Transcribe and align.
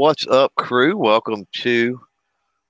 what's 0.00 0.26
up, 0.28 0.50
crew? 0.54 0.96
Welcome 0.96 1.46
to 1.56 2.00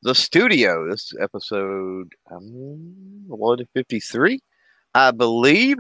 the 0.02 0.16
studio. 0.16 0.90
This 0.90 1.12
is 1.12 1.18
episode 1.20 2.12
um, 2.28 2.92
153, 3.28 4.40
I 4.96 5.12
believe, 5.12 5.76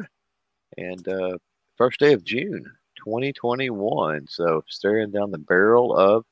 and 0.78 1.08
uh, 1.08 1.38
first 1.76 1.98
day 1.98 2.12
of 2.12 2.22
June 2.22 2.64
2021. 3.04 4.28
So, 4.28 4.62
staring 4.68 5.10
down 5.10 5.32
the 5.32 5.38
barrel 5.38 5.92
of 5.92 6.24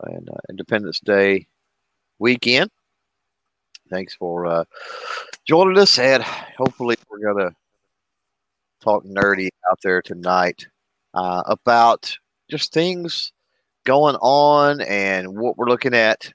an 0.00 0.26
uh, 0.28 0.38
Independence 0.50 0.98
Day 0.98 1.46
weekend. 2.18 2.68
Thanks 3.90 4.12
for 4.12 4.46
uh, 4.46 4.64
joining 5.46 5.78
us, 5.78 6.00
and 6.00 6.20
hopefully, 6.58 6.96
we're 7.08 7.32
going 7.32 7.48
to 7.48 7.54
talk 8.82 9.04
nerdy 9.04 9.50
out 9.70 9.78
there 9.84 10.02
tonight 10.02 10.66
uh, 11.14 11.44
about 11.46 12.18
just 12.50 12.72
things 12.72 13.32
going 13.84 14.16
on 14.16 14.80
and 14.80 15.36
what 15.36 15.56
we're 15.56 15.68
looking 15.68 15.94
at 15.94 16.32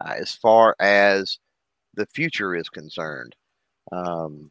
uh, 0.00 0.14
as 0.16 0.34
far 0.34 0.74
as 0.80 1.38
the 1.94 2.06
future 2.06 2.54
is 2.54 2.68
concerned. 2.68 3.34
Um, 3.92 4.50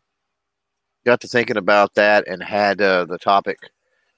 got 1.05 1.21
to 1.21 1.27
thinking 1.27 1.57
about 1.57 1.93
that 1.95 2.27
and 2.27 2.43
had 2.43 2.81
uh, 2.81 3.05
the 3.05 3.17
topic 3.17 3.57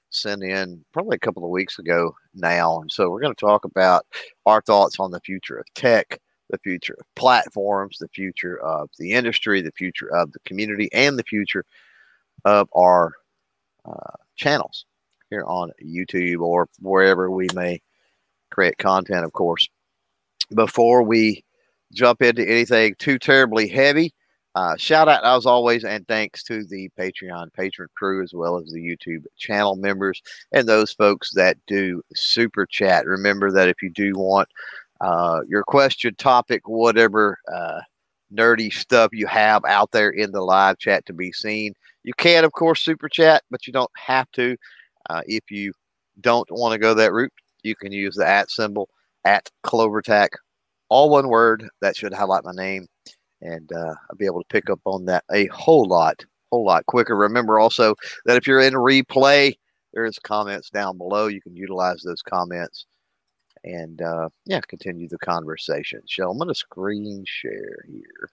sent 0.09 0.43
in 0.43 0.83
probably 0.91 1.15
a 1.15 1.19
couple 1.19 1.43
of 1.43 1.51
weeks 1.51 1.77
ago 1.77 2.15
now. 2.33 2.79
And 2.81 2.91
so 2.91 3.09
we're 3.09 3.21
going 3.21 3.35
to 3.35 3.39
talk 3.45 3.65
about 3.65 4.05
our 4.45 4.61
thoughts 4.61 4.99
on 4.99 5.11
the 5.11 5.19
future 5.21 5.57
of 5.57 5.65
tech, 5.75 6.19
the 6.49 6.57
future 6.59 6.95
of 6.99 7.05
platforms, 7.15 7.97
the 7.99 8.07
future 8.09 8.59
of 8.59 8.89
the 8.97 9.11
industry, 9.11 9.61
the 9.61 9.71
future 9.71 10.11
of 10.11 10.31
the 10.31 10.39
community, 10.45 10.89
and 10.93 11.17
the 11.17 11.23
future 11.23 11.63
of 12.45 12.67
our 12.73 13.13
uh, 13.85 14.15
channels 14.35 14.85
here 15.29 15.43
on 15.45 15.71
YouTube 15.83 16.41
or 16.41 16.67
wherever 16.79 17.29
we 17.29 17.47
may 17.53 17.79
create 18.49 18.77
content, 18.77 19.25
of 19.25 19.33
course. 19.33 19.67
Before 20.53 21.03
we 21.03 21.43
jump 21.93 22.21
into 22.21 22.47
anything 22.47 22.95
too 22.97 23.19
terribly 23.19 23.67
heavy, 23.67 24.13
uh, 24.55 24.75
shout 24.77 25.07
out 25.07 25.23
as 25.23 25.45
always 25.45 25.83
and 25.83 26.07
thanks 26.07 26.43
to 26.43 26.65
the 26.65 26.89
Patreon 26.99 27.53
patron 27.53 27.87
crew 27.95 28.23
as 28.23 28.33
well 28.33 28.57
as 28.57 28.71
the 28.71 28.79
YouTube 28.79 29.23
channel 29.37 29.75
members 29.75 30.21
and 30.51 30.67
those 30.67 30.91
folks 30.91 31.31
that 31.35 31.57
do 31.67 32.01
super 32.15 32.65
chat. 32.65 33.05
Remember 33.05 33.51
that 33.51 33.69
if 33.69 33.81
you 33.81 33.91
do 33.91 34.13
want 34.15 34.49
uh, 35.01 35.41
your 35.47 35.63
question, 35.63 36.15
topic, 36.15 36.67
whatever 36.67 37.37
uh, 37.53 37.79
nerdy 38.33 38.73
stuff 38.73 39.11
you 39.13 39.27
have 39.27 39.63
out 39.65 39.91
there 39.91 40.09
in 40.09 40.31
the 40.31 40.41
live 40.41 40.77
chat 40.77 41.05
to 41.05 41.13
be 41.13 41.31
seen, 41.31 41.73
you 42.03 42.13
can, 42.17 42.43
of 42.43 42.51
course, 42.51 42.81
super 42.81 43.07
chat, 43.07 43.43
but 43.51 43.67
you 43.67 43.73
don't 43.73 43.91
have 43.95 44.29
to. 44.31 44.57
Uh, 45.09 45.21
if 45.25 45.49
you 45.51 45.71
don't 46.21 46.49
want 46.51 46.73
to 46.73 46.79
go 46.79 46.93
that 46.93 47.13
route, 47.13 47.31
you 47.63 47.75
can 47.75 47.91
use 47.91 48.15
the 48.15 48.27
at 48.27 48.49
symbol 48.51 48.89
at 49.25 49.49
CloverTac, 49.65 50.29
all 50.89 51.09
one 51.09 51.27
word. 51.27 51.67
That 51.81 51.95
should 51.95 52.13
highlight 52.13 52.43
my 52.45 52.53
name, 52.53 52.87
and 53.41 53.71
uh, 53.71 53.95
I'll 54.09 54.17
be 54.17 54.25
able 54.25 54.41
to 54.41 54.47
pick 54.49 54.69
up 54.69 54.81
on 54.85 55.05
that 55.05 55.23
a 55.31 55.47
whole 55.47 55.85
lot, 55.85 56.23
whole 56.51 56.65
lot 56.65 56.85
quicker. 56.85 57.15
Remember 57.15 57.59
also 57.59 57.95
that 58.25 58.37
if 58.37 58.47
you're 58.47 58.61
in 58.61 58.73
replay, 58.73 59.57
there's 59.93 60.19
comments 60.19 60.69
down 60.69 60.97
below. 60.97 61.27
You 61.27 61.41
can 61.41 61.55
utilize 61.55 62.01
those 62.01 62.21
comments 62.21 62.85
and 63.63 64.01
uh, 64.01 64.29
yeah, 64.45 64.61
continue 64.67 65.07
the 65.07 65.17
conversation. 65.19 66.01
So 66.07 66.29
I'm 66.29 66.37
going 66.37 66.47
to 66.47 66.55
screen 66.55 67.23
share 67.27 67.85
here 67.87 68.29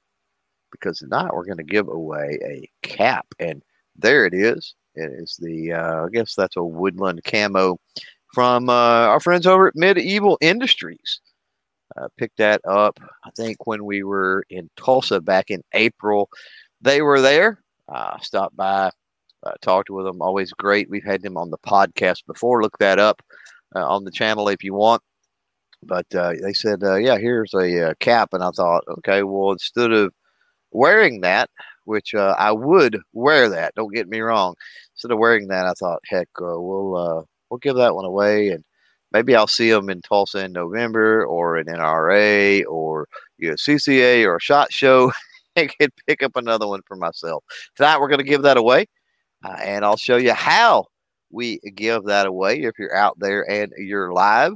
because 0.70 0.98
tonight 0.98 1.30
we're 1.32 1.44
going 1.44 1.56
to 1.58 1.64
give 1.64 1.88
away 1.88 2.38
a 2.44 2.86
cap, 2.86 3.26
and 3.38 3.62
there 3.96 4.26
it 4.26 4.34
is. 4.34 4.74
It 4.94 5.10
is 5.12 5.36
the 5.40 5.72
uh, 5.72 6.06
I 6.06 6.08
guess 6.10 6.34
that's 6.34 6.56
a 6.56 6.62
woodland 6.62 7.22
camo 7.24 7.78
from 8.36 8.68
uh, 8.68 9.06
our 9.08 9.18
friends 9.18 9.46
over 9.46 9.68
at 9.68 9.74
Medieval 9.74 10.36
Industries. 10.42 11.20
Uh, 11.96 12.08
picked 12.18 12.36
that 12.36 12.60
up, 12.68 13.00
I 13.24 13.30
think, 13.34 13.66
when 13.66 13.86
we 13.86 14.02
were 14.02 14.44
in 14.50 14.68
Tulsa 14.76 15.22
back 15.22 15.50
in 15.50 15.62
April. 15.72 16.28
They 16.82 17.00
were 17.00 17.22
there. 17.22 17.62
Uh, 17.88 18.18
stopped 18.18 18.54
by, 18.54 18.90
uh, 19.42 19.52
talked 19.62 19.88
with 19.88 20.04
them. 20.04 20.20
Always 20.20 20.52
great. 20.52 20.90
We've 20.90 21.02
had 21.02 21.22
them 21.22 21.38
on 21.38 21.50
the 21.50 21.56
podcast 21.56 22.26
before. 22.26 22.60
Look 22.60 22.76
that 22.76 22.98
up 22.98 23.22
uh, 23.74 23.88
on 23.88 24.04
the 24.04 24.10
channel 24.10 24.50
if 24.50 24.62
you 24.62 24.74
want. 24.74 25.00
But 25.82 26.14
uh, 26.14 26.34
they 26.42 26.52
said, 26.52 26.84
uh, 26.84 26.96
yeah, 26.96 27.16
here's 27.16 27.54
a 27.54 27.94
cap. 28.00 28.34
And 28.34 28.44
I 28.44 28.50
thought, 28.50 28.84
okay, 28.98 29.22
well, 29.22 29.52
instead 29.52 29.92
of 29.92 30.12
wearing 30.72 31.22
that, 31.22 31.48
which 31.84 32.14
I 32.14 32.52
would 32.52 32.98
wear 33.14 33.48
that, 33.48 33.74
don't 33.76 33.94
get 33.94 34.10
me 34.10 34.20
wrong. 34.20 34.56
Instead 34.92 35.12
of 35.12 35.18
wearing 35.18 35.48
that, 35.48 35.64
I 35.64 35.72
thought, 35.72 36.00
heck, 36.04 36.28
we'll 36.38 37.26
we'll 37.50 37.58
give 37.58 37.76
that 37.76 37.94
one 37.94 38.04
away, 38.04 38.48
and 38.48 38.64
maybe 39.12 39.34
I'll 39.34 39.46
see 39.46 39.70
them 39.70 39.90
in 39.90 40.02
Tulsa 40.02 40.44
in 40.44 40.52
November, 40.52 41.24
or 41.26 41.56
an 41.56 41.66
NRA, 41.66 42.64
or 42.68 43.08
know, 43.38 43.54
CCA, 43.54 44.24
or 44.24 44.36
a 44.36 44.40
Shot 44.40 44.72
Show, 44.72 45.12
and 45.56 45.70
can 45.78 45.90
pick 46.06 46.22
up 46.22 46.36
another 46.36 46.66
one 46.66 46.82
for 46.86 46.96
myself. 46.96 47.44
Tonight, 47.76 48.00
we're 48.00 48.08
going 48.08 48.18
to 48.18 48.24
give 48.24 48.42
that 48.42 48.56
away, 48.56 48.86
uh, 49.44 49.56
and 49.62 49.84
I'll 49.84 49.96
show 49.96 50.16
you 50.16 50.32
how 50.32 50.86
we 51.30 51.58
give 51.74 52.04
that 52.04 52.26
away. 52.26 52.62
If 52.62 52.78
you're 52.78 52.96
out 52.96 53.18
there 53.18 53.48
and 53.50 53.72
you're 53.76 54.12
live, 54.12 54.52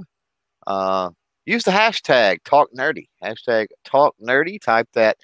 uh, 0.67 1.11
use 1.47 1.65
the 1.65 1.71
hashtag 1.71 2.39
Talk 2.45 2.69
Nerdy. 2.77 3.09
Hashtag 3.23 3.67
Talk 3.85 4.15
Nerdy. 4.23 4.61
Type 4.61 4.89
that 4.95 5.17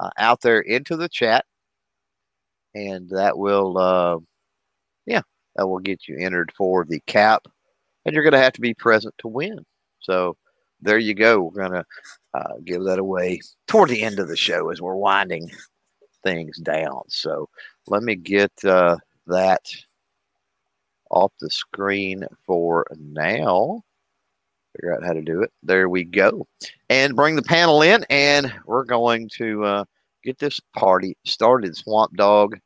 uh, 0.00 0.10
out 0.18 0.40
there 0.40 0.60
into 0.60 0.96
the 0.96 1.08
chat, 1.08 1.44
and 2.74 3.08
that 3.10 3.38
will, 3.38 3.78
uh, 3.78 4.18
yeah, 5.06 5.22
that 5.56 5.66
will 5.66 5.78
get 5.78 6.08
you 6.08 6.16
entered 6.18 6.52
for 6.56 6.84
the 6.84 7.00
cap, 7.06 7.46
and 8.04 8.14
you're 8.14 8.24
going 8.24 8.32
to 8.32 8.38
have 8.38 8.52
to 8.54 8.60
be 8.60 8.74
present 8.74 9.14
to 9.18 9.28
win. 9.28 9.64
So 10.00 10.36
there 10.80 10.98
you 10.98 11.14
go. 11.14 11.42
We're 11.42 11.68
going 11.68 11.82
to 11.82 11.84
uh, 12.34 12.54
give 12.64 12.84
that 12.84 12.98
away 12.98 13.40
toward 13.66 13.88
the 13.88 14.02
end 14.02 14.18
of 14.18 14.28
the 14.28 14.36
show 14.36 14.70
as 14.70 14.82
we're 14.82 14.96
winding 14.96 15.50
things 16.22 16.58
down. 16.58 17.02
So 17.08 17.48
let 17.86 18.02
me 18.02 18.16
get 18.16 18.52
uh, 18.64 18.96
that 19.26 19.62
off 21.10 21.32
the 21.40 21.50
screen 21.50 22.24
for 22.46 22.86
now. 22.98 23.82
Figure 24.76 24.94
out 24.94 25.04
how 25.04 25.12
to 25.12 25.22
do 25.22 25.42
it. 25.42 25.52
There 25.62 25.88
we 25.88 26.02
go. 26.02 26.48
And 26.88 27.14
bring 27.14 27.36
the 27.36 27.42
panel 27.42 27.82
in, 27.82 28.04
and 28.10 28.52
we're 28.66 28.84
going 28.84 29.30
to 29.36 29.64
uh, 29.64 29.84
get 30.24 30.38
this 30.38 30.58
party 30.76 31.16
started. 31.24 31.76
Swamp 31.76 32.16
Dog 32.16 32.58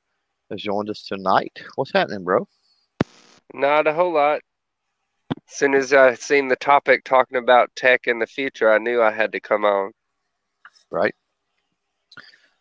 has 0.50 0.62
joined 0.62 0.88
us 0.88 1.02
tonight. 1.02 1.52
What's 1.74 1.92
happening, 1.92 2.24
bro? 2.24 2.48
Not 3.54 3.86
a 3.86 3.94
whole 3.94 4.12
lot. 4.12 4.40
As 5.30 5.54
soon 5.54 5.74
as 5.74 5.92
I 5.92 6.14
seen 6.14 6.48
the 6.48 6.56
topic 6.56 7.04
talking 7.04 7.38
about 7.38 7.74
tech 7.74 8.06
in 8.06 8.18
the 8.18 8.26
future, 8.26 8.72
I 8.72 8.78
knew 8.78 9.02
I 9.02 9.10
had 9.10 9.32
to 9.32 9.40
come 9.40 9.64
on. 9.64 9.92
Right. 10.90 11.14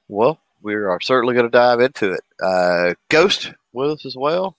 Well, 0.07 0.39
we 0.61 0.73
are 0.73 0.99
certainly 1.01 1.33
going 1.33 1.45
to 1.45 1.51
dive 1.51 1.79
into 1.81 2.13
it. 2.13 2.21
Uh, 2.41 2.93
Ghost 3.09 3.53
with 3.73 3.91
us 3.91 4.05
as 4.05 4.15
well. 4.15 4.55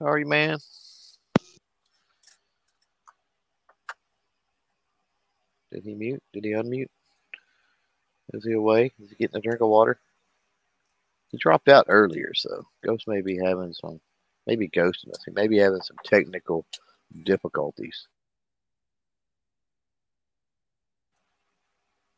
How 0.00 0.06
are 0.06 0.18
you, 0.18 0.26
man? 0.26 0.58
Did 5.72 5.84
he 5.84 5.94
mute? 5.94 6.22
Did 6.32 6.44
he 6.44 6.50
unmute? 6.50 6.88
Is 8.34 8.44
he 8.44 8.52
away? 8.52 8.92
Is 9.00 9.10
he 9.10 9.16
getting 9.16 9.36
a 9.36 9.40
drink 9.40 9.60
of 9.60 9.68
water? 9.68 9.98
He 11.30 11.38
dropped 11.38 11.68
out 11.68 11.86
earlier, 11.88 12.34
so 12.34 12.66
Ghost 12.84 13.08
may 13.08 13.22
be 13.22 13.38
having 13.38 13.72
some, 13.72 14.00
maybe 14.46 14.68
ghosting 14.68 15.10
us. 15.10 15.24
He 15.24 15.32
may 15.32 15.48
be 15.48 15.58
having 15.58 15.82
some 15.82 15.96
technical 16.04 16.66
difficulties. 17.24 18.08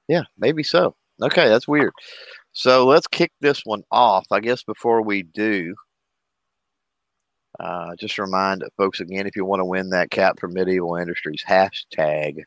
Yeah, 0.08 0.22
maybe 0.38 0.62
so. 0.62 0.96
Okay, 1.22 1.48
that's 1.48 1.68
weird. 1.68 1.92
So 2.52 2.86
let's 2.86 3.06
kick 3.06 3.32
this 3.40 3.62
one 3.64 3.82
off. 3.90 4.26
I 4.30 4.40
guess 4.40 4.62
before 4.62 5.02
we 5.02 5.22
do, 5.22 5.74
uh, 7.60 7.94
just 7.96 8.18
remind 8.18 8.64
folks 8.76 9.00
again 9.00 9.26
if 9.26 9.36
you 9.36 9.44
want 9.44 9.60
to 9.60 9.64
win 9.64 9.90
that 9.90 10.10
cap 10.10 10.38
for 10.40 10.48
Medieval 10.48 10.96
Industries, 10.96 11.44
hashtag 11.46 12.42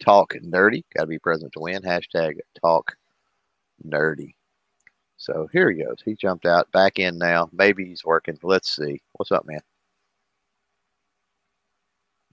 talk 0.00 0.34
nerdy. 0.44 0.84
Got 0.94 1.02
to 1.02 1.06
be 1.08 1.18
present 1.18 1.52
to 1.54 1.60
win. 1.60 1.82
Hashtag 1.82 2.34
talk 2.60 2.94
nerdy. 3.86 4.34
So 5.22 5.48
here 5.52 5.70
he 5.70 5.84
goes. 5.84 5.98
He 6.04 6.16
jumped 6.16 6.46
out 6.46 6.72
back 6.72 6.98
in 6.98 7.16
now. 7.16 7.48
Maybe 7.52 7.84
he's 7.84 8.04
working. 8.04 8.36
Let's 8.42 8.74
see. 8.74 9.00
What's 9.12 9.30
up, 9.30 9.46
man? 9.46 9.60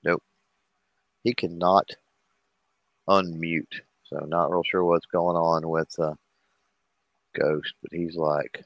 Nope. 0.03 0.24
He 1.24 1.36
cannot 1.36 1.88
unmute. 3.07 3.81
So 4.06 4.25
not 4.25 4.50
real 4.50 4.63
sure 4.63 4.83
what's 4.83 5.06
going 5.06 5.36
on 5.36 5.69
with 5.69 5.94
uh, 6.00 6.15
Ghost, 7.39 7.75
but 7.83 7.91
he's 7.94 8.15
like 8.15 8.65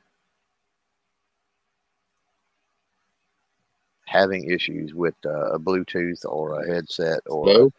having 4.06 4.50
issues 4.50 4.94
with 4.94 5.16
uh, 5.26 5.52
a 5.52 5.60
Bluetooth 5.60 6.24
or 6.24 6.62
a 6.62 6.74
headset 6.74 7.20
or 7.26 7.46
Hello? 7.46 7.74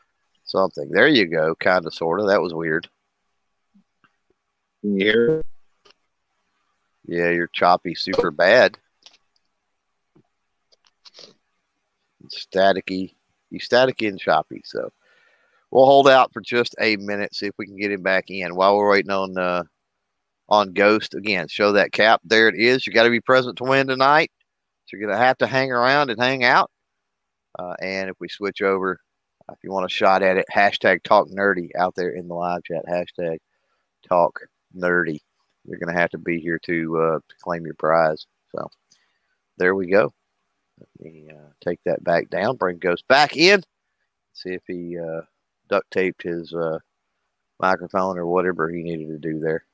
something. 0.45 0.91
There 0.91 1.09
you 1.09 1.25
go. 1.25 1.55
Kind 1.55 1.87
of, 1.87 1.95
sort 1.95 2.21
of. 2.21 2.27
That 2.27 2.43
was 2.43 2.53
weird. 2.53 2.87
Can 4.83 5.01
you 5.01 5.07
hear? 5.07 5.45
Yeah, 7.07 7.31
you're 7.31 7.49
choppy, 7.49 7.95
super 7.95 8.31
bad. 8.31 8.79
Staticky, 12.29 13.15
you 13.51 13.61
staticky 13.61 14.09
and 14.09 14.19
choppy. 14.19 14.63
So, 14.65 14.91
we'll 15.71 15.85
hold 15.85 16.09
out 16.09 16.33
for 16.33 16.41
just 16.41 16.75
a 16.81 16.97
minute, 16.97 17.35
see 17.35 17.47
if 17.47 17.55
we 17.59 17.67
can 17.67 17.77
get 17.77 17.93
him 17.93 18.03
back 18.03 18.31
in 18.31 18.55
while 18.55 18.77
we're 18.77 18.91
waiting 18.91 19.11
on 19.11 19.37
uh, 19.37 19.65
on 20.49 20.73
Ghost 20.73 21.15
again. 21.15 21.49
Show 21.49 21.73
that 21.73 21.93
cap. 21.93 22.21
There 22.25 22.49
it 22.49 22.55
is. 22.57 22.87
You 22.87 22.93
got 22.93 23.05
to 23.05 23.11
be 23.11 23.21
present 23.21 23.59
to 23.59 23.65
win 23.65 23.87
tonight. 23.87 24.31
So 24.87 24.97
you're 24.97 25.09
gonna 25.09 25.23
have 25.23 25.39
to 25.39 25.47
hang 25.47 25.73
around 25.73 26.11
and 26.11 26.21
hang 26.21 26.45
out. 26.45 26.71
Uh, 27.59 27.75
and 27.81 28.11
if 28.11 28.17
we 28.21 28.29
switch 28.29 28.63
over, 28.63 28.99
if 29.51 29.59
you 29.63 29.73
want 29.73 29.87
a 29.87 29.89
shot 29.89 30.23
at 30.23 30.37
it, 30.37 30.47
hashtag 30.55 31.03
talk 31.03 31.29
nerdy 31.29 31.71
out 31.79 31.95
there 31.95 32.11
in 32.11 32.29
the 32.29 32.35
live 32.35 32.63
chat. 32.65 32.85
Hashtag 32.87 33.39
talk 34.09 34.41
nerdy. 34.77 35.21
You're 35.65 35.79
gonna 35.79 35.99
have 35.99 36.11
to 36.11 36.19
be 36.19 36.41
here 36.41 36.59
to 36.61 36.99
uh, 36.99 37.19
to 37.19 37.35
claim 37.41 37.65
your 37.65 37.75
prize. 37.75 38.27
So 38.55 38.69
there 39.57 39.75
we 39.75 39.87
go. 39.87 40.13
Let 40.79 40.89
me 41.01 41.29
uh, 41.31 41.51
take 41.65 41.81
that 41.85 42.03
back 42.03 42.29
down. 42.31 42.57
Bring 42.57 42.79
Ghost 42.79 43.07
back 43.09 43.37
in. 43.37 43.63
See 44.33 44.51
if 44.51 44.63
he 44.67 44.99
uh, 44.99 45.23
duct 45.69 45.91
taped 45.91 46.23
his 46.23 46.53
uh, 46.53 46.79
microphone 47.61 48.19
or 48.19 48.27
whatever 48.27 48.69
he 48.69 48.83
needed 48.83 49.09
to 49.09 49.19
do 49.19 49.39
there. 49.39 49.65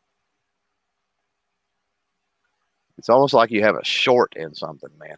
It's 2.99 3.09
almost 3.09 3.33
like 3.33 3.51
you 3.51 3.63
have 3.63 3.77
a 3.77 3.85
short 3.85 4.35
in 4.37 4.55
something, 4.55 4.91
man. 4.99 5.17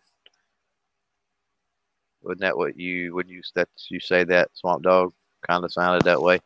Wouldn't 2.22 2.42
that 2.42 2.56
what 2.56 2.78
you 2.78 3.12
wouldn't 3.12 3.34
you 3.34 3.42
that 3.56 3.68
you 3.88 3.98
say 3.98 4.22
that 4.24 4.50
Swamp 4.54 4.84
Dog 4.84 5.12
kind 5.46 5.64
of 5.64 5.72
sounded 5.72 6.04
that 6.04 6.22
way? 6.22 6.38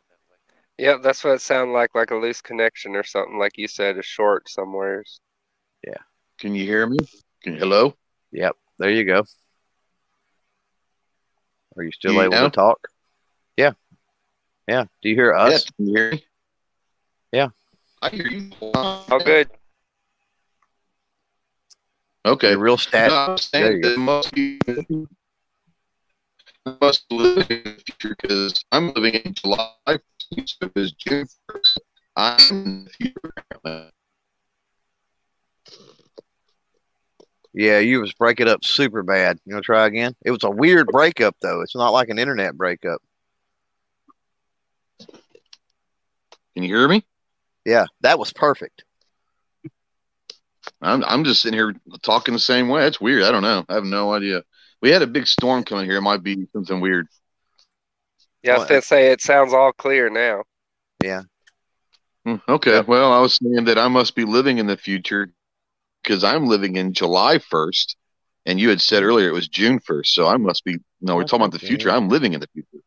Yeah, 0.79 0.97
that's 1.03 1.25
what 1.25 1.35
it 1.35 1.41
sounded 1.41 1.73
like, 1.73 1.95
like 1.95 2.11
a 2.11 2.17
loose 2.17 2.43
connection 2.43 2.97
or 2.97 3.03
something, 3.03 3.39
like 3.39 3.57
you 3.57 3.67
said, 3.67 3.97
a 3.97 4.03
short 4.03 4.49
somewhere. 4.49 5.03
Yeah. 5.87 5.97
Can 6.39 6.55
you 6.55 6.65
hear 6.65 6.87
me? 6.87 6.99
Can 7.43 7.55
you, 7.55 7.61
hello? 7.61 7.95
Yep. 8.33 8.57
There 8.79 8.91
you 8.91 9.05
go. 9.05 9.25
Are 11.77 11.83
you 11.83 11.93
still 11.93 12.13
You 12.13 12.23
able 12.23 12.33
know? 12.33 12.49
to 12.49 12.55
talk? 12.55 12.89
Yeah. 13.57 13.73
Yeah. 14.69 14.85
Do 15.03 15.09
you 15.09 15.15
hear 15.15 15.35
us? 15.35 15.51
Yes, 15.51 15.65
can 15.65 15.87
you 15.87 15.95
hear 15.95 16.11
me? 16.13 16.25
Yeah. 17.33 17.49
I 18.03 18.11
hear 18.11 18.27
you. 18.27 18.51
Oh, 18.63 19.21
good. 19.25 19.49
Okay. 22.27 22.51
You're 22.51 22.59
real 22.59 22.77
stat. 22.77 23.09
No, 23.11 23.17
I'm 23.17 23.29
There 23.29 23.39
saying 23.41 23.77
you 23.77 23.83
go. 23.83 23.89
that 23.89 23.95
it 23.95 23.99
must 23.99 24.35
be 24.35 24.59
I 26.67 26.75
must 26.81 27.11
live 27.11 27.51
in 27.51 27.63
the 27.65 27.83
future 27.87 28.17
because 28.21 28.65
I'm 28.73 28.93
living 28.93 29.15
in 29.15 29.35
July, 29.35 29.71
so 30.33 30.71
it's 30.75 30.93
June 30.93 31.27
1st. 31.51 31.79
I'm. 32.17 32.89
Yeah, 37.53 37.79
you 37.79 38.01
was 38.01 38.13
breaking 38.13 38.49
up 38.49 38.65
super 38.65 39.03
bad. 39.03 39.39
You 39.47 39.55
want 39.55 39.65
to 39.65 39.67
try 39.67 39.87
again? 39.87 40.15
It 40.23 40.31
was 40.31 40.45
a 40.45 40.51
weird 40.51 40.89
breakup 40.89 41.37
though. 41.41 41.63
It's 41.63 41.75
not 41.75 41.91
like 41.91 42.11
an 42.11 42.19
internet 42.19 42.55
breakup. 42.55 43.01
Can 44.99 46.63
you 46.63 46.75
hear 46.75 46.87
me? 46.87 47.05
Yeah, 47.65 47.87
that 48.03 48.19
was 48.19 48.33
perfect. 48.33 48.85
I'm 50.83 51.03
I'm 51.05 51.25
just 51.25 51.41
sitting 51.43 51.59
here 51.59 51.75
talking 52.03 52.35
the 52.35 52.41
same 52.41 52.69
way. 52.69 52.87
It's 52.87 53.01
weird. 53.01 53.23
I 53.23 53.31
don't 53.31 53.43
know. 53.43 53.65
I 53.69 53.75
have 53.75 53.85
no 53.85 54.13
idea. 54.13 54.43
We 54.83 54.91
had 54.91 55.03
a 55.03 55.07
big 55.07 55.27
storm 55.27 55.65
coming 55.65 55.87
here. 55.87 55.97
It 55.97 56.03
might 56.03 56.23
be 56.23 56.47
something 56.53 56.81
weird. 56.81 57.09
Yeah, 58.43 58.55
I 58.55 58.59
was 58.59 58.69
gonna 58.69 58.83
say 58.83 59.11
it 59.11 59.21
sounds 59.21 59.53
all 59.53 59.73
clear 59.73 60.09
now. 60.11 60.45
Yeah. 61.03 61.23
Hmm, 62.25 62.37
Okay. 62.49 62.73
Yep. 62.73 62.89
Well, 62.89 63.13
I 63.13 63.21
was 63.21 63.35
saying 63.43 63.65
that 63.67 63.79
I 63.79 63.89
must 63.89 64.15
be 64.15 64.25
living 64.25 64.59
in 64.59 64.67
the 64.67 64.77
future 64.77 65.31
because 66.03 66.25
I'm 66.25 66.47
living 66.47 66.77
in 66.77 66.93
July 66.93 67.39
1st, 67.39 67.97
and 68.47 68.61
you 68.61 68.69
had 68.69 68.81
said 68.81 69.03
earlier 69.03 69.29
it 69.29 69.33
was 69.33 69.49
June 69.49 69.81
1st. 69.81 70.07
So 70.07 70.27
I 70.27 70.37
must 70.37 70.65
be. 70.65 70.79
No, 71.01 71.17
we're 71.17 71.25
talking 71.25 71.47
about 71.47 71.53
the 71.53 71.59
future. 71.67 71.91
I'm 71.91 72.09
living 72.09 72.33
in 72.33 72.41
the 72.41 72.49
future. 72.49 72.83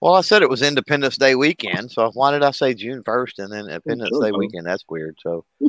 Well, 0.00 0.14
I 0.14 0.20
said 0.20 0.42
it 0.42 0.50
was 0.50 0.60
Independence 0.60 1.16
Day 1.16 1.34
weekend, 1.34 1.90
so 1.90 2.10
why 2.12 2.30
did 2.32 2.42
I 2.42 2.50
say 2.50 2.74
June 2.74 3.02
first 3.04 3.38
and 3.38 3.50
then 3.50 3.60
Independence 3.66 4.18
Day 4.20 4.32
weekend? 4.32 4.66
That's 4.66 4.84
weird. 4.88 5.16
So, 5.22 5.46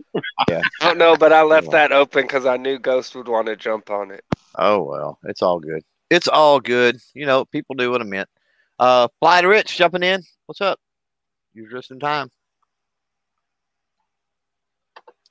yeah. 0.50 0.62
I 0.82 0.88
don't 0.88 0.98
know, 0.98 1.16
but 1.16 1.32
I 1.32 1.44
left 1.44 1.68
Anyway. 1.68 1.78
that 1.78 1.92
open 1.94 2.24
because 2.24 2.46
I 2.46 2.58
knew 2.58 2.78
Ghost 2.78 3.16
would 3.16 3.30
want 3.30 3.48
to 3.48 3.56
jump 3.56 3.90
on 3.90 4.12
it. 4.12 4.26
oh 4.58 4.84
well, 4.84 5.20
it's 5.24 5.42
all 5.42 5.60
good. 5.60 5.84
It's 6.10 6.28
all 6.28 6.60
good. 6.60 6.98
You 7.14 7.26
know, 7.26 7.46
people 7.46 7.76
do 7.76 7.90
what 7.90 8.02
I 8.02 8.04
meant. 8.04 8.28
Uh, 8.78 9.08
Fly 9.20 9.42
to 9.42 9.48
Rich 9.48 9.78
jumping 9.78 10.04
in. 10.04 10.22
What's 10.46 10.62
up? 10.62 10.80
You're 11.54 11.70
just 11.70 11.92
in 11.92 12.00
time. 12.00 12.30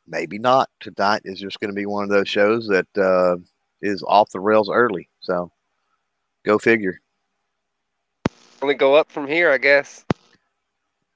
Maybe 0.07 0.39
not. 0.39 0.69
Tonight 0.81 1.23
is 1.25 1.41
just 1.41 1.61
going 1.61 1.71
to 1.71 1.75
be 1.75 1.87
one 1.87 2.05
of 2.05 2.11
those 2.11 2.29
shows 2.29 2.69
that 2.69 2.87
uh, 2.97 3.37
is 3.83 4.03
off 4.07 4.31
the 4.31 4.41
rails 4.41 4.71
early. 4.71 5.09
So, 5.21 5.51
go 6.45 6.59
figure. 6.59 7.01
Only 8.63 8.75
go 8.75 8.95
up 8.95 9.11
from 9.11 9.27
here, 9.27 9.51
I 9.51 9.59
guess. 9.59 10.05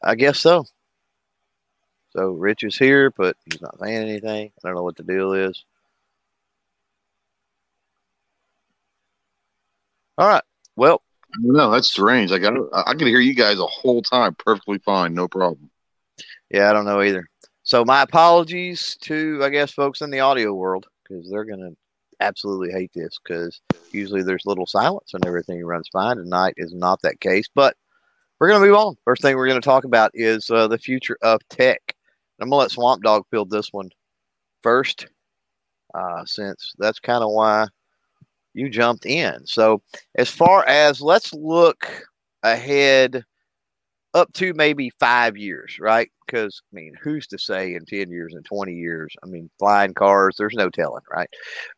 I 0.02 0.14
guess 0.14 0.38
so. 0.38 0.64
So 2.11 2.30
Rich 2.32 2.64
is 2.64 2.76
here, 2.76 3.11
but 3.11 3.37
he's 3.44 3.61
not 3.61 3.78
saying 3.80 3.97
anything. 3.97 4.50
I 4.64 4.68
don't 4.68 4.75
know 4.75 4.82
what 4.82 4.97
the 4.97 5.02
deal 5.02 5.32
is. 5.32 5.64
All 10.16 10.26
right. 10.26 10.42
Well, 10.76 11.02
I. 11.35 11.70
That's 11.70 11.90
strange. 11.90 12.32
I 12.32 12.38
got. 12.38 12.54
I 12.73 12.94
could 12.94 13.08
hear 13.08 13.20
you 13.20 13.35
guys 13.35 13.58
a 13.58 13.66
whole 13.66 14.02
time, 14.02 14.35
perfectly 14.35 14.78
fine, 14.78 15.14
no 15.14 15.28
problem. 15.28 15.70
yeah, 16.50 16.70
I 16.70 16.73
don't 16.73 16.85
know 16.87 17.02
either. 17.02 17.28
So 17.62 17.85
my 17.85 18.02
apologies 18.02 18.97
to 19.02 19.40
I 19.42 19.50
guess 19.50 19.73
folks 19.73 20.00
in 20.00 20.11
the 20.11 20.20
audio 20.20 20.54
world 20.54 20.87
because 21.02 21.30
they're 21.30 21.44
gonna 21.44 21.73
absolutely 22.20 22.73
hate 22.73 22.90
this 22.94 23.18
because 23.23 23.61
usually 23.92 24.23
there's 24.23 24.47
little 24.47 24.66
silence 24.66 25.12
and 25.14 25.25
everything 25.26 25.64
runs 25.64 25.88
fine. 25.92 26.16
Tonight 26.16 26.54
is 26.56 26.75
not 26.75 27.00
that 27.02 27.20
case, 27.20 27.47
but 27.54 27.76
we're 28.40 28.49
gonna 28.49 28.64
move 28.64 28.76
on. 28.76 28.97
First 29.04 29.23
thing 29.23 29.37
we're 29.37 29.49
gonna 29.49 29.61
talk 29.61 29.85
about 29.85 30.11
is 30.14 30.49
uh, 30.50 30.68
the 30.68 30.78
future 30.78 31.18
of 31.23 31.47
tech. 31.49 31.94
I'm 32.40 32.49
gonna 32.49 32.61
let 32.61 32.70
Swamp 32.70 33.02
Dog 33.02 33.25
field 33.30 33.50
this 33.50 33.73
one 33.73 33.90
first, 34.62 35.06
uh, 35.94 36.25
since 36.25 36.73
that's 36.78 37.00
kind 37.00 37.23
of 37.23 37.30
why 37.30 37.66
you 38.55 38.69
jumped 38.69 39.07
in. 39.07 39.47
So 39.47 39.83
as 40.17 40.31
far 40.31 40.67
as 40.67 41.00
let's 41.00 41.33
look 41.33 41.88
ahead 42.43 43.25
up 44.14 44.33
to 44.35 44.52
maybe 44.55 44.90
five 44.99 45.37
years, 45.37 45.78
right? 45.81 46.11
Because 46.25 46.62
I 46.73 46.75
mean, 46.75 46.95
who's 47.00 47.26
to 47.28 47.38
say 47.38 47.75
in 47.75 47.85
ten 47.85 48.11
years 48.11 48.35
and 48.35 48.45
twenty 48.45 48.75
years? 48.75 49.14
I 49.23 49.26
mean, 49.26 49.50
flying 49.59 49.95
cars, 49.95 50.37
there's 50.37 50.55
no 50.55 50.71
telling, 50.71 51.02
right? 51.11 51.28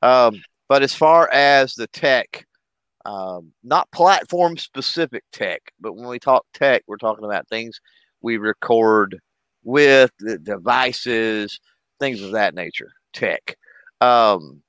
Um, 0.02 0.42
but 0.68 0.82
as 0.82 0.94
far 0.94 1.28
as 1.32 1.74
the 1.74 1.88
tech, 1.88 2.46
um, 3.04 3.52
not 3.64 3.90
platform 3.92 4.56
specific 4.56 5.24
tech, 5.32 5.62
but 5.80 5.94
when 5.94 6.06
we 6.06 6.18
talk 6.18 6.46
tech, 6.54 6.82
we're 6.86 6.96
talking 6.96 7.24
about 7.24 7.48
things 7.48 7.80
we 8.22 8.36
record 8.36 9.18
with 9.64 10.10
the 10.18 10.38
devices, 10.38 11.60
things 11.98 12.22
of 12.22 12.32
that 12.32 12.54
nature. 12.54 12.92
Tech. 13.12 13.56
Um, 14.00 14.62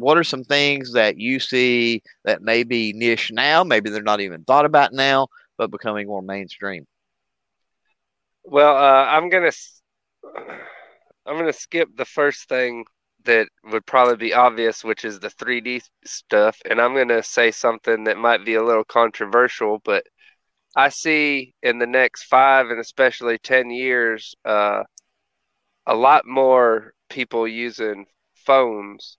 what 0.00 0.16
are 0.16 0.24
some 0.24 0.44
things 0.44 0.92
that 0.94 1.18
you 1.18 1.38
see 1.38 2.02
that 2.24 2.40
may 2.40 2.64
be 2.64 2.94
niche 2.94 3.30
now? 3.30 3.62
Maybe 3.62 3.90
they're 3.90 4.02
not 4.02 4.20
even 4.20 4.44
thought 4.44 4.64
about 4.64 4.94
now, 4.94 5.28
but 5.58 5.70
becoming 5.70 6.06
more 6.06 6.22
mainstream. 6.22 6.86
Well, 8.44 8.76
uh, 8.76 9.04
I'm 9.06 9.28
gonna 9.28 9.52
I'm 11.26 11.36
gonna 11.36 11.52
skip 11.52 11.88
the 11.94 12.06
first 12.06 12.48
thing 12.48 12.86
that 13.24 13.48
would 13.64 13.84
probably 13.84 14.16
be 14.16 14.32
obvious, 14.32 14.82
which 14.82 15.04
is 15.04 15.20
the 15.20 15.28
3D 15.28 15.82
stuff, 16.06 16.58
and 16.68 16.80
I'm 16.80 16.94
gonna 16.94 17.22
say 17.22 17.50
something 17.50 18.04
that 18.04 18.16
might 18.16 18.44
be 18.44 18.54
a 18.54 18.64
little 18.64 18.84
controversial, 18.84 19.82
but 19.84 20.04
I 20.74 20.88
see 20.88 21.54
in 21.62 21.78
the 21.78 21.86
next 21.86 22.24
five 22.24 22.70
and 22.70 22.80
especially 22.80 23.36
ten 23.38 23.70
years, 23.70 24.34
uh, 24.46 24.84
a 25.86 25.94
lot 25.94 26.26
more 26.26 26.94
people 27.10 27.46
using 27.46 28.06
phones 28.34 29.18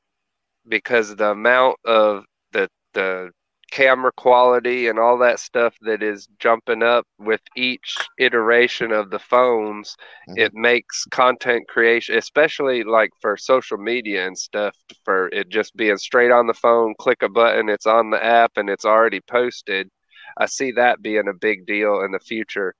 because 0.67 1.15
the 1.15 1.31
amount 1.31 1.77
of 1.85 2.23
the 2.53 2.69
the 2.93 3.31
camera 3.71 4.11
quality 4.17 4.87
and 4.87 4.99
all 4.99 5.17
that 5.17 5.39
stuff 5.39 5.73
that 5.81 6.03
is 6.03 6.27
jumping 6.39 6.83
up 6.83 7.05
with 7.17 7.39
each 7.55 8.09
iteration 8.19 8.91
of 8.91 9.09
the 9.09 9.19
phones 9.19 9.95
Mhm. 10.27 10.35
it 10.35 10.53
makes 10.53 11.05
content 11.11 11.65
creation 11.69 12.17
especially 12.17 12.83
like 12.83 13.09
for 13.21 13.37
social 13.37 13.77
media 13.77 14.27
and 14.27 14.37
stuff 14.37 14.75
for 15.05 15.29
it 15.29 15.49
just 15.49 15.75
being 15.77 15.97
straight 15.97 16.31
on 16.31 16.47
the 16.47 16.53
phone 16.53 16.93
click 16.99 17.21
a 17.23 17.29
button 17.29 17.69
it's 17.69 17.85
on 17.85 18.09
the 18.09 18.23
app 18.23 18.51
and 18.57 18.69
it's 18.69 18.85
already 18.85 19.21
posted 19.21 19.89
i 20.37 20.45
see 20.45 20.71
that 20.71 21.01
being 21.01 21.27
a 21.29 21.33
big 21.33 21.65
deal 21.65 22.01
in 22.01 22.11
the 22.11 22.19
future 22.19 22.73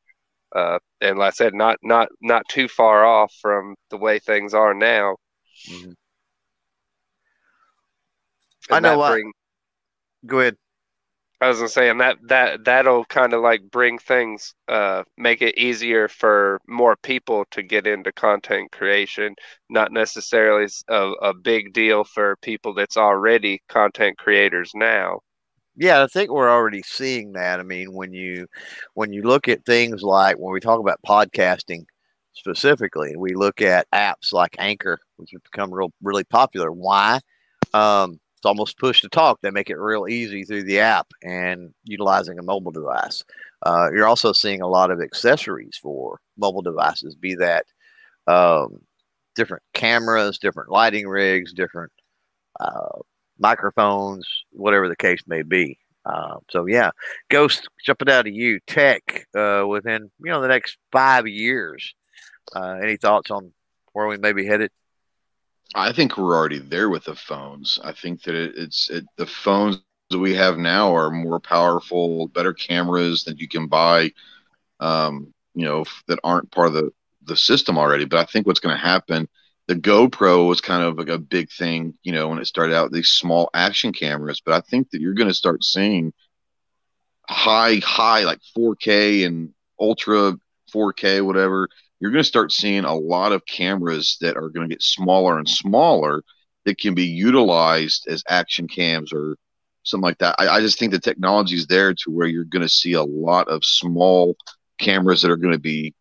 uh, 0.56 0.80
and 1.02 1.18
like 1.18 1.30
i 1.30 1.32
said 1.32 1.54
not 1.54 1.78
not 1.84 2.10
not 2.22 2.48
too 2.50 2.68
far 2.68 3.06
off 3.06 3.34
from 3.42 3.76
the 3.90 3.98
way 3.98 4.20
things 4.20 4.54
are 4.54 4.74
now 4.74 5.16
Mhm. 5.68 5.94
And 8.72 8.86
I 8.86 8.92
know 8.92 8.98
what- 8.98 9.12
bring- 9.12 9.34
Go 10.26 10.40
ahead. 10.40 10.58
I 11.42 11.48
was 11.48 11.58
gonna 11.58 11.70
say, 11.70 11.90
and 11.90 12.00
that 12.02 12.18
that 12.28 12.64
that'll 12.66 13.06
kind 13.06 13.34
of 13.34 13.42
like 13.42 13.62
bring 13.72 13.98
things, 13.98 14.54
uh, 14.68 15.04
make 15.18 15.42
it 15.42 15.58
easier 15.58 16.08
for 16.08 16.62
more 16.68 16.96
people 16.96 17.46
to 17.52 17.64
get 17.64 17.88
into 17.88 18.12
content 18.12 18.72
creation. 18.72 19.36
Not 19.68 19.92
necessarily 19.92 20.68
a 20.88 21.34
big 21.34 21.74
deal 21.74 22.04
for 22.04 22.36
people 22.44 22.76
that's 22.76 22.96
already 22.98 23.62
content 23.70 24.20
creators 24.20 24.72
now. 24.76 25.22
yeah, 25.76 26.04
I 26.04 26.08
think 26.08 26.30
we're 26.30 26.50
already 26.52 26.84
seeing 26.84 27.34
that. 27.34 27.60
I 27.60 27.64
mean, 27.64 27.94
when 27.94 28.14
you 28.14 28.46
when 28.94 29.12
you 29.14 29.24
look 29.24 29.48
at 29.48 29.66
things 29.66 30.04
like 30.04 30.38
when 30.38 30.54
we 30.54 30.60
talk 30.60 30.80
about 30.80 31.00
podcasting 31.08 31.86
specifically, 32.34 33.16
we 33.18 33.34
look 33.34 33.62
at 33.62 33.90
apps 33.92 34.32
like 34.32 34.56
Anchor, 34.60 35.00
which 35.18 35.32
have 35.32 35.44
become 35.44 35.74
real 35.74 35.92
really 36.04 36.24
popular. 36.26 36.72
Why? 36.72 37.20
Um, 37.74 38.20
it's 38.42 38.48
almost 38.48 38.80
push 38.80 39.02
to 39.02 39.10
talk. 39.10 39.40
They 39.40 39.52
make 39.52 39.70
it 39.70 39.78
real 39.78 40.08
easy 40.08 40.44
through 40.44 40.64
the 40.64 40.80
app 40.80 41.06
and 41.22 41.76
utilizing 41.84 42.40
a 42.40 42.44
mobile 42.44 42.72
device. 42.72 43.24
Uh, 43.64 43.90
you're 43.94 44.08
also 44.08 44.34
seeing 44.34 44.62
a 44.62 44.68
lot 44.68 44.90
of 44.90 45.00
accessories 45.00 45.78
for 45.80 46.20
mobile 46.40 46.64
devices, 46.64 47.14
be 47.14 47.36
that 47.36 47.66
um, 48.26 48.80
different 49.36 49.62
cameras, 49.76 50.40
different 50.40 50.72
lighting 50.72 51.08
rigs, 51.08 51.54
different 51.54 51.92
uh, 52.60 52.98
microphones, 53.38 54.28
whatever 54.54 54.90
the 54.90 54.96
case 54.96 55.22
may 55.28 55.44
be. 55.44 55.78
Uh, 56.04 56.38
so 56.50 56.66
yeah, 56.66 56.90
Ghost, 57.30 57.70
jumping 57.86 58.10
out 58.10 58.26
of 58.26 58.34
you, 58.34 58.60
tech 58.66 59.28
uh, 59.38 59.66
within 59.68 60.10
you 60.18 60.32
know 60.32 60.42
the 60.42 60.48
next 60.48 60.78
five 60.92 61.28
years. 61.28 61.94
Uh, 62.56 62.80
any 62.82 62.98
thoughts 62.98 63.30
on 63.30 63.54
where 63.94 64.08
we 64.08 64.18
may 64.18 64.34
be 64.34 64.48
headed? 64.48 64.72
I 65.74 65.94
think 65.94 66.18
we're 66.18 66.36
already 66.36 66.60
there 66.60 66.90
with 66.90 67.06
the 67.06 67.16
phones. 67.16 67.80
I 67.84 67.94
think 67.94 68.24
that 68.24 68.36
it, 68.36 68.54
it's 68.58 68.90
it, 68.90 69.06
the 69.18 69.26
phones 69.26 69.82
that 70.10 70.20
we 70.20 70.36
have 70.36 70.58
now 70.58 70.96
are 70.96 71.10
more 71.10 71.40
powerful, 71.40 72.28
better 72.28 72.54
cameras 72.54 73.24
that 73.24 73.40
you 73.40 73.48
can 73.48 73.68
buy, 73.68 74.12
um, 74.80 75.34
you 75.54 75.66
know, 75.66 75.86
that 76.08 76.20
aren't 76.24 76.52
part 76.52 76.68
of 76.68 76.74
the 76.74 76.92
the 77.24 77.38
system 77.38 77.78
already. 77.78 78.06
But 78.06 78.20
I 78.20 78.26
think 78.26 78.48
what's 78.48 78.60
going 78.60 78.76
to 78.76 78.82
happen, 78.82 79.30
the 79.68 79.76
GoPro 79.76 80.48
was 80.48 80.60
kind 80.60 80.84
of 80.84 80.98
like 80.98 81.10
a 81.10 81.20
big 81.20 81.50
thing, 81.52 81.94
you 82.04 82.12
know, 82.12 82.28
when 82.28 82.40
it 82.40 82.48
started 82.48 82.76
out, 82.76 82.92
these 82.92 83.10
small 83.10 83.50
action 83.54 83.94
cameras. 83.94 84.42
But 84.44 84.56
I 84.56 84.62
think 84.62 84.90
that 84.90 85.00
you're 85.02 85.14
going 85.14 85.30
to 85.30 85.34
start 85.34 85.64
seeing 85.64 86.14
high, 87.30 87.76
high, 87.78 88.24
like 88.26 88.40
4K 88.58 89.26
and 89.26 89.54
ultra 89.80 90.34
4K, 90.74 91.22
whatever 91.22 91.70
you're 92.02 92.12
going 92.12 92.24
to 92.24 92.28
start 92.28 92.52
seeing 92.52 92.84
a 92.84 92.96
lot 92.96 93.32
of 93.32 93.46
cameras 93.46 94.18
that 94.22 94.36
are 94.36 94.50
going 94.50 94.68
to 94.68 94.76
get 94.76 94.82
smaller 94.82 95.38
and 95.38 95.48
smaller 95.48 96.24
that 96.66 96.80
can 96.80 96.96
be 96.96 97.06
utilized 97.06 98.08
as 98.10 98.24
action 98.28 98.68
cams 98.68 99.14
or 99.14 99.38
something 99.84 100.04
like 100.04 100.18
that. 100.18 100.36
I, 100.40 100.48
I 100.48 100.60
just 100.62 100.80
think 100.80 100.92
the 100.92 101.00
technology 101.00 101.56
is 101.56 101.68
there 101.68 101.94
to 101.94 102.12
where 102.12 102.28
you're 102.28 102.44
going 102.44 102.64
to 102.64 102.70
see 102.70 102.94
a 102.94 103.04
lot 103.04 103.48
of 103.48 103.64
small 103.64 104.36
cameras 104.80 105.22
that 105.22 105.30
are 105.30 105.38
going 105.38 105.54
to 105.54 105.60
be, 105.60 105.94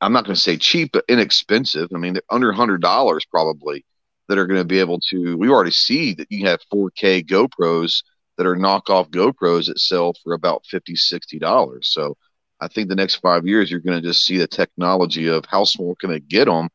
I'm 0.00 0.12
not 0.12 0.24
going 0.24 0.34
to 0.34 0.40
say 0.40 0.56
cheap, 0.56 0.90
but 0.92 1.04
inexpensive. 1.08 1.90
I 1.94 1.98
mean, 1.98 2.14
they're 2.14 2.22
under 2.28 2.52
$100 2.52 3.20
probably 3.30 3.84
that 4.28 4.38
are 4.38 4.46
going 4.46 4.60
to 4.60 4.66
be 4.66 4.80
able 4.80 4.98
to. 5.10 5.36
We 5.36 5.48
already 5.48 5.70
see 5.70 6.14
that 6.14 6.32
you 6.32 6.46
have 6.46 6.60
4K 6.72 7.26
GoPros 7.26 8.02
that 8.38 8.46
are 8.46 8.56
knockoff 8.56 9.10
GoPros 9.10 9.66
that 9.66 9.78
sell 9.78 10.14
for 10.24 10.32
about 10.32 10.64
$50, 10.72 10.96
$60. 10.96 11.84
So, 11.84 12.16
I 12.62 12.68
think 12.68 12.88
the 12.88 12.94
next 12.94 13.16
five 13.16 13.46
years 13.46 13.70
you're 13.70 13.80
going 13.80 14.00
to 14.00 14.08
just 14.08 14.24
see 14.24 14.38
the 14.38 14.46
technology 14.46 15.28
of 15.28 15.44
how 15.46 15.64
small 15.64 15.94
can 15.96 16.10
it 16.10 16.28
get 16.28 16.46
them, 16.46 16.68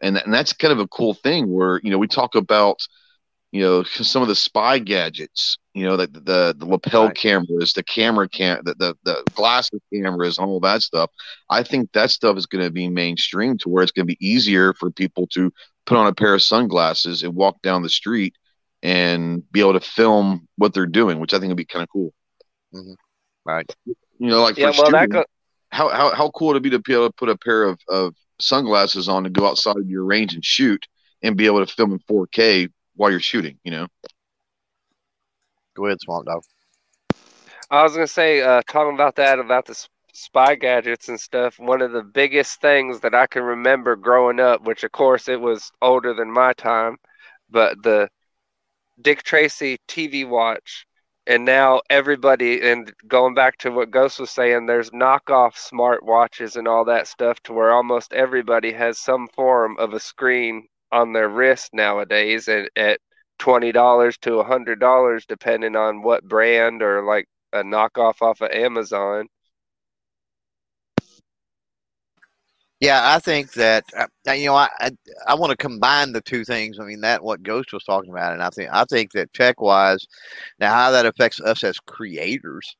and 0.00 0.16
and 0.16 0.32
that's 0.32 0.52
kind 0.52 0.72
of 0.72 0.78
a 0.78 0.88
cool 0.88 1.14
thing 1.14 1.52
where 1.52 1.80
you 1.82 1.90
know 1.90 1.98
we 1.98 2.06
talk 2.06 2.34
about 2.34 2.80
you 3.50 3.60
know 3.62 3.82
some 3.82 4.22
of 4.22 4.28
the 4.28 4.34
spy 4.34 4.78
gadgets, 4.78 5.58
you 5.74 5.84
know 5.84 5.96
the 5.96 6.06
the, 6.06 6.54
the 6.56 6.66
lapel 6.66 7.06
right. 7.06 7.16
cameras, 7.16 7.72
the 7.72 7.82
camera 7.82 8.28
cam, 8.28 8.60
the, 8.64 8.74
the 8.74 8.96
the 9.04 9.24
glasses 9.34 9.80
cameras, 9.92 10.38
all 10.38 10.60
that 10.60 10.82
stuff. 10.82 11.10
I 11.50 11.62
think 11.62 11.92
that 11.92 12.10
stuff 12.10 12.36
is 12.36 12.46
going 12.46 12.64
to 12.64 12.70
be 12.70 12.88
mainstream 12.88 13.58
to 13.58 13.68
where 13.68 13.82
it's 13.82 13.92
going 13.92 14.06
to 14.06 14.14
be 14.16 14.26
easier 14.26 14.72
for 14.74 14.90
people 14.90 15.26
to 15.28 15.52
put 15.86 15.98
on 15.98 16.06
a 16.06 16.14
pair 16.14 16.34
of 16.34 16.42
sunglasses 16.42 17.22
and 17.22 17.34
walk 17.34 17.60
down 17.62 17.82
the 17.82 17.88
street 17.88 18.34
and 18.82 19.50
be 19.50 19.60
able 19.60 19.72
to 19.72 19.80
film 19.80 20.46
what 20.56 20.74
they're 20.74 20.86
doing, 20.86 21.18
which 21.18 21.34
I 21.34 21.38
think 21.38 21.48
would 21.48 21.56
be 21.56 21.64
kind 21.64 21.82
of 21.82 21.88
cool. 21.88 22.12
Mm-hmm. 22.74 22.92
Right. 23.44 23.74
You 24.18 24.28
know, 24.28 24.42
like 24.42 24.56
yeah, 24.56 24.70
for 24.70 24.72
well, 24.74 24.86
students, 24.86 25.12
go- 25.12 25.24
how, 25.70 25.88
how 25.88 26.14
how 26.14 26.30
cool 26.30 26.48
would 26.48 26.56
it 26.56 26.62
be 26.62 26.70
to 26.70 26.78
be 26.78 26.94
able 26.94 27.08
to 27.08 27.12
put 27.12 27.28
a 27.28 27.36
pair 27.36 27.64
of, 27.64 27.78
of 27.88 28.14
sunglasses 28.40 29.08
on 29.08 29.24
to 29.24 29.30
go 29.30 29.46
outside 29.46 29.76
of 29.76 29.88
your 29.88 30.04
range 30.04 30.34
and 30.34 30.44
shoot 30.44 30.86
and 31.22 31.36
be 31.36 31.46
able 31.46 31.64
to 31.64 31.72
film 31.72 31.92
in 31.92 31.98
4K 32.00 32.68
while 32.96 33.10
you're 33.10 33.20
shooting, 33.20 33.58
you 33.64 33.70
know? 33.70 33.86
Go 35.74 35.86
ahead, 35.86 35.98
Swamp 36.00 36.26
Dog. 36.26 36.42
I 37.70 37.82
was 37.82 37.94
gonna 37.94 38.06
say, 38.06 38.40
uh, 38.40 38.62
talking 38.68 38.94
about 38.94 39.16
that, 39.16 39.38
about 39.38 39.66
the 39.66 39.74
spy 40.12 40.54
gadgets 40.54 41.08
and 41.08 41.18
stuff. 41.20 41.58
One 41.58 41.82
of 41.82 41.92
the 41.92 42.02
biggest 42.02 42.60
things 42.60 43.00
that 43.00 43.14
I 43.14 43.26
can 43.26 43.42
remember 43.42 43.96
growing 43.96 44.38
up, 44.38 44.62
which 44.62 44.84
of 44.84 44.92
course 44.92 45.28
it 45.28 45.40
was 45.40 45.72
older 45.82 46.14
than 46.14 46.30
my 46.30 46.52
time, 46.52 46.98
but 47.50 47.82
the 47.82 48.08
Dick 49.00 49.24
Tracy 49.24 49.78
TV 49.88 50.24
watch 50.28 50.86
and 51.26 51.44
now 51.44 51.80
everybody 51.88 52.60
and 52.60 52.92
going 53.08 53.34
back 53.34 53.56
to 53.58 53.70
what 53.70 53.90
ghost 53.90 54.20
was 54.20 54.30
saying 54.30 54.66
there's 54.66 54.90
knockoff 54.90 55.56
smart 55.56 56.04
watches 56.04 56.56
and 56.56 56.68
all 56.68 56.84
that 56.84 57.06
stuff 57.06 57.40
to 57.42 57.52
where 57.52 57.72
almost 57.72 58.12
everybody 58.12 58.72
has 58.72 58.98
some 58.98 59.26
form 59.28 59.76
of 59.78 59.94
a 59.94 60.00
screen 60.00 60.66
on 60.92 61.12
their 61.12 61.28
wrist 61.28 61.70
nowadays 61.72 62.48
and 62.48 62.68
at 62.76 63.00
$20 63.40 63.72
to 64.20 64.30
$100 64.30 65.26
depending 65.26 65.76
on 65.76 66.02
what 66.02 66.22
brand 66.24 66.82
or 66.82 67.02
like 67.02 67.26
a 67.52 67.62
knockoff 67.62 68.22
off 68.22 68.40
of 68.40 68.50
amazon 68.50 69.26
Yeah, 72.84 73.14
I 73.14 73.18
think 73.18 73.52
that 73.54 73.84
uh, 73.96 74.32
you 74.32 74.46
know 74.46 74.54
I 74.56 74.68
I, 74.80 74.90
I 75.28 75.34
want 75.34 75.50
to 75.52 75.56
combine 75.56 76.12
the 76.12 76.20
two 76.20 76.44
things. 76.44 76.78
I 76.78 76.84
mean 76.84 77.00
that 77.02 77.22
what 77.24 77.42
Ghost 77.42 77.72
was 77.72 77.84
talking 77.84 78.10
about, 78.10 78.32
and 78.34 78.42
I 78.42 78.50
think 78.50 78.70
I 78.72 78.84
think 78.84 79.12
that 79.12 79.32
tech 79.32 79.60
wise, 79.60 80.06
now 80.58 80.74
how 80.74 80.90
that 80.90 81.06
affects 81.06 81.40
us 81.40 81.64
as 81.64 81.78
creators, 81.80 82.76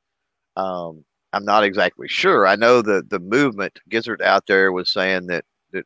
um, 0.57 1.05
I'm 1.33 1.45
not 1.45 1.63
exactly 1.65 2.07
sure. 2.09 2.47
I 2.47 2.55
know 2.55 2.81
that 2.83 3.09
the 3.09 3.19
movement 3.19 3.79
Gizzard 3.89 4.21
out 4.21 4.47
there 4.47 4.71
was 4.73 4.91
saying 4.91 5.27
that 5.27 5.45
that 5.73 5.85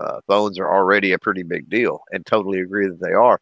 uh, 0.00 0.20
phones 0.26 0.58
are 0.58 0.72
already 0.74 1.12
a 1.12 1.18
pretty 1.18 1.42
big 1.44 1.68
deal, 1.70 2.02
and 2.12 2.26
totally 2.26 2.60
agree 2.60 2.88
that 2.88 3.00
they 3.00 3.12
are. 3.12 3.40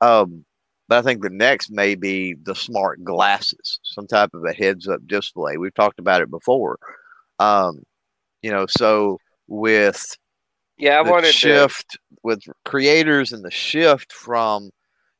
Um, 0.00 0.44
but 0.88 0.98
I 0.98 1.02
think 1.02 1.22
the 1.22 1.30
next 1.30 1.70
may 1.70 1.94
be 1.96 2.34
the 2.44 2.54
smart 2.56 3.04
glasses, 3.04 3.80
some 3.84 4.06
type 4.06 4.30
of 4.34 4.44
a 4.44 4.52
heads 4.54 4.88
up 4.88 5.06
display. 5.06 5.56
We've 5.58 5.74
talked 5.74 6.00
about 6.00 6.22
it 6.22 6.30
before. 6.30 6.78
Um, 7.40 7.82
you 8.42 8.50
know 8.50 8.66
so 8.66 9.18
with 9.46 10.16
yeah 10.78 10.98
i 10.98 11.02
wanted 11.02 11.32
shift 11.32 11.90
to... 11.90 11.98
with 12.22 12.40
creators 12.64 13.32
and 13.32 13.44
the 13.44 13.50
shift 13.50 14.12
from 14.12 14.70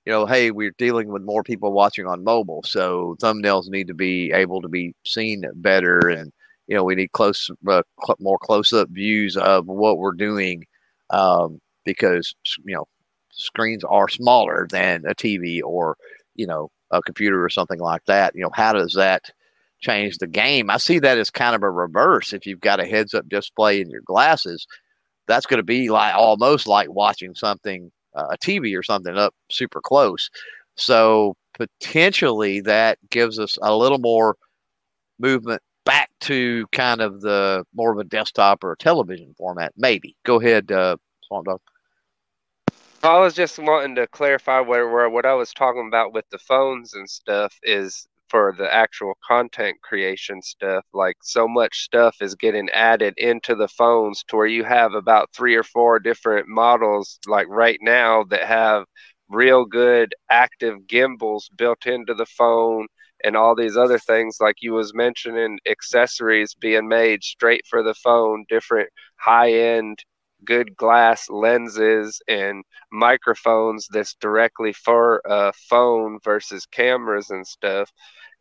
you 0.04 0.12
know 0.12 0.26
hey 0.26 0.50
we're 0.50 0.74
dealing 0.78 1.08
with 1.08 1.22
more 1.22 1.42
people 1.42 1.72
watching 1.72 2.06
on 2.06 2.24
mobile 2.24 2.62
so 2.64 3.16
thumbnails 3.20 3.68
need 3.68 3.86
to 3.86 3.94
be 3.94 4.32
able 4.32 4.60
to 4.60 4.68
be 4.68 4.94
seen 5.06 5.44
better 5.56 5.98
and 6.08 6.32
you 6.66 6.74
know 6.74 6.84
we 6.84 6.94
need 6.94 7.12
close 7.12 7.50
uh, 7.68 7.82
cl- 8.04 8.16
more 8.20 8.38
close-up 8.38 8.88
views 8.90 9.36
of 9.36 9.66
what 9.66 9.98
we're 9.98 10.12
doing 10.12 10.64
um, 11.10 11.60
because 11.84 12.34
you 12.64 12.74
know 12.74 12.86
screens 13.32 13.84
are 13.84 14.08
smaller 14.08 14.66
than 14.70 15.04
a 15.06 15.14
tv 15.14 15.60
or 15.64 15.96
you 16.34 16.46
know 16.46 16.70
a 16.90 17.02
computer 17.02 17.44
or 17.44 17.50
something 17.50 17.80
like 17.80 18.04
that. 18.06 18.34
You 18.34 18.42
know 18.42 18.50
how 18.52 18.72
does 18.72 18.94
that 18.94 19.30
change 19.80 20.18
the 20.18 20.26
game. 20.26 20.70
I 20.70 20.76
see 20.76 20.98
that 21.00 21.18
as 21.18 21.30
kind 21.30 21.54
of 21.54 21.62
a 21.62 21.70
reverse. 21.70 22.32
If 22.32 22.46
you've 22.46 22.60
got 22.60 22.80
a 22.80 22.86
heads 22.86 23.14
up 23.14 23.28
display 23.28 23.80
in 23.80 23.90
your 23.90 24.02
glasses, 24.04 24.66
that's 25.26 25.46
going 25.46 25.58
to 25.58 25.64
be 25.64 25.90
like 25.90 26.14
almost 26.14 26.66
like 26.66 26.90
watching 26.90 27.34
something, 27.34 27.90
uh, 28.14 28.28
a 28.32 28.38
TV 28.38 28.76
or 28.78 28.82
something 28.82 29.16
up 29.16 29.34
super 29.50 29.80
close. 29.80 30.30
So 30.76 31.36
potentially 31.54 32.60
that 32.62 32.98
gives 33.10 33.38
us 33.38 33.58
a 33.62 33.76
little 33.76 33.98
more 33.98 34.36
movement 35.18 35.62
back 35.84 36.10
to 36.20 36.66
kind 36.72 37.00
of 37.00 37.20
the 37.20 37.64
more 37.74 37.92
of 37.92 37.98
a 37.98 38.04
desktop 38.04 38.62
or 38.62 38.72
a 38.72 38.76
television 38.76 39.34
format. 39.36 39.72
Maybe. 39.76 40.16
Go 40.24 40.40
ahead, 40.40 40.70
uh, 40.70 40.96
Swamp 41.26 41.46
Dog. 41.46 41.60
I 43.02 43.18
was 43.18 43.34
just 43.34 43.58
wanting 43.58 43.94
to 43.94 44.08
clarify 44.08 44.60
where, 44.60 44.88
where 44.88 45.08
what 45.08 45.24
I 45.24 45.34
was 45.34 45.52
talking 45.52 45.86
about 45.86 46.12
with 46.12 46.28
the 46.30 46.38
phones 46.38 46.94
and 46.94 47.08
stuff 47.08 47.54
is 47.62 48.08
for 48.30 48.54
the 48.56 48.72
actual 48.72 49.16
content 49.26 49.76
creation 49.82 50.42
stuff. 50.42 50.84
Like 50.92 51.16
so 51.22 51.48
much 51.48 51.80
stuff 51.82 52.16
is 52.20 52.34
getting 52.34 52.68
added 52.70 53.14
into 53.16 53.54
the 53.54 53.68
phones 53.68 54.24
to 54.28 54.36
where 54.36 54.46
you 54.46 54.64
have 54.64 54.94
about 54.94 55.30
three 55.34 55.54
or 55.56 55.62
four 55.64 55.98
different 55.98 56.48
models, 56.48 57.18
like 57.26 57.46
right 57.48 57.78
now, 57.82 58.24
that 58.24 58.44
have 58.44 58.84
real 59.28 59.64
good 59.64 60.14
active 60.30 60.86
gimbals 60.86 61.50
built 61.56 61.86
into 61.86 62.14
the 62.14 62.26
phone 62.26 62.86
and 63.24 63.36
all 63.36 63.54
these 63.54 63.76
other 63.76 63.98
things 63.98 64.38
like 64.40 64.56
you 64.60 64.72
was 64.72 64.94
mentioning 64.94 65.58
accessories 65.68 66.54
being 66.54 66.88
made 66.88 67.22
straight 67.22 67.62
for 67.68 67.82
the 67.82 67.94
phone 67.94 68.44
different 68.48 68.88
high 69.16 69.52
end 69.52 69.98
good 70.44 70.76
glass 70.76 71.28
lenses 71.30 72.20
and 72.28 72.64
microphones 72.92 73.88
that's 73.90 74.14
directly 74.14 74.72
for 74.72 75.20
a 75.26 75.52
phone 75.68 76.18
versus 76.24 76.66
cameras 76.66 77.30
and 77.30 77.46
stuff 77.46 77.90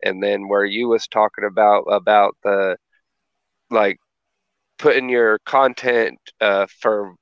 and 0.04 0.22
then 0.22 0.48
where 0.48 0.66
you 0.66 0.88
was 0.88 1.08
talking 1.08 1.44
about 1.46 1.84
about 1.84 2.36
the 2.44 2.78
like 3.70 3.98
putting 4.78 5.10
your 5.10 5.40
content 5.46 6.20
uh, 6.42 6.68
for 6.80 7.14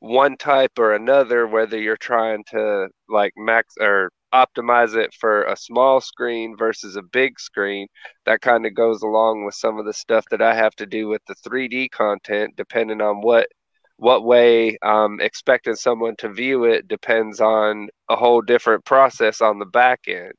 one 0.00 0.36
type 0.36 0.78
or 0.78 0.94
another 0.94 1.46
whether 1.46 1.78
you're 1.78 1.96
trying 1.96 2.42
to 2.50 2.88
like 3.08 3.32
max 3.36 3.74
or 3.80 4.10
optimize 4.32 4.96
it 4.96 5.12
for 5.14 5.44
a 5.44 5.56
small 5.56 6.00
screen 6.00 6.56
versus 6.56 6.96
a 6.96 7.02
big 7.02 7.38
screen. 7.38 7.86
That 8.26 8.40
kind 8.40 8.66
of 8.66 8.74
goes 8.74 9.02
along 9.02 9.44
with 9.44 9.54
some 9.54 9.78
of 9.78 9.84
the 9.84 9.92
stuff 9.92 10.24
that 10.30 10.42
I 10.42 10.54
have 10.54 10.74
to 10.76 10.86
do 10.86 11.08
with 11.08 11.22
the 11.26 11.34
3D 11.46 11.90
content, 11.90 12.54
depending 12.56 13.00
on 13.00 13.20
what 13.20 13.48
what 13.96 14.24
way 14.24 14.78
I'm 14.82 15.20
expecting 15.20 15.74
someone 15.74 16.16
to 16.18 16.28
view 16.28 16.64
it 16.64 16.88
depends 16.88 17.40
on 17.40 17.88
a 18.08 18.16
whole 18.16 18.42
different 18.42 18.84
process 18.84 19.40
on 19.40 19.58
the 19.58 19.66
back 19.66 20.00
end. 20.08 20.32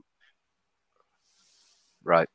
Right. 2.04 2.28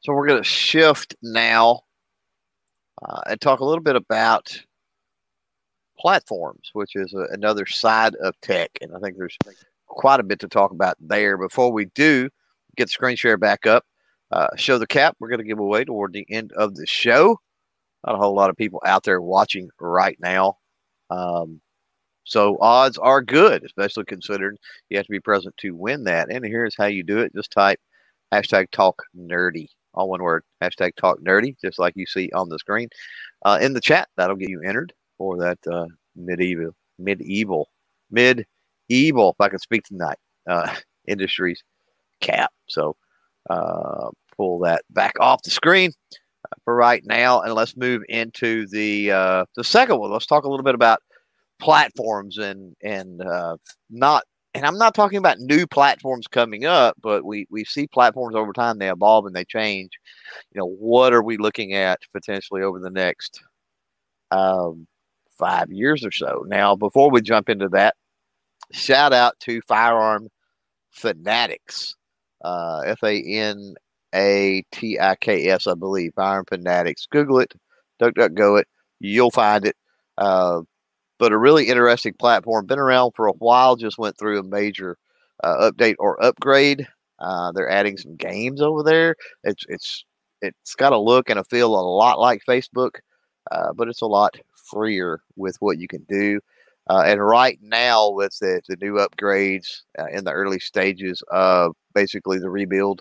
So 0.00 0.12
we're 0.12 0.26
going 0.26 0.42
to 0.42 0.48
shift 0.48 1.14
now 1.22 1.80
uh, 3.02 3.20
and 3.26 3.40
talk 3.40 3.60
a 3.60 3.64
little 3.64 3.82
bit 3.82 3.96
about 3.96 4.62
platforms, 5.98 6.70
which 6.74 6.94
is 6.94 7.14
a, 7.14 7.26
another 7.32 7.64
side 7.64 8.14
of 8.16 8.38
tech. 8.42 8.70
And 8.82 8.94
I 8.94 8.98
think 8.98 9.16
there's 9.16 9.38
quite 9.86 10.20
a 10.20 10.24
bit 10.24 10.40
to 10.40 10.48
talk 10.48 10.72
about 10.72 10.96
there. 11.00 11.38
Before 11.38 11.72
we 11.72 11.86
do 11.86 12.28
get 12.76 12.84
the 12.86 12.90
screen 12.90 13.16
share 13.16 13.38
back 13.38 13.66
up, 13.66 13.84
uh, 14.30 14.48
show 14.56 14.78
the 14.78 14.86
cap 14.86 15.16
we're 15.18 15.28
going 15.28 15.38
to 15.38 15.44
give 15.44 15.58
away 15.58 15.84
toward 15.84 16.12
the 16.12 16.26
end 16.28 16.52
of 16.52 16.74
the 16.74 16.86
show. 16.86 17.38
Not 18.06 18.16
a 18.16 18.18
whole 18.18 18.34
lot 18.34 18.50
of 18.50 18.56
people 18.56 18.82
out 18.84 19.04
there 19.04 19.20
watching 19.20 19.68
right 19.80 20.16
now. 20.20 20.58
Um, 21.10 21.60
so 22.24 22.58
odds 22.60 22.98
are 22.98 23.22
good, 23.22 23.64
especially 23.64 24.04
considering 24.04 24.56
you 24.88 24.96
have 24.96 25.06
to 25.06 25.12
be 25.12 25.20
present 25.20 25.56
to 25.58 25.72
win 25.72 26.04
that. 26.04 26.30
And 26.30 26.44
here's 26.44 26.74
how 26.76 26.86
you 26.86 27.02
do 27.02 27.18
it. 27.18 27.34
Just 27.34 27.50
type 27.50 27.78
hashtag 28.32 28.70
talk 28.70 29.02
nerdy, 29.16 29.68
all 29.92 30.08
one 30.08 30.22
word, 30.22 30.42
hashtag 30.62 30.96
talk 30.96 31.18
nerdy, 31.20 31.54
just 31.62 31.78
like 31.78 31.94
you 31.96 32.06
see 32.06 32.30
on 32.34 32.48
the 32.48 32.58
screen. 32.58 32.88
Uh, 33.44 33.58
in 33.60 33.74
the 33.74 33.80
chat, 33.80 34.08
that'll 34.16 34.36
get 34.36 34.48
you 34.48 34.62
entered 34.62 34.92
for 35.18 35.36
that 35.38 35.58
uh, 35.70 35.86
medieval, 36.16 36.74
medieval, 36.98 37.68
medieval, 38.10 39.30
if 39.30 39.40
I 39.40 39.48
can 39.48 39.58
speak 39.58 39.84
tonight, 39.84 40.18
uh, 40.48 40.74
industries 41.06 41.62
cap. 42.20 42.50
So 42.68 42.96
uh, 43.50 44.08
pull 44.36 44.58
that 44.60 44.82
back 44.90 45.12
off 45.20 45.42
the 45.42 45.50
screen 45.50 45.92
for 46.64 46.74
right 46.74 47.02
now, 47.04 47.40
and 47.40 47.54
let's 47.54 47.76
move 47.76 48.02
into 48.08 48.66
the 48.68 49.10
uh, 49.10 49.44
the 49.56 49.64
second 49.64 49.98
one. 49.98 50.10
Let's 50.10 50.26
talk 50.26 50.44
a 50.44 50.48
little 50.48 50.64
bit 50.64 50.74
about 50.74 51.00
platforms 51.60 52.38
and 52.38 52.74
and 52.82 53.22
uh, 53.22 53.56
not 53.90 54.24
and 54.54 54.64
I'm 54.64 54.78
not 54.78 54.94
talking 54.94 55.18
about 55.18 55.40
new 55.40 55.66
platforms 55.66 56.26
coming 56.28 56.64
up, 56.64 56.96
but 57.02 57.24
we 57.24 57.46
we 57.50 57.64
see 57.64 57.86
platforms 57.88 58.36
over 58.36 58.52
time 58.52 58.78
they 58.78 58.90
evolve 58.90 59.26
and 59.26 59.34
they 59.34 59.44
change. 59.44 59.90
You 60.52 60.60
know, 60.60 60.68
what 60.68 61.12
are 61.12 61.22
we 61.22 61.36
looking 61.36 61.74
at 61.74 61.98
potentially 62.12 62.62
over 62.62 62.78
the 62.78 62.90
next 62.90 63.42
um, 64.30 64.86
five 65.36 65.72
years 65.72 66.04
or 66.04 66.12
so? 66.12 66.44
Now, 66.46 66.76
before 66.76 67.10
we 67.10 67.20
jump 67.20 67.48
into 67.48 67.68
that, 67.70 67.96
shout 68.72 69.12
out 69.12 69.38
to 69.40 69.60
Firearm 69.66 70.28
Fanatiks, 70.96 71.94
uh, 72.44 72.82
F 72.86 73.02
A 73.02 73.20
N 73.22 73.74
A 74.14 74.64
T 74.72 74.98
I 74.98 75.16
K 75.16 75.48
S, 75.48 75.66
I 75.66 75.74
believe. 75.74 76.12
Firearm 76.14 76.44
Fanatiks. 76.46 77.08
Google 77.10 77.40
it, 77.40 77.52
duck 77.98 78.14
duck 78.14 78.34
go 78.34 78.56
it, 78.56 78.68
you'll 79.00 79.30
find 79.30 79.66
it. 79.66 79.76
Uh, 80.18 80.60
but 81.18 81.32
a 81.32 81.38
really 81.38 81.68
interesting 81.68 82.14
platform. 82.14 82.66
Been 82.66 82.78
around 82.78 83.12
for 83.14 83.26
a 83.26 83.32
while. 83.32 83.76
Just 83.76 83.98
went 83.98 84.18
through 84.18 84.38
a 84.38 84.44
major 84.44 84.96
uh, 85.42 85.70
update 85.70 85.96
or 85.98 86.22
upgrade. 86.22 86.86
Uh, 87.18 87.52
they're 87.52 87.70
adding 87.70 87.96
some 87.96 88.16
games 88.16 88.60
over 88.60 88.82
there. 88.82 89.14
It's 89.44 89.64
it's 89.68 90.04
it's 90.42 90.74
got 90.74 90.92
a 90.92 90.98
look 90.98 91.30
and 91.30 91.38
a 91.38 91.44
feel 91.44 91.74
a 91.74 91.80
lot 91.80 92.18
like 92.18 92.42
Facebook, 92.48 92.96
uh, 93.50 93.72
but 93.74 93.88
it's 93.88 94.02
a 94.02 94.06
lot 94.06 94.36
freer 94.70 95.20
with 95.36 95.56
what 95.60 95.78
you 95.78 95.88
can 95.88 96.04
do. 96.08 96.40
Uh, 96.90 97.02
and 97.06 97.24
right 97.24 97.58
now, 97.62 98.10
with 98.10 98.36
the, 98.40 98.60
the 98.68 98.76
new 98.76 98.94
upgrades 98.94 99.82
uh, 99.98 100.06
in 100.12 100.24
the 100.24 100.32
early 100.32 100.60
stages 100.60 101.22
of 101.30 101.72
basically 101.94 102.38
the 102.38 102.50
rebuild, 102.50 103.00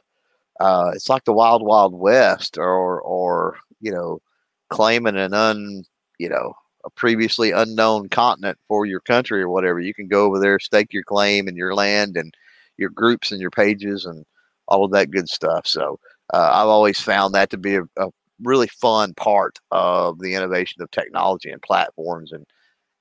uh, 0.59 0.91
it's 0.93 1.09
like 1.09 1.25
the 1.25 1.33
wild 1.33 1.63
wild 1.63 1.93
west, 1.93 2.57
or 2.57 3.01
or 3.01 3.57
you 3.81 3.91
know, 3.91 4.21
claiming 4.69 5.17
an 5.17 5.33
un 5.33 5.83
you 6.19 6.29
know 6.29 6.53
a 6.85 6.89
previously 6.89 7.51
unknown 7.51 8.09
continent 8.09 8.57
for 8.67 8.85
your 8.85 8.99
country 9.01 9.41
or 9.41 9.49
whatever. 9.49 9.79
You 9.79 9.93
can 9.93 10.07
go 10.07 10.25
over 10.25 10.39
there, 10.39 10.59
stake 10.59 10.93
your 10.93 11.03
claim 11.03 11.47
and 11.47 11.57
your 11.57 11.73
land 11.73 12.17
and 12.17 12.33
your 12.77 12.89
groups 12.89 13.31
and 13.31 13.39
your 13.39 13.51
pages 13.51 14.05
and 14.05 14.25
all 14.67 14.83
of 14.83 14.91
that 14.91 15.11
good 15.11 15.29
stuff. 15.29 15.65
So 15.65 15.99
uh, 16.33 16.51
I've 16.53 16.67
always 16.67 16.99
found 16.99 17.33
that 17.35 17.49
to 17.51 17.57
be 17.57 17.75
a, 17.75 17.83
a, 17.97 18.09
really 18.41 18.67
fun 18.67 19.13
part 19.13 19.59
of 19.71 20.19
the 20.19 20.33
innovation 20.33 20.81
of 20.81 20.91
technology 20.91 21.49
and 21.49 21.61
platforms 21.61 22.33
and 22.33 22.45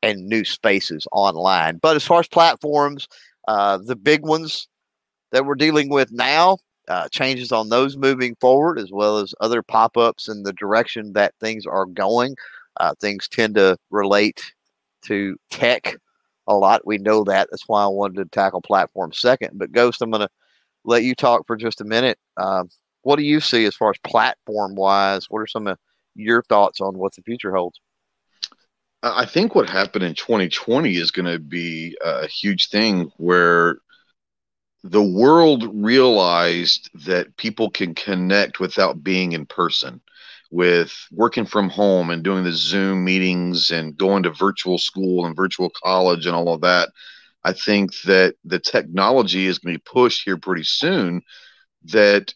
and 0.02 0.26
new 0.26 0.44
spaces 0.44 1.06
online. 1.10 1.78
But 1.78 1.96
as 1.96 2.04
far 2.04 2.20
as 2.20 2.28
platforms, 2.28 3.08
uh, 3.48 3.78
the 3.78 3.96
big 3.96 4.22
ones 4.22 4.68
that 5.32 5.44
we're 5.44 5.54
dealing 5.54 5.88
with 5.88 6.12
now, 6.12 6.58
uh, 6.92 7.08
changes 7.08 7.52
on 7.52 7.70
those 7.70 7.96
moving 7.96 8.34
forward, 8.34 8.78
as 8.78 8.92
well 8.92 9.16
as 9.16 9.34
other 9.40 9.62
pop 9.62 9.96
ups 9.96 10.28
in 10.28 10.42
the 10.42 10.52
direction 10.52 11.14
that 11.14 11.32
things 11.40 11.64
are 11.64 11.86
going. 11.86 12.36
Uh, 12.78 12.92
things 13.00 13.28
tend 13.28 13.54
to 13.54 13.78
relate 13.90 14.52
to 15.06 15.34
tech 15.48 15.96
a 16.46 16.54
lot. 16.54 16.86
We 16.86 16.98
know 16.98 17.24
that. 17.24 17.48
That's 17.50 17.66
why 17.66 17.82
I 17.82 17.86
wanted 17.86 18.16
to 18.16 18.24
tackle 18.26 18.60
platform 18.60 19.10
second. 19.14 19.52
But 19.54 19.72
Ghost, 19.72 20.02
I'm 20.02 20.10
going 20.10 20.20
to 20.20 20.28
let 20.84 21.02
you 21.02 21.14
talk 21.14 21.46
for 21.46 21.56
just 21.56 21.80
a 21.80 21.84
minute. 21.84 22.18
Um, 22.36 22.68
what 23.00 23.16
do 23.16 23.22
you 23.22 23.40
see 23.40 23.64
as 23.64 23.74
far 23.74 23.88
as 23.88 23.98
platform 24.04 24.74
wise? 24.74 25.30
What 25.30 25.40
are 25.40 25.46
some 25.46 25.68
of 25.68 25.78
your 26.14 26.42
thoughts 26.42 26.82
on 26.82 26.98
what 26.98 27.14
the 27.14 27.22
future 27.22 27.54
holds? 27.54 27.80
I 29.02 29.24
think 29.24 29.54
what 29.54 29.70
happened 29.70 30.04
in 30.04 30.14
2020 30.14 30.94
is 30.94 31.10
going 31.10 31.32
to 31.32 31.38
be 31.38 31.96
a 32.04 32.26
huge 32.26 32.68
thing 32.68 33.10
where 33.16 33.78
the 34.84 35.02
world 35.02 35.70
realized 35.72 36.90
that 37.06 37.36
people 37.36 37.70
can 37.70 37.94
connect 37.94 38.58
without 38.60 39.02
being 39.02 39.32
in 39.32 39.46
person 39.46 40.00
with 40.50 40.92
working 41.10 41.46
from 41.46 41.70
home 41.70 42.10
and 42.10 42.22
doing 42.22 42.44
the 42.44 42.52
Zoom 42.52 43.04
meetings 43.04 43.70
and 43.70 43.96
going 43.96 44.22
to 44.24 44.30
virtual 44.30 44.78
school 44.78 45.24
and 45.24 45.36
virtual 45.36 45.70
college 45.82 46.26
and 46.26 46.34
all 46.34 46.52
of 46.52 46.60
that, 46.60 46.90
I 47.44 47.52
think 47.52 47.92
that 48.02 48.34
the 48.44 48.58
technology 48.58 49.46
is 49.46 49.58
going 49.58 49.74
to 49.74 49.78
be 49.78 49.90
pushed 49.90 50.22
here 50.24 50.36
pretty 50.36 50.64
soon 50.64 51.22
that 51.84 52.34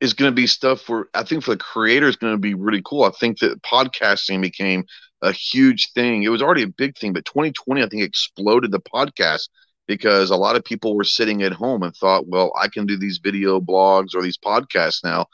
is 0.00 0.14
going 0.14 0.30
to 0.30 0.34
be 0.34 0.46
stuff 0.46 0.80
for 0.80 1.08
I 1.14 1.24
think 1.24 1.42
for 1.42 1.50
the 1.50 1.56
creator 1.56 2.08
is 2.08 2.16
going 2.16 2.34
to 2.34 2.38
be 2.38 2.54
really 2.54 2.82
cool. 2.84 3.04
I 3.04 3.10
think 3.10 3.38
that 3.40 3.62
podcasting 3.62 4.40
became 4.40 4.84
a 5.20 5.32
huge 5.32 5.92
thing. 5.92 6.22
It 6.22 6.28
was 6.28 6.42
already 6.42 6.62
a 6.62 6.68
big 6.68 6.96
thing, 6.96 7.12
but 7.12 7.24
2020 7.24 7.82
I 7.82 7.88
think 7.88 8.02
exploded 8.02 8.70
the 8.70 8.80
podcast 8.80 9.48
because 9.88 10.30
a 10.30 10.36
lot 10.36 10.54
of 10.54 10.64
people 10.64 10.94
were 10.94 11.02
sitting 11.02 11.42
at 11.42 11.52
home 11.52 11.82
and 11.82 11.96
thought, 11.96 12.28
well, 12.28 12.52
I 12.56 12.68
can 12.68 12.86
do 12.86 12.96
these 12.96 13.18
video 13.18 13.60
blogs 13.60 14.14
or 14.14 14.22
these 14.22 14.38
podcasts 14.38 15.02
now. 15.02 15.26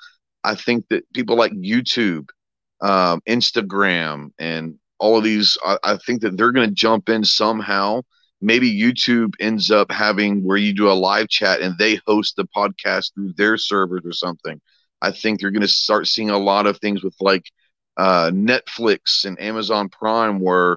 I 0.44 0.54
think 0.54 0.86
that 0.88 1.04
people 1.12 1.36
like 1.36 1.52
YouTube, 1.52 2.28
um, 2.80 3.20
Instagram, 3.28 4.30
and 4.38 4.76
all 4.98 5.18
of 5.18 5.24
these, 5.24 5.58
I, 5.64 5.76
I 5.82 5.96
think 5.96 6.22
that 6.22 6.36
they're 6.38 6.52
going 6.52 6.68
to 6.68 6.74
jump 6.74 7.08
in 7.08 7.24
somehow. 7.24 8.02
Maybe 8.40 8.72
YouTube 8.72 9.34
ends 9.40 9.70
up 9.70 9.90
having 9.90 10.44
where 10.44 10.56
you 10.56 10.72
do 10.72 10.90
a 10.90 10.92
live 10.92 11.28
chat 11.28 11.60
and 11.60 11.76
they 11.78 12.00
host 12.06 12.36
the 12.36 12.46
podcast 12.56 13.12
through 13.14 13.32
their 13.36 13.56
servers 13.58 14.02
or 14.04 14.12
something. 14.12 14.60
I 15.02 15.10
think 15.10 15.42
you're 15.42 15.50
going 15.50 15.62
to 15.62 15.68
start 15.68 16.06
seeing 16.06 16.30
a 16.30 16.38
lot 16.38 16.66
of 16.66 16.78
things 16.78 17.02
with 17.02 17.16
like 17.20 17.44
uh, 17.96 18.30
Netflix 18.32 19.24
and 19.24 19.40
Amazon 19.40 19.88
Prime 19.88 20.40
where 20.40 20.76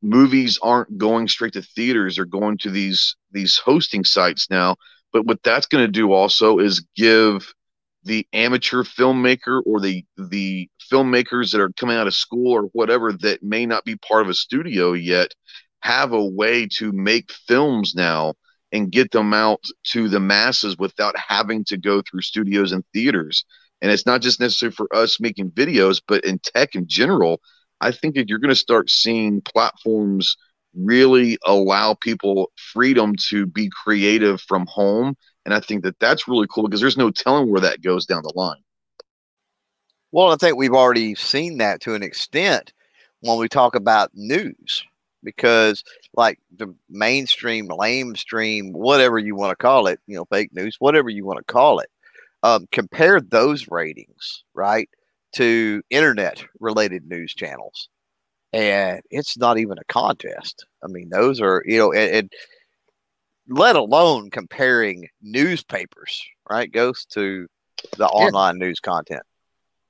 movies 0.00 0.58
aren't 0.62 0.96
going 0.96 1.28
straight 1.28 1.52
to 1.54 1.62
theaters; 1.62 2.16
they're 2.16 2.24
going 2.24 2.58
to 2.58 2.70
these 2.70 3.16
these 3.32 3.58
hosting 3.58 4.04
sites 4.04 4.48
now. 4.50 4.76
But 5.12 5.26
what 5.26 5.42
that's 5.42 5.66
going 5.66 5.86
to 5.86 5.92
do 5.92 6.12
also 6.12 6.58
is 6.58 6.84
give 6.96 7.52
the 8.04 8.26
amateur 8.32 8.82
filmmaker 8.82 9.60
or 9.66 9.80
the 9.80 10.04
the 10.16 10.68
filmmakers 10.90 11.50
that 11.52 11.60
are 11.60 11.72
coming 11.72 11.96
out 11.96 12.06
of 12.06 12.14
school 12.14 12.52
or 12.52 12.62
whatever 12.72 13.12
that 13.12 13.42
may 13.42 13.66
not 13.66 13.84
be 13.84 13.96
part 13.96 14.22
of 14.22 14.28
a 14.28 14.34
studio 14.34 14.92
yet 14.92 15.32
have 15.80 16.12
a 16.12 16.24
way 16.24 16.66
to 16.66 16.92
make 16.92 17.30
films 17.32 17.94
now 17.94 18.34
and 18.72 18.92
get 18.92 19.10
them 19.10 19.32
out 19.32 19.64
to 19.82 20.08
the 20.08 20.20
masses 20.20 20.76
without 20.78 21.14
having 21.16 21.64
to 21.64 21.76
go 21.76 22.02
through 22.02 22.20
studios 22.20 22.72
and 22.72 22.84
theaters. 22.92 23.44
And 23.80 23.90
it's 23.90 24.06
not 24.06 24.22
just 24.22 24.40
necessary 24.40 24.72
for 24.72 24.94
us 24.94 25.20
making 25.20 25.52
videos, 25.52 26.02
but 26.06 26.24
in 26.24 26.40
tech 26.40 26.74
in 26.74 26.86
general, 26.86 27.40
I 27.80 27.92
think 27.92 28.16
that 28.16 28.28
you're 28.28 28.40
going 28.40 28.48
to 28.50 28.56
start 28.56 28.90
seeing 28.90 29.40
platforms 29.40 30.36
really 30.78 31.38
allow 31.46 31.94
people 31.94 32.50
freedom 32.56 33.14
to 33.28 33.46
be 33.46 33.68
creative 33.70 34.40
from 34.40 34.66
home 34.66 35.16
and 35.48 35.54
I 35.54 35.60
think 35.60 35.82
that 35.84 35.98
that's 35.98 36.28
really 36.28 36.46
cool 36.50 36.64
because 36.64 36.82
there's 36.82 36.98
no 36.98 37.10
telling 37.10 37.50
where 37.50 37.62
that 37.62 37.80
goes 37.80 38.04
down 38.04 38.22
the 38.22 38.34
line. 38.36 38.60
Well, 40.12 40.30
I 40.30 40.36
think 40.36 40.58
we've 40.58 40.74
already 40.74 41.14
seen 41.14 41.56
that 41.56 41.80
to 41.80 41.94
an 41.94 42.02
extent 42.02 42.74
when 43.20 43.38
we 43.38 43.48
talk 43.48 43.74
about 43.74 44.10
news, 44.12 44.84
because 45.22 45.82
like 46.12 46.38
the 46.54 46.74
mainstream, 46.90 47.66
lamestream, 47.68 48.72
whatever 48.72 49.18
you 49.18 49.34
want 49.34 49.52
to 49.52 49.56
call 49.56 49.86
it, 49.86 50.00
you 50.06 50.16
know, 50.16 50.26
fake 50.26 50.52
news, 50.52 50.76
whatever 50.80 51.08
you 51.08 51.24
want 51.24 51.38
to 51.38 51.50
call 51.50 51.78
it, 51.78 51.88
um, 52.42 52.66
compare 52.70 53.18
those 53.18 53.68
ratings, 53.70 54.44
right, 54.52 54.90
to 55.36 55.80
internet 55.88 56.44
related 56.60 57.08
news 57.08 57.32
channels. 57.32 57.88
And 58.52 59.02
it's 59.10 59.36
not 59.36 59.58
even 59.58 59.78
a 59.78 59.84
contest. 59.92 60.66
I 60.82 60.86
mean, 60.86 61.10
those 61.10 61.40
are, 61.40 61.62
you 61.66 61.78
know, 61.78 61.92
and, 61.92 62.14
and 62.14 62.32
let 63.48 63.76
alone 63.76 64.30
comparing 64.30 65.08
newspapers, 65.22 66.22
right? 66.48 66.70
Goes 66.70 67.04
to 67.10 67.46
the 67.96 68.06
online 68.06 68.58
news 68.58 68.80
content. 68.80 69.22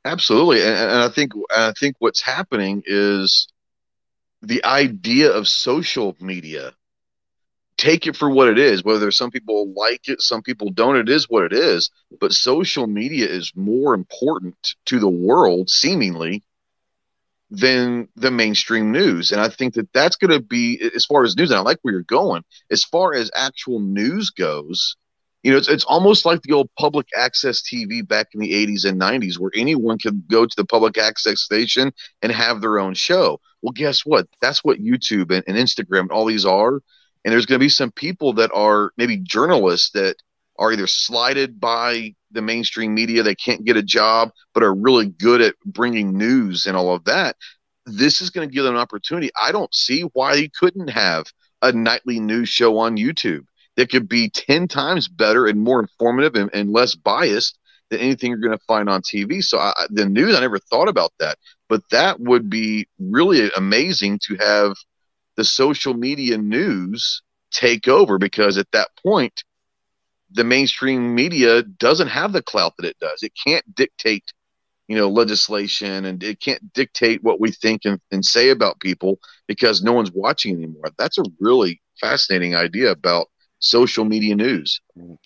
Absolutely, 0.04 0.62
and, 0.62 0.76
and 0.76 1.02
I 1.02 1.08
think 1.08 1.32
I 1.50 1.72
think 1.78 1.96
what's 1.98 2.20
happening 2.20 2.82
is 2.86 3.48
the 4.42 4.64
idea 4.64 5.30
of 5.30 5.48
social 5.48 6.16
media. 6.20 6.72
Take 7.76 8.06
it 8.06 8.16
for 8.16 8.28
what 8.28 8.48
it 8.48 8.58
is. 8.58 8.82
Whether 8.82 9.10
some 9.10 9.30
people 9.30 9.72
like 9.76 10.08
it, 10.08 10.20
some 10.20 10.42
people 10.42 10.70
don't. 10.70 10.96
It 10.96 11.08
is 11.08 11.28
what 11.28 11.44
it 11.44 11.52
is. 11.52 11.90
But 12.20 12.32
social 12.32 12.86
media 12.86 13.26
is 13.26 13.52
more 13.54 13.94
important 13.94 14.74
to 14.86 14.98
the 14.98 15.08
world, 15.08 15.70
seemingly, 15.70 16.42
than 17.50 18.08
the 18.16 18.30
mainstream 18.30 18.92
news. 18.92 19.32
And 19.32 19.40
I 19.40 19.48
think 19.48 19.74
that 19.74 19.92
that's 19.92 20.16
going 20.16 20.30
to 20.30 20.40
be, 20.40 20.80
as 20.94 21.06
far 21.06 21.24
as 21.24 21.36
news, 21.36 21.50
and 21.50 21.58
I 21.58 21.62
like 21.62 21.78
where 21.82 21.92
you're 21.92 22.02
going, 22.02 22.42
as 22.70 22.84
far 22.84 23.14
as 23.14 23.30
actual 23.34 23.80
news 23.80 24.30
goes, 24.30 24.96
you 25.42 25.52
know, 25.52 25.56
it's, 25.56 25.68
it's 25.68 25.84
almost 25.84 26.26
like 26.26 26.42
the 26.42 26.52
old 26.52 26.68
public 26.78 27.06
access 27.16 27.62
TV 27.62 28.06
back 28.06 28.28
in 28.34 28.40
the 28.40 28.52
80s 28.52 28.84
and 28.84 29.00
90s 29.00 29.38
where 29.38 29.52
anyone 29.54 29.98
could 29.98 30.26
go 30.28 30.44
to 30.44 30.56
the 30.56 30.64
public 30.64 30.98
access 30.98 31.40
station 31.40 31.92
and 32.22 32.32
have 32.32 32.60
their 32.60 32.78
own 32.78 32.94
show. 32.94 33.40
Well, 33.62 33.72
guess 33.72 34.04
what? 34.04 34.26
That's 34.42 34.64
what 34.64 34.78
YouTube 34.78 35.30
and, 35.30 35.44
and 35.46 35.56
Instagram 35.56 36.00
and 36.00 36.10
all 36.10 36.26
these 36.26 36.44
are. 36.44 36.80
And 37.24 37.32
there's 37.32 37.46
going 37.46 37.58
to 37.58 37.64
be 37.64 37.68
some 37.68 37.92
people 37.92 38.34
that 38.34 38.50
are 38.52 38.92
maybe 38.96 39.16
journalists 39.16 39.90
that 39.92 40.16
are 40.58 40.72
either 40.72 40.86
slighted 40.86 41.60
by 41.60 42.14
the 42.30 42.42
mainstream 42.42 42.94
media, 42.94 43.22
they 43.22 43.34
can't 43.34 43.64
get 43.64 43.76
a 43.76 43.82
job, 43.82 44.30
but 44.54 44.62
are 44.62 44.74
really 44.74 45.06
good 45.06 45.40
at 45.40 45.54
bringing 45.64 46.16
news 46.16 46.66
and 46.66 46.76
all 46.76 46.94
of 46.94 47.04
that. 47.04 47.36
This 47.86 48.20
is 48.20 48.30
going 48.30 48.48
to 48.48 48.54
give 48.54 48.64
them 48.64 48.74
an 48.74 48.80
opportunity. 48.80 49.30
I 49.40 49.52
don't 49.52 49.74
see 49.74 50.02
why 50.12 50.34
you 50.34 50.48
couldn't 50.58 50.88
have 50.88 51.26
a 51.62 51.72
nightly 51.72 52.20
news 52.20 52.48
show 52.48 52.78
on 52.78 52.96
YouTube 52.96 53.44
that 53.76 53.90
could 53.90 54.08
be 54.08 54.28
10 54.28 54.68
times 54.68 55.08
better 55.08 55.46
and 55.46 55.60
more 55.60 55.80
informative 55.80 56.34
and, 56.34 56.50
and 56.52 56.72
less 56.72 56.94
biased 56.94 57.58
than 57.90 58.00
anything 58.00 58.30
you're 58.30 58.40
going 58.40 58.56
to 58.56 58.64
find 58.66 58.88
on 58.88 59.02
TV. 59.02 59.42
So 59.42 59.58
I, 59.58 59.72
the 59.88 60.04
news, 60.04 60.34
I 60.34 60.40
never 60.40 60.58
thought 60.58 60.88
about 60.88 61.12
that, 61.20 61.38
but 61.68 61.82
that 61.90 62.20
would 62.20 62.50
be 62.50 62.88
really 62.98 63.50
amazing 63.56 64.20
to 64.24 64.36
have 64.36 64.74
the 65.36 65.44
social 65.44 65.94
media 65.94 66.36
news 66.36 67.22
take 67.50 67.88
over 67.88 68.18
because 68.18 68.58
at 68.58 68.70
that 68.72 68.88
point, 69.02 69.44
the 70.30 70.44
mainstream 70.44 71.14
media 71.14 71.62
doesn't 71.62 72.08
have 72.08 72.32
the 72.32 72.42
clout 72.42 72.74
that 72.76 72.86
it 72.86 72.98
does. 73.00 73.22
It 73.22 73.32
can't 73.46 73.74
dictate, 73.74 74.32
you 74.86 74.96
know, 74.96 75.08
legislation 75.08 76.04
and 76.04 76.22
it 76.22 76.40
can't 76.40 76.72
dictate 76.72 77.22
what 77.22 77.40
we 77.40 77.50
think 77.50 77.82
and, 77.84 78.00
and 78.10 78.24
say 78.24 78.50
about 78.50 78.80
people 78.80 79.18
because 79.46 79.82
no 79.82 79.92
one's 79.92 80.12
watching 80.12 80.54
anymore. 80.56 80.90
That's 80.98 81.18
a 81.18 81.24
really 81.40 81.80
fascinating 82.00 82.54
idea 82.54 82.90
about 82.90 83.28
social 83.58 84.04
media 84.04 84.36
news. 84.36 84.80
And 84.96 85.18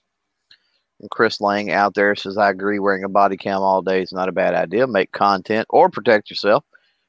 Chris 1.11 1.41
Lang 1.41 1.71
out 1.71 1.95
there 1.95 2.15
says, 2.15 2.39
I 2.39 2.51
agree, 2.51 2.79
wearing 2.79 3.05
a 3.05 3.09
body 3.09 3.37
cam 3.37 3.61
all 3.61 3.83
day 3.83 4.03
is 4.03 4.13
not 4.13 4.29
a 4.29 4.33
bad 4.33 4.55
idea. 4.55 4.87
Make 4.87 5.11
content 5.11 5.67
or 5.69 5.91
protect 5.91 6.31
yourself 6.31 6.65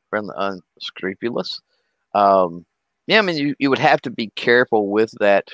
from 0.10 0.27
the 0.27 0.62
unscrupulous. 0.77 1.62
Um, 2.15 2.65
yeah, 3.06 3.19
I 3.19 3.21
mean, 3.21 3.38
you, 3.38 3.56
you 3.60 3.69
would 3.69 3.79
have 3.79 4.01
to 4.01 4.10
be 4.10 4.32
careful 4.36 4.88
with 4.88 5.12
that, 5.19 5.49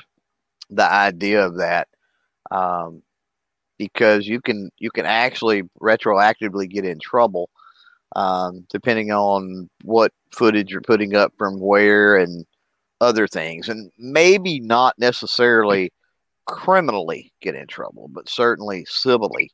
the 0.69 0.89
idea 0.89 1.45
of 1.45 1.57
that 1.57 1.87
um, 2.51 3.01
because 3.77 4.27
you 4.27 4.41
can 4.41 4.69
you 4.77 4.91
can 4.91 5.05
actually 5.05 5.63
retroactively 5.81 6.69
get 6.69 6.85
in 6.85 6.99
trouble 6.99 7.49
um, 8.15 8.65
depending 8.69 9.11
on 9.11 9.69
what 9.83 10.11
footage 10.31 10.71
you're 10.71 10.81
putting 10.81 11.15
up 11.15 11.33
from 11.37 11.59
where 11.59 12.17
and 12.17 12.45
other 13.01 13.27
things, 13.27 13.69
and 13.69 13.91
maybe 13.97 14.59
not 14.59 14.95
necessarily 14.97 15.91
criminally 16.45 17.31
get 17.41 17.55
in 17.55 17.67
trouble, 17.67 18.09
but 18.11 18.27
certainly 18.29 18.85
civilly. 18.87 19.51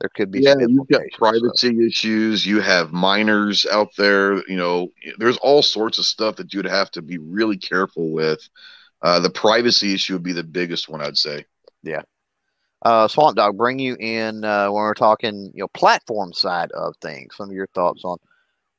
There 0.00 0.10
could 0.14 0.30
be 0.30 0.40
yeah, 0.40 0.54
you've 0.58 0.88
got 0.88 1.02
privacy 1.12 1.76
so. 1.76 1.86
issues. 1.86 2.46
You 2.46 2.60
have 2.60 2.90
minors 2.90 3.66
out 3.70 3.90
there. 3.98 4.36
You 4.48 4.56
know, 4.56 4.88
there's 5.18 5.36
all 5.38 5.62
sorts 5.62 5.98
of 5.98 6.06
stuff 6.06 6.36
that 6.36 6.54
you'd 6.54 6.64
have 6.64 6.90
to 6.92 7.02
be 7.02 7.18
really 7.18 7.58
careful 7.58 8.10
with. 8.10 8.40
Uh, 9.02 9.20
the 9.20 9.30
privacy 9.30 9.92
issue 9.92 10.14
would 10.14 10.22
be 10.22 10.32
the 10.32 10.42
biggest 10.42 10.88
one, 10.88 11.02
I'd 11.02 11.18
say. 11.18 11.44
Yeah, 11.82 12.02
uh, 12.82 13.08
Swamp 13.08 13.36
Dog, 13.36 13.56
bring 13.56 13.78
you 13.78 13.96
in 13.98 14.44
uh, 14.44 14.66
when 14.66 14.82
we're 14.82 14.94
talking, 14.94 15.50
you 15.54 15.60
know, 15.60 15.68
platform 15.68 16.32
side 16.32 16.70
of 16.72 16.94
things. 17.00 17.36
Some 17.36 17.50
of 17.50 17.54
your 17.54 17.68
thoughts 17.74 18.02
on 18.04 18.18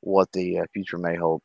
what 0.00 0.30
the 0.32 0.60
uh, 0.60 0.64
future 0.72 0.98
may 0.98 1.16
hold. 1.16 1.42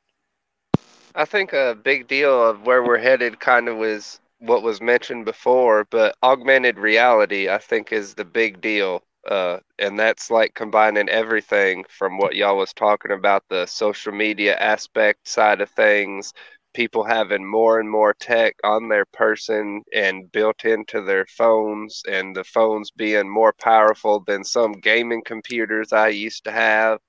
I 1.15 1.25
think 1.25 1.53
a 1.53 1.77
big 1.81 2.07
deal 2.07 2.47
of 2.47 2.65
where 2.65 2.83
we're 2.83 2.99
headed 2.99 3.39
kind 3.39 3.67
of 3.67 3.77
was 3.77 4.19
what 4.39 4.61
was 4.61 4.81
mentioned 4.81 5.25
before, 5.25 5.87
but 5.89 6.15
augmented 6.21 6.77
reality, 6.77 7.49
I 7.49 7.57
think, 7.57 7.91
is 7.91 8.13
the 8.13 8.25
big 8.25 8.61
deal. 8.61 9.01
Uh, 9.27 9.59
and 9.77 9.99
that's 9.99 10.31
like 10.31 10.53
combining 10.53 11.09
everything 11.09 11.83
from 11.89 12.17
what 12.17 12.35
y'all 12.35 12.57
was 12.57 12.71
talking 12.71 13.11
about 13.11 13.43
the 13.49 13.65
social 13.65 14.13
media 14.13 14.55
aspect 14.57 15.27
side 15.27 15.59
of 15.59 15.69
things 15.71 16.33
people 16.73 17.03
having 17.03 17.49
more 17.49 17.79
and 17.79 17.89
more 17.89 18.13
tech 18.13 18.55
on 18.63 18.87
their 18.87 19.05
person 19.05 19.81
and 19.93 20.31
built 20.31 20.65
into 20.65 21.01
their 21.01 21.25
phones 21.25 22.01
and 22.09 22.35
the 22.35 22.43
phones 22.43 22.91
being 22.91 23.29
more 23.29 23.53
powerful 23.59 24.23
than 24.27 24.43
some 24.43 24.73
gaming 24.73 25.23
computers 25.25 25.91
I 25.93 26.09
used 26.09 26.43
to 26.43 26.51
have 26.51 26.99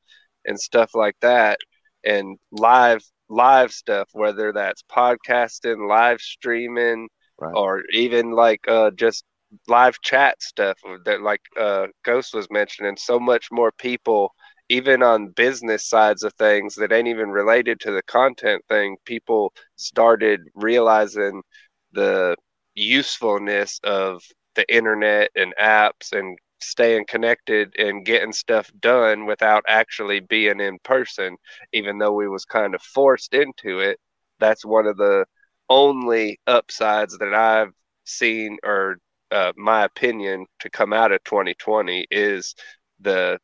and 0.47 0.59
stuff 0.59 0.95
like 0.95 1.17
that 1.21 1.59
and 2.05 2.39
live 2.51 3.03
live 3.29 3.73
stuff 3.73 4.09
whether 4.13 4.53
that's 4.53 4.83
podcasting 4.91 5.87
live 5.89 6.21
streaming 6.21 7.09
right. 7.39 7.53
or 7.55 7.83
even 7.93 8.31
like 8.31 8.67
uh, 8.69 8.91
just 8.93 9.25
live 9.67 10.01
chat 10.03 10.41
stuff 10.43 10.79
that 11.05 11.21
like 11.21 11.43
uh, 11.59 11.87
ghost 12.05 12.35
was 12.35 12.47
mentioning 12.51 12.97
so 12.97 13.19
much 13.21 13.49
more 13.51 13.73
people 13.73 14.33
even 14.69 15.03
on 15.03 15.29
business 15.29 15.89
sides 15.89 16.23
of 16.23 16.33
things 16.35 16.75
that 16.77 16.93
ain't 16.93 17.09
even 17.09 17.31
related 17.31 17.81
to 17.81 17.91
the 17.91 18.03
content 18.03 18.63
thing, 18.69 18.97
people 19.05 19.53
started 19.77 20.41
realizing 20.55 21.43
the 21.93 22.37
usefulness 22.75 23.81
of 23.85 24.23
the 24.55 24.71
internet 24.75 25.31
and 25.37 25.55
apps 25.61 26.13
and 26.13 26.39
staying 26.61 27.05
connected 27.07 27.73
and 27.79 28.05
getting 28.05 28.33
stuff 28.33 28.71
done 28.81 29.27
without 29.27 29.65
actually 29.69 30.21
being 30.21 30.61
in 30.61 30.79
person 30.83 31.37
even 31.73 31.99
though 31.99 32.13
we 32.13 32.29
was 32.29 32.45
kind 32.45 32.75
of 32.75 32.83
forced 32.83 33.33
into 33.33 33.79
it. 33.79 33.99
That's 34.41 34.65
one 34.65 34.87
of 34.87 34.97
the 34.97 35.25
only 35.69 36.41
upsides 36.47 37.19
that 37.19 37.35
i've 37.35 37.73
seen 38.05 38.57
or 38.65 38.97
uh, 39.31 39.53
my 39.57 39.85
opinion 39.85 40.47
to 40.61 40.71
come 40.71 40.93
out 40.95 41.13
of 41.13 41.23
2020 41.25 42.07
is 42.11 42.55
the 43.01 43.39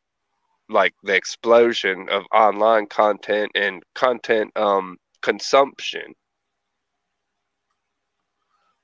like 0.69 0.93
the 1.03 1.15
explosion 1.15 2.07
of 2.09 2.23
online 2.33 2.87
content 2.87 3.51
and 3.55 3.83
content 3.93 4.51
um, 4.55 4.97
consumption. 5.21 6.13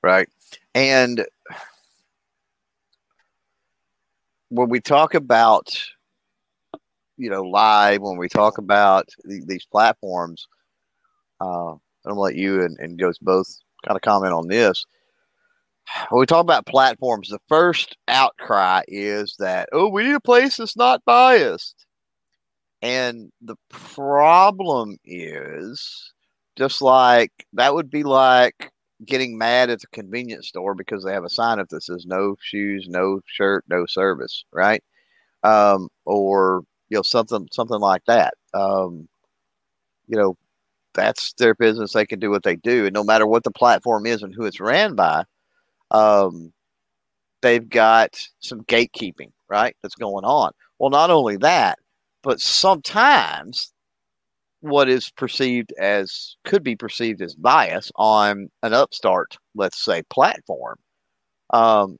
Right. 0.02 0.28
And 0.74 1.26
when 4.48 4.68
we 4.68 4.80
talk 4.80 5.14
about, 5.14 5.72
you 7.16 7.30
know, 7.30 7.42
live, 7.42 8.00
when 8.00 8.16
we 8.16 8.28
talk 8.28 8.58
about 8.58 9.08
th- 9.28 9.44
these 9.46 9.64
platforms, 9.64 10.46
uh, 11.40 11.72
I'm 11.72 11.80
going 12.04 12.14
to 12.16 12.20
let 12.20 12.34
you 12.34 12.62
and, 12.62 12.76
and 12.78 12.98
Ghost 12.98 13.24
both 13.24 13.48
kind 13.86 13.96
of 13.96 14.02
comment 14.02 14.32
on 14.32 14.48
this 14.48 14.84
we 16.10 16.26
talk 16.26 16.40
about 16.40 16.66
platforms, 16.66 17.28
the 17.28 17.40
first 17.48 17.96
outcry 18.08 18.82
is 18.88 19.36
that, 19.38 19.68
oh, 19.72 19.88
we 19.88 20.04
need 20.04 20.14
a 20.14 20.20
place 20.20 20.56
that's 20.56 20.76
not 20.76 21.04
biased. 21.04 21.86
And 22.82 23.30
the 23.40 23.56
problem 23.70 24.96
is 25.04 26.12
just 26.56 26.82
like 26.82 27.30
that 27.52 27.74
would 27.74 27.90
be 27.90 28.02
like 28.02 28.70
getting 29.06 29.38
mad 29.38 29.70
at 29.70 29.80
the 29.80 29.86
convenience 29.88 30.48
store 30.48 30.74
because 30.74 31.04
they 31.04 31.12
have 31.12 31.24
a 31.24 31.28
sign 31.30 31.58
up 31.58 31.68
that 31.70 31.82
says 31.82 32.06
no 32.06 32.36
shoes, 32.40 32.86
no 32.88 33.20
shirt, 33.26 33.64
no 33.68 33.86
service, 33.86 34.44
right? 34.52 34.82
Um, 35.44 35.88
or 36.04 36.62
you 36.88 36.96
know 36.96 37.02
something 37.02 37.48
something 37.52 37.80
like 37.80 38.04
that. 38.06 38.34
Um, 38.54 39.08
you 40.08 40.16
know, 40.18 40.36
that's 40.94 41.32
their 41.34 41.54
business. 41.54 41.92
They 41.92 42.06
can 42.06 42.20
do 42.20 42.30
what 42.30 42.42
they 42.44 42.56
do, 42.56 42.86
and 42.86 42.94
no 42.94 43.04
matter 43.04 43.26
what 43.26 43.44
the 43.44 43.50
platform 43.50 44.06
is 44.06 44.22
and 44.22 44.34
who 44.34 44.44
it's 44.46 44.60
ran 44.60 44.94
by, 44.96 45.24
um, 45.92 46.52
they've 47.42 47.68
got 47.68 48.18
some 48.40 48.62
gatekeeping, 48.62 49.30
right? 49.48 49.76
That's 49.82 49.94
going 49.94 50.24
on. 50.24 50.52
Well, 50.78 50.90
not 50.90 51.10
only 51.10 51.36
that, 51.38 51.78
but 52.22 52.40
sometimes 52.40 53.72
what 54.60 54.88
is 54.88 55.10
perceived 55.10 55.72
as 55.78 56.36
could 56.44 56.62
be 56.62 56.76
perceived 56.76 57.20
as 57.22 57.34
bias 57.34 57.92
on 57.96 58.48
an 58.62 58.72
upstart, 58.72 59.36
let's 59.54 59.84
say, 59.84 60.02
platform, 60.10 60.76
um, 61.52 61.96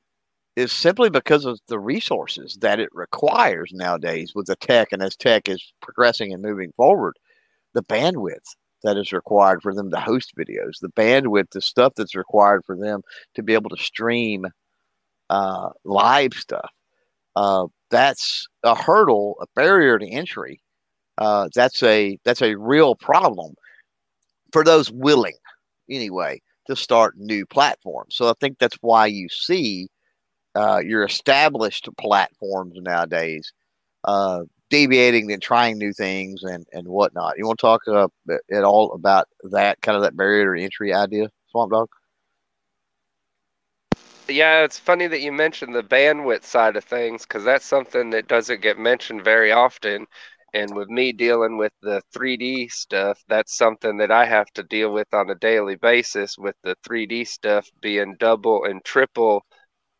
is 0.55 0.71
simply 0.71 1.09
because 1.09 1.45
of 1.45 1.59
the 1.67 1.79
resources 1.79 2.57
that 2.61 2.79
it 2.79 2.89
requires 2.93 3.71
nowadays 3.73 4.33
with 4.35 4.47
the 4.47 4.55
tech 4.57 4.89
and 4.91 5.01
as 5.03 5.15
tech 5.15 5.49
is 5.49 5.73
progressing 5.81 6.33
and 6.33 6.41
moving 6.41 6.71
forward, 6.77 7.15
the 7.73 7.83
bandwidth 7.83 8.55
that 8.83 8.97
is 8.97 9.13
required 9.13 9.61
for 9.61 9.73
them 9.73 9.89
to 9.91 9.99
host 9.99 10.33
videos, 10.37 10.79
the 10.81 10.89
bandwidth, 10.89 11.49
the 11.51 11.61
stuff 11.61 11.93
that's 11.95 12.15
required 12.15 12.63
for 12.65 12.77
them 12.77 13.01
to 13.35 13.43
be 13.43 13.53
able 13.53 13.69
to 13.69 13.83
stream 13.83 14.45
uh, 15.29 15.69
live 15.83 16.33
stuff. 16.33 16.69
Uh, 17.35 17.67
that's 17.89 18.47
a 18.63 18.75
hurdle, 18.75 19.37
a 19.41 19.45
barrier 19.55 19.97
to 19.97 20.07
entry. 20.07 20.61
Uh, 21.17 21.47
that's 21.53 21.81
a 21.83 22.17
that's 22.23 22.41
a 22.41 22.55
real 22.55 22.95
problem 22.95 23.53
for 24.51 24.63
those 24.63 24.91
willing, 24.91 25.35
anyway, 25.89 26.41
to 26.67 26.75
start 26.75 27.17
new 27.17 27.45
platforms. 27.45 28.15
So 28.15 28.29
I 28.29 28.33
think 28.39 28.57
that's 28.59 28.77
why 28.81 29.07
you 29.07 29.29
see 29.29 29.87
uh, 30.55 30.81
your 30.83 31.03
established 31.03 31.89
platforms 31.99 32.75
nowadays 32.77 33.51
uh, 34.03 34.43
deviating 34.73 35.31
and 35.31 35.39
trying 35.41 35.77
new 35.77 35.93
things 35.93 36.41
and, 36.41 36.65
and 36.73 36.87
whatnot. 36.87 37.37
You 37.37 37.45
want 37.45 37.59
to 37.59 37.61
talk 37.61 37.81
uh, 37.87 38.07
at 38.51 38.63
all 38.63 38.93
about 38.93 39.27
that 39.51 39.79
kind 39.83 39.95
of 39.95 40.01
that 40.01 40.17
barrier 40.17 40.55
to 40.55 40.63
entry 40.63 40.91
idea, 40.91 41.29
Swamp 41.51 41.71
Dog? 41.71 41.89
Yeah, 44.27 44.63
it's 44.63 44.79
funny 44.79 45.05
that 45.05 45.21
you 45.21 45.31
mentioned 45.31 45.75
the 45.75 45.83
bandwidth 45.83 46.43
side 46.43 46.75
of 46.75 46.83
things 46.85 47.21
because 47.21 47.43
that's 47.43 47.67
something 47.67 48.09
that 48.11 48.27
doesn't 48.27 48.63
get 48.63 48.79
mentioned 48.79 49.23
very 49.23 49.51
often. 49.51 50.07
And 50.55 50.75
with 50.75 50.89
me 50.89 51.11
dealing 51.11 51.57
with 51.57 51.73
the 51.83 52.01
3D 52.15 52.69
stuff, 52.69 53.23
that's 53.27 53.55
something 53.55 53.97
that 53.97 54.11
I 54.11 54.25
have 54.25 54.47
to 54.53 54.63
deal 54.63 54.91
with 54.91 55.13
on 55.13 55.29
a 55.29 55.35
daily 55.35 55.75
basis 55.75 56.35
with 56.37 56.55
the 56.63 56.75
3D 56.83 57.25
stuff 57.25 57.69
being 57.79 58.15
double 58.19 58.65
and 58.65 58.83
triple 58.83 59.45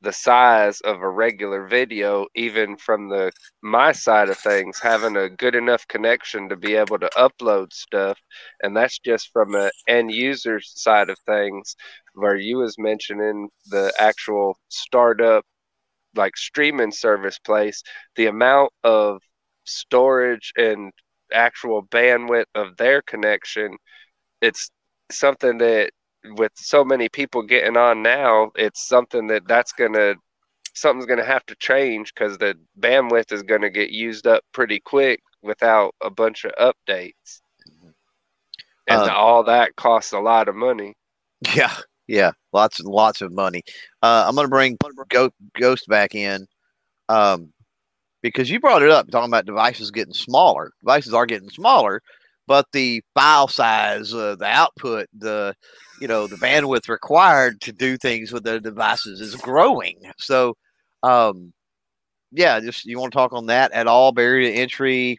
the 0.04 0.14
size 0.14 0.82
of 0.82 1.02
a 1.02 1.10
regular 1.10 1.68
video 1.68 2.28
even 2.36 2.76
from 2.78 3.10
the 3.10 3.32
my 3.64 3.92
side 3.94 4.30
of 4.30 4.38
things 4.38 4.80
having 4.82 5.16
a 5.18 5.30
good 5.30 5.56
enough 5.56 5.88
connection 5.88 6.50
to 6.50 6.58
be 6.58 6.76
able 6.76 7.00
to 7.00 7.10
upload 7.18 7.72
stuff 7.74 8.20
and 8.62 8.76
that's 8.76 9.00
just 9.00 9.32
from 9.32 9.56
an 9.56 9.72
end 9.88 10.12
user 10.12 10.60
side 10.62 11.10
of 11.10 11.18
things 11.26 11.76
where 12.16 12.36
you 12.36 12.58
was 12.58 12.76
mentioning 12.78 13.50
the 13.68 13.94
actual 14.00 14.58
startup 14.70 15.46
like 16.16 16.36
streaming 16.38 16.92
service 16.92 17.40
place 17.40 17.82
the 18.18 18.28
amount 18.28 18.72
of 18.84 19.22
storage 19.64 20.52
and 20.58 20.92
actual 21.34 21.84
bandwidth 21.88 22.46
of 22.56 22.76
their 22.78 23.02
connection 23.04 23.78
it's 24.42 24.70
something 25.12 25.58
that 25.60 25.92
with 26.36 26.52
so 26.56 26.84
many 26.84 27.10
people 27.10 27.42
getting 27.42 27.78
on 27.78 28.02
now, 28.02 28.52
it's 28.56 28.88
something 28.88 29.28
that 29.28 29.48
that's 29.48 29.72
gonna 29.74 30.16
something's 30.74 31.06
gonna 31.06 31.26
have 31.26 31.46
to 31.46 31.56
change 31.56 32.14
because 32.14 32.38
the 32.38 32.56
bandwidth 32.80 33.32
is 33.32 33.44
gonna 33.44 33.70
get 33.70 33.90
used 33.90 34.28
up 34.28 34.44
pretty 34.54 34.80
quick 34.80 35.22
without 35.42 35.94
a 36.02 36.10
bunch 36.10 36.46
of 36.46 36.52
updates, 36.60 37.42
and 38.88 39.02
uh, 39.02 39.14
all 39.14 39.44
that 39.44 39.76
costs 39.76 40.14
a 40.14 40.20
lot 40.20 40.48
of 40.48 40.56
money. 40.56 40.96
Yeah, 41.54 41.76
yeah, 42.08 42.32
lots 42.54 42.80
and 42.80 42.90
lots 42.90 43.22
of 43.22 43.32
money. 43.32 43.64
Uh, 44.02 44.26
I'm 44.28 44.36
gonna 44.36 44.48
bring 44.48 44.78
Ghost 45.60 45.88
back 45.88 46.16
in. 46.16 46.48
Um, 47.10 47.52
because 48.24 48.50
you 48.50 48.60
brought 48.60 48.82
it 48.82 48.90
up 48.90 49.10
talking 49.12 49.30
about 49.30 49.46
devices 49.46 49.92
getting 49.92 50.14
smaller. 50.14 50.72
Devices 50.80 51.14
are 51.14 51.26
getting 51.26 51.50
smaller, 51.50 52.02
but 52.48 52.66
the 52.72 53.04
file 53.14 53.48
size, 53.48 54.14
uh, 54.14 54.36
the 54.38 54.46
output, 54.46 55.08
the 55.16 55.54
you 56.04 56.10
know 56.10 56.28
the 56.28 56.36
bandwidth 56.36 56.90
required 56.90 57.62
to 57.62 57.72
do 57.72 57.96
things 57.96 58.34
with 58.34 58.44
the 58.44 58.60
devices 58.60 59.22
is 59.22 59.38
growing. 59.38 59.96
So, 60.18 60.58
um, 61.02 61.54
yeah, 62.34 62.60
just 62.60 62.84
you 62.84 63.00
want 63.00 63.14
to 63.14 63.18
talk 63.18 63.32
on 63.32 63.46
that 63.46 63.72
at 63.72 63.88
all, 63.88 64.12
barrier 64.12 64.52
to 64.52 64.54
entry, 64.54 65.18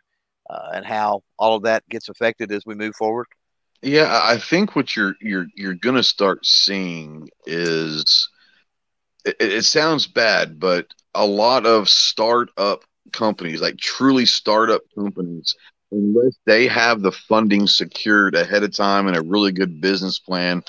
uh, 0.50 0.72
and 0.74 0.84
how 0.84 1.22
all 1.38 1.56
of 1.56 1.62
that 1.62 1.88
gets 1.88 2.10
affected 2.10 2.52
as 2.52 2.66
we 2.66 2.74
move 2.74 2.94
forward. 2.96 3.26
Yeah, 3.80 4.20
I 4.22 4.36
think 4.36 4.76
what 4.76 4.94
you're 4.94 5.14
you're 5.22 5.46
you're 5.56 5.72
going 5.72 5.96
to 5.96 6.02
start 6.02 6.44
seeing 6.44 7.30
is 7.46 8.28
it, 9.24 9.36
it 9.40 9.64
sounds 9.64 10.06
bad, 10.06 10.60
but 10.60 10.88
a 11.14 11.24
lot 11.24 11.64
of 11.64 11.88
startup 11.88 12.84
companies, 13.10 13.62
like 13.62 13.78
truly 13.78 14.26
startup 14.26 14.82
companies, 14.94 15.56
unless 15.94 16.36
they 16.44 16.66
have 16.66 17.00
the 17.00 17.12
funding 17.12 17.66
secured 17.66 18.34
ahead 18.34 18.62
of 18.62 18.74
time 18.74 19.06
and 19.06 19.16
a 19.16 19.22
really 19.22 19.52
good 19.52 19.80
business 19.80 20.18
plan 20.18 20.62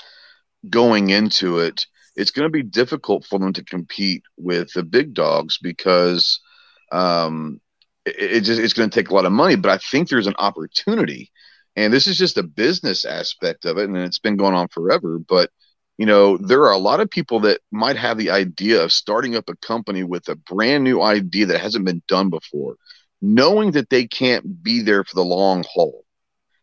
going 0.70 1.10
into 1.10 1.58
it, 1.58 1.86
it's 2.14 2.30
going 2.30 2.46
to 2.46 2.52
be 2.52 2.62
difficult 2.62 3.24
for 3.24 3.38
them 3.38 3.52
to 3.52 3.64
compete 3.64 4.22
with 4.36 4.72
the 4.72 4.82
big 4.82 5.14
dogs 5.14 5.58
because 5.60 6.40
um, 6.92 7.60
it, 8.04 8.16
it 8.18 8.40
just, 8.40 8.60
it's 8.60 8.72
going 8.72 8.88
to 8.88 8.94
take 8.94 9.10
a 9.10 9.14
lot 9.14 9.26
of 9.26 9.32
money. 9.32 9.56
But 9.56 9.72
I 9.72 9.78
think 9.78 10.08
there's 10.08 10.26
an 10.26 10.36
opportunity, 10.38 11.30
and 11.74 11.92
this 11.92 12.06
is 12.06 12.16
just 12.16 12.38
a 12.38 12.42
business 12.42 13.04
aspect 13.04 13.64
of 13.64 13.78
it, 13.78 13.88
and 13.88 13.96
it's 13.96 14.18
been 14.18 14.36
going 14.36 14.54
on 14.54 14.68
forever. 14.68 15.18
But 15.18 15.50
you 15.98 16.06
know, 16.06 16.36
there 16.36 16.62
are 16.62 16.72
a 16.72 16.78
lot 16.78 17.00
of 17.00 17.10
people 17.10 17.40
that 17.40 17.60
might 17.72 17.96
have 17.96 18.18
the 18.18 18.30
idea 18.30 18.82
of 18.82 18.92
starting 18.92 19.34
up 19.34 19.48
a 19.48 19.56
company 19.56 20.02
with 20.04 20.28
a 20.28 20.36
brand 20.36 20.84
new 20.84 21.02
idea 21.02 21.46
that 21.46 21.60
hasn't 21.60 21.86
been 21.86 22.02
done 22.06 22.28
before 22.28 22.76
knowing 23.20 23.72
that 23.72 23.90
they 23.90 24.06
can't 24.06 24.62
be 24.62 24.82
there 24.82 25.04
for 25.04 25.14
the 25.14 25.24
long 25.24 25.64
haul, 25.68 26.04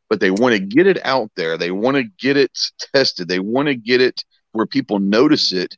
but 0.10 0.20
they 0.20 0.32
want 0.32 0.54
to 0.54 0.60
get 0.60 0.88
it 0.88 1.04
out 1.06 1.32
there. 1.36 1.58
They 1.58 1.72
want 1.72 1.98
to 1.98 2.04
get 2.04 2.38
it 2.38 2.52
tested. 2.94 3.28
They 3.28 3.40
want 3.40 3.68
to 3.68 3.76
get 3.76 4.02
it 4.02 4.24
where 4.52 4.68
people 4.68 5.00
notice 5.00 5.52
it 5.52 5.76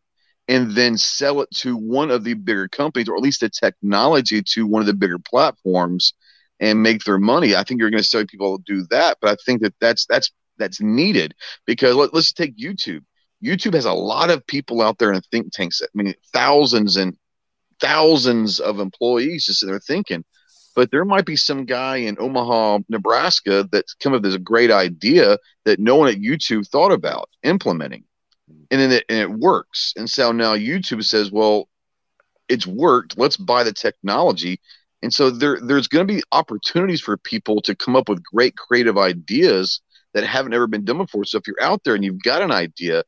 and 0.48 0.72
then 0.72 0.98
sell 0.98 1.42
it 1.42 1.50
to 1.52 1.76
one 1.76 2.12
of 2.12 2.24
the 2.24 2.34
bigger 2.34 2.68
companies 2.68 3.10
or 3.10 3.16
at 3.16 3.24
least 3.24 3.42
the 3.42 3.50
technology 3.50 4.42
to 4.42 4.68
one 4.68 4.82
of 4.82 4.86
the 4.86 4.94
bigger 4.94 5.18
platforms 5.20 6.14
and 6.60 6.84
make 6.84 7.04
their 7.04 7.18
money. 7.18 7.56
I 7.56 7.64
think 7.64 7.80
you're 7.80 7.90
going 7.90 8.04
to 8.04 8.08
see 8.08 8.26
people 8.26 8.58
do 8.60 8.86
that, 8.90 9.18
but 9.22 9.32
I 9.32 9.36
think 9.46 9.62
that 9.62 9.74
that's 9.80 10.06
that's 10.06 10.32
that's 10.58 10.82
needed 10.82 11.34
because 11.66 11.96
let, 11.96 12.14
us 12.14 12.32
take 12.32 12.58
YouTube. 12.58 13.04
YouTube 13.44 13.74
has 13.74 13.86
a 13.86 13.94
lot 13.94 14.30
of 14.30 14.46
people 14.48 14.82
out 14.82 14.98
there 14.98 15.12
in 15.12 15.22
think 15.32 15.52
tanks. 15.52 15.82
I 15.82 15.88
mean, 15.94 16.14
thousands 16.34 16.96
and 16.96 17.18
thousands 17.82 18.60
of 18.60 18.80
employees 18.80 19.46
just 19.46 19.66
they're 19.66 19.80
thinking, 19.80 20.24
but 20.76 20.92
there 20.92 21.06
might 21.06 21.26
be 21.26 21.38
some 21.38 21.66
guy 21.66 21.98
in 21.98 22.18
Omaha, 22.20 22.80
Nebraska 22.90 23.68
that's 23.72 23.94
come 23.94 24.14
up 24.14 24.24
with 24.24 24.36
a 24.36 24.40
great 24.40 24.72
idea 24.72 25.40
that 25.64 25.80
no 25.80 25.96
one 25.96 26.10
at 26.10 26.20
YouTube 26.20 26.68
thought 26.68 26.92
about 26.92 27.30
implementing. 27.44 28.04
Hmm. 28.50 28.64
And 28.70 28.82
then 28.82 28.92
it, 28.92 29.06
and 29.10 29.20
it 29.20 29.32
works. 29.32 29.94
And 29.96 30.10
so 30.10 30.32
now 30.32 30.56
YouTube 30.56 31.04
says, 31.04 31.32
well, 31.32 31.70
it's 32.50 32.68
worked. 32.68 33.18
Let's 33.18 33.38
buy 33.38 33.64
the 33.64 33.74
technology. 33.74 34.60
And 35.02 35.14
so 35.14 35.30
there, 35.30 35.60
there's 35.62 35.88
going 35.88 36.06
to 36.06 36.14
be 36.14 36.24
opportunities 36.32 37.02
for 37.02 37.18
people 37.18 37.62
to 37.62 37.76
come 37.76 37.96
up 37.96 38.10
with 38.10 38.24
great 38.24 38.58
creative 38.58 38.98
ideas 38.98 39.82
that 40.14 40.26
haven't 40.26 40.54
ever 40.54 40.68
been 40.68 40.86
done 40.86 40.98
before. 40.98 41.26
So 41.26 41.38
if 41.38 41.48
you're 41.48 41.62
out 41.62 41.84
there 41.84 41.96
and 41.96 42.04
you've 42.04 42.24
got 42.24 42.42
an 42.42 42.52
idea, 42.52 43.04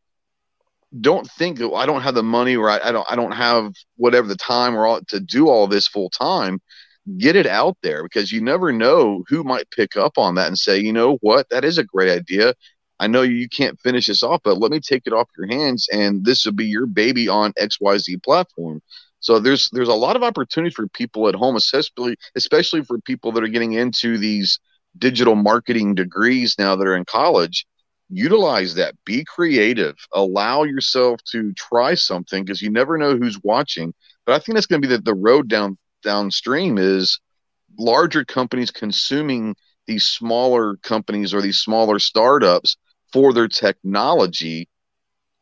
don't 1.02 1.30
think 1.32 1.58
that 1.58 1.70
well, 1.70 1.82
I 1.82 1.86
don't 1.86 2.02
have 2.02 2.16
the 2.16 2.24
money 2.24 2.56
or 2.56 2.70
I, 2.70 2.80
I, 2.80 2.92
don't 2.92 3.08
I 3.10 3.16
don't 3.16 3.34
have 3.34 3.74
whatever 3.98 4.28
the 4.28 4.38
time 4.38 4.76
or 4.76 4.88
all, 4.88 5.02
to 5.10 5.20
do 5.20 5.50
all 5.50 5.68
this 5.68 5.88
full 5.88 6.10
time 6.10 6.62
get 7.18 7.36
it 7.36 7.48
out 7.48 7.78
there 7.84 8.04
because 8.04 8.32
you 8.32 8.42
never 8.42 8.72
know 8.72 9.24
who 9.30 9.44
might 9.44 9.70
pick 9.72 9.96
up 9.96 10.18
on 10.18 10.36
that 10.36 10.48
and 10.48 10.58
say, 10.58 10.78
you 10.78 10.92
know 10.92 11.18
what, 11.22 11.50
that 11.50 11.64
is 11.64 11.78
a 11.78 11.84
great 11.84 12.10
idea. 12.10 12.54
I 13.00 13.08
know 13.08 13.22
you 13.22 13.48
can't 13.48 13.80
finish 13.80 14.08
this 14.08 14.24
off, 14.24 14.42
but 14.44 14.58
let 14.58 14.72
me 14.72 14.80
take 14.80 15.04
it 15.06 15.14
off 15.14 15.30
your 15.38 15.48
hands 15.48 15.88
and 15.92 16.26
this 16.26 16.46
will 16.46 16.54
be 16.54 16.66
your 16.66 16.88
baby 16.88 17.28
on 17.30 17.54
XYZ 17.54 18.24
platform. 18.24 18.82
So 19.20 19.40
there's 19.40 19.70
there's 19.72 19.88
a 19.88 19.94
lot 19.94 20.16
of 20.16 20.24
opportunity 20.24 20.74
for 20.74 20.88
people 20.90 21.28
at 21.28 21.36
home, 21.36 21.56
especially 21.56 22.18
especially 22.36 22.84
for 22.84 23.00
people 23.00 23.32
that 23.34 23.44
are 23.44 23.48
getting 23.48 23.74
into 23.74 24.18
these 24.18 24.60
digital 24.98 25.36
marketing 25.36 25.96
degrees 25.96 26.56
now 26.58 26.76
that 26.76 26.88
are 26.88 26.96
in 26.96 27.06
college. 27.06 27.66
Utilize 28.10 28.76
that. 28.76 28.96
Be 29.06 29.26
creative. 29.26 29.96
Allow 30.14 30.64
yourself 30.64 31.20
to 31.32 31.54
try 31.54 31.94
something 31.94 32.44
because 32.44 32.62
you 32.62 32.70
never 32.70 32.98
know 32.98 33.18
who's 33.18 33.42
watching. 33.44 33.94
But 34.26 34.36
I 34.36 34.40
think 34.40 34.56
that's 34.56 34.66
going 34.66 34.82
to 34.82 34.88
be 34.88 34.96
the, 34.96 35.02
the 35.02 35.14
road 35.14 35.50
down 35.50 35.78
downstream 36.04 36.78
is 36.78 37.20
larger 37.78 38.26
companies 38.26 38.72
consuming 38.72 39.56
these 39.86 40.04
smaller 40.04 40.78
companies 40.78 41.34
or 41.34 41.42
these 41.42 41.60
smaller 41.60 42.00
startups 42.00 42.78
for 43.12 43.34
their 43.34 43.48
technology. 43.48 44.68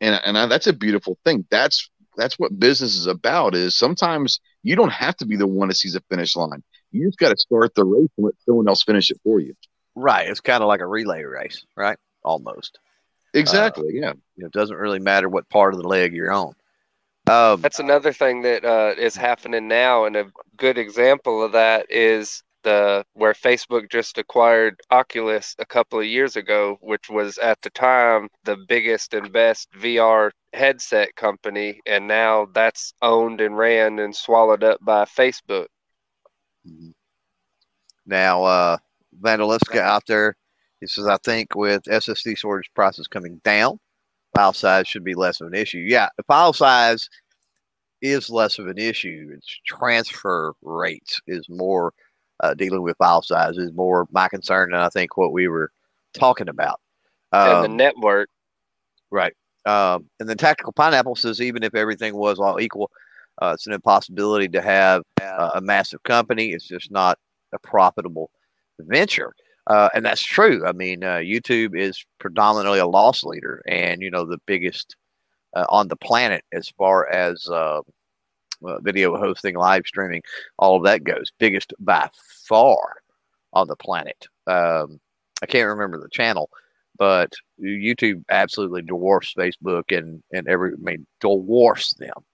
And 0.00 0.20
and 0.24 0.38
I, 0.38 0.46
that's 0.46 0.66
a 0.66 0.72
beautiful 0.72 1.18
thing. 1.24 1.46
That's 1.50 1.90
that's 2.16 2.38
what 2.38 2.58
business 2.58 2.96
is 2.96 3.06
about 3.06 3.54
is 3.54 3.76
sometimes 3.76 4.40
you 4.62 4.76
don't 4.76 4.92
have 4.92 5.16
to 5.18 5.26
be 5.26 5.36
the 5.36 5.46
one 5.46 5.68
that 5.68 5.74
sees 5.74 5.92
the 5.94 6.02
finish 6.10 6.36
line. 6.36 6.62
You 6.92 7.06
just 7.06 7.18
got 7.18 7.30
to 7.30 7.36
start 7.36 7.74
the 7.74 7.84
race 7.84 8.08
and 8.16 8.26
let 8.26 8.34
someone 8.46 8.68
else 8.68 8.82
finish 8.82 9.10
it 9.10 9.20
for 9.22 9.40
you. 9.40 9.54
Right. 9.94 10.28
It's 10.28 10.40
kind 10.40 10.62
of 10.62 10.68
like 10.68 10.80
a 10.80 10.86
relay 10.86 11.22
race 11.24 11.64
right? 11.76 11.98
Almost. 12.24 12.78
Exactly 13.34 13.88
uh, 13.88 14.00
yeah 14.00 14.12
you 14.36 14.44
know, 14.44 14.46
it 14.46 14.52
doesn't 14.52 14.76
really 14.76 14.98
matter 14.98 15.28
what 15.28 15.48
part 15.48 15.74
of 15.74 15.80
the 15.80 15.88
leg 15.88 16.14
you're 16.14 16.32
on 16.32 16.54
um, 17.28 17.60
That's 17.60 17.80
another 17.80 18.12
thing 18.12 18.42
that 18.42 18.64
uh, 18.64 18.94
is 18.98 19.16
happening 19.16 19.68
now, 19.68 20.04
and 20.04 20.16
a 20.16 20.30
good 20.56 20.78
example 20.78 21.42
of 21.42 21.52
that 21.52 21.90
is 21.90 22.42
the 22.62 23.04
where 23.14 23.32
Facebook 23.32 23.88
just 23.90 24.18
acquired 24.18 24.80
Oculus 24.90 25.54
a 25.58 25.64
couple 25.66 26.00
of 26.00 26.04
years 26.06 26.34
ago, 26.36 26.78
which 26.80 27.08
was 27.08 27.38
at 27.38 27.60
the 27.62 27.70
time 27.70 28.28
the 28.44 28.56
biggest 28.68 29.14
and 29.14 29.32
best 29.32 29.68
VR 29.72 30.30
headset 30.52 31.14
company, 31.14 31.80
and 31.86 32.08
now 32.08 32.48
that's 32.52 32.92
owned 33.02 33.40
and 33.40 33.56
ran 33.56 33.98
and 34.00 34.14
swallowed 34.14 34.64
up 34.64 34.78
by 34.82 35.04
Facebook. 35.04 35.66
Mm-hmm. 36.66 36.90
Now, 38.06 38.44
uh, 38.44 38.76
Vandaliska 39.20 39.78
out 39.78 40.06
there, 40.06 40.36
He 40.80 40.86
says, 40.86 41.06
I 41.06 41.18
think 41.18 41.54
with 41.54 41.82
SSD 41.84 42.36
storage 42.38 42.70
prices 42.74 43.06
coming 43.08 43.40
down, 43.44 43.78
file 44.36 44.52
size 44.52 44.86
should 44.86 45.04
be 45.04 45.14
less 45.14 45.40
of 45.40 45.48
an 45.48 45.54
issue. 45.54 45.78
Yeah, 45.78 46.08
the 46.16 46.22
file 46.24 46.52
size 46.52 47.08
is 48.02 48.30
less 48.30 48.58
of 48.58 48.66
an 48.66 48.78
issue. 48.78 49.30
It's 49.34 49.60
transfer 49.66 50.52
rates 50.62 51.20
is 51.26 51.48
more 51.48 51.92
uh, 52.42 52.54
dealing 52.54 52.82
with 52.82 52.96
file 52.98 53.22
size 53.22 53.56
is 53.56 53.72
more 53.72 54.06
my 54.10 54.28
concern, 54.28 54.74
and 54.74 54.82
I 54.82 54.88
think 54.88 55.16
what 55.16 55.32
we 55.32 55.48
were 55.48 55.70
talking 56.12 56.48
about. 56.48 56.80
Um, 57.32 57.48
and 57.48 57.64
the 57.64 57.70
um, 57.70 57.76
network, 57.76 58.28
right? 59.10 59.32
Um, 59.64 60.08
and 60.20 60.28
the 60.28 60.36
tactical 60.36 60.72
pineapple 60.72 61.16
says 61.16 61.40
even 61.40 61.62
if 61.62 61.74
everything 61.74 62.14
was 62.14 62.38
all 62.38 62.60
equal, 62.60 62.90
uh, 63.42 63.52
it's 63.54 63.66
an 63.66 63.72
impossibility 63.72 64.48
to 64.48 64.62
have 64.62 65.02
uh, 65.20 65.50
a 65.54 65.60
massive 65.60 66.02
company. 66.02 66.52
It's 66.52 66.68
just 66.68 66.90
not 66.90 67.18
a 67.52 67.58
profitable 67.58 68.30
venture. 68.78 69.34
Uh, 69.66 69.88
and 69.94 70.04
that's 70.04 70.22
true. 70.22 70.64
I 70.66 70.72
mean, 70.72 71.02
uh, 71.02 71.16
YouTube 71.16 71.76
is 71.76 72.04
predominantly 72.18 72.78
a 72.78 72.86
loss 72.86 73.24
leader, 73.24 73.62
and 73.66 74.00
you 74.00 74.10
know 74.10 74.24
the 74.24 74.40
biggest 74.46 74.96
uh, 75.54 75.66
on 75.68 75.88
the 75.88 75.96
planet 75.96 76.44
as 76.52 76.68
far 76.68 77.08
as 77.08 77.48
uh, 77.48 77.80
video 78.80 79.16
hosting, 79.16 79.56
live 79.56 79.86
streaming, 79.86 80.22
all 80.58 80.76
of 80.76 80.84
that 80.84 81.04
goes. 81.04 81.32
Biggest 81.38 81.74
by 81.80 82.08
far 82.44 82.96
on 83.52 83.66
the 83.66 83.76
planet. 83.76 84.26
Um, 84.46 85.00
I 85.42 85.46
can't 85.46 85.68
remember 85.68 85.98
the 85.98 86.08
channel, 86.10 86.50
but 86.98 87.32
YouTube 87.60 88.22
absolutely 88.30 88.82
dwarfs 88.82 89.34
Facebook 89.34 89.96
and 89.96 90.22
and 90.32 90.46
every 90.48 90.72
I 90.72 90.76
mean 90.78 91.06
dwarfs 91.20 91.94
them. 91.94 92.24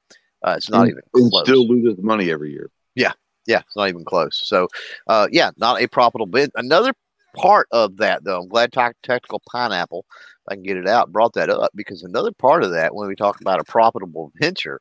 Uh, 0.45 0.55
it's 0.57 0.69
not 0.69 0.83
and, 0.83 0.91
even 0.91 1.03
close. 1.15 1.45
still 1.45 1.67
loses 1.67 2.03
money 2.03 2.31
every 2.31 2.53
year. 2.53 2.69
Yeah, 2.95 3.13
yeah, 3.47 3.61
it's 3.61 3.77
not 3.77 3.89
even 3.89 4.05
close. 4.05 4.41
So, 4.45 4.69
uh, 5.07 5.29
yeah, 5.31 5.51
not 5.57 5.81
a 5.81 5.87
profitable 5.87 6.27
bid. 6.27 6.51
Another 6.57 6.93
part 7.37 7.69
of 7.73 7.97
that, 7.99 8.25
though, 8.25 8.41
I'm 8.43 8.49
glad 8.49 8.73
Tactical 8.73 9.43
Pineapple, 9.51 10.05
if 10.11 10.53
I 10.53 10.55
can 10.55 10.63
get 10.63 10.77
it 10.77 10.89
out, 10.89 11.13
brought 11.13 11.35
that 11.35 11.51
up 11.51 11.71
because 11.75 12.03
another 12.03 12.33
part 12.33 12.63
of 12.63 12.73
that, 12.73 12.95
when 12.95 13.09
we 13.09 13.15
talk 13.15 13.41
about 13.41 13.61
a 13.61 13.65
profitable 13.65 14.33
venture, 14.37 14.81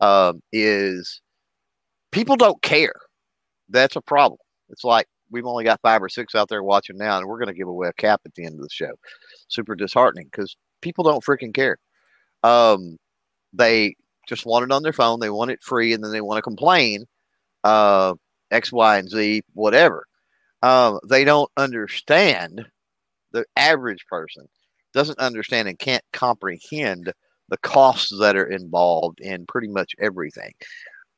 um, 0.00 0.40
is 0.52 1.20
people 2.10 2.36
don't 2.36 2.60
care. 2.62 2.94
That's 3.68 3.96
a 3.96 4.00
problem. 4.00 4.38
It's 4.68 4.84
like 4.84 5.06
we've 5.30 5.46
only 5.46 5.64
got 5.64 5.80
five 5.80 6.02
or 6.02 6.08
six 6.08 6.34
out 6.34 6.48
there 6.48 6.62
watching 6.62 6.98
now, 6.98 7.18
and 7.18 7.26
we're 7.26 7.38
going 7.38 7.48
to 7.48 7.58
give 7.58 7.68
away 7.68 7.88
a 7.88 7.92
cap 7.94 8.20
at 8.24 8.34
the 8.34 8.44
end 8.44 8.54
of 8.54 8.60
the 8.60 8.68
show. 8.70 8.92
Super 9.48 9.74
disheartening 9.74 10.28
because 10.30 10.56
people 10.82 11.04
don't 11.04 11.24
freaking 11.24 11.54
care. 11.54 11.78
Um, 12.42 12.98
they 13.52 13.94
just 14.28 14.46
want 14.46 14.64
it 14.64 14.72
on 14.72 14.82
their 14.82 14.92
phone. 14.92 15.20
They 15.20 15.30
want 15.30 15.50
it 15.50 15.62
free, 15.62 15.92
and 15.92 16.02
then 16.04 16.12
they 16.12 16.20
want 16.20 16.38
to 16.38 16.42
complain. 16.42 17.06
Uh, 17.64 18.14
X, 18.50 18.72
Y, 18.72 18.98
and 18.98 19.08
Z, 19.08 19.42
whatever. 19.54 20.04
Um, 20.62 21.00
they 21.08 21.24
don't 21.24 21.50
understand. 21.56 22.66
The 23.32 23.44
average 23.56 24.06
person 24.08 24.48
doesn't 24.94 25.18
understand 25.18 25.68
and 25.68 25.78
can't 25.78 26.04
comprehend 26.12 27.12
the 27.48 27.58
costs 27.58 28.12
that 28.20 28.36
are 28.36 28.46
involved 28.46 29.20
in 29.20 29.46
pretty 29.46 29.68
much 29.68 29.92
everything. 30.00 30.52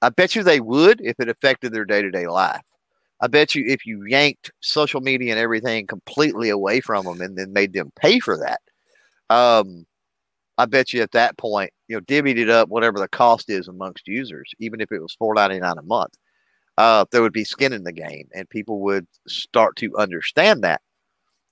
I 0.03 0.11
bet 0.11 0.35
you 0.37 0.43
they 0.43 0.61
would 0.61 1.01
if 1.03 1.17
it 1.21 1.29
affected 1.29 1.73
their 1.73 1.85
day 1.85 2.03
to 2.03 2.11
day 2.11 2.27
life. 2.27 2.63
I 3.21 3.29
bet 3.29 3.55
you 3.55 3.65
if 3.67 3.87
you 3.87 4.05
yanked 4.09 4.53
social 4.61 5.01
media 5.01 5.33
and 5.33 5.41
everything 5.41 5.87
completely 5.87 6.51
away 6.51 6.81
from 6.81 7.05
them 7.07 7.21
and 7.21 7.37
then 7.37 7.53
made 7.53 7.73
them 7.73 7.93
pay 7.97 8.21
for 8.21 8.39
that, 8.39 8.61
um, 9.35 9.87
I 10.59 10.67
bet 10.67 10.93
you 10.93 11.03
at 11.03 11.13
that 11.13 11.39
point, 11.39 11.71
you 11.89 11.97
know, 11.97 12.03
divvied 12.03 12.39
it 12.39 12.51
up 12.51 12.69
whatever 12.69 12.99
the 12.99 13.09
cost 13.09 13.51
is 13.51 13.69
amongst 13.69 14.09
users, 14.09 14.51
even 14.61 14.81
if 14.81 14.93
it 14.93 15.01
was 15.01 15.15
four 15.19 15.35
ninety 15.35 15.59
nine 15.61 15.79
a 15.79 15.83
month, 15.83 16.15
uh, 16.79 17.05
there 17.11 17.23
would 17.23 17.33
be 17.33 17.45
skin 17.45 17.73
in 17.73 17.85
the 17.85 17.93
game, 17.93 18.29
and 18.35 18.49
people 18.49 18.81
would 18.81 19.07
start 19.27 19.77
to 19.77 19.97
understand 19.97 20.63
that 20.65 20.81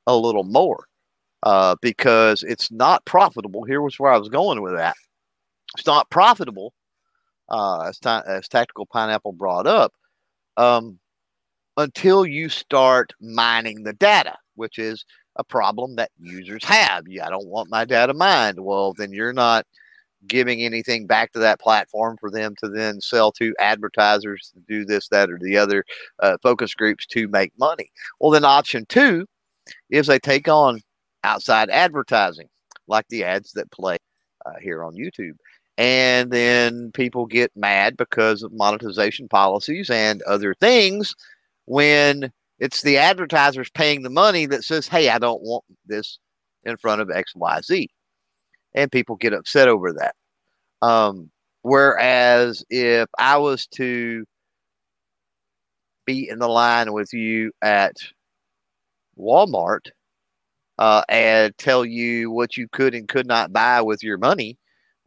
a 0.06 0.16
little 0.16 0.44
more 0.44 0.86
uh, 1.42 1.76
because 1.80 2.42
it's 2.42 2.70
not 2.70 3.04
profitable. 3.04 3.64
Here 3.64 3.82
was 3.82 3.98
where 3.98 4.12
I 4.12 4.18
was 4.18 4.28
going 4.28 4.62
with 4.62 4.74
that. 4.74 4.96
It's 5.76 5.86
not 5.86 6.10
profitable, 6.10 6.74
uh, 7.48 7.82
as, 7.82 7.98
ta- 7.98 8.24
as 8.26 8.48
Tactical 8.48 8.86
Pineapple 8.86 9.32
brought 9.32 9.66
up, 9.66 9.92
um, 10.56 10.98
until 11.76 12.26
you 12.26 12.48
start 12.48 13.12
mining 13.20 13.82
the 13.82 13.94
data, 13.94 14.36
which 14.56 14.78
is 14.78 15.04
a 15.36 15.44
problem 15.44 15.96
that 15.96 16.10
users 16.18 16.64
have. 16.64 17.08
Yeah, 17.08 17.26
I 17.26 17.30
don't 17.30 17.48
want 17.48 17.70
my 17.70 17.84
data 17.84 18.12
mined. 18.12 18.60
Well, 18.60 18.92
then 18.92 19.12
you're 19.12 19.32
not 19.32 19.66
giving 20.26 20.62
anything 20.62 21.06
back 21.06 21.32
to 21.32 21.38
that 21.38 21.60
platform 21.60 22.16
for 22.18 22.30
them 22.30 22.54
to 22.60 22.68
then 22.68 23.00
sell 23.00 23.32
to 23.32 23.54
advertisers 23.58 24.52
to 24.54 24.60
do 24.68 24.84
this, 24.84 25.08
that, 25.08 25.30
or 25.30 25.38
the 25.38 25.56
other 25.56 25.84
uh, 26.20 26.36
focus 26.42 26.74
groups 26.74 27.06
to 27.06 27.28
make 27.28 27.52
money. 27.58 27.90
Well, 28.20 28.30
then 28.30 28.44
option 28.44 28.86
two 28.88 29.26
is 29.90 30.06
they 30.06 30.18
take 30.18 30.48
on 30.48 30.80
outside 31.24 31.70
advertising, 31.70 32.48
like 32.86 33.06
the 33.08 33.24
ads 33.24 33.52
that 33.52 33.70
play 33.70 33.96
uh, 34.46 34.58
here 34.60 34.84
on 34.84 34.94
YouTube. 34.94 35.36
And 35.78 36.30
then 36.30 36.92
people 36.92 37.26
get 37.26 37.50
mad 37.56 37.96
because 37.96 38.42
of 38.42 38.52
monetization 38.52 39.28
policies 39.28 39.88
and 39.90 40.20
other 40.22 40.54
things 40.54 41.14
when 41.64 42.30
it's 42.58 42.82
the 42.82 42.98
advertisers 42.98 43.70
paying 43.70 44.02
the 44.02 44.10
money 44.10 44.46
that 44.46 44.64
says, 44.64 44.86
hey, 44.86 45.08
I 45.08 45.18
don't 45.18 45.42
want 45.42 45.64
this 45.86 46.18
in 46.64 46.76
front 46.76 47.00
of 47.00 47.08
XYZ. 47.08 47.88
And 48.74 48.90
people 48.90 49.16
get 49.16 49.32
upset 49.34 49.68
over 49.68 49.92
that. 49.94 50.14
Um, 50.82 51.30
whereas 51.62 52.64
if 52.70 53.08
I 53.18 53.38
was 53.38 53.66
to 53.76 54.24
be 56.06 56.28
in 56.28 56.38
the 56.38 56.48
line 56.48 56.92
with 56.92 57.12
you 57.12 57.52
at 57.62 57.96
Walmart 59.18 59.90
uh, 60.78 61.02
and 61.08 61.56
tell 61.58 61.84
you 61.84 62.30
what 62.30 62.56
you 62.56 62.68
could 62.72 62.94
and 62.94 63.08
could 63.08 63.26
not 63.26 63.52
buy 63.52 63.82
with 63.82 64.02
your 64.02 64.18
money, 64.18 64.58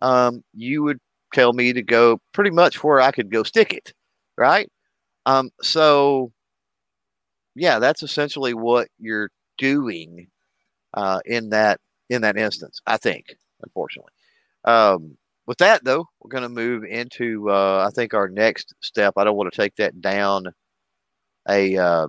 um, 0.01 0.43
you 0.53 0.83
would 0.83 0.99
tell 1.33 1.53
me 1.53 1.73
to 1.73 1.81
go 1.81 2.19
pretty 2.33 2.51
much 2.51 2.83
where 2.83 3.01
I 3.01 3.11
could 3.11 3.31
go 3.31 3.43
stick 3.43 3.73
it, 3.73 3.93
right? 4.37 4.69
Um, 5.25 5.51
so 5.61 6.31
yeah, 7.55 7.79
that's 7.79 8.03
essentially 8.03 8.53
what 8.53 8.87
you're 8.99 9.29
doing 9.57 10.27
uh, 10.95 11.19
in 11.25 11.49
that 11.51 11.79
in 12.09 12.21
that 12.23 12.37
instance. 12.37 12.81
I 12.87 12.97
think, 12.97 13.37
unfortunately. 13.63 14.11
Um, 14.63 15.17
with 15.47 15.57
that 15.59 15.83
though, 15.83 16.07
we're 16.19 16.31
going 16.31 16.43
to 16.43 16.49
move 16.49 16.83
into 16.83 17.49
uh, 17.49 17.85
I 17.87 17.91
think 17.93 18.13
our 18.13 18.27
next 18.27 18.73
step. 18.81 19.13
I 19.17 19.23
don't 19.23 19.37
want 19.37 19.51
to 19.51 19.61
take 19.61 19.75
that 19.75 20.01
down 20.01 20.47
a 21.47 21.77
uh, 21.77 22.07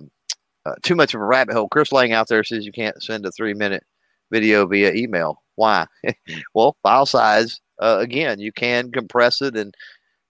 uh, 0.65 0.75
too 0.83 0.95
much 0.95 1.13
of 1.13 1.21
a 1.21 1.25
rabbit 1.25 1.53
hole. 1.53 1.69
Chris 1.69 1.91
Lang 1.91 2.13
out 2.13 2.27
there 2.27 2.43
says 2.43 2.65
you 2.65 2.71
can't 2.71 3.01
send 3.01 3.25
a 3.25 3.31
three 3.31 3.53
minute 3.53 3.83
video 4.31 4.65
via 4.65 4.93
email. 4.93 5.43
Why? 5.55 5.85
well, 6.53 6.77
file 6.83 7.05
size. 7.05 7.59
Uh, 7.79 7.97
again, 7.99 8.39
you 8.39 8.51
can 8.51 8.91
compress 8.91 9.41
it 9.41 9.55
and 9.55 9.73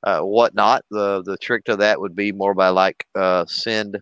uh, 0.03 0.19
whatnot. 0.19 0.83
The 0.91 1.23
the 1.23 1.37
trick 1.37 1.63
to 1.65 1.77
that 1.77 1.99
would 2.01 2.15
be 2.15 2.31
more 2.31 2.53
by 2.53 2.69
like 2.69 3.05
uh, 3.15 3.45
send 3.47 3.99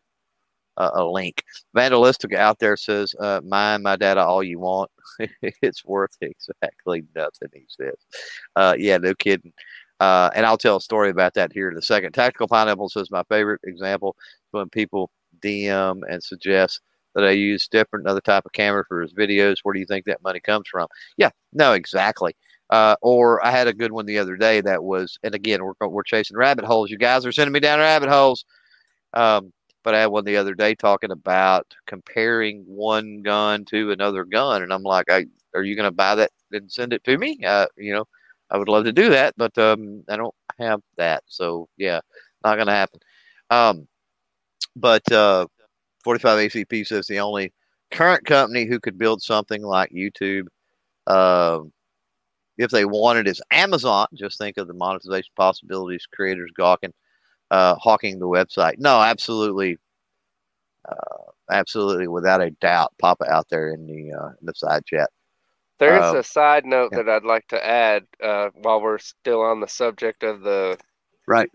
a 0.77 1.05
link. 1.05 1.43
Vandalistic 1.75 2.35
out 2.35 2.59
there 2.59 2.77
says, 2.77 3.13
uh, 3.19 3.41
"Mine 3.43 3.83
my 3.83 3.95
data 3.95 4.21
all 4.21 4.43
you 4.43 4.59
want. 4.59 4.91
it's 5.41 5.85
worth 5.85 6.17
exactly 6.21 7.03
nothing." 7.15 7.49
He 7.53 7.65
says, 7.69 7.95
uh, 8.55 8.75
"Yeah, 8.77 8.97
no 8.97 9.13
kidding." 9.15 9.53
Uh, 9.99 10.29
and 10.35 10.45
I'll 10.45 10.57
tell 10.57 10.77
a 10.77 10.81
story 10.81 11.09
about 11.09 11.33
that 11.35 11.53
here 11.53 11.69
in 11.69 11.77
a 11.77 11.81
second. 11.81 12.11
Tactical 12.11 12.47
Pineapple 12.47 12.89
says 12.89 13.09
my 13.11 13.23
favorite 13.29 13.61
example 13.63 14.15
when 14.51 14.69
people 14.69 15.09
DM 15.41 16.01
and 16.09 16.21
suggest 16.21 16.81
that 17.13 17.23
I 17.23 17.31
use 17.31 17.67
different 17.67 18.07
other 18.07 18.21
type 18.21 18.45
of 18.45 18.51
camera 18.51 18.83
for 18.87 19.01
his 19.01 19.13
videos. 19.13 19.55
Where 19.63 19.73
do 19.73 19.79
you 19.79 19.85
think 19.85 20.05
that 20.05 20.21
money 20.21 20.41
comes 20.41 20.67
from? 20.69 20.87
Yeah, 21.17 21.29
no, 21.53 21.73
exactly. 21.73 22.35
Uh, 22.69 22.95
or 23.01 23.45
I 23.45 23.51
had 23.51 23.67
a 23.67 23.73
good 23.73 23.91
one 23.91 24.05
the 24.05 24.17
other 24.17 24.35
day 24.35 24.59
that 24.61 24.83
was, 24.83 25.17
and 25.23 25.33
again, 25.33 25.63
we're 25.63 25.87
we're 25.87 26.03
chasing 26.03 26.35
rabbit 26.35 26.65
holes. 26.65 26.89
You 26.91 26.97
guys 26.97 27.25
are 27.25 27.31
sending 27.31 27.53
me 27.53 27.59
down 27.59 27.79
rabbit 27.79 28.09
holes. 28.09 28.43
Um, 29.13 29.53
but 29.85 29.93
I 29.95 30.01
had 30.01 30.07
one 30.07 30.25
the 30.25 30.35
other 30.35 30.55
day 30.55 30.75
talking 30.75 31.11
about 31.11 31.73
comparing 31.85 32.63
one 32.67 33.21
gun 33.21 33.63
to 33.65 33.91
another 33.91 34.25
gun, 34.25 34.63
and 34.63 34.73
I'm 34.73 34.83
like, 34.83 35.09
I, 35.11 35.27
"Are 35.53 35.63
you 35.63 35.75
going 35.75 35.87
to 35.87 35.91
buy 35.91 36.15
that 36.15 36.31
and 36.51 36.69
send 36.71 36.91
it 36.91 37.03
to 37.05 37.17
me?" 37.17 37.39
Uh, 37.45 37.67
you 37.77 37.93
know, 37.93 38.05
I 38.49 38.57
would 38.57 38.67
love 38.67 38.85
to 38.85 38.91
do 38.91 39.09
that, 39.09 39.35
but 39.37 39.55
um, 39.59 40.03
I 40.09 40.17
don't 40.17 40.33
have 40.59 40.81
that, 40.97 41.23
so 41.27 41.69
yeah, 41.77 42.01
not 42.43 42.55
going 42.55 42.67
to 42.67 42.73
happen. 42.73 42.99
Um, 43.51 43.87
but 44.75 45.09
uh, 45.11 45.47
45 46.03 46.51
ACP 46.51 46.87
says 46.87 47.07
the 47.07 47.19
only 47.19 47.53
current 47.91 48.25
company 48.25 48.65
who 48.65 48.79
could 48.79 48.97
build 48.97 49.21
something 49.21 49.61
like 49.61 49.91
YouTube, 49.91 50.47
uh, 51.07 51.59
if 52.57 52.71
they 52.71 52.85
wanted, 52.85 53.27
is 53.27 53.41
Amazon. 53.51 54.07
Just 54.15 54.39
think 54.39 54.57
of 54.57 54.67
the 54.67 54.73
monetization 54.73 55.31
possibilities, 55.35 56.07
creators 56.11 56.51
gawking 56.57 56.93
uh, 57.51 57.75
hawking 57.75 58.19
the 58.19 58.27
website. 58.27 58.75
No, 58.77 59.01
absolutely, 59.01 59.77
uh, 60.87 61.31
absolutely, 61.51 62.07
without 62.07 62.41
a 62.41 62.51
doubt. 62.51 62.93
Papa 62.99 63.25
out 63.29 63.47
there 63.49 63.73
in 63.73 63.85
the 63.85 64.13
uh, 64.13 64.29
in 64.39 64.45
the 64.45 64.53
side 64.55 64.85
chat. 64.85 65.09
There's 65.79 66.03
uh, 66.03 66.19
a 66.19 66.23
side 66.23 66.65
note 66.65 66.89
yeah. 66.91 67.03
that 67.03 67.09
I'd 67.09 67.23
like 67.23 67.47
to 67.49 67.65
add 67.65 68.03
uh, 68.23 68.49
while 68.53 68.81
we're 68.81 68.97
still 68.97 69.41
on 69.41 69.59
the 69.59 69.67
subject 69.67 70.23
of 70.23 70.41
the 70.41 70.77
right 71.27 71.49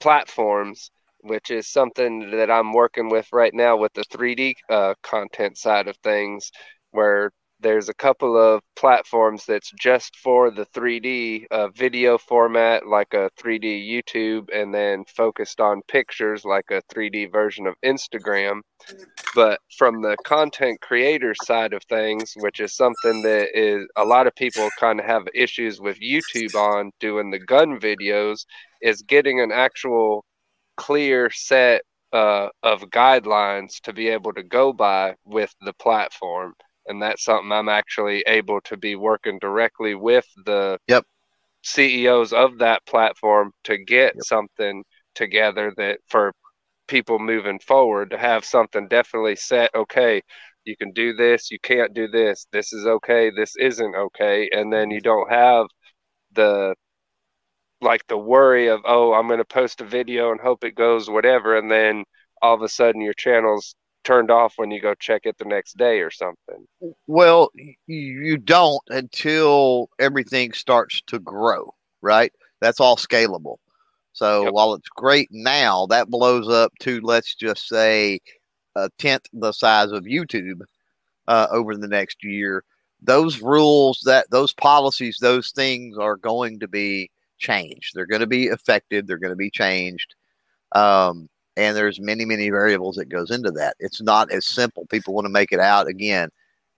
platforms. 0.00 0.90
which 1.22 1.50
is 1.50 1.68
something 1.68 2.32
that 2.32 2.50
I'm 2.50 2.72
working 2.72 3.08
with 3.08 3.28
right 3.32 3.54
now 3.54 3.76
with 3.76 3.92
the 3.94 4.04
3D 4.04 4.54
uh, 4.68 4.94
content 5.02 5.56
side 5.56 5.88
of 5.88 5.96
things, 5.98 6.50
where 6.90 7.32
there's 7.62 7.88
a 7.88 7.94
couple 7.94 8.36
of 8.36 8.60
platforms 8.76 9.44
that's 9.46 9.70
just 9.78 10.16
for 10.16 10.50
the 10.50 10.66
3D 10.66 11.46
uh, 11.50 11.68
video 11.68 12.18
format, 12.18 12.86
like 12.86 13.14
a 13.14 13.30
3D 13.38 13.88
YouTube, 13.88 14.48
and 14.52 14.74
then 14.74 15.04
focused 15.06 15.60
on 15.60 15.80
pictures, 15.88 16.44
like 16.44 16.66
a 16.70 16.82
3D 16.92 17.30
version 17.30 17.66
of 17.66 17.74
Instagram. 17.84 18.60
But 19.34 19.60
from 19.78 20.02
the 20.02 20.16
content 20.24 20.80
creator 20.80 21.34
side 21.44 21.72
of 21.72 21.82
things, 21.84 22.34
which 22.36 22.60
is 22.60 22.74
something 22.74 23.22
that 23.22 23.48
is 23.54 23.86
a 23.96 24.04
lot 24.04 24.26
of 24.26 24.34
people 24.34 24.68
kind 24.78 24.98
of 25.00 25.06
have 25.06 25.22
issues 25.34 25.80
with 25.80 26.00
YouTube 26.00 26.54
on 26.54 26.90
doing 27.00 27.30
the 27.30 27.38
gun 27.38 27.78
videos, 27.78 28.44
is 28.82 29.02
getting 29.02 29.40
an 29.40 29.52
actual 29.52 30.24
clear 30.76 31.30
set 31.30 31.82
uh, 32.12 32.48
of 32.62 32.82
guidelines 32.90 33.80
to 33.82 33.92
be 33.92 34.08
able 34.08 34.32
to 34.34 34.42
go 34.42 34.72
by 34.72 35.14
with 35.24 35.54
the 35.62 35.72
platform 35.74 36.52
and 36.86 37.02
that's 37.02 37.24
something 37.24 37.52
I'm 37.52 37.68
actually 37.68 38.24
able 38.26 38.60
to 38.62 38.76
be 38.76 38.96
working 38.96 39.38
directly 39.40 39.94
with 39.94 40.26
the 40.44 40.78
yep. 40.88 41.04
CEOs 41.62 42.32
of 42.32 42.58
that 42.58 42.84
platform 42.86 43.52
to 43.64 43.78
get 43.78 44.14
yep. 44.14 44.24
something 44.24 44.84
together 45.14 45.72
that 45.76 45.98
for 46.08 46.32
people 46.88 47.18
moving 47.18 47.58
forward 47.58 48.10
to 48.10 48.18
have 48.18 48.44
something 48.44 48.88
definitely 48.88 49.36
set 49.36 49.70
okay 49.74 50.20
you 50.64 50.76
can 50.76 50.92
do 50.92 51.14
this 51.14 51.50
you 51.50 51.58
can't 51.62 51.94
do 51.94 52.08
this 52.08 52.46
this 52.52 52.72
is 52.72 52.86
okay 52.86 53.30
this 53.34 53.56
isn't 53.56 53.94
okay 53.94 54.48
and 54.52 54.72
then 54.72 54.90
you 54.90 55.00
don't 55.00 55.30
have 55.30 55.66
the 56.32 56.74
like 57.80 58.06
the 58.08 58.18
worry 58.18 58.68
of 58.68 58.80
oh 58.84 59.12
i'm 59.12 59.26
going 59.26 59.38
to 59.38 59.44
post 59.44 59.80
a 59.80 59.84
video 59.84 60.30
and 60.30 60.40
hope 60.40 60.64
it 60.64 60.74
goes 60.74 61.08
whatever 61.08 61.56
and 61.56 61.70
then 61.70 62.04
all 62.40 62.54
of 62.54 62.62
a 62.62 62.68
sudden 62.68 63.00
your 63.00 63.14
channel's 63.14 63.74
turned 64.04 64.30
off 64.30 64.54
when 64.56 64.70
you 64.70 64.80
go 64.80 64.94
check 64.94 65.22
it 65.24 65.38
the 65.38 65.44
next 65.44 65.76
day 65.76 66.00
or 66.00 66.10
something. 66.10 66.66
Well, 67.06 67.50
you 67.86 68.36
don't 68.36 68.82
until 68.88 69.88
everything 69.98 70.52
starts 70.52 71.00
to 71.08 71.18
grow, 71.18 71.74
right? 72.00 72.32
That's 72.60 72.80
all 72.80 72.96
scalable. 72.96 73.56
So 74.12 74.44
yep. 74.44 74.52
while 74.52 74.74
it's 74.74 74.88
great 74.88 75.28
now, 75.30 75.86
that 75.86 76.10
blows 76.10 76.48
up 76.48 76.72
to 76.80 77.00
let's 77.00 77.34
just 77.34 77.66
say 77.66 78.20
a 78.76 78.90
tenth 78.98 79.26
the 79.32 79.52
size 79.52 79.90
of 79.90 80.04
YouTube 80.04 80.60
uh, 81.28 81.46
over 81.50 81.76
the 81.76 81.88
next 81.88 82.22
year. 82.22 82.64
Those 83.00 83.40
rules, 83.40 84.00
that 84.04 84.30
those 84.30 84.52
policies, 84.52 85.18
those 85.20 85.50
things 85.50 85.98
are 85.98 86.16
going 86.16 86.60
to 86.60 86.68
be 86.68 87.10
changed. 87.38 87.92
They're 87.94 88.06
going 88.06 88.20
to 88.20 88.26
be 88.26 88.48
affected. 88.48 89.06
They're 89.06 89.18
going 89.18 89.30
to 89.32 89.36
be 89.36 89.50
changed. 89.50 90.14
Um, 90.72 91.28
and 91.56 91.76
there's 91.76 92.00
many 92.00 92.24
many 92.24 92.50
variables 92.50 92.96
that 92.96 93.08
goes 93.08 93.30
into 93.30 93.50
that 93.50 93.74
it's 93.78 94.00
not 94.00 94.30
as 94.30 94.46
simple 94.46 94.86
people 94.86 95.14
want 95.14 95.24
to 95.24 95.32
make 95.32 95.52
it 95.52 95.60
out 95.60 95.86
again 95.86 96.28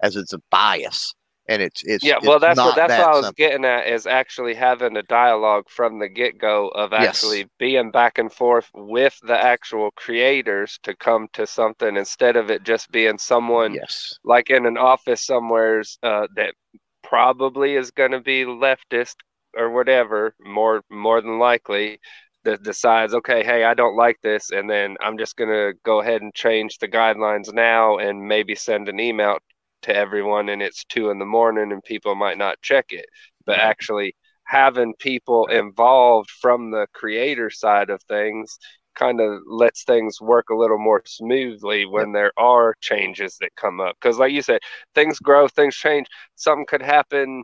as 0.02 0.16
it's 0.16 0.32
a 0.32 0.40
bias 0.50 1.14
and 1.48 1.60
it's 1.60 1.82
it's 1.84 2.02
yeah 2.04 2.16
well 2.22 2.38
that's 2.38 2.58
what 2.58 2.74
that's 2.74 2.90
that 2.90 3.00
what 3.00 3.08
i 3.08 3.16
was 3.16 3.26
simple. 3.26 3.34
getting 3.36 3.64
at 3.64 3.86
is 3.86 4.06
actually 4.06 4.54
having 4.54 4.96
a 4.96 5.02
dialogue 5.02 5.64
from 5.68 5.98
the 5.98 6.08
get-go 6.08 6.68
of 6.68 6.92
actually 6.92 7.40
yes. 7.40 7.48
being 7.58 7.90
back 7.90 8.18
and 8.18 8.32
forth 8.32 8.70
with 8.74 9.18
the 9.22 9.38
actual 9.38 9.90
creators 9.92 10.78
to 10.82 10.96
come 10.96 11.28
to 11.32 11.46
something 11.46 11.96
instead 11.96 12.36
of 12.36 12.50
it 12.50 12.62
just 12.62 12.90
being 12.90 13.18
someone 13.18 13.74
yes 13.74 14.18
like 14.24 14.50
in 14.50 14.66
an 14.66 14.78
office 14.78 15.24
somewheres 15.24 15.98
uh, 16.02 16.26
that 16.34 16.54
probably 17.02 17.76
is 17.76 17.90
going 17.90 18.12
to 18.12 18.20
be 18.20 18.44
leftist 18.44 19.16
or 19.56 19.70
whatever 19.70 20.34
more 20.40 20.82
more 20.90 21.20
than 21.20 21.38
likely 21.38 22.00
that 22.44 22.62
decides, 22.62 23.14
okay, 23.14 23.42
hey, 23.44 23.64
I 23.64 23.74
don't 23.74 23.96
like 23.96 24.18
this, 24.22 24.50
and 24.50 24.68
then 24.68 24.96
I'm 25.00 25.18
just 25.18 25.36
going 25.36 25.50
to 25.50 25.72
go 25.84 26.00
ahead 26.00 26.22
and 26.22 26.34
change 26.34 26.78
the 26.78 26.88
guidelines 26.88 27.52
now 27.52 27.98
and 27.98 28.28
maybe 28.28 28.54
send 28.54 28.88
an 28.88 29.00
email 29.00 29.38
to 29.82 29.94
everyone, 29.94 30.48
and 30.48 30.62
it's 30.62 30.84
two 30.84 31.10
in 31.10 31.18
the 31.18 31.26
morning 31.26 31.72
and 31.72 31.82
people 31.82 32.14
might 32.14 32.38
not 32.38 32.60
check 32.62 32.86
it. 32.90 33.06
But 33.44 33.58
actually, 33.58 34.14
having 34.46 34.94
people 34.98 35.46
involved 35.46 36.30
from 36.30 36.70
the 36.70 36.86
creator 36.94 37.50
side 37.50 37.90
of 37.90 38.02
things 38.04 38.58
kind 38.94 39.20
of 39.20 39.40
lets 39.46 39.84
things 39.84 40.20
work 40.20 40.50
a 40.50 40.54
little 40.54 40.78
more 40.78 41.02
smoothly 41.04 41.84
when 41.84 42.12
there 42.12 42.32
are 42.38 42.74
changes 42.80 43.36
that 43.40 43.56
come 43.56 43.80
up. 43.80 43.96
Because, 44.00 44.18
like 44.18 44.32
you 44.32 44.42
said, 44.42 44.60
things 44.94 45.18
grow, 45.18 45.48
things 45.48 45.74
change. 45.74 46.06
Something 46.36 46.66
could 46.66 46.82
happen 46.82 47.42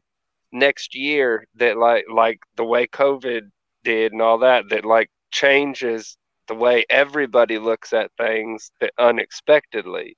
next 0.53 0.95
year 0.95 1.45
that, 1.57 1.77
like, 1.77 2.05
like 2.13 2.39
the 2.57 2.65
way 2.65 2.87
COVID 2.87 3.43
did 3.85 4.12
and 4.12 4.22
all 4.22 4.39
that 4.39 4.64
that 4.70 4.85
like 4.85 5.11
changes 5.31 6.16
the 6.49 6.55
way 6.55 6.85
everybody 6.91 7.59
looks 7.59 7.93
at 7.93 8.11
things 8.18 8.72
that 8.81 8.93
unexpectedly. 8.99 10.16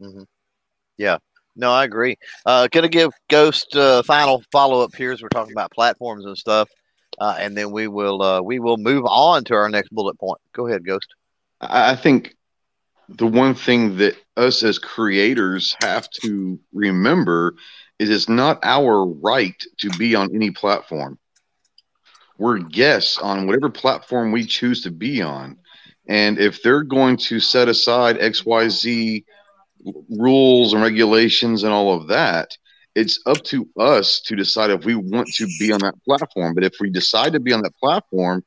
Mm-hmm. 0.00 0.22
Yeah, 0.98 1.18
no, 1.56 1.72
I 1.72 1.84
agree. 1.84 2.16
Uh, 2.44 2.68
gonna 2.70 2.88
give 2.88 3.10
Ghost 3.28 3.74
uh, 3.76 4.02
final 4.02 4.42
follow 4.52 4.82
up 4.82 4.94
here 4.94 5.12
as 5.12 5.22
we're 5.22 5.28
talking 5.28 5.52
about 5.52 5.72
platforms 5.72 6.24
and 6.24 6.36
stuff, 6.36 6.68
uh, 7.18 7.36
and 7.38 7.56
then 7.56 7.70
we 7.72 7.88
will 7.88 8.22
uh, 8.22 8.40
we 8.42 8.58
will 8.58 8.76
move 8.76 9.04
on 9.06 9.44
to 9.44 9.54
our 9.54 9.68
next 9.68 9.90
bullet 9.90 10.18
point. 10.18 10.40
Go 10.52 10.66
ahead, 10.66 10.86
Ghost. 10.86 11.14
I 11.60 11.96
think 11.96 12.34
the 13.08 13.26
one 13.26 13.54
thing 13.54 13.96
that 13.96 14.16
us 14.36 14.62
as 14.62 14.78
creators 14.78 15.76
have 15.80 16.08
to 16.22 16.58
remember 16.72 17.54
is 17.98 18.10
it's 18.10 18.28
not 18.28 18.58
our 18.62 19.06
right 19.06 19.60
to 19.78 19.90
be 19.90 20.14
on 20.14 20.34
any 20.34 20.50
platform 20.50 21.18
we're 22.38 22.58
guests 22.58 23.18
on 23.18 23.46
whatever 23.46 23.70
platform 23.70 24.32
we 24.32 24.44
choose 24.44 24.82
to 24.82 24.90
be 24.90 25.22
on. 25.22 25.56
And 26.08 26.38
if 26.38 26.62
they're 26.62 26.84
going 26.84 27.16
to 27.16 27.40
set 27.40 27.68
aside 27.68 28.18
XYZ 28.18 29.24
rules 30.10 30.72
and 30.72 30.82
regulations 30.82 31.62
and 31.62 31.72
all 31.72 31.96
of 31.96 32.08
that, 32.08 32.50
it's 32.94 33.20
up 33.26 33.42
to 33.44 33.68
us 33.78 34.20
to 34.20 34.36
decide 34.36 34.70
if 34.70 34.84
we 34.84 34.94
want 34.94 35.28
to 35.34 35.46
be 35.58 35.72
on 35.72 35.80
that 35.80 35.94
platform. 36.04 36.54
But 36.54 36.64
if 36.64 36.74
we 36.80 36.90
decide 36.90 37.32
to 37.34 37.40
be 37.40 37.52
on 37.52 37.62
that 37.62 37.76
platform, 37.76 38.42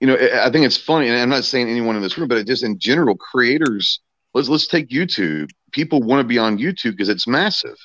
you 0.00 0.06
know, 0.06 0.16
I 0.16 0.50
think 0.50 0.66
it's 0.66 0.76
funny, 0.76 1.08
and 1.08 1.16
I'm 1.16 1.28
not 1.28 1.44
saying 1.44 1.68
anyone 1.68 1.96
in 1.96 2.02
this 2.02 2.18
room, 2.18 2.28
but 2.28 2.46
just 2.46 2.62
in 2.62 2.78
general, 2.78 3.16
creators. 3.16 4.00
Let's 4.32 4.48
let's 4.48 4.66
take 4.66 4.90
YouTube. 4.90 5.50
People 5.72 6.02
want 6.02 6.20
to 6.20 6.26
be 6.26 6.38
on 6.38 6.58
YouTube 6.58 6.92
because 6.92 7.08
it's 7.08 7.26
massive, 7.26 7.76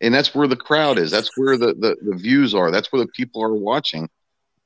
and 0.00 0.12
that's 0.12 0.34
where 0.34 0.48
the 0.48 0.56
crowd 0.56 0.98
is. 0.98 1.10
That's 1.10 1.30
where 1.36 1.56
the, 1.56 1.74
the 1.74 1.96
the 2.02 2.16
views 2.16 2.54
are. 2.54 2.70
That's 2.70 2.92
where 2.92 3.00
the 3.00 3.10
people 3.16 3.42
are 3.42 3.54
watching. 3.54 4.08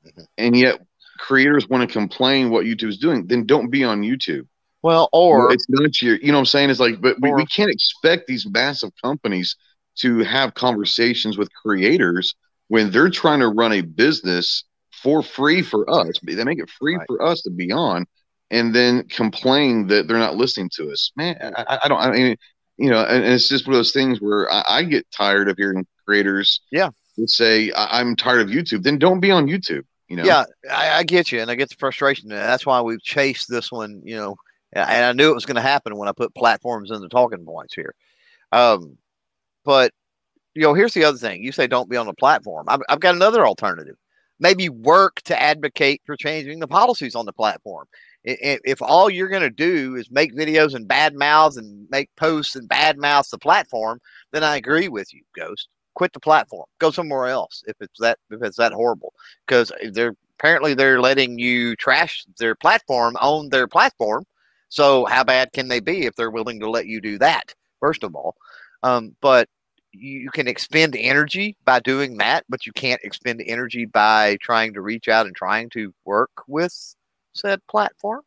Mm-hmm. 0.05 0.23
And 0.37 0.55
yet 0.55 0.79
creators 1.17 1.67
want 1.67 1.87
to 1.87 1.91
complain 1.91 2.49
what 2.49 2.65
YouTube's 2.65 2.97
doing, 2.97 3.27
then 3.27 3.45
don't 3.45 3.69
be 3.69 3.83
on 3.83 4.01
YouTube. 4.01 4.47
Well, 4.81 5.09
or 5.13 5.51
it's 5.51 5.65
not 5.67 5.99
your, 6.01 6.17
you 6.17 6.27
know 6.27 6.33
what 6.33 6.41
I'm 6.41 6.45
saying? 6.45 6.69
It's 6.69 6.79
like, 6.79 7.01
but 7.01 7.17
we, 7.19 7.33
we 7.33 7.45
can't 7.47 7.71
expect 7.71 8.27
these 8.27 8.45
massive 8.47 8.91
companies 9.03 9.55
to 9.99 10.19
have 10.19 10.53
conversations 10.53 11.37
with 11.37 11.49
creators 11.53 12.35
when 12.67 12.91
they're 12.91 13.09
trying 13.09 13.39
to 13.39 13.47
run 13.47 13.73
a 13.73 13.81
business 13.81 14.63
for 15.01 15.23
free 15.23 15.61
for 15.61 15.89
us. 15.89 16.19
They 16.21 16.43
make 16.43 16.59
it 16.59 16.69
free 16.69 16.97
right. 16.97 17.07
for 17.07 17.23
us 17.23 17.41
to 17.43 17.49
be 17.49 17.71
on 17.71 18.05
and 18.51 18.75
then 18.75 19.07
complain 19.07 19.87
that 19.87 20.07
they're 20.07 20.19
not 20.19 20.35
listening 20.35 20.69
to 20.75 20.91
us. 20.91 21.11
Man, 21.15 21.35
I, 21.57 21.79
I 21.83 21.87
don't, 21.87 21.99
I 21.99 22.11
mean, 22.11 22.37
you 22.77 22.89
know, 22.89 23.01
and, 23.01 23.23
and, 23.23 23.33
it's 23.33 23.49
just 23.49 23.65
one 23.65 23.73
of 23.73 23.79
those 23.79 23.91
things 23.91 24.21
where 24.21 24.51
I, 24.51 24.63
I 24.69 24.83
get 24.83 25.09
tired 25.11 25.49
of 25.49 25.57
hearing 25.57 25.85
creators 26.05 26.61
yeah. 26.71 26.89
say, 27.25 27.71
I'm 27.75 28.15
tired 28.15 28.41
of 28.41 28.49
YouTube. 28.49 28.83
Then 28.83 28.99
don't 28.99 29.19
be 29.19 29.31
on 29.31 29.47
YouTube. 29.47 29.83
You 30.07 30.17
know? 30.17 30.23
Yeah, 30.23 30.45
I, 30.71 30.99
I 30.99 31.03
get 31.03 31.31
you, 31.31 31.41
and 31.41 31.49
I 31.49 31.55
get 31.55 31.69
the 31.69 31.75
frustration. 31.75 32.29
That's 32.29 32.65
why 32.65 32.81
we've 32.81 33.01
chased 33.01 33.49
this 33.49 33.71
one. 33.71 34.01
You 34.03 34.17
know, 34.17 34.35
and 34.73 35.05
I 35.05 35.13
knew 35.13 35.31
it 35.31 35.35
was 35.35 35.45
going 35.45 35.55
to 35.55 35.61
happen 35.61 35.97
when 35.97 36.07
I 36.07 36.11
put 36.11 36.35
platforms 36.35 36.91
in 36.91 37.01
the 37.01 37.09
talking 37.09 37.43
points 37.45 37.73
here. 37.73 37.95
Um, 38.51 38.97
but 39.63 39.91
you 40.53 40.61
know, 40.61 40.73
here's 40.73 40.93
the 40.93 41.03
other 41.03 41.17
thing. 41.17 41.43
You 41.43 41.51
say 41.51 41.67
don't 41.67 41.89
be 41.89 41.97
on 41.97 42.05
the 42.05 42.13
platform. 42.13 42.65
I've, 42.69 42.81
I've 42.87 42.99
got 42.99 43.15
another 43.15 43.45
alternative. 43.45 43.95
Maybe 44.39 44.69
work 44.69 45.21
to 45.23 45.41
advocate 45.41 46.01
for 46.05 46.15
changing 46.17 46.59
the 46.59 46.67
policies 46.67 47.15
on 47.15 47.25
the 47.25 47.33
platform. 47.33 47.87
If, 48.23 48.59
if 48.65 48.81
all 48.81 49.09
you're 49.09 49.29
going 49.29 49.43
to 49.43 49.49
do 49.49 49.95
is 49.95 50.11
make 50.11 50.35
videos 50.35 50.75
and 50.75 50.87
bad 50.87 51.15
mouths 51.15 51.57
and 51.57 51.87
make 51.89 52.09
posts 52.15 52.55
and 52.55 52.67
bad 52.67 52.97
mouths 52.97 53.29
the 53.29 53.37
platform, 53.37 53.99
then 54.33 54.43
I 54.43 54.57
agree 54.57 54.87
with 54.87 55.13
you, 55.13 55.21
Ghost 55.35 55.69
quit 55.95 56.13
the 56.13 56.19
platform, 56.19 56.65
go 56.79 56.91
somewhere 56.91 57.27
else 57.27 57.63
if 57.67 57.75
it's 57.79 57.99
that 57.99 58.19
if 58.29 58.41
it's 58.43 58.57
that 58.57 58.73
horrible. 58.73 59.13
Because 59.47 59.71
they're 59.91 60.15
apparently 60.39 60.73
they're 60.73 61.01
letting 61.01 61.39
you 61.39 61.75
trash 61.75 62.25
their 62.37 62.55
platform 62.55 63.15
on 63.21 63.49
their 63.49 63.67
platform. 63.67 64.25
So 64.69 65.05
how 65.05 65.23
bad 65.23 65.53
can 65.53 65.67
they 65.67 65.79
be 65.79 66.05
if 66.05 66.15
they're 66.15 66.31
willing 66.31 66.59
to 66.59 66.69
let 66.69 66.87
you 66.87 67.01
do 67.01 67.17
that? 67.19 67.53
First 67.79 68.03
of 68.03 68.15
all, 68.15 68.35
um, 68.83 69.15
but 69.21 69.47
you 69.91 70.29
can 70.31 70.47
expend 70.47 70.95
energy 70.95 71.55
by 71.63 71.79
doing 71.79 72.17
that, 72.17 72.43
but 72.49 72.65
you 72.65 72.73
can't 72.73 73.01
expend 73.03 73.41
energy 73.45 73.85
by 73.85 74.37
trying 74.41 74.73
to 74.73 74.81
reach 74.81 75.07
out 75.07 75.25
and 75.25 75.35
trying 75.35 75.69
to 75.71 75.93
work 76.03 76.31
with 76.47 76.95
said 77.33 77.61
platform. 77.67 78.21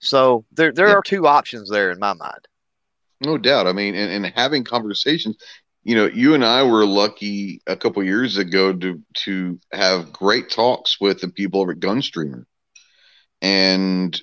So 0.00 0.44
there 0.52 0.72
there 0.72 0.88
yeah. 0.88 0.94
are 0.94 1.02
two 1.02 1.26
options 1.26 1.68
there 1.70 1.90
in 1.90 1.98
my 1.98 2.12
mind. 2.12 2.46
No 3.20 3.38
doubt. 3.38 3.68
I 3.68 3.72
mean, 3.72 3.94
and, 3.94 4.24
and 4.24 4.34
having 4.34 4.64
conversations, 4.64 5.36
you 5.84 5.94
know, 5.96 6.06
you 6.06 6.34
and 6.34 6.44
I 6.44 6.62
were 6.62 6.86
lucky 6.86 7.60
a 7.66 7.76
couple 7.76 8.02
years 8.04 8.36
ago 8.36 8.72
to 8.72 9.02
to 9.24 9.58
have 9.72 10.12
great 10.12 10.50
talks 10.50 11.00
with 11.00 11.20
the 11.20 11.28
people 11.28 11.60
over 11.60 11.72
at 11.72 11.80
Gunstreamer, 11.80 12.44
and 13.40 14.20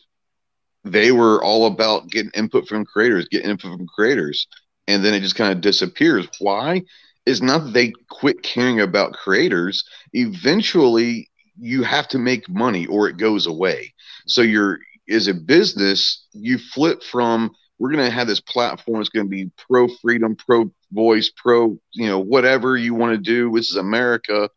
they 0.85 1.11
were 1.11 1.43
all 1.43 1.67
about 1.67 2.09
getting 2.09 2.31
input 2.33 2.67
from 2.67 2.85
creators, 2.85 3.27
getting 3.29 3.49
input 3.49 3.77
from 3.77 3.87
creators, 3.87 4.47
and 4.87 5.03
then 5.03 5.13
it 5.13 5.19
just 5.19 5.35
kind 5.35 5.51
of 5.51 5.61
disappears. 5.61 6.27
Why? 6.39 6.83
It's 7.25 7.41
not 7.41 7.65
that 7.65 7.73
they 7.73 7.93
quit 8.09 8.41
caring 8.41 8.79
about 8.79 9.13
creators. 9.13 9.83
Eventually, 10.13 11.29
you 11.59 11.83
have 11.83 12.07
to 12.09 12.17
make 12.17 12.49
money 12.49 12.85
or 12.87 13.09
it 13.09 13.17
goes 13.17 13.45
away. 13.45 13.93
So 14.27 14.41
you're 14.41 14.79
as 15.09 15.27
a 15.27 15.33
business, 15.33 16.25
you 16.33 16.57
flip 16.57 17.03
from 17.03 17.51
we're 17.79 17.91
going 17.91 18.05
to 18.05 18.11
have 18.11 18.27
this 18.27 18.41
platform. 18.41 18.99
It's 18.99 19.09
going 19.09 19.25
to 19.25 19.29
be 19.29 19.49
pro 19.67 19.87
freedom, 19.87 20.35
pro 20.35 20.71
voice, 20.91 21.31
pro 21.35 21.79
you 21.93 22.07
know 22.07 22.19
whatever 22.19 22.77
you 22.77 22.93
want 22.93 23.13
to 23.13 23.17
do. 23.17 23.51
This 23.51 23.69
is 23.71 23.77
America, 23.77 24.49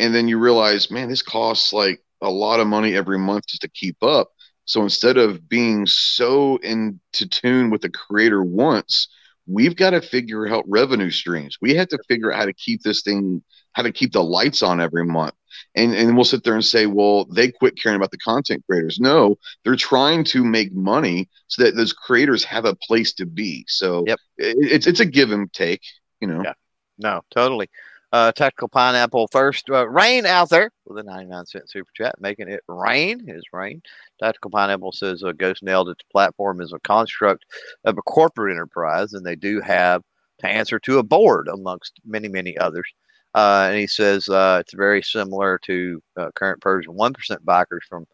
and 0.00 0.14
then 0.14 0.26
you 0.26 0.38
realize, 0.38 0.90
man, 0.90 1.08
this 1.08 1.22
costs 1.22 1.72
like 1.72 2.02
a 2.22 2.30
lot 2.30 2.60
of 2.60 2.66
money 2.66 2.94
every 2.94 3.18
month 3.18 3.46
just 3.46 3.62
to 3.62 3.68
keep 3.68 4.02
up. 4.02 4.30
So 4.64 4.82
instead 4.82 5.18
of 5.18 5.48
being 5.48 5.86
so 5.86 6.56
into 6.56 7.28
tune 7.28 7.70
with 7.70 7.82
the 7.82 7.90
creator 7.90 8.42
wants, 8.42 9.08
we've 9.46 9.76
got 9.76 9.90
to 9.90 10.00
figure 10.00 10.48
out 10.48 10.64
revenue 10.68 11.10
streams. 11.10 11.58
We 11.60 11.74
have 11.74 11.88
to 11.88 11.98
figure 12.08 12.32
out 12.32 12.38
how 12.38 12.46
to 12.46 12.52
keep 12.52 12.82
this 12.82 13.02
thing, 13.02 13.42
how 13.72 13.82
to 13.82 13.92
keep 13.92 14.12
the 14.12 14.22
lights 14.22 14.62
on 14.62 14.80
every 14.80 15.04
month. 15.04 15.34
And 15.74 15.94
and 15.94 16.16
we'll 16.16 16.24
sit 16.24 16.44
there 16.44 16.54
and 16.54 16.64
say, 16.64 16.86
well, 16.86 17.26
they 17.26 17.50
quit 17.50 17.80
caring 17.80 17.96
about 17.96 18.10
the 18.10 18.18
content 18.18 18.64
creators. 18.68 18.98
No, 19.00 19.36
they're 19.64 19.76
trying 19.76 20.24
to 20.24 20.44
make 20.44 20.72
money 20.72 21.28
so 21.48 21.62
that 21.62 21.76
those 21.76 21.92
creators 21.92 22.44
have 22.44 22.64
a 22.64 22.74
place 22.74 23.12
to 23.14 23.26
be. 23.26 23.64
So 23.68 24.04
yep. 24.06 24.18
it, 24.38 24.56
it's 24.60 24.86
it's 24.86 25.00
a 25.00 25.06
give 25.06 25.30
and 25.30 25.52
take, 25.52 25.82
you 26.20 26.28
know. 26.28 26.42
Yeah. 26.42 26.54
No, 26.98 27.22
totally. 27.30 27.68
Uh, 28.12 28.30
Tactical 28.30 28.68
Pineapple 28.68 29.28
first. 29.32 29.70
Uh, 29.70 29.88
rain 29.88 30.26
out 30.26 30.50
there 30.50 30.70
with 30.84 30.98
a 30.98 31.02
99 31.02 31.46
cent 31.46 31.70
super 31.70 31.90
chat, 31.94 32.14
making 32.20 32.48
it 32.48 32.60
rain 32.68 33.24
is 33.26 33.42
rain. 33.52 33.80
Tactical 34.20 34.50
Pineapple 34.50 34.92
says 34.92 35.22
uh, 35.22 35.32
Ghost 35.32 35.62
nailed 35.62 35.88
it. 35.88 35.96
The 35.98 36.12
platform 36.12 36.60
is 36.60 36.72
a 36.72 36.80
construct 36.80 37.44
of 37.84 37.96
a 37.96 38.02
corporate 38.02 38.54
enterprise, 38.54 39.14
and 39.14 39.24
they 39.24 39.36
do 39.36 39.60
have 39.62 40.02
to 40.40 40.46
answer 40.46 40.78
to 40.80 40.98
a 40.98 41.02
board 41.02 41.48
amongst 41.48 42.00
many, 42.04 42.28
many 42.28 42.56
others. 42.58 42.86
Uh, 43.34 43.68
and 43.70 43.78
he 43.78 43.86
says 43.86 44.28
uh, 44.28 44.58
it's 44.60 44.74
very 44.74 45.02
similar 45.02 45.58
to 45.64 46.02
uh, 46.18 46.30
current 46.34 46.60
Persian 46.60 46.92
1% 46.92 47.14
bikers 47.46 47.84
from 47.88 48.04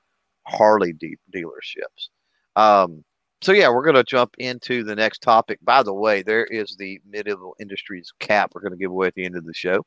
Harley 0.46 0.92
de- 0.92 1.16
dealerships. 1.34 2.08
Um, 2.54 3.04
so 3.40 3.52
yeah, 3.52 3.68
we're 3.68 3.84
going 3.84 3.94
to 3.94 4.04
jump 4.04 4.34
into 4.38 4.82
the 4.84 4.96
next 4.96 5.22
topic. 5.22 5.58
By 5.62 5.82
the 5.82 5.94
way, 5.94 6.22
there 6.22 6.44
is 6.44 6.76
the 6.76 7.00
medieval 7.08 7.54
industries 7.60 8.12
cap 8.18 8.52
we're 8.54 8.60
going 8.60 8.72
to 8.72 8.78
give 8.78 8.90
away 8.90 9.08
at 9.08 9.14
the 9.14 9.24
end 9.24 9.36
of 9.36 9.44
the 9.44 9.54
show. 9.54 9.84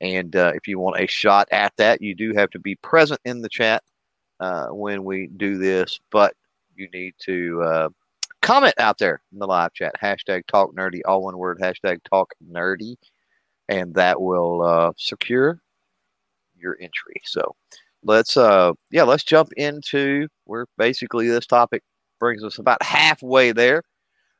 And 0.00 0.34
uh, 0.36 0.52
if 0.54 0.66
you 0.66 0.78
want 0.78 1.00
a 1.00 1.06
shot 1.06 1.48
at 1.50 1.72
that, 1.78 2.02
you 2.02 2.14
do 2.14 2.34
have 2.34 2.50
to 2.50 2.58
be 2.58 2.74
present 2.76 3.20
in 3.24 3.40
the 3.40 3.48
chat 3.48 3.82
uh, 4.40 4.66
when 4.68 5.04
we 5.04 5.28
do 5.36 5.56
this. 5.56 5.98
But 6.10 6.34
you 6.74 6.88
need 6.92 7.14
to 7.20 7.62
uh, 7.62 7.88
comment 8.42 8.74
out 8.78 8.98
there 8.98 9.22
in 9.32 9.38
the 9.38 9.46
live 9.46 9.72
chat. 9.72 9.94
Hashtag 10.00 10.46
talk 10.46 10.74
nerdy, 10.74 11.00
all 11.06 11.22
one 11.22 11.38
word. 11.38 11.58
Hashtag 11.60 11.98
talk 12.04 12.34
nerdy, 12.52 12.96
and 13.68 13.94
that 13.94 14.20
will 14.20 14.62
uh, 14.62 14.92
secure 14.98 15.60
your 16.56 16.76
entry. 16.80 17.22
So 17.24 17.54
let's 18.04 18.36
uh 18.36 18.72
yeah 18.90 19.02
let's 19.02 19.24
jump 19.24 19.50
into 19.56 20.28
where 20.44 20.66
basically 20.76 21.26
this 21.28 21.46
topic 21.46 21.82
brings 22.24 22.42
us 22.42 22.58
about 22.58 22.82
halfway 22.82 23.52
there. 23.52 23.82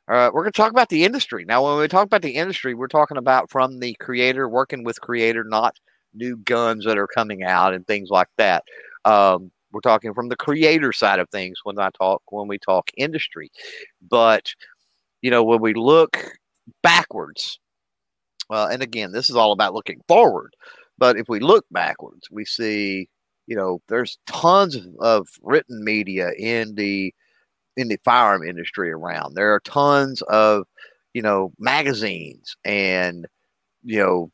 Uh, 0.09 0.31
we're 0.33 0.41
going 0.41 0.53
to 0.53 0.57
talk 0.57 0.71
about 0.71 0.89
the 0.89 1.05
industry. 1.05 1.45
Now, 1.45 1.63
when 1.67 1.79
we 1.79 1.87
talk 1.87 2.07
about 2.07 2.23
the 2.23 2.35
industry, 2.35 2.73
we're 2.73 2.87
talking 2.87 3.19
about 3.19 3.51
from 3.51 3.79
the 3.79 3.95
creator, 4.01 4.49
working 4.49 4.85
with 4.85 5.03
creator, 5.03 5.45
not 5.45 5.77
new 6.15 6.39
guns 6.39 6.87
that 6.87 6.97
are 6.97 7.07
coming 7.07 7.45
out 7.45 7.75
and 7.75 7.87
things 7.87 8.09
like 8.09 8.29
that. 8.39 8.65
Um, 9.05 9.51
we're 9.71 9.83
talking 9.83 10.15
from 10.15 10.31
the 10.31 10.37
creator 10.37 10.95
side 10.95 11.19
of 11.19 11.29
things 11.29 11.59
when 11.65 11.79
I 11.79 11.91
talk 11.91 12.23
when 12.31 12.49
we 12.49 12.57
talk 12.57 12.91
industry. 12.97 13.51
But 14.01 14.55
you 15.21 15.31
know, 15.31 15.45
when 15.45 15.61
we 15.61 15.75
look 15.75 16.17
backwards, 16.83 17.61
uh, 18.49 18.69
and 18.73 18.83
again, 18.83 19.13
this 19.13 19.29
is 19.29 19.37
all 19.37 19.53
about 19.53 19.75
looking 19.75 20.01
forward. 20.09 20.57
But 20.97 21.19
if 21.19 21.27
we 21.29 21.39
look 21.39 21.67
backwards, 21.71 22.29
we 22.31 22.47
see, 22.47 23.11
you 23.47 23.57
know, 23.57 23.83
there's 23.89 24.17
tons 24.27 24.75
of, 24.75 24.87
of 25.01 25.29
written 25.43 25.85
media 25.85 26.31
in 26.39 26.77
the 26.77 27.13
in 27.77 27.89
the 27.89 27.99
firearm 28.05 28.43
industry 28.45 28.91
around. 28.91 29.35
There 29.35 29.55
are 29.55 29.61
tons 29.61 30.23
of, 30.23 30.65
you 31.15 31.23
know, 31.23 31.53
magazines 31.59 32.57
and, 32.65 33.27
you 33.85 33.99
know, 33.99 34.31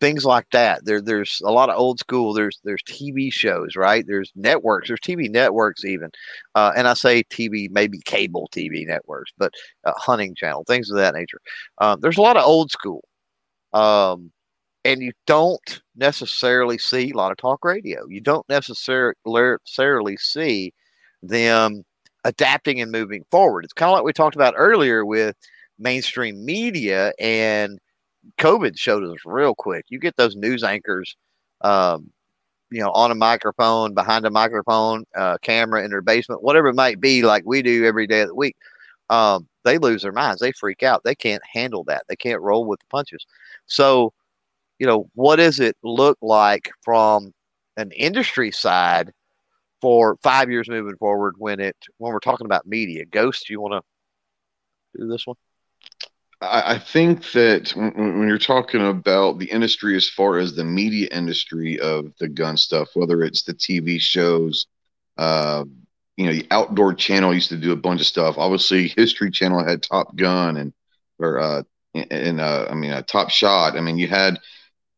things 0.00 0.24
like 0.24 0.46
that. 0.52 0.84
There, 0.84 1.00
there's 1.00 1.40
a 1.44 1.50
lot 1.50 1.70
of 1.70 1.78
old 1.78 1.98
school. 2.00 2.34
There's 2.34 2.60
there's 2.64 2.82
TV 2.82 3.32
shows, 3.32 3.76
right? 3.76 4.04
There's 4.06 4.32
networks. 4.36 4.88
There's 4.88 5.00
TV 5.00 5.30
networks 5.30 5.84
even, 5.84 6.10
uh, 6.54 6.72
and 6.76 6.86
I 6.88 6.94
say 6.94 7.22
TV, 7.24 7.70
maybe 7.70 8.00
cable 8.04 8.48
TV 8.54 8.86
networks, 8.86 9.32
but 9.38 9.52
uh, 9.84 9.92
hunting 9.96 10.34
channel, 10.34 10.64
things 10.66 10.90
of 10.90 10.96
that 10.98 11.14
nature. 11.14 11.40
Um, 11.78 12.00
there's 12.00 12.18
a 12.18 12.22
lot 12.22 12.36
of 12.36 12.44
old 12.44 12.70
school, 12.70 13.04
um, 13.72 14.32
and 14.84 15.02
you 15.02 15.12
don't 15.26 15.82
necessarily 15.96 16.78
see 16.78 17.10
a 17.10 17.16
lot 17.16 17.32
of 17.32 17.38
talk 17.38 17.64
radio. 17.64 18.06
You 18.08 18.20
don't 18.20 18.48
necessarily 18.48 19.14
necessarily 19.26 20.16
see 20.18 20.72
them 21.22 21.84
adapting 22.24 22.80
and 22.80 22.90
moving 22.90 23.24
forward. 23.30 23.64
It's 23.64 23.72
kind 23.72 23.90
of 23.90 23.94
like 23.94 24.04
we 24.04 24.12
talked 24.12 24.36
about 24.36 24.54
earlier 24.56 25.04
with 25.04 25.36
mainstream 25.78 26.44
media 26.44 27.12
and 27.18 27.78
COVID 28.38 28.78
showed 28.78 29.04
us 29.04 29.18
real 29.24 29.54
quick. 29.54 29.84
You 29.88 29.98
get 29.98 30.16
those 30.16 30.36
news 30.36 30.64
anchors, 30.64 31.16
um, 31.60 32.10
you 32.70 32.80
know, 32.80 32.90
on 32.92 33.10
a 33.10 33.14
microphone, 33.14 33.94
behind 33.94 34.24
a 34.24 34.30
microphone, 34.30 35.04
uh, 35.14 35.38
camera 35.42 35.84
in 35.84 35.90
their 35.90 36.00
basement, 36.00 36.42
whatever 36.42 36.68
it 36.68 36.74
might 36.74 37.00
be, 37.00 37.22
like 37.22 37.44
we 37.46 37.62
do 37.62 37.84
every 37.84 38.06
day 38.06 38.22
of 38.22 38.28
the 38.28 38.34
week. 38.34 38.56
Um, 39.10 39.46
they 39.64 39.78
lose 39.78 40.02
their 40.02 40.12
minds. 40.12 40.40
They 40.40 40.52
freak 40.52 40.82
out. 40.82 41.04
They 41.04 41.14
can't 41.14 41.42
handle 41.44 41.84
that. 41.84 42.04
They 42.08 42.16
can't 42.16 42.40
roll 42.40 42.66
with 42.66 42.80
the 42.80 42.86
punches. 42.86 43.26
So, 43.66 44.12
you 44.78 44.86
know, 44.86 45.08
what 45.14 45.36
does 45.36 45.60
it 45.60 45.76
look 45.82 46.18
like 46.22 46.70
from 46.82 47.32
an 47.76 47.90
industry 47.92 48.50
side 48.50 49.12
for 49.84 50.16
five 50.22 50.50
years 50.50 50.66
moving 50.66 50.96
forward 50.96 51.34
when 51.36 51.60
it 51.60 51.76
when 51.98 52.10
we're 52.10 52.18
talking 52.18 52.46
about 52.46 52.66
media. 52.66 53.04
Ghost, 53.04 53.50
you 53.50 53.60
want 53.60 53.74
to 53.74 54.98
do 54.98 55.06
this 55.06 55.26
one? 55.26 55.36
I, 56.40 56.76
I 56.76 56.78
think 56.78 57.32
that 57.32 57.68
when, 57.76 57.92
when, 58.18 58.26
you're 58.26 58.38
talking 58.38 58.80
about 58.80 59.38
the 59.38 59.44
industry 59.44 59.94
as 59.94 60.08
far 60.08 60.38
as 60.38 60.54
the 60.54 60.64
media 60.64 61.08
industry 61.12 61.78
of 61.80 62.14
the 62.18 62.28
gun 62.28 62.56
stuff, 62.56 62.88
whether 62.94 63.22
it's 63.22 63.42
the 63.42 63.52
TV 63.52 64.00
shows, 64.00 64.68
uh, 65.18 65.64
you 66.16 66.24
know, 66.24 66.32
the 66.32 66.46
Outdoor 66.50 66.94
Channel 66.94 67.34
used 67.34 67.50
to 67.50 67.58
do 67.58 67.72
a 67.72 67.76
bunch 67.76 68.00
of 68.00 68.06
stuff. 68.06 68.38
Obviously, 68.38 68.88
History 68.88 69.30
Channel 69.30 69.62
had 69.62 69.82
Top 69.82 70.16
Gun 70.16 70.56
and 70.56 70.72
or 71.18 71.38
uh, 71.38 71.62
and 71.92 72.40
uh, 72.40 72.68
I 72.70 72.74
mean, 72.74 72.92
a 72.92 73.02
Top 73.02 73.28
Shot. 73.28 73.76
I 73.76 73.82
mean, 73.82 73.98
you 73.98 74.08
had 74.08 74.40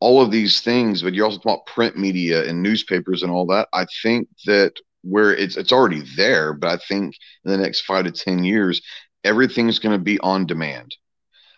all 0.01 0.20
of 0.20 0.30
these 0.30 0.61
things, 0.61 1.03
but 1.03 1.14
you're 1.14 1.24
also 1.24 1.38
talking 1.38 1.53
about 1.53 1.66
print 1.66 1.97
media 1.97 2.47
and 2.49 2.62
newspapers 2.62 3.22
and 3.22 3.32
all 3.32 3.47
that. 3.47 3.68
I 3.72 3.86
think 4.03 4.28
that 4.47 4.72
where 5.03 5.34
it's 5.34 5.57
it's 5.57 5.72
already 5.72 6.03
there, 6.16 6.53
but 6.53 6.70
I 6.70 6.76
think 6.88 7.14
in 7.44 7.51
the 7.51 7.59
next 7.59 7.82
five 7.82 8.05
to 8.05 8.12
ten 8.12 8.44
years, 8.44 8.82
everything's 9.24 9.78
going 9.78 9.97
to 9.97 10.03
be 10.03 10.18
on 10.20 10.47
demand. 10.47 10.94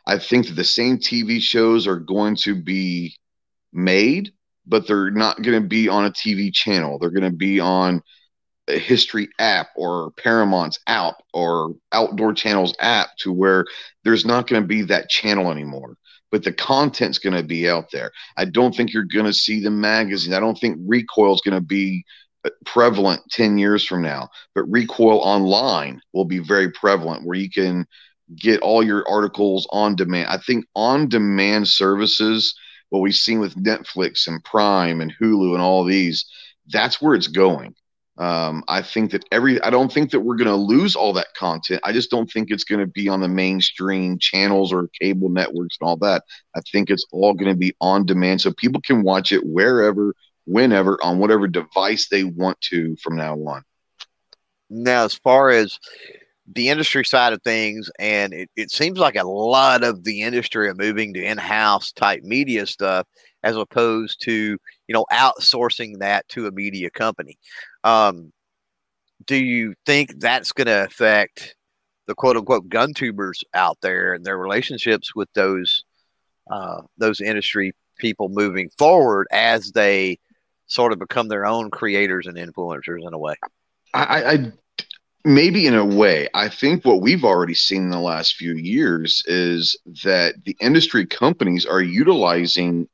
I 0.07 0.18
think 0.18 0.47
that 0.47 0.55
the 0.55 0.64
same 0.64 0.99
TV 0.99 1.41
shows 1.41 1.86
are 1.86 1.99
going 1.99 2.36
to 2.36 2.55
be 2.55 3.16
made, 3.72 4.32
but 4.66 4.86
they're 4.86 5.11
not 5.11 5.43
going 5.43 5.61
to 5.61 5.68
be 5.68 5.89
on 5.89 6.07
a 6.07 6.11
TV 6.11 6.53
channel. 6.53 6.99
They're 6.99 7.11
going 7.11 7.30
to 7.30 7.36
be 7.36 7.61
on 7.61 8.03
a 8.68 8.78
history 8.78 9.28
app 9.39 9.68
or 9.76 10.12
Paramount's 10.12 10.78
app 10.86 11.16
or 11.34 11.74
Outdoor 11.93 12.34
Channel's 12.34 12.74
app 12.80 13.09
to 13.20 13.32
where 13.32 13.64
there's 14.05 14.24
not 14.24 14.47
going 14.47 14.62
to 14.62 14.68
be 14.68 14.82
that 14.82 15.09
channel 15.09 15.51
anymore 15.51 15.97
but 16.31 16.45
the 16.45 16.53
content's 16.53 17.18
going 17.18 17.37
to 17.37 17.43
be 17.43 17.68
out 17.68 17.91
there. 17.91 18.11
I 18.37 18.45
don't 18.45 18.74
think 18.74 18.93
you're 18.93 19.05
going 19.05 19.26
to 19.26 19.33
see 19.33 19.61
the 19.61 19.70
magazine. 19.70 20.35
I 20.35 20.41
don't 20.41 20.59
think 20.59 20.79
recoil 20.81 21.35
is 21.35 21.41
going 21.41 21.55
to 21.55 21.66
be 21.66 22.05
uh, 22.45 22.51
prevalent 22.64 23.22
10 23.31 23.59
years 23.59 23.85
from 23.85 24.03
now, 24.03 24.29
but 24.55 24.64
recoil 24.64 25.18
online 25.18 26.01
will 26.12 26.24
be 26.24 26.39
very 26.39 26.70
prevalent 26.70 27.24
where 27.24 27.39
you 27.39 27.51
can 27.51 27.87
get 28.37 28.61
all 28.61 28.83
your 28.83 29.09
articles 29.09 29.66
on 29.70 29.97
demand. 29.97 30.29
I 30.29 30.39
think 30.39 30.66
on 30.74 31.09
demand 31.09 31.68
services, 31.68 32.55
what 32.91 33.01
we've 33.01 33.14
seen 33.14 33.41
with 33.41 33.57
Netflix 33.57 34.26
and 34.26 34.43
Prime 34.45 35.01
and 35.01 35.12
Hulu 35.20 35.55
and 35.55 35.62
all 35.62 35.85
these, 35.85 36.26
that's 36.68 37.01
where 37.01 37.14
it's 37.14 37.29
going. 37.29 37.74
Um, 38.19 38.64
I 38.66 38.83
think 38.83 39.12
that 39.12 39.25
every, 39.31 39.61
I 39.62 39.71
don't 39.71 39.93
think 39.93 40.11
that 40.11 40.21
we're 40.21 40.37
going 40.37 40.49
to 40.49 40.57
lose 40.57 40.97
all 40.97 41.12
that 41.12 41.35
content. 41.37 41.81
I 41.85 41.93
just 41.93 42.11
don't 42.11 42.29
think 42.29 42.51
it's 42.51 42.64
going 42.64 42.81
to 42.81 42.87
be 42.87 43.09
on 43.09 43.21
the 43.21 43.29
mainstream 43.29 44.19
channels 44.19 44.73
or 44.73 44.89
cable 45.01 45.29
networks 45.29 45.77
and 45.81 45.89
all 45.89 45.97
that. 45.99 46.25
I 46.57 46.61
think 46.73 46.91
it's 46.91 47.07
all 47.12 47.33
going 47.33 47.53
to 47.53 47.57
be 47.57 47.77
on 47.81 48.07
demand 48.07 48.41
so 48.41 48.53
people 48.53 48.81
can 48.81 49.05
watch 49.05 49.31
it 49.31 49.47
wherever, 49.47 50.14
whenever, 50.47 50.99
on 51.01 51.21
whatever 51.21 51.47
device 51.47 52.09
they 52.09 52.25
want 52.25 52.61
to 52.62 52.97
from 52.97 53.16
now 53.16 53.37
on. 53.37 53.62
Now, 54.69 55.05
as 55.05 55.14
far 55.14 55.51
as 55.51 55.79
the 56.53 56.71
industry 56.71 57.05
side 57.05 57.33
of 57.33 57.43
things, 57.43 57.91
and 57.99 58.33
it, 58.33 58.51
it 58.57 58.71
seems 58.71 58.99
like 58.99 59.16
a 59.16 59.29
lot 59.29 59.85
of 59.85 60.03
the 60.03 60.23
industry 60.23 60.69
are 60.69 60.75
moving 60.75 61.14
to 61.14 61.23
in 61.23 61.39
house 61.39 61.93
type 61.93 62.23
media 62.25 62.66
stuff 62.66 63.07
as 63.43 63.57
opposed 63.57 64.21
to, 64.23 64.33
you 64.33 64.93
know, 64.93 65.07
outsourcing 65.12 65.99
that 65.99 66.29
to 66.29 66.47
a 66.47 66.51
media 66.51 66.91
company. 66.91 67.39
Um, 67.89 68.32
do 69.26 69.36
you 69.36 69.74
think 69.86 70.20
that's 70.20 70.53
going 70.53 70.66
to 70.66 70.84
affect 70.84 71.55
the 72.07 72.14
quote 72.14 72.36
unquote 72.36 72.68
gun 72.68 72.93
tubers 72.95 73.43
out 73.55 73.78
there 73.82 74.14
and 74.14 74.24
their 74.24 74.39
relationships 74.39 75.14
with 75.14 75.28
those 75.34 75.84
uh, 76.51 76.82
those 76.97 77.20
industry 77.20 77.72
people 77.99 78.28
moving 78.28 78.70
forward 78.78 79.26
as 79.30 79.72
they 79.72 80.18
sort 80.66 80.93
of 80.93 80.99
become 80.99 81.28
their 81.28 81.47
own 81.47 81.70
creators 81.70 82.26
and 82.26 82.36
influencers 82.36 83.07
in 83.07 83.12
a 83.12 83.18
way? 83.18 83.34
I, 83.95 84.24
I 84.24 84.53
maybe 85.24 85.66
in 85.66 85.74
a 85.74 85.84
way, 85.84 86.28
I 86.34 86.49
think 86.49 86.84
what 86.84 87.01
we've 87.01 87.24
already 87.24 87.55
seen 87.55 87.84
in 87.84 87.91
the 87.91 88.01
last 88.01 88.36
few 88.36 88.55
years 88.55 89.22
is 89.26 89.76
that 90.05 90.34
the 90.45 90.57
industry 90.61 91.07
companies 91.07 91.66
are 91.66 91.82
utilizing 91.82 92.89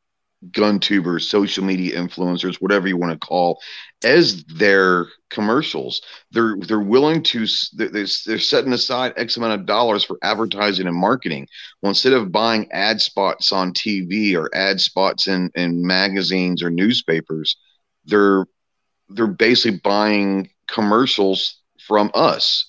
gun 0.53 0.78
tubers, 0.78 1.28
social 1.28 1.64
media 1.64 1.99
influencers, 1.99 2.57
whatever 2.57 2.88
you 2.88 2.97
want 2.97 3.12
to 3.12 3.26
call, 3.26 3.61
as 4.05 4.44
their 4.44 5.07
commercials. 5.30 6.02
They're 6.30 6.57
they're 6.61 6.80
willing 6.80 7.22
to 7.24 7.46
they're, 7.72 7.88
they're 7.88 8.38
setting 8.38 8.72
aside 8.72 9.14
X 9.16 9.36
amount 9.36 9.61
of 9.61 9.66
dollars 9.66 10.05
for 10.05 10.18
advertising 10.22 10.86
and 10.86 10.96
marketing. 10.96 11.48
Well, 11.82 11.90
instead 11.90 12.12
of 12.12 12.30
buying 12.30 12.70
ad 12.72 13.00
spots 13.00 13.50
on 13.52 13.72
TV 13.72 14.34
or 14.36 14.55
ad 14.55 14.80
spots 14.80 15.26
in 15.26 15.50
in 15.55 15.86
magazines 15.86 16.62
or 16.62 16.70
newspapers, 16.70 17.57
they're 18.05 18.46
they're 19.09 19.26
basically 19.26 19.80
buying 19.82 20.50
commercials 20.68 21.61
from 21.86 22.11
us. 22.14 22.66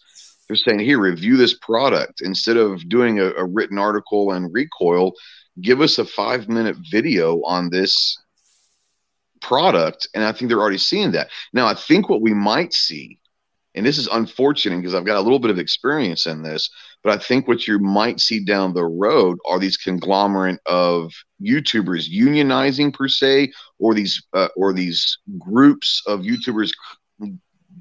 They're 0.48 0.58
saying, 0.58 0.80
here, 0.80 1.00
review 1.00 1.38
this 1.38 1.56
product. 1.58 2.22
Instead 2.22 2.58
of 2.58 2.88
doing 2.88 3.20
a, 3.20 3.32
a 3.32 3.46
written 3.46 3.80
article 3.80 4.32
and 4.32 4.54
recoil, 4.54 5.14
give 5.62 5.82
us 5.82 5.98
a 5.98 6.06
five 6.06 6.48
minute 6.48 6.78
video 6.92 7.42
on 7.44 7.70
this 7.70 8.18
product. 9.48 10.08
And 10.14 10.24
I 10.24 10.32
think 10.32 10.50
they're 10.50 10.60
already 10.60 10.80
seeing 10.80 11.12
that. 11.12 11.30
Now, 11.54 11.68
I 11.68 11.76
think 11.76 12.10
what 12.10 12.22
we 12.22 12.34
might 12.34 12.74
see, 12.74 13.20
and 13.76 13.86
this 13.86 13.98
is 13.98 14.08
unfortunate 14.08 14.78
because 14.78 14.96
I've 14.96 15.06
got 15.06 15.18
a 15.18 15.22
little 15.22 15.40
bit 15.40 15.52
of 15.52 15.60
experience 15.60 16.26
in 16.26 16.42
this, 16.42 16.70
but 17.04 17.14
I 17.14 17.22
think 17.22 17.48
what 17.48 17.68
you 17.68 17.78
might 17.78 18.20
see 18.20 18.44
down 18.44 18.74
the 18.74 18.86
road 18.86 19.38
are 19.48 19.60
these 19.60 19.78
conglomerate 19.78 20.60
of 20.66 21.12
YouTubers 21.42 22.10
unionizing 22.10 22.92
per 22.94 23.08
se, 23.08 23.52
or 23.78 23.94
these 23.94 24.24
uh, 24.34 24.48
or 24.56 24.74
these 24.74 25.20
groups 25.38 26.02
of 26.08 26.22
YouTubers 26.22 26.72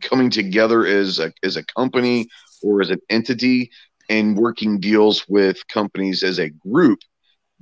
coming 0.03 0.29
together 0.29 0.85
as 0.85 1.19
a, 1.19 1.33
as 1.43 1.57
a 1.57 1.65
company 1.65 2.27
or 2.63 2.83
as 2.83 2.91
an 2.91 3.01
entity 3.09 3.71
and 4.11 4.37
working 4.37 4.81
deals 4.81 5.25
with 5.29 5.67
companies 5.69 6.23
as 6.23 6.39
a 6.39 6.51
group 6.51 6.99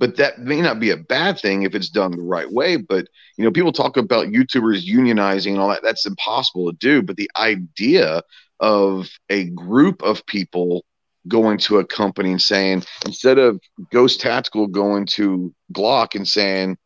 but 0.03 0.17
that 0.17 0.37
may 0.39 0.59
not 0.59 0.81
be 0.81 0.89
a 0.89 0.97
bad 0.97 1.39
thing 1.39 1.63
if 1.63 1.73
it's 1.73 1.87
done 1.87 2.11
the 2.11 2.21
right 2.21 2.51
way 2.51 2.75
but 2.75 3.07
you 3.37 3.45
know 3.45 3.51
people 3.51 3.71
talk 3.71 3.95
about 3.95 4.27
youtubers 4.27 4.85
unionizing 4.85 5.51
and 5.51 5.59
all 5.59 5.69
that 5.69 5.81
that's 5.81 6.05
impossible 6.05 6.69
to 6.69 6.77
do 6.77 7.01
but 7.01 7.15
the 7.15 7.31
idea 7.37 8.21
of 8.59 9.09
a 9.29 9.45
group 9.51 10.03
of 10.03 10.25
people 10.25 10.83
going 11.29 11.57
to 11.57 11.79
a 11.79 11.85
company 11.85 12.31
and 12.31 12.41
saying 12.41 12.83
instead 13.05 13.37
of 13.37 13.61
ghost 13.93 14.19
tactical 14.19 14.67
going 14.67 15.05
to 15.05 15.53
glock 15.71 16.15
and 16.15 16.27
saying 16.27 16.77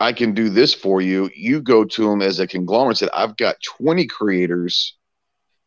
I 0.00 0.12
can 0.12 0.32
do 0.32 0.48
this 0.48 0.72
for 0.72 1.02
you. 1.02 1.30
You 1.34 1.60
go 1.60 1.84
to 1.84 2.08
them 2.08 2.22
as 2.22 2.40
a 2.40 2.46
conglomerate 2.46 3.02
and 3.02 3.10
say, 3.10 3.14
I've 3.14 3.36
got 3.36 3.56
20 3.78 4.06
creators 4.06 4.96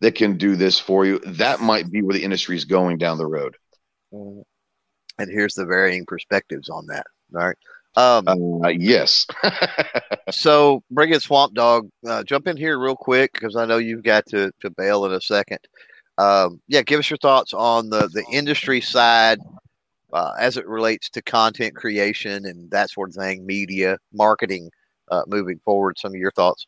that 0.01 0.15
can 0.15 0.39
do 0.39 0.55
this 0.55 0.79
for 0.79 1.05
you. 1.05 1.19
That 1.19 1.61
might 1.61 1.91
be 1.91 2.01
where 2.01 2.15
the 2.15 2.23
industry 2.23 2.55
is 2.55 2.65
going 2.65 2.97
down 2.97 3.19
the 3.19 3.27
road. 3.27 3.55
And 5.19 5.29
here's 5.29 5.53
the 5.53 5.65
varying 5.65 6.05
perspectives 6.05 6.69
on 6.69 6.87
that. 6.87 7.05
All 7.35 7.45
right. 7.45 7.57
Um, 7.95 8.27
uh, 8.63 8.69
yes. 8.69 9.27
so 10.31 10.83
bring 10.89 11.11
it 11.11 11.21
Swamp 11.21 11.53
Dog. 11.53 11.89
Uh, 12.07 12.23
jump 12.23 12.47
in 12.47 12.57
here 12.57 12.79
real 12.79 12.95
quick 12.95 13.33
because 13.33 13.55
I 13.55 13.65
know 13.65 13.77
you've 13.77 14.03
got 14.03 14.25
to, 14.27 14.51
to 14.61 14.69
bail 14.71 15.05
in 15.05 15.13
a 15.13 15.21
second. 15.21 15.59
Um, 16.17 16.61
yeah, 16.67 16.81
give 16.81 16.99
us 16.99 17.09
your 17.09 17.17
thoughts 17.17 17.53
on 17.53 17.89
the, 17.89 18.09
the 18.11 18.25
industry 18.31 18.81
side 18.81 19.39
uh, 20.11 20.33
as 20.39 20.57
it 20.57 20.67
relates 20.67 21.09
to 21.09 21.21
content 21.21 21.75
creation 21.75 22.45
and 22.45 22.69
that 22.71 22.89
sort 22.89 23.09
of 23.09 23.15
thing, 23.15 23.45
media, 23.45 23.97
marketing, 24.11 24.69
uh, 25.11 25.23
moving 25.27 25.59
forward? 25.63 25.97
Some 25.97 26.13
of 26.13 26.19
your 26.19 26.31
thoughts? 26.31 26.67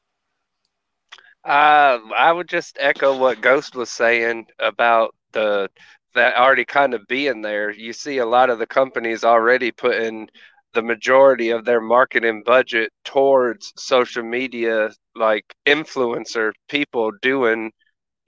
Uh, 1.44 2.00
I 2.18 2.32
would 2.32 2.50
just 2.50 2.78
echo 2.80 3.16
what 3.18 3.42
Ghost 3.42 3.76
was 3.76 3.92
saying 3.92 4.48
about 4.58 5.14
the 5.32 5.70
that 6.16 6.36
already 6.38 6.66
kind 6.66 6.94
of 6.94 7.08
being 7.08 7.42
there. 7.42 7.72
You 7.72 7.94
see 7.94 8.18
a 8.20 8.26
lot 8.26 8.50
of 8.50 8.60
the 8.60 8.68
companies 8.68 9.24
already 9.24 9.72
putting 9.72 10.30
the 10.74 10.84
majority 10.84 11.52
of 11.52 11.66
their 11.66 11.82
marketing 11.82 12.44
budget 12.46 12.92
towards 13.06 13.74
social 13.78 14.24
media, 14.24 14.92
like 15.16 15.46
influencer 15.68 16.52
people 16.70 17.12
doing 17.22 17.72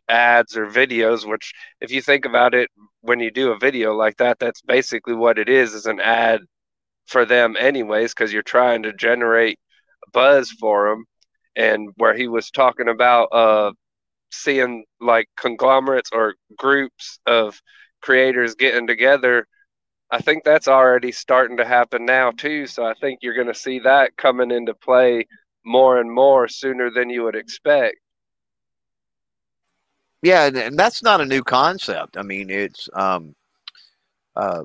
ads 0.09 0.55
or 0.57 0.67
videos 0.67 1.27
which 1.27 1.53
if 1.81 1.91
you 1.91 2.01
think 2.01 2.25
about 2.25 2.53
it 2.53 2.69
when 3.01 3.19
you 3.19 3.31
do 3.31 3.51
a 3.51 3.59
video 3.59 3.93
like 3.93 4.15
that 4.17 4.39
that's 4.39 4.61
basically 4.61 5.13
what 5.13 5.37
it 5.39 5.49
is 5.49 5.73
is 5.73 5.85
an 5.85 5.99
ad 5.99 6.41
for 7.07 7.25
them 7.25 7.55
anyways 7.59 8.13
because 8.13 8.33
you're 8.33 8.43
trying 8.43 8.83
to 8.83 8.93
generate 8.93 9.59
buzz 10.13 10.51
for 10.59 10.89
them 10.89 11.05
and 11.55 11.89
where 11.97 12.15
he 12.15 12.27
was 12.27 12.51
talking 12.51 12.87
about 12.89 13.25
uh 13.33 13.71
seeing 14.31 14.85
like 14.99 15.27
conglomerates 15.37 16.09
or 16.13 16.35
groups 16.57 17.19
of 17.25 17.61
creators 18.01 18.55
getting 18.55 18.87
together 18.87 19.47
i 20.11 20.19
think 20.19 20.43
that's 20.43 20.67
already 20.67 21.11
starting 21.11 21.57
to 21.57 21.65
happen 21.65 22.05
now 22.05 22.31
too 22.31 22.67
so 22.67 22.85
i 22.85 22.93
think 22.95 23.19
you're 23.21 23.35
going 23.35 23.47
to 23.47 23.53
see 23.55 23.79
that 23.79 24.15
coming 24.17 24.51
into 24.51 24.73
play 24.73 25.25
more 25.65 25.99
and 25.99 26.11
more 26.11 26.47
sooner 26.47 26.89
than 26.89 27.09
you 27.09 27.23
would 27.23 27.35
expect 27.35 27.97
yeah, 30.23 30.47
and, 30.47 30.57
and, 30.57 30.77
that's 30.77 31.03
not 31.03 31.21
a 31.21 31.25
new 31.25 31.43
concept. 31.43 32.17
I 32.17 32.23
mean, 32.23 32.49
it's 32.49 32.89
um, 32.93 33.35
uh, 34.35 34.63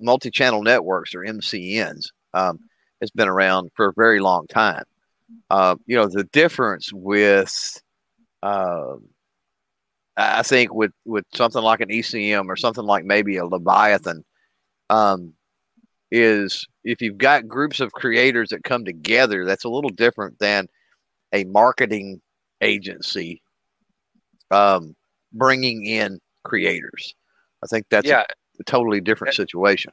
multi-channel 0.00 0.62
networks 0.62 1.14
or 1.14 1.20
MCNs 1.20 2.06
um, 2.34 2.60
has 3.00 3.10
been 3.10 3.28
around 3.28 3.70
for 3.74 3.88
a 3.88 3.92
very 3.96 4.20
long 4.20 4.46
time. 4.46 4.84
Uh, 5.50 5.74
you 5.86 5.96
know, 5.96 6.06
the 6.06 6.24
difference 6.24 6.92
with, 6.92 7.82
uh, 8.42 8.96
I 10.16 10.42
think, 10.42 10.72
with 10.74 10.92
with 11.04 11.24
something 11.34 11.62
like 11.62 11.80
an 11.80 11.88
ECM 11.88 12.46
or 12.48 12.56
something 12.56 12.84
like 12.84 13.04
maybe 13.04 13.36
a 13.36 13.44
Leviathan, 13.44 14.24
um, 14.90 15.34
is 16.10 16.66
if 16.84 17.02
you've 17.02 17.18
got 17.18 17.48
groups 17.48 17.80
of 17.80 17.92
creators 17.92 18.50
that 18.50 18.64
come 18.64 18.84
together, 18.84 19.44
that's 19.44 19.64
a 19.64 19.68
little 19.68 19.90
different 19.90 20.38
than 20.38 20.68
a 21.32 21.44
marketing 21.44 22.20
agency 22.60 23.42
um, 24.50 24.94
bringing 25.32 25.86
in 25.86 26.20
creators. 26.44 27.14
I 27.62 27.66
think 27.66 27.86
that's 27.90 28.06
yeah. 28.06 28.20
a, 28.20 28.60
a 28.60 28.64
totally 28.64 29.00
different 29.00 29.34
situation. 29.34 29.92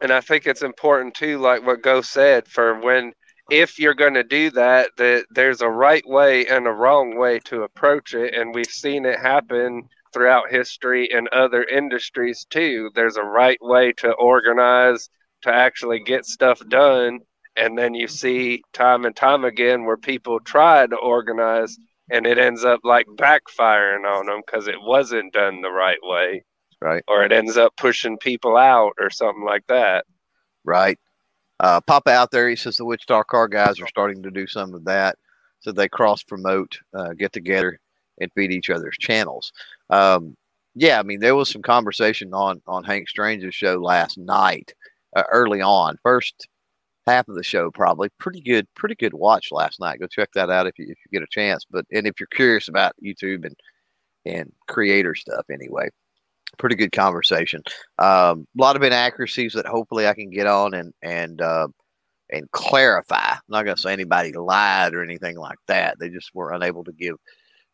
And 0.00 0.12
I 0.12 0.20
think 0.20 0.46
it's 0.46 0.62
important 0.62 1.14
too, 1.14 1.38
like 1.38 1.66
what 1.66 1.82
Go 1.82 2.02
said, 2.02 2.46
for 2.46 2.78
when 2.80 3.12
if 3.50 3.78
you're 3.78 3.94
going 3.94 4.14
to 4.14 4.24
do 4.24 4.50
that, 4.52 4.90
that 4.96 5.26
there's 5.30 5.60
a 5.60 5.68
right 5.68 6.06
way 6.06 6.46
and 6.46 6.66
a 6.66 6.72
wrong 6.72 7.16
way 7.16 7.38
to 7.40 7.62
approach 7.62 8.14
it, 8.14 8.34
and 8.34 8.54
we've 8.54 8.66
seen 8.66 9.04
it 9.04 9.18
happen 9.18 9.88
throughout 10.12 10.50
history 10.50 11.10
and 11.12 11.28
other 11.28 11.64
industries 11.64 12.46
too. 12.48 12.90
There's 12.94 13.16
a 13.16 13.22
right 13.22 13.58
way 13.60 13.92
to 13.94 14.12
organize 14.12 15.10
to 15.42 15.52
actually 15.52 16.00
get 16.00 16.24
stuff 16.24 16.60
done, 16.68 17.20
and 17.56 17.76
then 17.76 17.94
you 17.94 18.08
see 18.08 18.62
time 18.72 19.04
and 19.04 19.14
time 19.14 19.44
again 19.44 19.84
where 19.84 19.96
people 19.96 20.40
try 20.40 20.86
to 20.86 20.96
organize 20.96 21.76
and 22.10 22.26
it 22.26 22.38
ends 22.38 22.64
up 22.64 22.80
like 22.84 23.06
backfiring 23.16 24.04
on 24.04 24.26
them 24.26 24.42
because 24.44 24.68
it 24.68 24.80
wasn't 24.80 25.32
done 25.32 25.62
the 25.62 25.70
right 25.70 25.98
way. 26.02 26.44
Right. 26.80 27.02
Or 27.08 27.24
it 27.24 27.32
ends 27.32 27.56
up 27.56 27.76
pushing 27.76 28.18
people 28.18 28.56
out 28.56 28.92
or 29.00 29.10
something 29.10 29.44
like 29.44 29.66
that. 29.68 30.04
Right. 30.64 30.98
Uh, 31.64 31.80
Papa 31.80 32.10
out 32.10 32.30
there, 32.30 32.50
he 32.50 32.56
says 32.56 32.76
the 32.76 32.84
Wichita 32.84 33.22
car 33.22 33.48
guys 33.48 33.80
are 33.80 33.88
starting 33.88 34.22
to 34.22 34.30
do 34.30 34.46
some 34.46 34.74
of 34.74 34.84
that. 34.84 35.16
So 35.60 35.72
they 35.72 35.88
cross 35.88 36.22
promote, 36.22 36.78
uh, 36.92 37.14
get 37.14 37.32
together, 37.32 37.80
and 38.20 38.30
feed 38.34 38.52
each 38.52 38.68
other's 38.68 38.98
channels. 39.00 39.50
Um, 39.88 40.36
yeah, 40.74 41.00
I 41.00 41.02
mean, 41.04 41.20
there 41.20 41.34
was 41.34 41.48
some 41.48 41.62
conversation 41.62 42.34
on 42.34 42.60
on 42.66 42.84
Hank 42.84 43.08
Strange's 43.08 43.54
show 43.54 43.76
last 43.76 44.18
night, 44.18 44.74
uh, 45.16 45.22
early 45.32 45.62
on. 45.62 45.96
First 46.02 46.48
half 47.06 47.28
of 47.28 47.34
the 47.34 47.42
show 47.42 47.70
probably 47.70 48.10
pretty 48.18 48.42
good 48.42 48.66
pretty 48.74 48.94
good 48.94 49.12
watch 49.12 49.52
last 49.52 49.78
night 49.78 50.00
go 50.00 50.06
check 50.06 50.30
that 50.32 50.48
out 50.48 50.66
if 50.66 50.78
you, 50.78 50.86
if 50.86 50.96
you 51.04 51.18
get 51.18 51.22
a 51.22 51.26
chance 51.30 51.66
but 51.70 51.84
and 51.92 52.06
if 52.06 52.18
you're 52.18 52.26
curious 52.28 52.68
about 52.68 52.94
youtube 53.04 53.44
and 53.44 53.54
and 54.24 54.50
creator 54.68 55.14
stuff 55.14 55.44
anyway 55.52 55.86
pretty 56.54 56.76
good 56.76 56.92
conversation. 56.92 57.62
Um, 57.98 58.46
a 58.58 58.62
lot 58.62 58.76
of 58.76 58.82
inaccuracies 58.82 59.52
that 59.54 59.66
hopefully 59.66 60.06
i 60.06 60.14
can 60.14 60.30
get 60.30 60.46
on 60.46 60.74
and 60.74 60.92
and 61.02 61.40
uh, 61.40 61.68
and 62.30 62.50
clarify. 62.52 63.32
I'm 63.32 63.40
not 63.48 63.64
going 63.64 63.76
to 63.76 63.82
say 63.82 63.92
anybody 63.92 64.32
lied 64.32 64.94
or 64.94 65.02
anything 65.02 65.36
like 65.36 65.58
that. 65.68 65.98
They 65.98 66.08
just 66.08 66.34
were 66.34 66.52
unable 66.52 66.84
to 66.84 66.92
give 66.92 67.16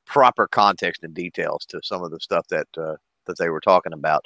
proper 0.07 0.49
context 0.49 1.05
and 1.05 1.15
details 1.15 1.65
to 1.67 1.81
some 1.85 2.03
of 2.03 2.11
the 2.11 2.21
stuff 2.21 2.47
that 2.49 2.67
uh, 2.77 2.97
that 3.27 3.39
they 3.39 3.49
were 3.49 3.61
talking 3.61 3.93
about. 3.93 4.25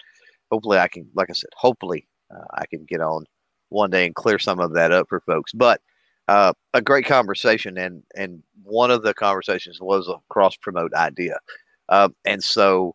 Hopefully 0.51 0.79
i 0.79 0.89
can 0.89 1.09
like 1.15 1.31
i 1.31 1.33
said 1.33 1.51
hopefully 1.57 2.07
uh, 2.35 2.45
i 2.55 2.67
can 2.67 2.85
get 2.85 3.01
on 3.01 3.25
one 3.71 3.91
day 3.91 4.07
and 4.07 4.15
clear 4.15 4.39
some 4.39 4.61
of 4.61 4.73
that 4.75 4.93
up 4.93 5.09
for 5.09 5.21
folks. 5.21 5.53
But 5.53 5.81
uh, 6.29 6.55
a 6.73 6.81
great 6.81 7.05
conversation, 7.05 7.77
and 7.77 8.03
and 8.15 8.43
one 8.63 8.91
of 8.91 9.03
the 9.03 9.13
conversations 9.13 9.79
was 9.81 10.09
a 10.09 10.17
cross 10.31 10.57
promote 10.57 10.95
idea, 10.95 11.39
uh, 11.91 12.09
and 12.25 12.43
so 12.43 12.95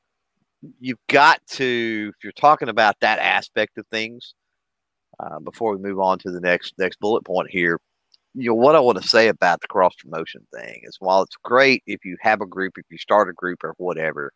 you've 0.80 1.00
got 1.08 1.40
to 1.52 2.12
if 2.16 2.24
you're 2.24 2.32
talking 2.34 2.70
about 2.70 2.96
that 3.02 3.20
aspect 3.20 3.78
of 3.78 3.86
things. 3.88 4.34
Uh, 5.20 5.40
before 5.40 5.76
we 5.76 5.82
move 5.82 6.00
on 6.00 6.18
to 6.18 6.32
the 6.32 6.40
next 6.40 6.74
next 6.78 6.98
bullet 7.02 7.26
point 7.26 7.50
here, 7.50 7.78
you 8.34 8.50
know 8.50 8.56
what 8.56 8.76
I 8.76 8.80
want 8.80 9.02
to 9.02 9.08
say 9.08 9.28
about 9.28 9.60
the 9.62 9.68
cross 9.68 9.94
promotion 9.96 10.48
thing 10.54 10.82
is 10.84 10.96
while 11.00 11.24
it's 11.24 11.36
great 11.44 11.84
if 11.88 12.06
you 12.06 12.16
have 12.22 12.42
a 12.42 12.46
group, 12.46 12.78
if 12.78 12.86
you 12.90 12.98
start 12.98 13.30
a 13.30 13.34
group 13.34 13.64
or 13.64 13.74
whatever, 13.78 14.32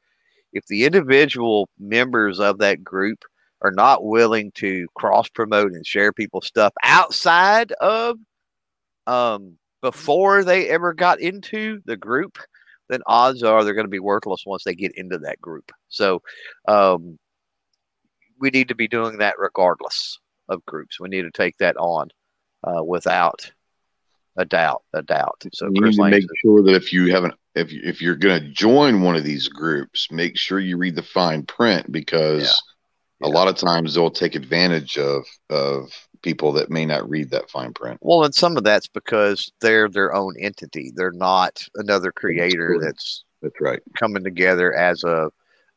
if 0.51 0.65
the 0.67 0.85
individual 0.85 1.69
members 1.79 2.39
of 2.39 2.57
that 2.59 2.83
group 2.83 3.19
are 3.61 3.71
not 3.71 4.03
willing 4.03 4.51
to 4.55 4.87
cross 4.95 5.29
promote 5.29 5.71
and 5.71 5.85
share 5.85 6.11
people's 6.11 6.47
stuff 6.47 6.73
outside 6.83 7.71
of 7.73 8.17
um, 9.07 9.57
before 9.81 10.43
they 10.43 10.69
ever 10.69 10.93
got 10.93 11.19
into 11.19 11.79
the 11.85 11.97
group, 11.97 12.37
then 12.89 13.01
odds 13.07 13.43
are 13.43 13.63
they're 13.63 13.73
going 13.73 13.85
to 13.85 13.89
be 13.89 13.99
worthless 13.99 14.43
once 14.45 14.63
they 14.63 14.75
get 14.75 14.97
into 14.97 15.17
that 15.19 15.41
group. 15.41 15.71
So 15.89 16.21
um, 16.67 17.17
we 18.39 18.49
need 18.49 18.67
to 18.69 18.75
be 18.75 18.87
doing 18.87 19.17
that 19.19 19.35
regardless 19.39 20.19
of 20.49 20.65
groups. 20.65 20.99
We 20.99 21.09
need 21.09 21.23
to 21.23 21.31
take 21.31 21.57
that 21.57 21.77
on 21.77 22.09
uh, 22.63 22.83
without 22.83 23.51
a 24.37 24.45
doubt, 24.45 24.83
a 24.93 25.01
doubt. 25.01 25.43
So 25.53 25.69
you 25.71 25.81
Chris 25.81 25.97
need 25.97 26.03
to 26.03 26.11
make 26.11 26.27
sure 26.43 26.63
that 26.63 26.75
if 26.75 26.91
you 26.91 27.11
haven't, 27.11 27.35
if 27.55 27.71
if 27.71 28.01
you're 28.01 28.15
going 28.15 28.41
to 28.41 28.49
join 28.49 29.01
one 29.01 29.15
of 29.15 29.23
these 29.23 29.47
groups, 29.47 30.07
make 30.11 30.37
sure 30.37 30.59
you 30.59 30.77
read 30.77 30.95
the 30.95 31.03
fine 31.03 31.45
print 31.45 31.91
because 31.91 32.43
yeah. 33.21 33.27
Yeah. 33.27 33.27
a 33.27 33.31
lot 33.31 33.47
of 33.47 33.55
times 33.55 33.93
they'll 33.93 34.11
take 34.11 34.35
advantage 34.35 34.97
of 34.97 35.25
of 35.49 35.91
people 36.23 36.51
that 36.53 36.71
may 36.71 36.85
not 36.85 37.07
read 37.07 37.29
that 37.29 37.51
fine 37.51 37.73
print. 37.73 37.99
Well, 38.01 38.23
and 38.23 38.33
some 38.33 38.57
of 38.57 38.63
that's 38.63 38.87
because 38.87 39.51
they're 39.61 39.89
their 39.89 40.15
own 40.15 40.35
entity. 40.39 40.91
They're 40.95 41.11
not 41.11 41.67
another 41.75 42.11
creator 42.11 42.79
that's 42.81 43.23
that's 43.41 43.59
right 43.61 43.81
coming 43.97 44.23
together 44.23 44.73
as 44.73 45.03
a. 45.03 45.29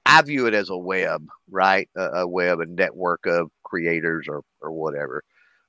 I 0.08 0.22
view 0.22 0.46
it 0.46 0.54
as 0.54 0.70
a 0.70 0.76
web, 0.76 1.26
right? 1.50 1.88
A, 1.96 2.02
a 2.20 2.28
web, 2.28 2.60
a 2.60 2.66
network 2.66 3.26
of 3.26 3.50
creators 3.64 4.26
or 4.28 4.42
or 4.62 4.72
whatever. 4.72 5.22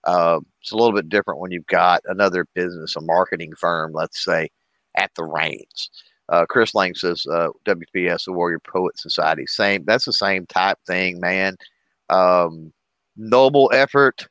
Uh, 0.03 0.39
it's 0.61 0.71
a 0.71 0.77
little 0.77 0.95
bit 0.95 1.09
different 1.09 1.41
when 1.41 1.51
you've 1.51 1.65
got 1.65 2.01
another 2.05 2.45
business, 2.53 2.95
a 2.95 3.01
marketing 3.01 3.53
firm, 3.59 3.91
let's 3.93 4.23
say, 4.23 4.47
at 4.95 5.11
the 5.15 5.23
reins. 5.25 5.89
Uh, 6.29 6.45
Chris 6.45 6.75
Lang 6.75 6.93
says 6.93 7.25
uh, 7.31 7.49
WPS, 7.65 8.25
the 8.25 8.33
Warrior 8.33 8.59
Poet 8.59 8.97
Society, 8.99 9.45
same. 9.47 9.83
That's 9.85 10.05
the 10.05 10.13
same 10.13 10.45
type 10.45 10.77
thing, 10.85 11.19
man. 11.19 11.55
Um, 12.09 12.73
noble 13.15 13.69
effort, 13.73 14.27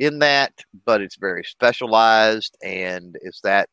in 0.00 0.18
that, 0.18 0.64
but 0.86 1.00
it's 1.02 1.16
very 1.16 1.44
specialized. 1.44 2.56
And 2.64 3.16
is 3.20 3.38
that 3.44 3.68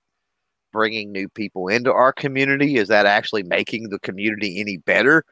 bringing 0.73 1.11
new 1.11 1.29
people 1.29 1.69
into 1.69 1.91
our 1.91 2.11
community? 2.13 2.75
Is 2.75 2.89
that 2.89 3.05
actually 3.07 3.43
making 3.43 3.89
the 3.89 3.99
community 3.99 4.59
any 4.59 4.77
better? 4.77 5.23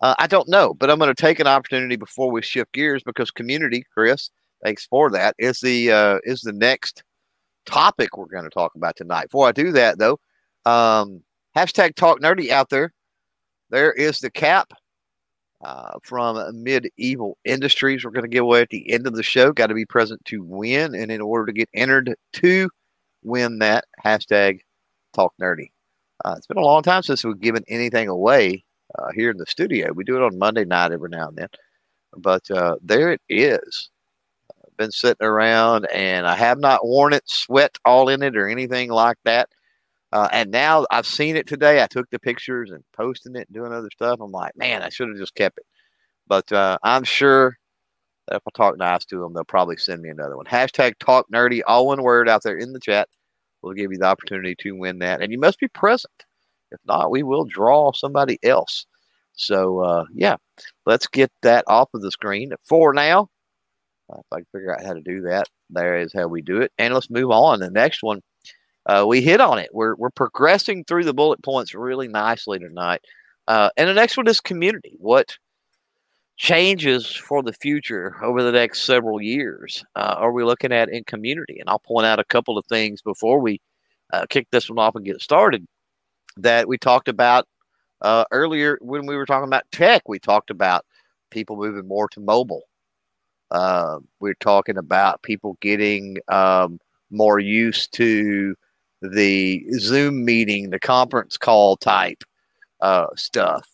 Uh, 0.00 0.14
I 0.18 0.26
don't 0.26 0.48
know, 0.48 0.74
but 0.74 0.90
I'm 0.90 0.98
going 0.98 1.14
to 1.14 1.22
take 1.22 1.38
an 1.38 1.46
opportunity 1.46 1.96
before 1.96 2.30
we 2.30 2.40
shift 2.42 2.72
gears 2.72 3.02
because 3.04 3.30
community, 3.30 3.84
Chris, 3.92 4.30
thanks 4.64 4.86
for 4.86 5.10
that. 5.10 5.34
Is 5.38 5.60
the 5.60 5.92
uh, 5.92 6.18
is 6.24 6.40
the 6.40 6.52
next 6.52 7.02
topic 7.66 8.16
we're 8.16 8.26
going 8.26 8.44
to 8.44 8.50
talk 8.50 8.74
about 8.74 8.96
tonight. 8.96 9.24
Before 9.24 9.48
I 9.48 9.52
do 9.52 9.70
that, 9.72 9.98
though, 9.98 10.18
um, 10.64 11.22
hashtag 11.56 11.94
Talk 11.94 12.20
Nerdy 12.20 12.48
out 12.50 12.70
there. 12.70 12.92
There 13.70 13.92
is 13.92 14.20
the 14.20 14.30
cap 14.30 14.72
uh, 15.62 15.98
from 16.02 16.62
Medieval 16.62 17.36
Industries. 17.44 18.04
We're 18.04 18.10
going 18.10 18.22
to 18.22 18.28
give 18.28 18.44
away 18.44 18.60
at 18.60 18.70
the 18.70 18.90
end 18.90 19.06
of 19.06 19.14
the 19.14 19.22
show. 19.22 19.52
Got 19.52 19.68
to 19.68 19.74
be 19.74 19.86
present 19.86 20.24
to 20.26 20.42
win. 20.42 20.94
And 20.94 21.10
in 21.10 21.20
order 21.20 21.46
to 21.46 21.52
get 21.52 21.68
entered 21.74 22.14
to 22.34 22.70
win 23.22 23.58
that, 23.58 23.84
hashtag 24.04 24.60
talk 25.12 25.34
nerdy. 25.40 25.70
Uh, 26.24 26.34
it's 26.36 26.46
been 26.46 26.58
a 26.58 26.62
long 26.62 26.82
time 26.82 27.02
since 27.02 27.24
we've 27.24 27.40
given 27.40 27.64
anything 27.68 28.08
away 28.08 28.64
uh, 28.98 29.08
here 29.14 29.30
in 29.30 29.36
the 29.36 29.46
studio. 29.46 29.92
We 29.92 30.04
do 30.04 30.16
it 30.16 30.22
on 30.22 30.38
Monday 30.38 30.64
night 30.64 30.92
every 30.92 31.10
now 31.10 31.28
and 31.28 31.36
then. 31.36 31.48
But 32.16 32.50
uh, 32.50 32.76
there 32.82 33.12
it 33.12 33.20
is. 33.28 33.90
Been 34.76 34.90
sitting 34.92 35.26
around 35.26 35.86
and 35.92 36.24
I 36.24 36.36
have 36.36 36.60
not 36.60 36.86
worn 36.86 37.12
it, 37.12 37.28
sweat 37.28 37.76
all 37.84 38.08
in 38.08 38.22
it, 38.22 38.36
or 38.36 38.48
anything 38.48 38.90
like 38.90 39.16
that. 39.24 39.48
Uh, 40.12 40.28
and 40.32 40.50
now 40.50 40.86
I've 40.90 41.06
seen 41.06 41.36
it 41.36 41.46
today. 41.46 41.82
I 41.82 41.86
took 41.86 42.08
the 42.10 42.18
pictures 42.18 42.70
and 42.70 42.82
posting 42.96 43.36
it, 43.36 43.48
and 43.48 43.54
doing 43.54 43.72
other 43.72 43.90
stuff. 43.92 44.20
I'm 44.20 44.32
like, 44.32 44.56
man, 44.56 44.82
I 44.82 44.88
should 44.88 45.08
have 45.08 45.18
just 45.18 45.34
kept 45.34 45.58
it. 45.58 45.66
But 46.26 46.50
uh, 46.52 46.78
I'm 46.82 47.04
sure 47.04 47.56
that 48.26 48.36
if 48.36 48.42
I 48.46 48.50
talk 48.56 48.78
nice 48.78 49.04
to 49.06 49.18
them, 49.20 49.34
they'll 49.34 49.44
probably 49.44 49.76
send 49.76 50.02
me 50.02 50.08
another 50.08 50.36
one. 50.36 50.46
Hashtag 50.46 50.94
talk 50.98 51.26
nerdy, 51.32 51.60
all 51.66 51.86
one 51.86 52.02
word 52.02 52.28
out 52.28 52.42
there 52.42 52.56
in 52.56 52.72
the 52.72 52.80
chat. 52.80 53.08
We'll 53.62 53.74
give 53.74 53.92
you 53.92 53.98
the 53.98 54.06
opportunity 54.06 54.54
to 54.60 54.72
win 54.72 55.00
that. 55.00 55.20
And 55.20 55.32
you 55.32 55.38
must 55.38 55.58
be 55.58 55.68
present. 55.68 56.12
If 56.70 56.80
not, 56.86 57.10
we 57.10 57.22
will 57.22 57.44
draw 57.44 57.92
somebody 57.92 58.38
else. 58.42 58.86
So, 59.34 59.80
uh, 59.80 60.04
yeah, 60.12 60.36
let's 60.86 61.06
get 61.06 61.30
that 61.42 61.64
off 61.66 61.88
of 61.94 62.02
the 62.02 62.10
screen 62.10 62.52
for 62.68 62.92
now. 62.92 63.28
If 64.10 64.24
I 64.32 64.36
can 64.36 64.46
figure 64.52 64.74
out 64.74 64.84
how 64.84 64.94
to 64.94 65.00
do 65.00 65.22
that, 65.22 65.48
there 65.70 65.98
is 65.98 66.12
how 66.14 66.28
we 66.28 66.40
do 66.40 66.60
it. 66.60 66.72
And 66.78 66.94
let's 66.94 67.10
move 67.10 67.30
on. 67.30 67.60
The 67.60 67.70
next 67.70 68.02
one 68.02 68.20
uh, 68.88 69.04
we 69.06 69.20
hit 69.20 69.40
on 69.40 69.58
it. 69.58 69.68
We're, 69.72 69.94
we're 69.96 70.10
progressing 70.10 70.84
through 70.84 71.04
the 71.04 71.14
bullet 71.14 71.42
points 71.42 71.74
really 71.74 72.08
nicely 72.08 72.58
tonight. 72.58 73.02
Uh, 73.46 73.70
and 73.76 73.88
the 73.88 73.94
next 73.94 74.16
one 74.16 74.26
is 74.26 74.40
community. 74.40 74.96
What 74.98 75.36
changes 76.36 77.14
for 77.14 77.42
the 77.42 77.52
future 77.52 78.16
over 78.22 78.42
the 78.42 78.52
next 78.52 78.84
several 78.84 79.20
years 79.20 79.84
uh, 79.96 80.14
are 80.18 80.32
we 80.32 80.44
looking 80.44 80.72
at 80.72 80.88
in 80.88 81.04
community? 81.04 81.58
And 81.60 81.68
I'll 81.68 81.80
point 81.80 82.06
out 82.06 82.18
a 82.18 82.24
couple 82.24 82.56
of 82.56 82.64
things 82.66 83.02
before 83.02 83.40
we 83.40 83.60
uh, 84.12 84.24
kick 84.30 84.46
this 84.50 84.70
one 84.70 84.78
off 84.78 84.94
and 84.94 85.04
get 85.04 85.20
started 85.20 85.66
that 86.38 86.66
we 86.66 86.78
talked 86.78 87.08
about 87.08 87.46
uh, 88.02 88.24
earlier 88.30 88.78
when 88.80 89.06
we 89.06 89.16
were 89.16 89.26
talking 89.26 89.48
about 89.48 89.70
tech. 89.72 90.08
We 90.08 90.18
talked 90.18 90.50
about 90.50 90.86
people 91.30 91.56
moving 91.56 91.86
more 91.86 92.08
to 92.10 92.20
mobile. 92.20 92.62
Uh, 93.50 93.98
we're 94.20 94.34
talking 94.34 94.78
about 94.78 95.22
people 95.22 95.58
getting 95.60 96.18
um, 96.28 96.78
more 97.10 97.38
used 97.38 97.92
to 97.94 98.54
the 99.02 99.64
Zoom 99.78 100.24
meeting, 100.24 100.70
the 100.70 100.80
conference 100.80 101.36
call 101.36 101.76
type 101.76 102.22
uh, 102.80 103.06
stuff. 103.16 103.66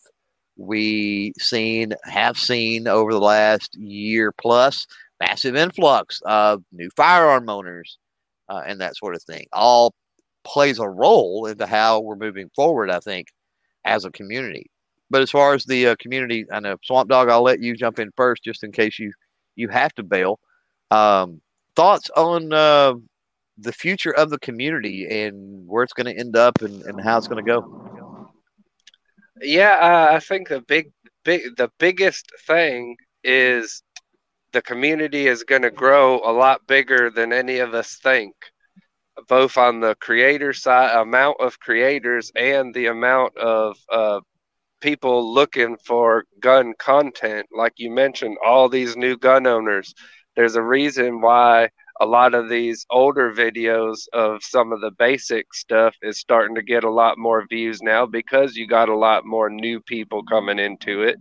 We 0.57 1.33
seen 1.39 1.93
have 2.05 2.37
seen 2.37 2.87
over 2.87 3.11
the 3.11 3.19
last 3.19 3.75
year 3.75 4.31
plus 4.31 4.87
massive 5.19 5.55
influx 5.55 6.21
of 6.25 6.63
new 6.71 6.89
firearm 6.95 7.49
owners 7.49 7.97
uh, 8.49 8.61
and 8.65 8.79
that 8.81 8.95
sort 8.95 9.15
of 9.15 9.23
thing. 9.23 9.45
All 9.51 9.93
plays 10.45 10.79
a 10.79 10.87
role 10.87 11.47
into 11.47 11.65
how 11.65 11.99
we're 11.99 12.15
moving 12.15 12.49
forward. 12.55 12.89
I 12.89 12.99
think 12.99 13.27
as 13.85 14.05
a 14.05 14.11
community. 14.11 14.69
But 15.09 15.21
as 15.21 15.31
far 15.31 15.53
as 15.53 15.65
the 15.65 15.87
uh, 15.87 15.95
community, 15.99 16.45
I 16.51 16.59
know 16.59 16.77
Swamp 16.83 17.09
Dog. 17.09 17.29
I'll 17.29 17.43
let 17.43 17.61
you 17.61 17.75
jump 17.75 17.99
in 17.99 18.11
first, 18.17 18.43
just 18.43 18.63
in 18.63 18.71
case 18.71 18.97
you 18.99 19.11
you 19.55 19.69
have 19.69 19.93
to 19.95 20.03
bail. 20.03 20.39
Um, 20.91 21.41
thoughts 21.75 22.09
on 22.15 22.51
uh, 22.51 22.93
the 23.57 23.73
future 23.73 24.11
of 24.11 24.29
the 24.29 24.39
community 24.39 25.23
and 25.23 25.67
where 25.67 25.83
it's 25.83 25.93
going 25.93 26.13
to 26.13 26.19
end 26.19 26.35
up 26.35 26.61
and, 26.61 26.81
and 26.83 27.01
how 27.01 27.17
it's 27.17 27.27
going 27.27 27.43
to 27.43 27.51
go. 27.51 28.29
Yeah, 29.41 29.77
uh, 29.79 30.15
I 30.15 30.19
think 30.19 30.49
the 30.49 30.61
big, 30.61 30.91
big, 31.23 31.55
the 31.57 31.69
biggest 31.77 32.31
thing 32.47 32.97
is 33.23 33.83
the 34.53 34.61
community 34.61 35.27
is 35.27 35.43
going 35.43 35.63
to 35.63 35.71
grow 35.71 36.21
a 36.23 36.31
lot 36.31 36.65
bigger 36.67 37.09
than 37.09 37.33
any 37.33 37.59
of 37.59 37.73
us 37.73 37.97
think, 38.01 38.33
both 39.27 39.57
on 39.57 39.81
the 39.81 39.95
creator 39.95 40.53
side, 40.53 40.95
amount 40.95 41.37
of 41.41 41.59
creators, 41.59 42.31
and 42.35 42.73
the 42.73 42.85
amount 42.87 43.37
of 43.37 43.77
uh, 43.91 44.21
people 44.79 45.33
looking 45.33 45.75
for 45.83 46.25
gun 46.39 46.73
content. 46.77 47.47
Like 47.51 47.73
you 47.77 47.91
mentioned, 47.91 48.37
all 48.45 48.69
these 48.69 48.95
new 48.95 49.17
gun 49.17 49.47
owners. 49.47 49.93
There's 50.35 50.55
a 50.55 50.61
reason 50.61 51.21
why 51.21 51.69
a 52.01 52.05
lot 52.05 52.33
of 52.33 52.49
these 52.49 52.85
older 52.89 53.31
videos 53.31 54.07
of 54.13 54.43
some 54.43 54.73
of 54.73 54.81
the 54.81 54.91
basic 54.91 55.53
stuff 55.53 55.95
is 56.01 56.19
starting 56.19 56.55
to 56.55 56.61
get 56.61 56.83
a 56.83 56.91
lot 56.91 57.17
more 57.17 57.45
views 57.49 57.81
now 57.81 58.05
because 58.05 58.55
you 58.55 58.67
got 58.67 58.89
a 58.89 58.97
lot 58.97 59.25
more 59.25 59.49
new 59.49 59.79
people 59.79 60.23
coming 60.23 60.59
into 60.59 61.03
it. 61.03 61.17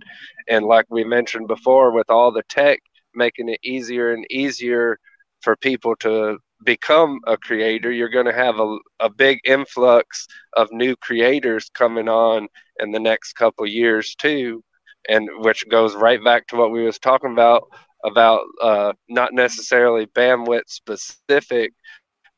And 0.48 0.64
like 0.66 0.86
we 0.90 1.04
mentioned 1.04 1.46
before, 1.46 1.92
with 1.92 2.10
all 2.10 2.32
the 2.32 2.42
tech 2.48 2.80
making 3.14 3.48
it 3.48 3.60
easier 3.62 4.12
and 4.12 4.26
easier 4.30 4.98
for 5.42 5.56
people 5.56 5.94
to 5.96 6.38
become 6.64 7.20
a 7.26 7.36
creator, 7.36 7.92
you're 7.92 8.08
going 8.08 8.26
to 8.26 8.32
have 8.32 8.58
a, 8.58 8.76
a 9.00 9.10
big 9.10 9.38
influx 9.44 10.26
of 10.54 10.68
new 10.72 10.96
creators 10.96 11.70
coming 11.74 12.08
on 12.08 12.48
in 12.80 12.90
the 12.90 13.00
next 13.00 13.34
couple 13.34 13.66
years 13.66 14.14
too. 14.16 14.62
And 15.08 15.28
which 15.38 15.68
goes 15.68 15.94
right 15.94 16.22
back 16.24 16.46
to 16.48 16.56
what 16.56 16.72
we 16.72 16.82
was 16.82 16.98
talking 16.98 17.32
about 17.32 17.68
about 18.04 18.42
uh, 18.62 18.92
not 19.08 19.32
necessarily 19.32 20.06
bandwidth 20.06 20.68
specific, 20.68 21.72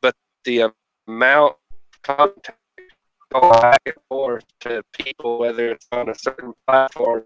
but 0.00 0.14
the 0.44 0.72
amount 1.08 1.56
of 1.72 2.02
content 2.02 2.56
go 3.32 3.50
back 3.50 3.82
and 3.86 3.94
forth 4.08 4.44
to 4.60 4.82
people, 4.92 5.38
whether 5.38 5.70
it's 5.70 5.86
on 5.92 6.08
a 6.08 6.14
certain 6.14 6.52
platform 6.66 7.24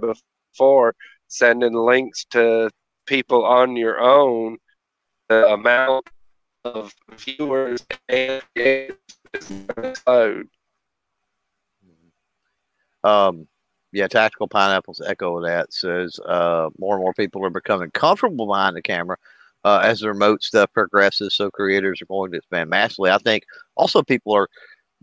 before 0.00 0.94
sending 1.28 1.74
links 1.74 2.24
to 2.30 2.70
people 3.06 3.44
on 3.44 3.76
your 3.76 4.00
own, 4.00 4.58
the 5.28 5.46
amount 5.52 6.06
of 6.64 6.94
viewers 7.16 7.84
and 8.08 8.42
explode. 9.32 10.48
Um, 13.04 13.48
yeah, 13.92 14.08
Tactical 14.08 14.48
Pineapples 14.48 15.00
echo 15.06 15.40
that 15.42 15.72
says 15.72 16.18
uh, 16.26 16.70
more 16.78 16.94
and 16.94 17.02
more 17.02 17.14
people 17.14 17.44
are 17.44 17.50
becoming 17.50 17.90
comfortable 17.90 18.46
behind 18.46 18.76
the 18.76 18.82
camera 18.82 19.16
uh, 19.64 19.80
as 19.84 20.00
the 20.00 20.08
remote 20.08 20.42
stuff 20.42 20.72
progresses. 20.72 21.34
So 21.34 21.50
creators 21.50 22.00
are 22.02 22.06
going 22.06 22.32
to 22.32 22.38
expand 22.38 22.70
massively. 22.70 23.10
I 23.10 23.18
think 23.18 23.44
also 23.76 24.02
people 24.02 24.32
are 24.34 24.48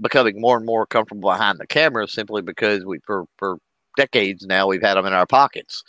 becoming 0.01 0.39
more 0.39 0.57
and 0.57 0.65
more 0.65 0.85
comfortable 0.85 1.29
behind 1.29 1.59
the 1.59 1.67
camera 1.67 2.07
simply 2.07 2.41
because 2.41 2.85
we 2.85 2.99
for 3.05 3.25
for 3.37 3.57
decades 3.97 4.45
now 4.45 4.67
we've 4.67 4.81
had 4.81 4.95
them 4.95 5.05
in 5.05 5.13
our 5.13 5.27
pockets. 5.27 5.83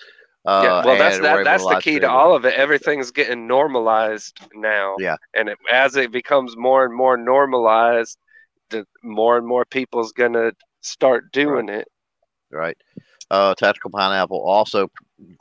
Uh, 0.47 0.63
yeah, 0.65 0.87
well, 0.87 0.99
that's 0.99 1.19
that, 1.19 1.45
that's 1.45 1.67
the 1.67 1.81
key 1.83 1.99
to 1.99 2.11
all 2.11 2.35
of 2.35 2.45
it. 2.47 2.55
Everything's 2.55 3.11
getting 3.11 3.47
normalized 3.47 4.41
now. 4.55 4.97
Yeah, 4.99 5.17
and 5.35 5.51
it, 5.51 5.59
as 5.71 5.97
it 5.97 6.11
becomes 6.11 6.57
more 6.57 6.85
and 6.85 6.95
more 6.95 7.17
normalized, 7.17 8.19
the 8.71 8.87
more 9.03 9.37
and 9.37 9.47
more 9.47 9.67
people's 9.67 10.13
gonna 10.13 10.53
start 10.81 11.31
doing 11.33 11.67
right. 11.67 11.81
it. 11.81 11.89
Right. 12.51 12.77
Uh, 13.31 13.55
Tactical 13.55 13.91
Pineapple 13.91 14.41
also. 14.41 14.91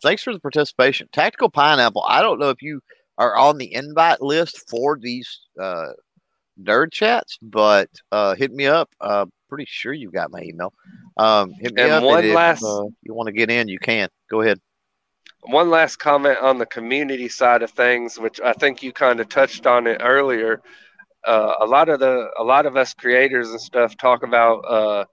Thanks 0.04 0.22
for 0.22 0.34
the 0.34 0.40
participation. 0.40 1.08
Tactical 1.12 1.50
Pineapple. 1.50 2.04
I 2.08 2.22
don't 2.22 2.40
know 2.40 2.50
if 2.50 2.62
you 2.62 2.82
are 3.18 3.36
on 3.36 3.58
the 3.58 3.74
invite 3.74 4.22
list 4.22 4.70
for 4.70 4.98
these 4.98 5.42
uh, 5.60 5.92
nerd 6.62 6.92
chats, 6.92 7.38
but 7.42 7.90
uh, 8.12 8.36
hit 8.36 8.52
me 8.52 8.68
up. 8.68 8.90
Uh, 9.02 9.26
pretty 9.50 9.66
sure 9.68 9.92
you 9.92 10.12
got 10.12 10.32
my 10.32 10.42
email. 10.42 10.74
Um, 11.18 11.52
hit 11.52 11.74
me 11.74 11.82
and 11.82 11.92
up. 11.92 12.04
One 12.04 12.24
and 12.24 12.34
last, 12.34 12.62
if 12.62 12.66
uh, 12.66 12.86
you 13.02 13.14
want 13.14 13.28
to 13.28 13.34
get 13.34 13.50
in, 13.50 13.68
you 13.68 13.80
can. 13.80 14.08
Go 14.30 14.42
ahead. 14.42 14.60
One 15.42 15.70
last 15.70 15.98
comment 15.98 16.38
on 16.40 16.58
the 16.58 16.66
community 16.66 17.30
side 17.30 17.64
of 17.64 17.72
things, 17.72 18.20
which 18.20 18.40
I 18.42 18.54
think 18.54 18.84
you 18.84 18.92
kind 18.92 19.20
of 19.20 19.30
touched 19.30 19.66
on 19.66 19.88
it 19.88 20.02
earlier. 20.02 20.62
Uh, 21.26 21.54
a 21.60 21.66
lot 21.66 21.90
of 21.90 22.00
the 22.00 22.30
a 22.38 22.44
lot 22.44 22.66
of 22.66 22.78
us 22.78 22.94
creators 22.94 23.50
and 23.50 23.60
stuff 23.60 23.98
talk 23.98 24.24
about 24.24 24.60
uh, 24.60 25.06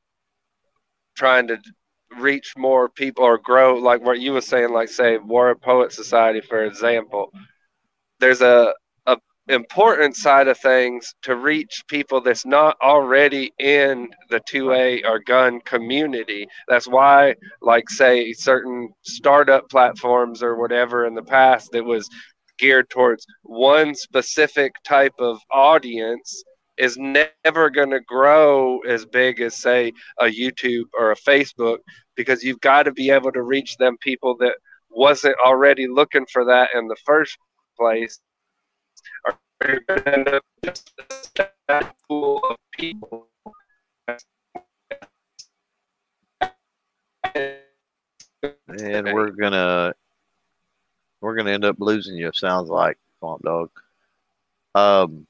trying 1.16 1.48
to 1.48 1.58
reach 2.18 2.54
more 2.56 2.88
people 2.88 3.24
or 3.24 3.38
grow 3.38 3.74
like 3.74 4.02
what 4.02 4.20
you 4.20 4.32
were 4.32 4.40
saying 4.40 4.72
like 4.72 4.88
say 4.88 5.18
warrior 5.18 5.54
poet 5.54 5.92
society 5.92 6.40
for 6.40 6.64
example 6.64 7.30
there's 8.20 8.40
a, 8.40 8.72
a 9.06 9.16
important 9.48 10.16
side 10.16 10.48
of 10.48 10.58
things 10.58 11.14
to 11.22 11.36
reach 11.36 11.84
people 11.88 12.20
that's 12.20 12.46
not 12.46 12.76
already 12.82 13.52
in 13.58 14.08
the 14.30 14.40
2A 14.40 15.04
or 15.04 15.20
gun 15.20 15.60
community. 15.60 16.46
That's 16.68 16.88
why, 16.88 17.34
like, 17.60 17.88
say, 17.88 18.32
certain 18.32 18.90
startup 19.02 19.68
platforms 19.70 20.42
or 20.42 20.56
whatever 20.56 21.06
in 21.06 21.14
the 21.14 21.22
past 21.22 21.70
that 21.72 21.84
was 21.84 22.08
geared 22.58 22.88
towards 22.88 23.26
one 23.42 23.94
specific 23.94 24.72
type 24.84 25.14
of 25.18 25.38
audience 25.52 26.42
is 26.78 26.96
never 26.96 27.70
going 27.70 27.90
to 27.90 28.00
grow 28.00 28.78
as 28.80 29.06
big 29.06 29.40
as 29.40 29.56
say 29.56 29.92
a 30.20 30.24
YouTube 30.26 30.84
or 30.98 31.12
a 31.12 31.16
Facebook 31.16 31.78
because 32.16 32.42
you've 32.42 32.60
got 32.60 32.84
to 32.84 32.92
be 32.92 33.10
able 33.10 33.32
to 33.32 33.42
reach 33.42 33.76
them 33.76 33.96
people 34.00 34.36
that 34.38 34.56
wasn't 34.90 35.36
already 35.44 35.86
looking 35.86 36.26
for 36.32 36.44
that 36.44 36.70
in 36.74 36.88
the 36.88 36.96
first 37.04 37.38
place 37.78 38.20
are 39.26 39.38
going 39.62 39.80
to 39.88 40.14
end 40.14 40.28
up 40.28 40.42
just 40.64 40.92
a 41.68 41.84
pool 42.08 42.40
of 42.48 42.56
people. 42.72 43.28
And 48.68 49.06
we're 49.12 49.30
gonna 49.30 49.94
we're 51.20 51.34
gonna 51.34 51.50
end 51.50 51.64
up 51.64 51.76
losing 51.78 52.16
you. 52.16 52.30
Sounds 52.34 52.68
like 52.68 52.98
Swamp 53.18 53.42
Dog. 53.42 53.70
Um, 54.74 55.26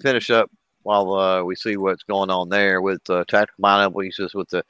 finish 0.00 0.30
up 0.30 0.50
while 0.82 1.12
uh, 1.14 1.42
we 1.42 1.54
see 1.54 1.76
what's 1.76 2.02
going 2.02 2.30
on 2.30 2.48
there 2.48 2.80
with 2.80 3.00
uh, 3.10 3.24
tactical 3.28 3.60
mind 3.60 3.94
says 4.12 4.34
with 4.34 4.48
the 4.48 4.64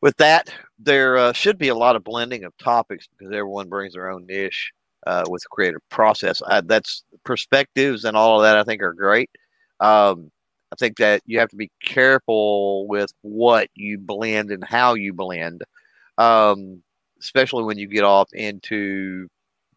with 0.00 0.16
that, 0.18 0.52
there 0.78 1.16
uh, 1.16 1.32
should 1.32 1.56
be 1.56 1.68
a 1.68 1.74
lot 1.74 1.96
of 1.96 2.04
blending 2.04 2.44
of 2.44 2.54
topics 2.58 3.06
because 3.06 3.32
everyone 3.32 3.70
brings 3.70 3.94
their 3.94 4.10
own 4.10 4.26
niche 4.26 4.70
uh, 5.06 5.24
with 5.28 5.42
the 5.42 5.48
creative 5.50 5.80
process. 5.88 6.42
I, 6.46 6.60
that's 6.60 7.04
perspectives 7.24 8.04
and 8.04 8.14
all 8.14 8.38
of 8.38 8.42
that. 8.44 8.58
I 8.58 8.64
think 8.64 8.82
are 8.82 8.92
great. 8.92 9.30
Um, 9.80 10.30
I 10.70 10.76
think 10.76 10.98
that 10.98 11.22
you 11.24 11.38
have 11.38 11.48
to 11.50 11.56
be 11.56 11.70
careful 11.82 12.86
with 12.86 13.10
what 13.22 13.68
you 13.74 13.96
blend 13.96 14.50
and 14.50 14.62
how 14.62 14.92
you 14.92 15.14
blend, 15.14 15.62
um, 16.18 16.82
especially 17.18 17.64
when 17.64 17.78
you 17.78 17.86
get 17.86 18.04
off 18.04 18.28
into 18.34 19.28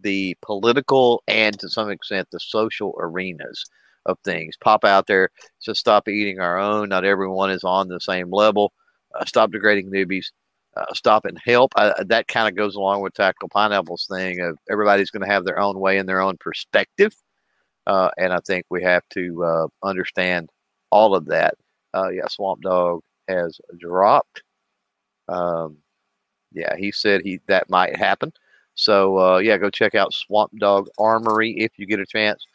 the 0.01 0.35
political 0.41 1.23
and 1.27 1.57
to 1.59 1.69
some 1.69 1.89
extent 1.89 2.27
the 2.31 2.39
social 2.39 2.95
arenas 2.99 3.65
of 4.07 4.17
things. 4.23 4.57
Pop 4.57 4.83
out 4.83 5.05
there, 5.05 5.29
just 5.61 5.79
stop 5.79 6.07
eating 6.07 6.39
our 6.39 6.57
own. 6.57 6.89
Not 6.89 7.05
everyone 7.05 7.51
is 7.51 7.63
on 7.63 7.87
the 7.87 7.99
same 7.99 8.31
level 8.31 8.73
uh, 9.15 9.25
stop 9.25 9.51
degrading 9.51 9.91
newbies, 9.91 10.27
uh, 10.75 10.93
stop 10.93 11.25
and 11.25 11.39
help. 11.43 11.73
that 11.75 12.27
kind 12.27 12.47
of 12.47 12.55
goes 12.55 12.75
along 12.75 13.01
with 13.01 13.13
Tactical 13.13 13.49
Pineapples 13.49 14.07
thing 14.09 14.41
of 14.41 14.57
everybody's 14.69 15.09
going 15.09 15.27
to 15.27 15.33
have 15.33 15.45
their 15.45 15.59
own 15.59 15.79
way 15.79 15.97
and 15.97 16.07
their 16.07 16.21
own 16.21 16.37
perspective. 16.37 17.13
Uh, 17.85 18.09
and 18.17 18.33
I 18.33 18.39
think 18.45 18.65
we 18.69 18.83
have 18.83 19.03
to 19.11 19.43
uh, 19.43 19.67
understand 19.83 20.49
all 20.91 21.15
of 21.15 21.25
that. 21.27 21.55
Uh, 21.93 22.09
yeah, 22.09 22.27
Swamp 22.27 22.61
Dog 22.61 23.01
has 23.27 23.59
dropped. 23.77 24.43
Um, 25.29 25.77
yeah, 26.51 26.75
he 26.77 26.91
said 26.91 27.21
he 27.21 27.39
that 27.47 27.69
might 27.69 27.95
happen. 27.95 28.31
So 28.75 29.17
uh, 29.17 29.37
yeah, 29.39 29.57
go 29.57 29.69
check 29.69 29.95
out 29.95 30.13
Swamp 30.13 30.51
Dog 30.59 30.89
Armory 30.99 31.51
if 31.57 31.71
you 31.77 31.85
get 31.85 31.99
a 31.99 32.05
chance. 32.05 32.45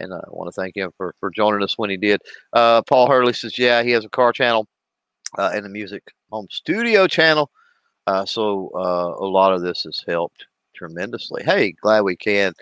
And 0.00 0.12
I 0.12 0.20
want 0.28 0.52
to 0.52 0.60
thank 0.60 0.76
him 0.76 0.90
for, 0.96 1.14
for 1.20 1.30
joining 1.30 1.62
us 1.62 1.76
when 1.76 1.90
he 1.90 1.96
did. 1.96 2.20
Paul 2.52 3.08
Hurley 3.08 3.32
says, 3.32 3.58
yeah, 3.58 3.82
he 3.82 3.90
has 3.90 4.04
a 4.04 4.08
car 4.08 4.32
channel 4.32 4.66
uh, 5.38 5.50
and 5.54 5.66
a 5.66 5.68
Music 5.68 6.02
Home 6.30 6.48
Studio 6.50 7.06
channel. 7.06 7.50
Uh, 8.06 8.24
so 8.24 8.70
uh, 8.74 9.14
a 9.24 9.26
lot 9.26 9.52
of 9.52 9.62
this 9.62 9.82
has 9.82 10.04
helped 10.06 10.46
tremendously. 10.74 11.42
Hey, 11.44 11.72
glad 11.82 12.02
we 12.02 12.16
can. 12.16 12.52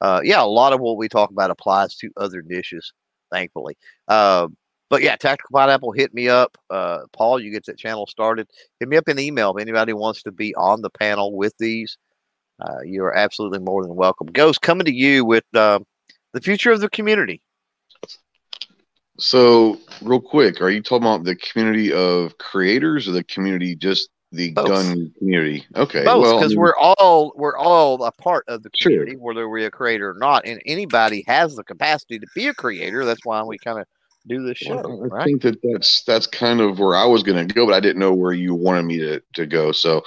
Uh, 0.00 0.20
yeah, 0.22 0.42
a 0.42 0.44
lot 0.44 0.72
of 0.72 0.80
what 0.80 0.96
we 0.96 1.08
talk 1.08 1.30
about 1.30 1.50
applies 1.50 1.94
to 1.96 2.10
other 2.16 2.42
dishes, 2.42 2.92
thankfully. 3.30 3.76
Uh, 4.08 4.48
but 4.88 5.02
yeah, 5.02 5.14
Tactical 5.16 5.56
Pineapple, 5.56 5.92
hit 5.92 6.12
me 6.12 6.28
up. 6.28 6.58
Uh, 6.68 7.00
Paul, 7.12 7.40
you 7.40 7.52
get 7.52 7.64
that 7.66 7.78
channel 7.78 8.06
started. 8.06 8.48
Hit 8.80 8.88
me 8.88 8.96
up 8.96 9.08
in 9.08 9.18
email 9.18 9.56
if 9.56 9.60
anybody 9.60 9.92
wants 9.92 10.22
to 10.24 10.32
be 10.32 10.54
on 10.56 10.82
the 10.82 10.90
panel 10.90 11.34
with 11.36 11.56
these. 11.58 11.96
you 12.84 13.04
are 13.04 13.16
absolutely 13.16 13.60
more 13.60 13.82
than 13.82 13.94
welcome. 13.94 14.26
Ghost 14.26 14.62
coming 14.62 14.86
to 14.86 14.94
you 14.94 15.24
with 15.24 15.44
the 16.32 16.40
future 16.40 16.70
of 16.72 16.80
the 16.80 16.88
community. 16.88 17.42
So, 19.18 19.78
real 20.00 20.20
quick, 20.20 20.62
are 20.62 20.70
you 20.70 20.82
talking 20.82 21.06
about 21.06 21.24
the 21.24 21.36
community 21.36 21.92
of 21.92 22.38
creators 22.38 23.06
or 23.06 23.12
the 23.12 23.24
community 23.24 23.76
just 23.76 24.08
the 24.32 24.52
Both. 24.52 24.68
gun 24.68 25.12
community? 25.18 25.66
Okay, 25.76 26.04
Both, 26.04 26.22
well, 26.22 26.38
because 26.38 26.52
I 26.52 26.54
mean, 26.54 26.60
we're 26.60 26.76
all 26.76 27.32
we're 27.36 27.56
all 27.56 28.02
a 28.04 28.12
part 28.12 28.44
of 28.48 28.62
the 28.62 28.70
community, 28.70 29.12
sure. 29.12 29.20
whether 29.20 29.48
we're 29.48 29.66
a 29.66 29.70
creator 29.70 30.10
or 30.10 30.18
not, 30.18 30.46
and 30.46 30.62
anybody 30.64 31.24
has 31.26 31.54
the 31.54 31.64
capacity 31.64 32.18
to 32.18 32.26
be 32.34 32.48
a 32.48 32.54
creator. 32.54 33.04
That's 33.04 33.24
why 33.24 33.42
we 33.42 33.58
kind 33.58 33.78
of 33.78 33.86
do 34.26 34.42
this 34.42 34.58
show. 34.58 34.76
Well, 34.76 35.04
I 35.04 35.06
right? 35.06 35.24
think 35.24 35.42
that 35.42 35.58
that's 35.62 36.02
that's 36.04 36.26
kind 36.26 36.60
of 36.60 36.78
where 36.78 36.96
I 36.96 37.04
was 37.04 37.22
going 37.22 37.46
to 37.46 37.54
go, 37.54 37.66
but 37.66 37.74
I 37.74 37.80
didn't 37.80 38.00
know 38.00 38.14
where 38.14 38.32
you 38.32 38.54
wanted 38.54 38.84
me 38.84 38.98
to 39.00 39.20
to 39.34 39.46
go. 39.46 39.72
So, 39.72 40.02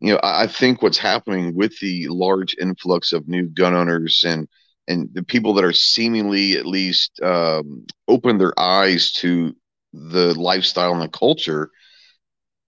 you 0.00 0.12
know, 0.12 0.20
I 0.22 0.46
think 0.46 0.82
what's 0.82 0.98
happening 0.98 1.54
with 1.54 1.78
the 1.78 2.08
large 2.08 2.54
influx 2.60 3.12
of 3.12 3.28
new 3.28 3.46
gun 3.46 3.74
owners 3.74 4.24
and 4.26 4.46
and 4.88 5.08
the 5.12 5.22
people 5.22 5.54
that 5.54 5.64
are 5.64 5.72
seemingly 5.72 6.56
at 6.56 6.66
least 6.66 7.20
um, 7.22 7.86
open 8.08 8.38
their 8.38 8.58
eyes 8.58 9.12
to 9.12 9.54
the 9.92 10.34
lifestyle 10.34 10.92
and 10.92 11.02
the 11.02 11.08
culture 11.08 11.70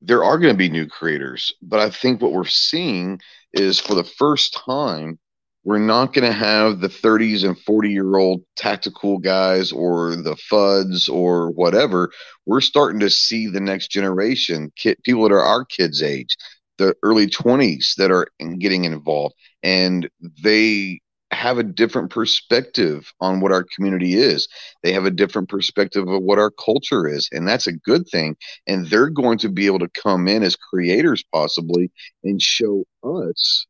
there 0.03 0.25
are 0.25 0.39
going 0.39 0.53
to 0.53 0.59
be 0.59 0.71
new 0.71 0.87
creators. 0.87 1.53
But 1.63 1.81
i 1.81 1.91
think 1.91 2.21
what 2.21 2.33
we're 2.33 2.45
seeing 2.45 3.21
is 3.53 3.81
for 3.81 3.95
the 3.95 4.05
first 4.05 4.55
time 4.55 5.19
we're 5.65 5.79
not 5.79 6.15
going 6.15 6.27
to 6.27 6.33
have 6.33 6.81
the 6.81 6.89
30s 6.89 7.45
and 7.45 7.59
40 7.59 7.91
year 7.91 8.17
old 8.17 8.43
tactical 8.57 9.19
guys 9.19 9.73
or 9.73 10.17
the 10.17 10.37
fuds 10.51 11.13
or 11.13 11.51
whatever. 11.51 12.11
We're 12.47 12.63
starting 12.63 13.01
to 13.01 13.11
see 13.11 13.47
the 13.47 13.61
next 13.61 13.91
generation 13.91 14.73
people 15.05 15.25
that 15.25 15.33
are 15.33 15.43
our 15.43 15.65
kids 15.65 16.03
age 16.03 16.37
the 16.79 16.95
early 17.03 17.27
20s 17.27 17.95
that 17.97 18.11
are 18.11 18.27
getting 18.59 18.85
involved 18.85 19.35
and 19.63 20.09
they 20.43 20.99
have 21.33 21.59
a 21.59 21.63
different 21.63 22.11
perspective 22.11 23.13
on 23.21 23.41
what 23.41 23.53
our 23.53 23.65
community 23.75 24.15
is. 24.15 24.49
They 24.83 24.93
have 24.93 25.05
a 25.05 25.11
different 25.11 25.49
perspective 25.49 26.09
of 26.09 26.23
what 26.23 26.39
our 26.39 26.51
culture 26.51 27.07
is, 27.07 27.29
and 27.33 27.47
that's 27.47 27.67
a 27.67 27.73
good 27.73 28.09
thing. 28.09 28.37
And 28.67 28.87
they're 28.87 29.11
going 29.11 29.39
to 29.39 29.49
be 29.49 29.67
able 29.67 29.79
to 29.81 29.91
come 29.91 30.29
in 30.29 30.43
as 30.43 30.57
creators, 30.57 31.25
possibly, 31.33 31.91
and 32.25 32.43
show 32.43 32.85
us 33.05 33.67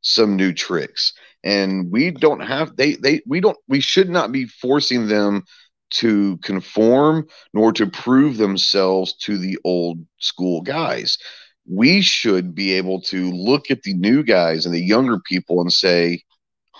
some 0.00 0.36
new 0.36 0.52
tricks. 0.52 1.12
And 1.42 1.90
we 1.90 2.10
don't 2.10 2.40
have 2.40 2.76
they 2.76 2.94
they 2.96 3.22
we 3.26 3.40
don't 3.40 3.58
we 3.68 3.80
should 3.80 4.08
not 4.08 4.32
be 4.32 4.46
forcing 4.46 5.08
them 5.08 5.44
to 5.90 6.38
conform 6.38 7.26
nor 7.52 7.72
to 7.72 7.86
prove 7.86 8.36
themselves 8.36 9.14
to 9.14 9.38
the 9.38 9.58
old 9.64 9.98
school 10.18 10.62
guys. 10.62 11.18
We 11.66 12.02
should 12.02 12.54
be 12.54 12.72
able 12.74 13.00
to 13.02 13.30
look 13.30 13.70
at 13.70 13.82
the 13.82 13.94
new 13.94 14.22
guys 14.22 14.66
and 14.66 14.74
the 14.74 14.84
younger 14.84 15.18
people 15.20 15.60
and 15.60 15.72
say, 15.72 16.22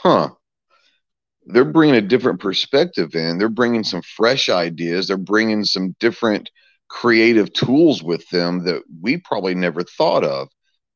huh, 0.04 0.30
they're 1.46 1.64
bringing 1.64 1.96
a 1.96 2.00
different 2.00 2.40
perspective 2.40 3.14
in. 3.14 3.38
They're 3.38 3.48
bringing 3.48 3.84
some 3.84 4.02
fresh 4.02 4.48
ideas. 4.48 5.08
They're 5.08 5.16
bringing 5.16 5.64
some 5.64 5.94
different 6.00 6.50
creative 6.88 7.52
tools 7.52 8.02
with 8.02 8.28
them 8.30 8.64
that 8.64 8.82
we 9.02 9.18
probably 9.18 9.54
never 9.54 9.82
thought 9.82 10.24
of. 10.24 10.48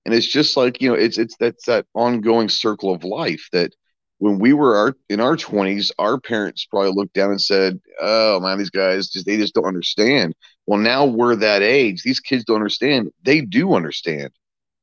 And 0.05 0.15
it's 0.15 0.27
just 0.27 0.57
like 0.57 0.81
you 0.81 0.89
know, 0.89 0.95
it's 0.95 1.19
it's 1.19 1.37
that's 1.39 1.67
that 1.67 1.87
ongoing 1.95 2.49
circle 2.49 2.93
of 2.95 3.05
life 3.05 3.49
that 3.53 3.75
when 4.19 4.39
we 4.39 4.53
were 4.53 4.77
our, 4.77 4.97
in 5.09 5.21
our 5.21 5.37
20s, 5.37 5.93
our 5.99 6.19
parents 6.21 6.67
probably 6.67 6.93
looked 6.93 7.15
down 7.15 7.31
and 7.31 7.41
said, 7.43 7.81
"Oh 8.01 8.41
man, 8.41 8.59
these 8.59 8.71
guys 8.71 9.09
just 9.09 9.27
they 9.27 9.37
just 9.37 9.55
don't 9.55 9.67
understand." 9.67 10.35
Well, 10.67 10.79
now 10.81 11.05
we're 11.07 11.37
that 11.37 11.63
age. 11.63 12.03
These 12.03 12.21
kids 12.21 12.45
don't 12.45 12.57
understand. 12.57 13.11
They 13.23 13.43
do 13.43 13.75
understand. 13.75 14.31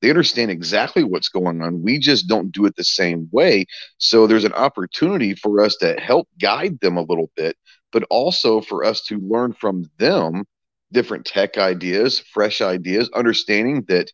They 0.01 0.09
understand 0.09 0.51
exactly 0.51 1.03
what's 1.03 1.29
going 1.29 1.61
on. 1.61 1.81
We 1.81 1.99
just 1.99 2.27
don't 2.27 2.51
do 2.51 2.65
it 2.65 2.75
the 2.75 2.83
same 2.83 3.27
way. 3.31 3.65
So 3.97 4.27
there's 4.27 4.43
an 4.43 4.53
opportunity 4.53 5.33
for 5.35 5.63
us 5.63 5.75
to 5.77 5.95
help 5.99 6.27
guide 6.39 6.79
them 6.81 6.97
a 6.97 7.03
little 7.03 7.31
bit, 7.35 7.57
but 7.91 8.03
also 8.09 8.61
for 8.61 8.83
us 8.83 9.01
to 9.03 9.19
learn 9.19 9.53
from 9.53 9.85
them 9.97 10.43
different 10.91 11.25
tech 11.25 11.57
ideas, 11.57 12.19
fresh 12.19 12.61
ideas, 12.61 13.09
understanding 13.15 13.83
that 13.87 14.11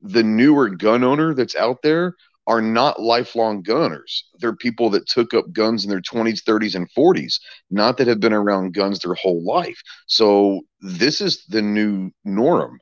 the 0.00 0.22
newer 0.22 0.70
gun 0.70 1.04
owner 1.04 1.34
that's 1.34 1.56
out 1.56 1.78
there 1.82 2.14
are 2.46 2.62
not 2.62 3.00
lifelong 3.02 3.62
gunners. 3.62 4.24
They're 4.38 4.54
people 4.54 4.90
that 4.90 5.08
took 5.08 5.34
up 5.34 5.52
guns 5.52 5.84
in 5.84 5.90
their 5.90 6.00
20s, 6.00 6.42
30s, 6.44 6.74
and 6.76 6.88
40s, 6.92 7.40
not 7.70 7.96
that 7.98 8.06
have 8.06 8.20
been 8.20 8.32
around 8.32 8.74
guns 8.74 9.00
their 9.00 9.14
whole 9.14 9.44
life. 9.44 9.80
So 10.06 10.62
this 10.80 11.20
is 11.20 11.44
the 11.48 11.62
new 11.62 12.10
norm. 12.24 12.78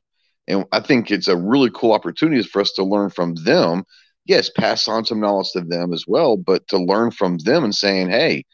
And 0.46 0.66
I 0.72 0.80
think 0.80 1.10
it's 1.10 1.28
a 1.28 1.36
really 1.36 1.70
cool 1.74 1.92
opportunity 1.92 2.42
for 2.42 2.60
us 2.60 2.72
to 2.72 2.84
learn 2.84 3.10
from 3.10 3.34
them. 3.34 3.84
Yes, 4.26 4.50
pass 4.50 4.88
on 4.88 5.04
some 5.04 5.20
knowledge 5.20 5.52
to 5.52 5.60
them 5.60 5.92
as 5.92 6.04
well, 6.06 6.36
but 6.36 6.66
to 6.68 6.78
learn 6.78 7.10
from 7.10 7.38
them 7.38 7.64
and 7.64 7.74
saying, 7.74 8.10
hey, 8.10 8.44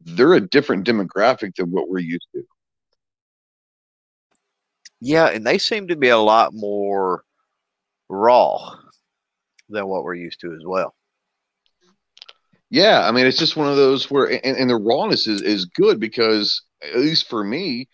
they're 0.00 0.34
a 0.34 0.40
different 0.40 0.86
demographic 0.86 1.54
than 1.56 1.70
what 1.70 1.88
we're 1.88 1.98
used 1.98 2.26
to. 2.34 2.42
Yeah, 5.00 5.28
and 5.28 5.46
they 5.46 5.58
seem 5.58 5.88
to 5.88 5.96
be 5.96 6.08
a 6.08 6.18
lot 6.18 6.52
more 6.54 7.22
raw 8.08 8.76
than 9.68 9.86
what 9.86 10.02
we're 10.02 10.14
used 10.14 10.40
to 10.40 10.54
as 10.54 10.62
well. 10.64 10.94
Yeah, 12.70 13.06
I 13.06 13.12
mean, 13.12 13.26
it's 13.26 13.38
just 13.38 13.56
one 13.56 13.68
of 13.68 13.76
those 13.76 14.10
where, 14.10 14.26
and, 14.26 14.56
and 14.56 14.70
the 14.70 14.76
rawness 14.76 15.26
is, 15.26 15.40
is 15.42 15.64
good 15.66 16.00
because, 16.00 16.62
at 16.82 16.96
least 16.96 17.28
for 17.28 17.42
me, 17.42 17.88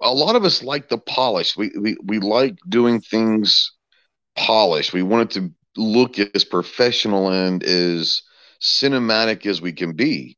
a 0.00 0.12
lot 0.12 0.36
of 0.36 0.44
us 0.44 0.62
like 0.62 0.88
the 0.88 0.98
polish. 0.98 1.56
We, 1.56 1.70
we 1.78 1.96
we 2.04 2.18
like 2.20 2.56
doing 2.68 3.00
things 3.00 3.72
polished. 4.36 4.92
We 4.92 5.02
want 5.02 5.36
it 5.36 5.40
to 5.40 5.52
look 5.76 6.18
as 6.18 6.44
professional 6.44 7.30
and 7.30 7.62
as 7.62 8.22
cinematic 8.60 9.46
as 9.46 9.60
we 9.60 9.72
can 9.72 9.94
be. 9.94 10.36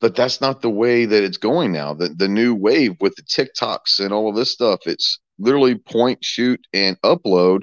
But 0.00 0.16
that's 0.16 0.40
not 0.40 0.62
the 0.62 0.70
way 0.70 1.04
that 1.04 1.22
it's 1.24 1.36
going 1.36 1.72
now. 1.72 1.94
The 1.94 2.08
the 2.08 2.28
new 2.28 2.54
wave 2.54 2.96
with 3.00 3.16
the 3.16 3.22
TikToks 3.22 4.00
and 4.00 4.12
all 4.12 4.30
of 4.30 4.36
this 4.36 4.52
stuff, 4.52 4.80
it's 4.86 5.18
literally 5.38 5.74
point, 5.76 6.24
shoot, 6.24 6.60
and 6.72 7.00
upload. 7.02 7.62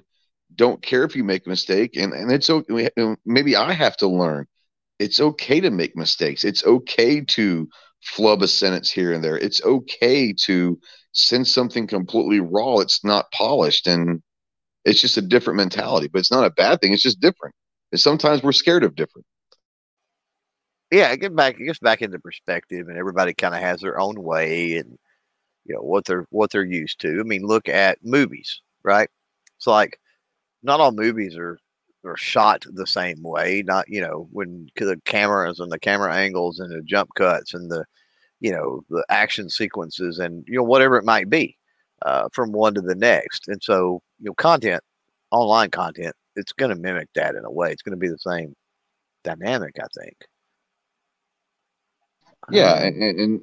Don't 0.56 0.82
care 0.82 1.04
if 1.04 1.16
you 1.16 1.24
make 1.24 1.46
a 1.46 1.50
mistake, 1.50 1.96
and 1.98 2.14
and 2.14 2.32
it's 2.32 2.50
okay. 2.50 2.90
Maybe 3.26 3.56
I 3.56 3.74
have 3.74 3.98
to 3.98 4.08
learn. 4.08 4.46
It's 5.00 5.20
okay 5.20 5.62
to 5.62 5.72
make 5.72 5.96
mistakes. 5.96 6.44
It's 6.44 6.64
okay 6.66 7.22
to 7.22 7.68
flub 8.08 8.42
a 8.42 8.48
sentence 8.48 8.92
here 8.92 9.14
and 9.14 9.24
there. 9.24 9.38
It's 9.38 9.64
okay 9.64 10.34
to 10.46 10.80
send 11.12 11.48
something 11.48 11.88
completely 11.88 12.40
raw. 12.40 12.80
It's 12.80 13.04
not 13.04 13.32
polished 13.32 13.88
and 13.88 14.22
it's 14.86 15.02
just 15.02 15.18
a 15.18 15.22
different 15.22 15.58
mentality, 15.58 16.08
but 16.08 16.20
it's 16.20 16.32
not 16.32 16.46
a 16.46 16.52
bad 16.52 16.80
thing. 16.80 16.94
It's 16.94 17.04
just 17.04 17.20
different. 17.20 17.54
And 17.92 18.00
sometimes 18.00 18.42
we're 18.42 18.54
scared 18.54 18.84
of 18.84 18.96
different. 18.96 19.26
Yeah, 20.92 21.14
get 21.18 21.36
back, 21.36 21.60
it 21.60 21.66
gets 21.66 21.80
back 21.80 22.02
into 22.02 22.20
perspective, 22.20 22.88
and 22.88 22.98
everybody 22.98 23.34
kind 23.34 23.54
of 23.54 23.60
has 23.60 23.82
their 23.82 24.00
own 24.00 24.16
way, 24.24 24.78
and 24.78 24.98
you 25.66 25.76
know 25.76 25.82
what 25.82 26.06
they're 26.06 26.26
what 26.30 26.50
they're 26.50 26.64
used 26.64 27.02
to. 27.02 27.20
I 27.20 27.24
mean, 27.24 27.44
look 27.44 27.68
at 27.68 27.98
movies, 28.04 28.62
right? 28.84 29.10
It's 29.58 29.68
like 29.68 30.00
not 30.64 30.80
all 30.80 30.94
movies 30.94 31.36
are 31.36 31.60
are 32.08 32.18
shot 32.18 32.66
the 32.72 32.88
same 32.88 33.22
way. 33.22 33.64
Not 33.66 33.86
you 33.88 34.02
know 34.02 34.28
when 34.32 34.70
the 34.76 35.00
cameras 35.06 35.60
and 35.60 35.72
the 35.72 35.80
camera 35.80 36.14
angles 36.14 36.60
and 36.60 36.72
the 36.72 36.82
jump 36.84 37.10
cuts 37.16 37.54
and 37.54 37.70
the 37.70 37.86
you 38.40 38.52
know 38.52 38.84
the 38.90 39.06
action 39.10 39.50
sequences 39.50 40.20
and 40.20 40.44
you 40.48 40.58
know 40.58 40.64
whatever 40.64 40.98
it 40.98 41.06
might 41.06 41.30
be 41.30 41.58
uh, 42.04 42.30
from 42.34 42.52
one 42.52 42.74
to 42.76 42.82
the 42.82 42.96
next. 42.96 43.48
And 43.48 43.62
so 43.62 44.02
you 44.20 44.26
know 44.26 44.34
content, 44.34 44.82
online 45.32 45.70
content, 45.70 46.16
it's 46.36 46.54
going 46.54 46.70
to 46.70 46.82
mimic 46.82 47.10
that 47.16 47.36
in 47.36 47.46
a 47.46 47.52
way. 47.52 47.72
It's 47.72 47.82
going 47.82 47.98
to 47.98 47.98
be 47.98 48.10
the 48.10 48.18
same 48.20 48.56
dynamic, 49.24 49.76
I 49.80 49.88
think. 50.00 50.16
Yeah, 52.50 52.74
um, 52.74 52.84
and, 52.84 53.20
and 53.20 53.42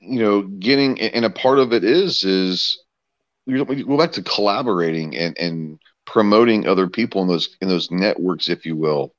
you 0.00 0.20
know, 0.20 0.42
getting 0.42 1.00
and 1.00 1.24
a 1.24 1.30
part 1.30 1.58
of 1.58 1.72
it 1.72 1.84
is 1.84 2.22
is 2.22 2.78
we 3.46 3.64
go 3.64 3.98
back 3.98 4.12
to 4.12 4.22
collaborating 4.22 5.16
and 5.16 5.36
and 5.38 5.78
promoting 6.08 6.66
other 6.66 6.88
people 6.88 7.20
in 7.20 7.28
those 7.28 7.56
in 7.60 7.68
those 7.68 7.90
networks, 7.90 8.48
if 8.48 8.64
you 8.64 8.76
will. 8.76 9.14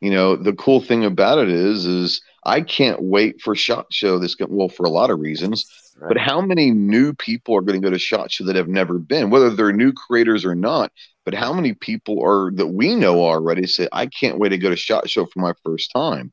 You 0.00 0.10
know, 0.10 0.36
the 0.36 0.52
cool 0.52 0.80
thing 0.80 1.04
about 1.04 1.38
it 1.38 1.48
is, 1.48 1.86
is 1.86 2.22
I 2.44 2.60
can't 2.60 3.02
wait 3.02 3.40
for 3.40 3.56
Shot 3.56 3.86
Show. 3.90 4.18
This 4.18 4.36
well 4.38 4.68
for 4.68 4.86
a 4.86 4.90
lot 4.90 5.10
of 5.10 5.18
reasons, 5.18 5.66
right. 5.98 6.08
but 6.08 6.18
how 6.18 6.40
many 6.40 6.70
new 6.70 7.14
people 7.14 7.56
are 7.56 7.62
going 7.62 7.80
to 7.80 7.84
go 7.84 7.90
to 7.90 7.98
Shot 7.98 8.30
Show 8.30 8.44
that 8.44 8.56
have 8.56 8.68
never 8.68 8.98
been, 8.98 9.30
whether 9.30 9.50
they're 9.50 9.72
new 9.72 9.92
creators 9.92 10.44
or 10.44 10.54
not? 10.54 10.92
But 11.24 11.34
how 11.34 11.52
many 11.52 11.74
people 11.74 12.22
are 12.22 12.52
that 12.52 12.68
we 12.68 12.94
know 12.94 13.24
already 13.24 13.66
say, 13.66 13.88
I 13.92 14.06
can't 14.06 14.38
wait 14.38 14.50
to 14.50 14.58
go 14.58 14.70
to 14.70 14.76
Shot 14.76 15.08
Show 15.08 15.26
for 15.26 15.40
my 15.40 15.52
first 15.64 15.90
time. 15.90 16.32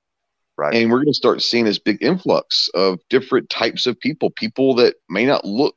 Right. 0.58 0.76
And 0.76 0.92
we're 0.92 0.98
going 0.98 1.08
to 1.08 1.14
start 1.14 1.42
seeing 1.42 1.66
this 1.66 1.80
big 1.80 1.98
influx 2.02 2.70
of 2.76 3.00
different 3.10 3.50
types 3.50 3.88
of 3.88 4.00
people, 4.00 4.30
people 4.32 4.76
that 4.76 4.96
may 5.10 5.26
not 5.26 5.46
look 5.46 5.76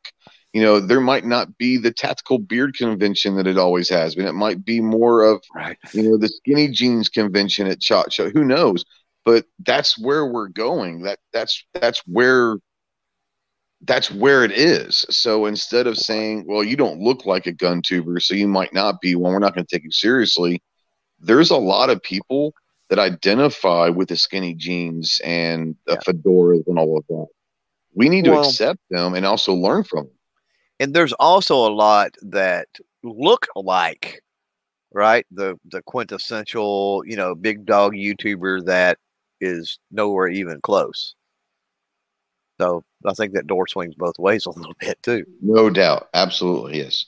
you 0.55 0.63
know, 0.63 0.79
there 0.79 1.01
might 1.01 1.25
not 1.25 1.59
be 1.59 1.79
the 1.79 1.91
tactical 1.91 2.39
beard 2.39 2.77
convention 2.77 3.35
that 3.37 3.49
it 3.49 3.59
always 3.59 3.89
has 3.89 4.15
been. 4.15 4.29
It 4.29 4.35
might 4.35 4.65
be 4.65 4.81
more 4.81 5.25
of, 5.25 5.43
right. 5.53 5.77
you 5.93 6.05
know, 6.05 6.17
the 6.17 6.29
skinny 6.29 6.69
jeans 6.69 7.09
convention 7.09 7.67
at 7.67 7.83
Shot 7.83 8.13
Show. 8.13 8.31
Who 8.31 8.45
knows? 8.45 8.85
But 9.25 9.47
that's 9.67 9.99
where 9.99 10.25
we're 10.27 10.49
going. 10.49 11.03
That 11.03 11.19
that's 11.33 11.65
that's 11.73 12.03
where 12.07 12.59
that's 13.83 14.13
where 14.13 14.45
it 14.45 14.53
is. 14.53 15.05
So 15.11 15.47
instead 15.47 15.89
of 15.89 15.99
saying, 15.99 16.45
well, 16.47 16.63
you 16.63 16.77
don't 16.77 17.01
look 17.01 17.27
like 17.27 17.47
a 17.47 17.53
gun 17.53 17.83
tuber, 17.83 18.21
so 18.21 18.35
you 18.35 18.47
might 18.47 18.73
not 18.73 19.01
be 19.01 19.17
one, 19.17 19.33
we're 19.33 19.41
not 19.41 19.57
going 19.57 19.67
to 19.67 19.77
take 19.77 19.83
you 19.83 19.91
seriously. 19.91 20.63
There's 21.19 21.51
a 21.51 21.57
lot 21.57 21.91
of 21.91 22.01
people 22.01 22.55
that 22.91 23.01
identify 23.01 23.89
with 23.89 24.09
the 24.09 24.17
skinny 24.17 24.55
jeans 24.55 25.21
and 25.25 25.75
the 25.87 25.95
yeah. 25.95 26.13
fedoras 26.13 26.63
and 26.69 26.79
all 26.79 26.97
of 26.97 27.05
that. 27.09 27.27
We 27.93 28.09
need 28.09 28.25
to 28.27 28.33
well, 28.33 28.47
accept 28.47 28.81
them 28.91 29.15
and 29.15 29.27
also 29.27 29.53
learn 29.53 29.83
from 29.83 30.05
them 30.05 30.15
and 30.81 30.95
there's 30.95 31.13
also 31.15 31.57
a 31.57 31.73
lot 31.73 32.15
that 32.23 32.69
look 33.03 33.47
like 33.57 34.23
right? 34.95 35.27
The 35.33 35.59
the 35.71 35.83
quintessential 35.83 37.03
you 37.05 37.17
know 37.17 37.35
big 37.35 37.67
dog 37.67 37.93
youtuber 37.93 38.65
that 38.65 38.99
is 39.41 39.79
nowhere 39.91 40.29
even 40.29 40.61
close. 40.63 41.15
So 42.61 42.83
i 43.05 43.13
think 43.13 43.35
that 43.35 43.49
door 43.49 43.67
swings 43.67 43.95
both 43.97 44.19
ways 44.19 44.47
a 44.47 44.51
little 44.57 44.75
bit 44.81 45.03
too. 45.03 45.25
No 45.43 45.69
doubt. 45.69 46.09
Absolutely 46.15 46.79
yes. 46.79 47.05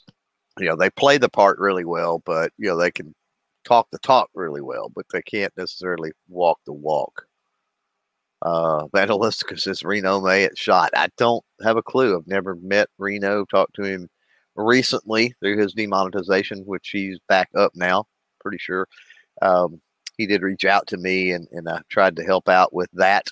You 0.59 0.67
know 0.67 0.77
they 0.77 0.91
play 0.91 1.17
the 1.17 1.29
part 1.31 1.59
really 1.59 1.85
well 1.85 2.23
but 2.27 2.53
you 2.59 2.69
know 2.69 2.77
they 2.77 2.91
can 2.91 3.15
talk 3.65 3.89
the 3.91 3.99
talk 3.99 4.29
really 4.35 4.61
well 4.61 4.91
but 4.95 5.07
they 5.13 5.23
can't 5.23 5.53
necessarily 5.57 6.13
walk 6.29 6.59
the 6.67 6.73
walk 6.73 7.27
uh, 8.47 8.87
Vandalisticus 8.95 9.67
is 9.67 9.83
Reno 9.83 10.21
May 10.21 10.45
at 10.45 10.57
shot. 10.57 10.91
I 10.95 11.09
don't 11.17 11.45
have 11.65 11.77
a 11.77 11.83
clue. 11.83 12.17
I've 12.17 12.29
never 12.29 12.55
met 12.55 12.89
Reno, 12.97 13.45
talked 13.45 13.75
to 13.75 13.83
him 13.83 14.09
recently 14.55 15.35
through 15.41 15.59
his 15.59 15.73
demonetization, 15.73 16.63
which 16.65 16.91
he's 16.91 17.19
back 17.29 17.49
up 17.57 17.73
now, 17.75 18.05
pretty 18.41 18.59
sure. 18.59 18.87
Um, 19.43 19.81
he 20.17 20.27
did 20.27 20.43
reach 20.43 20.65
out 20.65 20.87
to 20.89 20.97
me 20.97 21.33
and, 21.33 21.49
and 21.51 21.69
I 21.69 21.81
tried 21.89 22.15
to 22.17 22.25
help 22.25 22.49
out 22.49 22.73
with 22.73 22.89
that. 22.93 23.27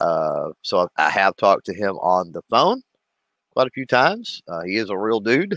Uh, 0.00 0.50
so 0.62 0.88
I 0.96 1.08
have 1.08 1.36
talked 1.36 1.66
to 1.66 1.74
him 1.74 1.96
on 1.98 2.32
the 2.32 2.42
phone 2.50 2.82
quite 3.52 3.68
a 3.68 3.72
few 3.72 3.86
times. 3.86 4.42
Uh, 4.48 4.62
he 4.62 4.76
is 4.76 4.90
a 4.90 4.98
real 4.98 5.20
dude. 5.20 5.56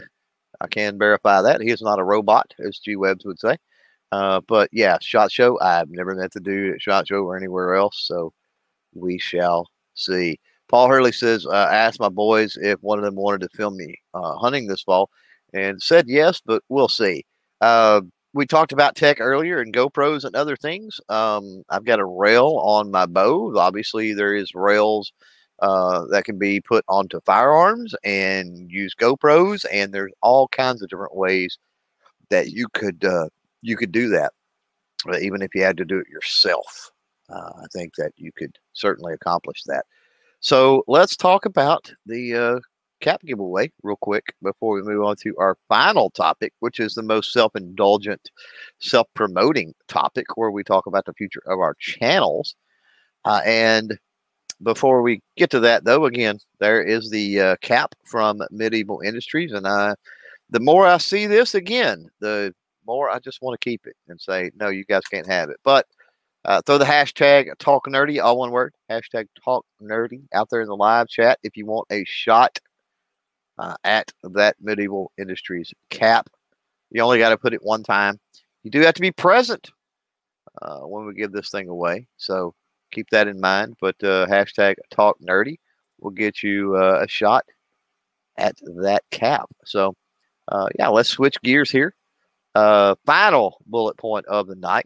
I 0.62 0.68
can 0.68 1.00
verify 1.00 1.42
that. 1.42 1.60
He 1.60 1.72
is 1.72 1.82
not 1.82 2.00
a 2.00 2.04
robot, 2.04 2.54
as 2.64 2.78
G 2.78 2.96
Webs 2.96 3.26
would 3.26 3.40
say. 3.40 3.58
Uh, 4.12 4.42
but 4.48 4.70
yeah, 4.72 5.00
Shot 5.02 5.32
Show, 5.32 5.60
I've 5.60 5.90
never 5.90 6.14
met 6.14 6.34
the 6.34 6.40
dude 6.40 6.76
at 6.76 6.82
Shot 6.84 7.08
Show 7.08 7.24
or 7.24 7.36
anywhere 7.36 7.74
else. 7.74 8.06
So 8.06 8.32
we 8.96 9.20
shall 9.20 9.70
see. 9.94 10.40
Paul 10.68 10.88
Hurley 10.88 11.12
says, 11.12 11.46
uh, 11.46 11.68
I 11.70 11.76
asked 11.76 12.00
my 12.00 12.10
boys 12.10 12.58
if 12.60 12.82
one 12.82 12.98
of 12.98 13.06
them 13.06 13.16
wanted 13.16 13.42
to 13.42 13.58
film 13.58 13.78
me 13.78 13.96
uh, 14.14 14.36
hunting 14.36 14.68
this 14.68 14.82
fall 14.82 15.10
and 15.54 15.82
said 15.82 16.06
yes, 16.08 16.42
but 16.44 16.64
we'll 16.70 16.88
see. 16.88 17.24
Uh, 17.62 18.02
we 18.34 18.46
talked 18.46 18.74
about 18.74 18.96
tech 18.96 19.22
earlier 19.22 19.62
and 19.62 19.74
GoPros 19.74 20.26
and 20.26 20.36
other 20.36 20.58
things. 20.58 21.00
Um, 21.08 21.64
I've 21.70 21.86
got 21.86 22.00
a 22.00 22.06
rail 22.06 22.60
on 22.64 22.92
my 22.92 23.06
bow. 23.06 23.56
Obviously, 23.58 24.14
there 24.14 24.36
is 24.36 24.54
rails 24.54 25.14
uh, 25.62 26.06
that 26.10 26.26
can 26.26 26.38
be 26.38 26.60
put 26.60 26.84
onto 26.90 27.22
firearms 27.22 27.96
and 28.04 28.70
use 28.70 28.94
GoPros, 28.94 29.66
and 29.72 29.94
there's 29.94 30.12
all 30.22 30.50
kinds 30.50 30.82
of 30.82 30.90
different 30.90 31.16
ways 31.16 31.58
that 32.30 32.52
you 32.52 32.68
could 32.74 33.06
uh, 33.06 33.30
you 33.62 33.78
could 33.78 33.94
do 33.94 34.10
that, 34.10 34.34
even 35.22 35.42
if 35.42 35.56
you 35.56 35.64
had 35.64 35.78
to 35.78 35.86
do 35.86 36.00
it 36.00 36.08
yourself. 36.10 36.92
Uh, 37.30 37.52
I 37.58 37.66
think 37.74 37.94
that 37.98 38.12
you 38.18 38.32
could 38.38 38.56
certainly 38.74 39.14
accomplish 39.14 39.64
that. 39.66 39.86
So 40.40 40.84
let's 40.88 41.16
talk 41.16 41.46
about 41.46 41.92
the 42.06 42.36
uh, 42.36 42.60
cap 43.02 43.22
giveaway 43.24 43.72
real 43.84 43.98
quick 44.02 44.26
before 44.44 44.76
we 44.76 44.82
move 44.82 45.04
on 45.04 45.16
to 45.18 45.36
our 45.38 45.58
final 45.68 46.10
topic, 46.12 46.54
which 46.60 46.80
is 46.80 46.94
the 46.94 47.04
most 47.04 47.34
self 47.34 47.56
indulgent, 47.56 48.30
self 48.80 49.08
promoting 49.14 49.74
topic 49.88 50.26
where 50.36 50.52
we 50.52 50.64
talk 50.64 50.86
about 50.88 51.06
the 51.06 51.14
future 51.14 51.42
of 51.48 51.60
our 51.60 51.76
channels. 51.80 52.56
Uh, 53.26 53.42
and 53.46 53.98
before 54.64 55.02
we 55.02 55.22
get 55.36 55.50
to 55.52 55.60
that, 55.62 55.84
though, 55.84 56.06
again, 56.06 56.40
there 56.60 56.82
is 56.82 57.10
the 57.10 57.40
uh, 57.42 57.56
cap 57.62 57.94
from 58.06 58.42
Medieval 58.52 59.02
Industries. 59.02 59.52
And 59.52 59.68
I, 59.68 59.96
the 60.50 60.60
more 60.60 60.86
I 60.86 60.98
see 60.98 61.28
this 61.28 61.56
again, 61.56 62.10
the 62.20 62.54
more 62.86 63.10
I 63.10 63.20
just 63.20 63.42
want 63.42 63.60
to 63.60 63.70
keep 63.70 63.86
it 63.86 63.96
and 64.08 64.20
say, 64.22 64.52
no, 64.56 64.70
you 64.70 64.86
guys 64.86 65.04
can't 65.12 65.28
have 65.28 65.50
it. 65.50 65.58
But 65.64 65.86
uh, 66.46 66.62
throw 66.66 66.78
the 66.78 66.86
hashtag 66.86 67.50
talk 67.58 67.88
nerdy, 67.88 68.24
all 68.24 68.38
one 68.38 68.52
word, 68.52 68.74
hashtag 68.90 69.28
talk 69.44 69.66
nerdy 69.82 70.22
out 70.34 70.48
there 70.52 70.62
in 70.62 70.68
the 70.68 70.76
live 70.76 71.08
chat 71.08 71.40
if 71.44 71.58
you 71.58 71.66
want 71.66 71.88
a 71.92 72.04
shot 72.06 72.60
uh, 73.58 73.76
at 73.84 74.12
that 74.24 74.56
medieval 74.62 75.12
industries 75.18 75.74
cap. 75.90 76.30
You 76.92 77.02
only 77.02 77.18
got 77.18 77.30
to 77.30 77.38
put 77.38 77.54
it 77.54 77.64
one 77.64 77.82
time. 77.82 78.20
You 78.64 78.70
do 78.70 78.82
have 78.82 78.94
to 78.94 79.02
be 79.02 79.12
present 79.12 79.72
uh, 80.62 80.82
when 80.82 81.06
we 81.06 81.16
give 81.16 81.32
this 81.32 81.50
thing 81.50 81.68
away. 81.68 82.08
So 82.18 82.54
keep 82.92 83.10
that 83.10 83.28
in 83.28 83.40
mind. 83.40 83.76
But 83.82 83.96
uh, 84.04 84.28
hashtag 84.28 84.76
talk 84.92 85.18
nerdy 85.20 85.58
will 86.00 86.12
get 86.12 86.44
you 86.44 86.76
uh, 86.76 87.00
a 87.02 87.08
shot 87.08 87.44
at 88.38 88.56
that 88.82 89.02
cap. 89.10 89.50
So, 89.66 89.96
uh, 90.50 90.68
yeah, 90.78 90.90
let's 90.90 91.10
switch 91.10 91.42
gears 91.42 91.72
here. 91.72 91.96
final 92.54 93.58
bullet 93.66 93.98
point 93.98 94.28
of 94.28 94.46
the 94.46 94.56
night 94.56 94.86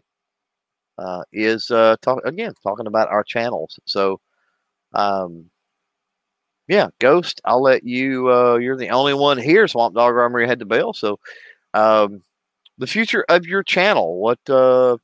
uh, 1.00 1.22
is 1.32 1.70
uh, 1.70 1.96
talk 2.02 2.20
again 2.24 2.52
talking 2.62 2.86
about 2.86 3.08
our 3.08 3.24
channels. 3.24 3.78
So, 3.86 4.20
um, 4.92 5.46
yeah, 6.68 6.88
Ghost, 6.98 7.40
I'll 7.44 7.62
let 7.62 7.84
you. 7.84 8.30
Uh, 8.30 8.56
you're 8.56 8.76
the 8.76 8.90
only 8.90 9.14
one 9.14 9.38
here. 9.38 9.66
Swamp 9.66 9.94
Dog 9.94 10.14
Armory 10.14 10.46
had 10.46 10.58
the 10.58 10.66
bell. 10.66 10.92
So, 10.92 11.18
um, 11.74 12.22
the 12.78 12.86
future 12.86 13.24
of 13.28 13.46
your 13.46 13.62
channel. 13.62 14.20
What 14.20 14.38
uh, 14.48 14.98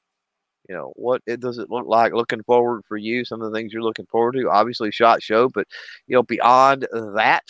you 0.69 0.75
know, 0.75 0.93
what 0.97 1.23
it 1.27 1.41
does 1.41 1.59
it 1.59 1.71
look 1.71 1.87
like? 1.87 2.13
Looking 2.13 2.43
forward 2.43 2.83
for 2.87 2.97
you. 2.97 3.25
Some 3.25 3.41
of 3.41 3.51
the 3.51 3.57
things 3.57 3.73
you're 3.73 3.83
looking 3.83 4.07
forward 4.07 4.33
to. 4.33 4.51
Obviously, 4.51 4.91
shot 4.91 5.23
show, 5.23 5.49
but 5.49 5.67
you 6.07 6.15
know, 6.15 6.23
beyond 6.23 6.87
that. 6.93 7.45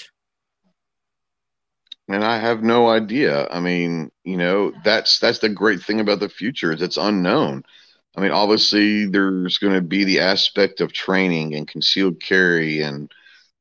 And 2.09 2.24
I 2.24 2.38
have 2.38 2.62
no 2.62 2.88
idea. 2.88 3.49
I 3.51 3.59
mean, 3.59 4.12
you 4.22 4.36
know, 4.36 4.72
that's 4.84 5.18
that's 5.18 5.40
the 5.40 5.49
great 5.49 5.82
thing 5.82 5.99
about 5.99 6.20
the 6.20 6.28
future 6.28 6.72
is 6.72 6.80
it's 6.80 6.97
unknown. 6.97 7.64
I 8.17 8.23
mean, 8.23 8.31
obviously, 8.31 9.07
there's 9.07 9.59
going 9.59 9.75
to 9.75 9.83
be 9.83 10.05
the 10.05 10.21
aspect 10.21 10.81
of 10.81 10.93
training 10.93 11.55
and 11.55 11.69
concealed 11.69 12.21
carry 12.21 12.81
and 12.81 13.11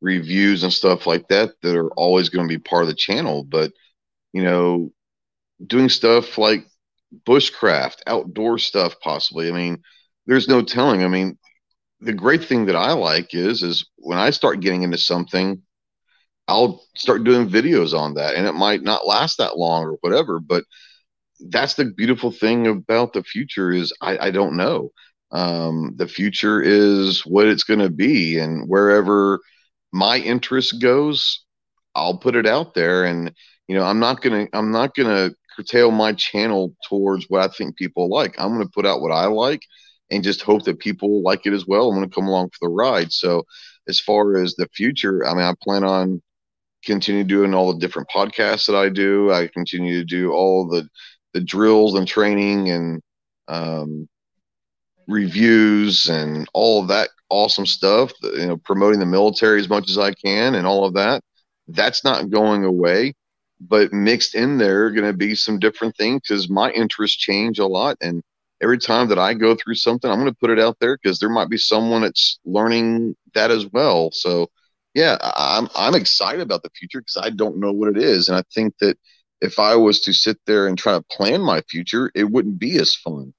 reviews 0.01 0.63
and 0.63 0.71
stuff 0.71 1.05
like 1.05 1.27
that 1.27 1.51
that 1.61 1.75
are 1.75 1.89
always 1.91 2.29
going 2.29 2.47
to 2.47 2.53
be 2.53 2.59
part 2.59 2.83
of 2.83 2.87
the 2.87 2.95
channel. 2.95 3.43
But, 3.43 3.73
you 4.31 4.43
know, 4.43 4.93
doing 5.65 5.89
stuff 5.89 6.37
like 6.37 6.65
bushcraft, 7.27 7.97
outdoor 8.07 8.57
stuff, 8.57 8.95
possibly. 9.01 9.49
I 9.49 9.51
mean, 9.51 9.81
there's 10.25 10.47
no 10.47 10.61
telling. 10.61 11.03
I 11.03 11.09
mean, 11.09 11.37
the 11.99 12.13
great 12.13 12.45
thing 12.45 12.67
that 12.67 12.75
I 12.75 12.93
like 12.93 13.33
is, 13.33 13.61
is 13.61 13.89
when 13.97 14.17
I 14.17 14.29
start 14.29 14.61
getting 14.61 14.83
into 14.83 14.97
something, 14.97 15.61
I'll 16.47 16.83
start 16.95 17.23
doing 17.23 17.49
videos 17.49 17.97
on 17.97 18.13
that, 18.15 18.35
and 18.35 18.45
it 18.45 18.53
might 18.53 18.83
not 18.83 19.07
last 19.07 19.39
that 19.39 19.57
long 19.57 19.83
or 19.83 19.97
whatever, 20.01 20.39
but 20.39 20.63
that's 21.39 21.75
the 21.75 21.85
beautiful 21.85 22.31
thing 22.31 22.67
about 22.67 23.13
the 23.13 23.23
future 23.23 23.71
is 23.71 23.93
I, 24.01 24.17
I 24.27 24.31
don't 24.31 24.55
know. 24.55 24.91
Um, 25.31 25.93
the 25.97 26.07
future 26.07 26.61
is 26.61 27.25
what 27.25 27.47
it's 27.47 27.63
going 27.63 27.79
to 27.79 27.89
be, 27.89 28.39
and 28.39 28.69
wherever 28.69 29.39
my 29.91 30.17
interest 30.17 30.81
goes, 30.81 31.43
I'll 31.95 32.17
put 32.17 32.35
it 32.35 32.45
out 32.45 32.73
there. 32.73 33.05
And 33.05 33.33
you 33.67 33.75
know, 33.75 33.83
I'm 33.83 33.99
not 33.99 34.21
gonna 34.21 34.47
I'm 34.53 34.71
not 34.71 34.95
gonna 34.95 35.31
curtail 35.55 35.91
my 35.91 36.13
channel 36.13 36.75
towards 36.87 37.25
what 37.29 37.41
I 37.41 37.47
think 37.53 37.77
people 37.77 38.09
like. 38.09 38.35
I'm 38.39 38.51
gonna 38.51 38.67
put 38.67 38.85
out 38.85 39.01
what 39.01 39.11
I 39.11 39.25
like, 39.25 39.61
and 40.11 40.23
just 40.23 40.41
hope 40.41 40.63
that 40.65 40.79
people 40.79 41.23
like 41.23 41.45
it 41.45 41.53
as 41.53 41.65
well. 41.67 41.89
I'm 41.89 41.95
gonna 41.95 42.09
come 42.09 42.27
along 42.27 42.49
for 42.49 42.67
the 42.67 42.73
ride. 42.73 43.11
So, 43.11 43.43
as 43.87 43.99
far 43.99 44.37
as 44.37 44.55
the 44.55 44.67
future, 44.75 45.25
I 45.25 45.33
mean, 45.33 45.43
I 45.43 45.53
plan 45.63 45.83
on 45.83 46.21
continue 46.85 47.23
doing 47.23 47.53
all 47.53 47.73
the 47.73 47.79
different 47.79 48.09
podcasts 48.13 48.67
that 48.67 48.75
I 48.75 48.89
do. 48.89 49.31
I 49.31 49.47
continue 49.47 49.99
to 49.99 50.05
do 50.05 50.31
all 50.31 50.67
the 50.67 50.87
the 51.35 51.41
drills 51.41 51.95
and 51.95 52.07
training 52.07 52.69
and 52.69 53.01
um, 53.49 54.07
reviews 55.05 56.07
and 56.07 56.47
all 56.53 56.81
of 56.81 56.87
that 56.87 57.09
awesome 57.29 57.65
stuff. 57.65 58.13
You 58.23 58.47
know, 58.47 58.57
promoting 58.57 59.01
the 59.01 59.05
military 59.05 59.59
as 59.59 59.67
much 59.67 59.89
as 59.89 59.97
I 59.97 60.13
can 60.13 60.55
and 60.55 60.65
all 60.65 60.85
of 60.85 60.93
that. 60.93 61.21
That's 61.67 62.05
not 62.05 62.29
going 62.29 62.63
away, 62.63 63.15
but 63.59 63.91
mixed 63.91 64.33
in 64.33 64.57
there 64.57 64.85
are 64.85 64.91
going 64.91 65.11
to 65.11 65.17
be 65.17 65.35
some 65.35 65.59
different 65.59 65.97
things 65.97 66.21
because 66.25 66.49
my 66.49 66.71
interests 66.71 67.17
change 67.17 67.59
a 67.59 67.67
lot. 67.67 67.97
And 67.99 68.23
every 68.61 68.77
time 68.77 69.09
that 69.09 69.19
I 69.19 69.33
go 69.33 69.55
through 69.55 69.75
something, 69.75 70.09
I'm 70.09 70.21
going 70.21 70.31
to 70.31 70.39
put 70.39 70.51
it 70.51 70.59
out 70.59 70.77
there 70.79 70.97
because 70.97 71.19
there 71.19 71.29
might 71.29 71.49
be 71.49 71.57
someone 71.57 72.03
that's 72.03 72.39
learning 72.45 73.17
that 73.33 73.51
as 73.51 73.65
well. 73.73 74.09
So, 74.13 74.47
yeah, 74.93 75.17
I'm 75.21 75.67
I'm 75.75 75.95
excited 75.95 76.39
about 76.39 76.63
the 76.63 76.69
future 76.69 77.01
because 77.01 77.17
I 77.17 77.29
don't 77.29 77.57
know 77.57 77.73
what 77.73 77.89
it 77.89 78.01
is, 78.01 78.29
and 78.29 78.37
I 78.37 78.43
think 78.53 78.73
that 78.79 78.97
if 79.41 79.59
I 79.59 79.75
was 79.75 80.01
to 80.01 80.13
sit 80.13 80.37
there 80.45 80.67
and 80.67 80.77
try 80.77 80.93
to 80.93 81.03
plan 81.03 81.41
my 81.41 81.61
future, 81.69 82.11
it 82.15 82.25
wouldn't 82.25 82.59
be 82.59 82.77
as 82.77 82.95
fun. 82.95 83.33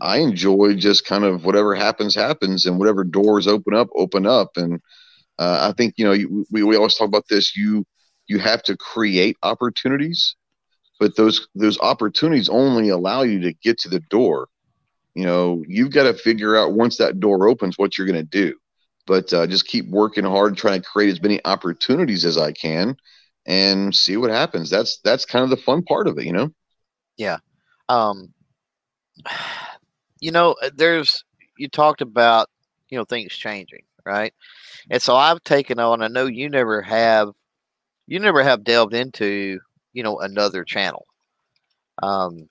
I 0.00 0.18
enjoy 0.18 0.74
just 0.74 1.04
kind 1.04 1.24
of 1.24 1.44
whatever 1.44 1.74
happens, 1.74 2.14
happens, 2.14 2.66
and 2.66 2.78
whatever 2.78 3.02
doors 3.04 3.46
open 3.46 3.74
up, 3.74 3.88
open 3.96 4.26
up. 4.26 4.50
And 4.56 4.80
uh, 5.38 5.68
I 5.70 5.72
think 5.76 5.94
you 5.96 6.04
know 6.04 6.12
you, 6.12 6.46
we 6.50 6.62
we 6.62 6.76
always 6.76 6.94
talk 6.94 7.08
about 7.08 7.28
this. 7.28 7.56
You 7.56 7.84
you 8.26 8.38
have 8.38 8.62
to 8.64 8.76
create 8.76 9.36
opportunities, 9.42 10.36
but 11.00 11.16
those 11.16 11.48
those 11.54 11.80
opportunities 11.80 12.48
only 12.48 12.90
allow 12.90 13.22
you 13.22 13.40
to 13.40 13.52
get 13.54 13.78
to 13.80 13.88
the 13.88 14.00
door. 14.10 14.48
You 15.14 15.24
know, 15.24 15.64
you've 15.66 15.92
got 15.92 16.04
to 16.04 16.14
figure 16.14 16.56
out 16.56 16.74
once 16.74 16.98
that 16.98 17.18
door 17.18 17.48
opens 17.48 17.76
what 17.76 17.98
you're 17.98 18.06
going 18.06 18.20
to 18.20 18.22
do. 18.22 18.54
But 19.06 19.32
uh, 19.32 19.46
just 19.46 19.66
keep 19.66 19.88
working 19.88 20.24
hard, 20.24 20.56
trying 20.56 20.80
to 20.80 20.88
create 20.88 21.10
as 21.10 21.22
many 21.22 21.40
opportunities 21.44 22.24
as 22.24 22.38
I 22.38 22.52
can 22.52 22.96
and 23.48 23.94
see 23.94 24.18
what 24.18 24.30
happens. 24.30 24.68
That's 24.70 24.98
that's 24.98 25.24
kind 25.24 25.42
of 25.42 25.50
the 25.50 25.56
fun 25.56 25.82
part 25.82 26.06
of 26.06 26.18
it, 26.18 26.24
you 26.24 26.32
know. 26.32 26.50
Yeah. 27.16 27.38
Um 27.88 28.32
you 30.20 30.30
know, 30.30 30.54
there's 30.74 31.24
you 31.56 31.68
talked 31.68 32.02
about, 32.02 32.48
you 32.90 32.98
know, 32.98 33.04
things 33.04 33.32
changing, 33.32 33.82
right? 34.04 34.32
And 34.90 35.02
so 35.02 35.16
I've 35.16 35.42
taken 35.42 35.80
on, 35.80 36.02
I 36.02 36.08
know 36.08 36.26
you 36.26 36.48
never 36.48 36.82
have 36.82 37.30
you 38.06 38.20
never 38.20 38.44
have 38.44 38.64
delved 38.64 38.94
into, 38.94 39.58
you 39.92 40.02
know, 40.02 40.20
another 40.20 40.62
channel. 40.62 41.06
Um 42.02 42.48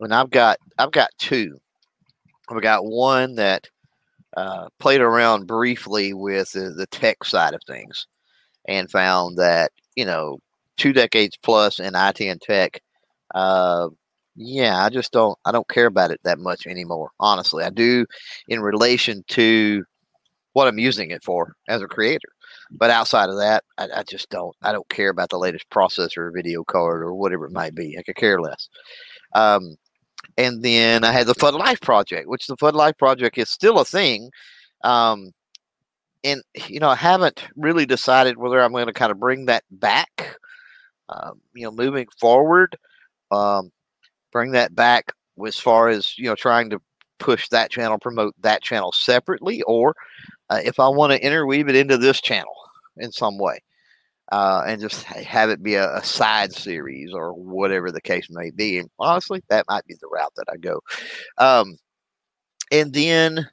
and 0.00 0.12
I've 0.12 0.30
got 0.30 0.58
I've 0.76 0.92
got 0.92 1.10
two. 1.18 1.56
I've 2.50 2.60
got 2.60 2.84
one 2.84 3.36
that 3.36 3.70
uh, 4.36 4.68
played 4.80 5.00
around 5.00 5.46
briefly 5.46 6.12
with 6.12 6.50
the, 6.52 6.70
the 6.70 6.86
tech 6.86 7.22
side 7.22 7.54
of 7.54 7.60
things 7.66 8.06
and 8.66 8.90
found 8.90 9.38
that 9.38 9.70
you 9.96 10.04
know, 10.04 10.38
two 10.76 10.92
decades 10.92 11.36
plus 11.42 11.80
in 11.80 11.94
IT 11.94 12.20
and 12.20 12.40
tech, 12.40 12.80
uh, 13.34 13.88
yeah, 14.36 14.82
I 14.82 14.88
just 14.88 15.12
don't 15.12 15.38
I 15.44 15.52
don't 15.52 15.68
care 15.68 15.86
about 15.86 16.10
it 16.10 16.20
that 16.24 16.38
much 16.38 16.66
anymore. 16.66 17.10
Honestly, 17.20 17.64
I 17.64 17.70
do 17.70 18.06
in 18.48 18.60
relation 18.60 19.24
to 19.28 19.84
what 20.54 20.68
I'm 20.68 20.78
using 20.78 21.10
it 21.10 21.24
for 21.24 21.54
as 21.68 21.82
a 21.82 21.86
creator. 21.86 22.28
But 22.70 22.90
outside 22.90 23.28
of 23.28 23.36
that, 23.38 23.64
I, 23.78 23.88
I 23.96 24.02
just 24.04 24.30
don't 24.30 24.54
I 24.62 24.72
don't 24.72 24.88
care 24.88 25.10
about 25.10 25.30
the 25.30 25.38
latest 25.38 25.68
processor, 25.70 26.32
video 26.34 26.64
card, 26.64 27.02
or 27.02 27.14
whatever 27.14 27.46
it 27.46 27.52
might 27.52 27.74
be. 27.74 27.96
I 27.98 28.02
could 28.02 28.16
care 28.16 28.40
less. 28.40 28.68
Um, 29.34 29.76
and 30.38 30.62
then 30.62 31.04
I 31.04 31.12
had 31.12 31.26
the 31.26 31.34
FUD 31.34 31.58
Life 31.58 31.80
project, 31.80 32.28
which 32.28 32.46
the 32.46 32.56
FUD 32.56 32.74
Life 32.74 32.96
project 32.96 33.36
is 33.38 33.50
still 33.50 33.78
a 33.78 33.84
thing. 33.84 34.30
Um, 34.84 35.32
and 36.24 36.42
you 36.68 36.80
know, 36.80 36.88
I 36.88 36.96
haven't 36.96 37.44
really 37.56 37.86
decided 37.86 38.36
whether 38.36 38.60
I'm 38.60 38.72
going 38.72 38.86
to 38.86 38.92
kind 38.92 39.12
of 39.12 39.20
bring 39.20 39.46
that 39.46 39.64
back. 39.70 40.36
Um, 41.08 41.40
you 41.54 41.64
know, 41.64 41.70
moving 41.72 42.06
forward, 42.18 42.76
um, 43.30 43.70
bring 44.32 44.52
that 44.52 44.74
back 44.74 45.12
as 45.46 45.58
far 45.58 45.88
as 45.88 46.16
you 46.18 46.24
know, 46.24 46.34
trying 46.34 46.70
to 46.70 46.80
push 47.18 47.48
that 47.48 47.70
channel, 47.70 47.98
promote 47.98 48.34
that 48.40 48.62
channel 48.62 48.92
separately, 48.92 49.62
or 49.62 49.94
uh, 50.50 50.60
if 50.64 50.80
I 50.80 50.88
want 50.88 51.12
to 51.12 51.24
interweave 51.24 51.68
it 51.68 51.76
into 51.76 51.98
this 51.98 52.20
channel 52.20 52.54
in 52.96 53.12
some 53.12 53.38
way, 53.38 53.60
uh, 54.32 54.62
and 54.66 54.80
just 54.80 55.04
have 55.04 55.50
it 55.50 55.62
be 55.62 55.74
a, 55.74 55.96
a, 55.96 56.04
side 56.04 56.52
series 56.52 57.12
or 57.12 57.32
whatever 57.34 57.92
the 57.92 58.00
case 58.00 58.28
may 58.30 58.50
be. 58.50 58.78
And 58.78 58.88
honestly, 58.98 59.42
that 59.48 59.66
might 59.68 59.86
be 59.86 59.94
the 60.00 60.08
route 60.08 60.32
that 60.36 60.46
I 60.52 60.56
go. 60.56 60.80
Um, 61.38 61.76
and 62.70 62.92
then, 62.92 63.48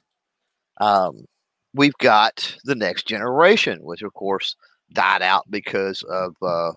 um, 0.80 1.26
we've 1.74 1.96
got 1.98 2.56
the 2.64 2.74
next 2.74 3.06
generation, 3.06 3.78
which 3.82 4.02
of 4.02 4.12
course 4.14 4.56
died 4.92 5.22
out 5.22 5.44
because 5.50 6.02
of 6.04 6.34
uh, 6.42 6.72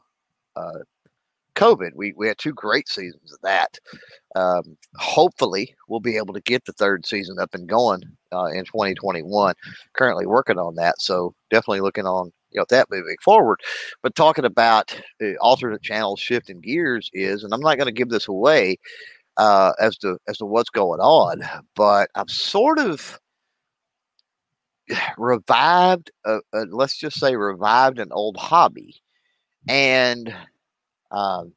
uh, 0.56 0.80
COVID. 1.56 1.92
We 1.96 2.14
we 2.16 2.28
had 2.28 2.38
two 2.38 2.54
great 2.54 2.88
seasons 2.90 3.34
of 3.34 3.40
that. 3.44 3.78
Um, 4.36 4.78
hopefully, 4.98 5.76
we'll 5.88 6.00
be 6.00 6.18
able 6.18 6.34
to 6.34 6.42
get 6.42 6.66
the 6.66 6.74
third 6.74 7.06
season 7.06 7.40
up 7.40 7.54
and 7.54 7.68
going 7.68 8.02
uh, 8.32 8.46
in 8.48 8.66
2021. 8.66 9.56
Currently 9.94 10.26
working 10.26 10.58
on 10.58 10.76
that, 10.76 11.02
so 11.02 11.34
definitely 11.50 11.82
looking 11.82 12.06
on 12.06 12.32
you 12.52 12.60
know 12.60 12.66
that 12.70 12.90
moving 12.90 13.18
forward. 13.24 13.60
But 14.02 14.16
talking 14.16 14.46
about 14.46 15.00
uh, 15.22 15.34
alternate 15.42 15.84
channels, 15.84 16.20
shifting 16.20 16.62
gears 16.62 17.10
is, 17.14 17.44
and 17.44 17.54
I'm 17.54 17.62
not 17.62 17.78
going 17.78 17.88
to 17.88 17.92
give 17.92 18.10
this 18.10 18.28
away 18.28 18.78
uh, 19.38 19.74
as 19.80 19.98
to 19.98 20.18
as 20.28 20.38
to 20.40 20.46
what's 20.46 20.70
going 20.70 21.00
on, 21.00 21.42
but 21.76 22.10
I'm 22.16 22.28
sort 22.28 22.80
of 22.80 23.20
revived. 25.18 26.12
Uh, 26.26 26.40
uh, 26.54 26.66
let's 26.70 26.98
just 26.98 27.20
say 27.20 27.36
revived 27.36 28.00
an 28.00 28.10
old 28.12 28.38
hobby, 28.38 29.02
and 29.68 30.34
um, 31.12 31.54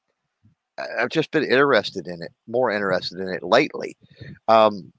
I've 0.78 1.10
just 1.10 1.30
been 1.30 1.44
interested 1.44 2.06
in 2.06 2.22
it, 2.22 2.32
more 2.46 2.70
interested 2.70 3.18
in 3.18 3.28
it 3.28 3.42
lately. 3.42 3.96
Um, 4.48 4.92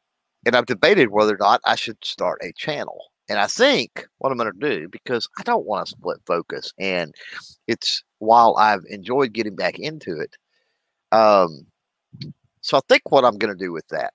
and 0.45 0.55
I've 0.55 0.65
debated 0.65 1.09
whether 1.09 1.33
or 1.33 1.39
not 1.39 1.61
I 1.65 1.75
should 1.75 2.03
start 2.03 2.41
a 2.41 2.53
channel. 2.53 3.11
And 3.29 3.39
I 3.39 3.47
think 3.47 4.07
what 4.19 4.31
I'm 4.31 4.37
going 4.37 4.53
to 4.53 4.69
do, 4.69 4.87
because 4.87 5.27
I 5.37 5.43
don't 5.43 5.65
want 5.65 5.85
to 5.85 5.91
split 5.91 6.19
focus, 6.25 6.71
and 6.79 7.13
it's 7.67 8.01
while 8.19 8.55
I've 8.57 8.85
enjoyed 8.89 9.33
getting 9.33 9.55
back 9.55 9.77
into 9.77 10.19
it. 10.19 10.37
Um, 11.11 11.67
so 12.61 12.77
I 12.77 12.81
think 12.87 13.11
what 13.11 13.25
I'm 13.25 13.37
going 13.37 13.53
to 13.53 13.65
do 13.65 13.73
with 13.73 13.87
that 13.89 14.13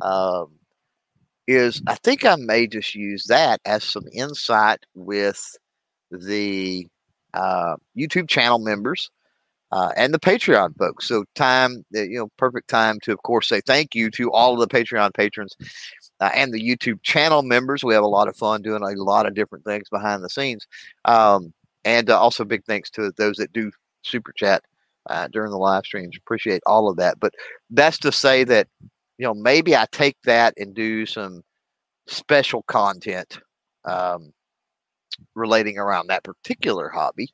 um, 0.00 0.52
is 1.46 1.82
I 1.86 1.96
think 1.96 2.24
I 2.24 2.36
may 2.36 2.66
just 2.66 2.94
use 2.94 3.24
that 3.26 3.60
as 3.64 3.84
some 3.84 4.04
insight 4.12 4.80
with 4.94 5.56
the 6.10 6.88
uh, 7.34 7.76
YouTube 7.96 8.28
channel 8.28 8.58
members 8.58 9.10
uh, 9.72 9.90
and 9.96 10.14
the 10.14 10.20
Patreon 10.20 10.76
folks. 10.78 11.08
So, 11.08 11.24
time, 11.34 11.84
uh, 11.96 12.02
you 12.02 12.18
know, 12.18 12.28
perfect 12.36 12.68
time 12.68 13.00
to, 13.00 13.12
of 13.12 13.22
course, 13.24 13.48
say 13.48 13.60
thank 13.60 13.94
you 13.94 14.10
to 14.12 14.30
all 14.30 14.54
of 14.54 14.60
the 14.60 14.68
Patreon 14.68 15.12
patrons 15.14 15.56
uh, 16.20 16.30
and 16.34 16.52
the 16.52 16.62
YouTube 16.62 17.02
channel 17.02 17.42
members. 17.42 17.82
We 17.82 17.94
have 17.94 18.04
a 18.04 18.08
lot 18.08 18.28
of 18.28 18.36
fun 18.36 18.62
doing 18.62 18.82
a 18.82 19.02
lot 19.02 19.26
of 19.26 19.34
different 19.34 19.64
things 19.64 19.88
behind 19.90 20.22
the 20.22 20.30
scenes. 20.30 20.66
Um, 21.04 21.52
and 21.84 22.08
uh, 22.08 22.20
also, 22.20 22.44
big 22.44 22.64
thanks 22.64 22.88
to 22.90 23.12
those 23.16 23.36
that 23.36 23.52
do 23.52 23.72
super 24.02 24.32
chat 24.32 24.62
uh, 25.10 25.28
during 25.28 25.50
the 25.50 25.58
live 25.58 25.84
streams. 25.84 26.16
Appreciate 26.16 26.62
all 26.66 26.88
of 26.88 26.96
that. 26.98 27.18
But 27.18 27.34
that's 27.70 27.98
to 27.98 28.12
say 28.12 28.44
that, 28.44 28.68
you 29.18 29.26
know, 29.26 29.34
maybe 29.34 29.76
I 29.76 29.86
take 29.92 30.16
that 30.24 30.54
and 30.56 30.74
do 30.74 31.06
some 31.06 31.42
special 32.06 32.62
content 32.64 33.40
um, 33.84 34.32
relating 35.34 35.78
around 35.78 36.08
that 36.08 36.24
particular 36.24 36.88
hobby 36.88 37.32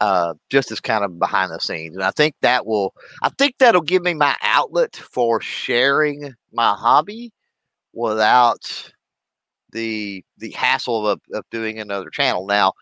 uh, 0.00 0.34
just 0.50 0.72
as 0.72 0.80
kind 0.80 1.04
of 1.04 1.18
behind 1.18 1.52
the 1.52 1.60
scenes. 1.60 1.94
And 1.94 2.04
I 2.04 2.10
think 2.10 2.34
that 2.42 2.66
will, 2.66 2.94
I 3.22 3.30
think 3.38 3.56
that'll 3.58 3.80
give 3.80 4.02
me 4.02 4.14
my 4.14 4.36
outlet 4.42 4.96
for 4.96 5.40
sharing 5.40 6.34
my 6.52 6.74
hobby 6.74 7.32
without 7.92 8.90
the 9.72 10.24
the 10.38 10.50
hassle 10.52 11.06
of, 11.08 11.20
of 11.32 11.44
doing 11.50 11.78
another 11.78 12.10
channel. 12.10 12.46
Now, 12.46 12.72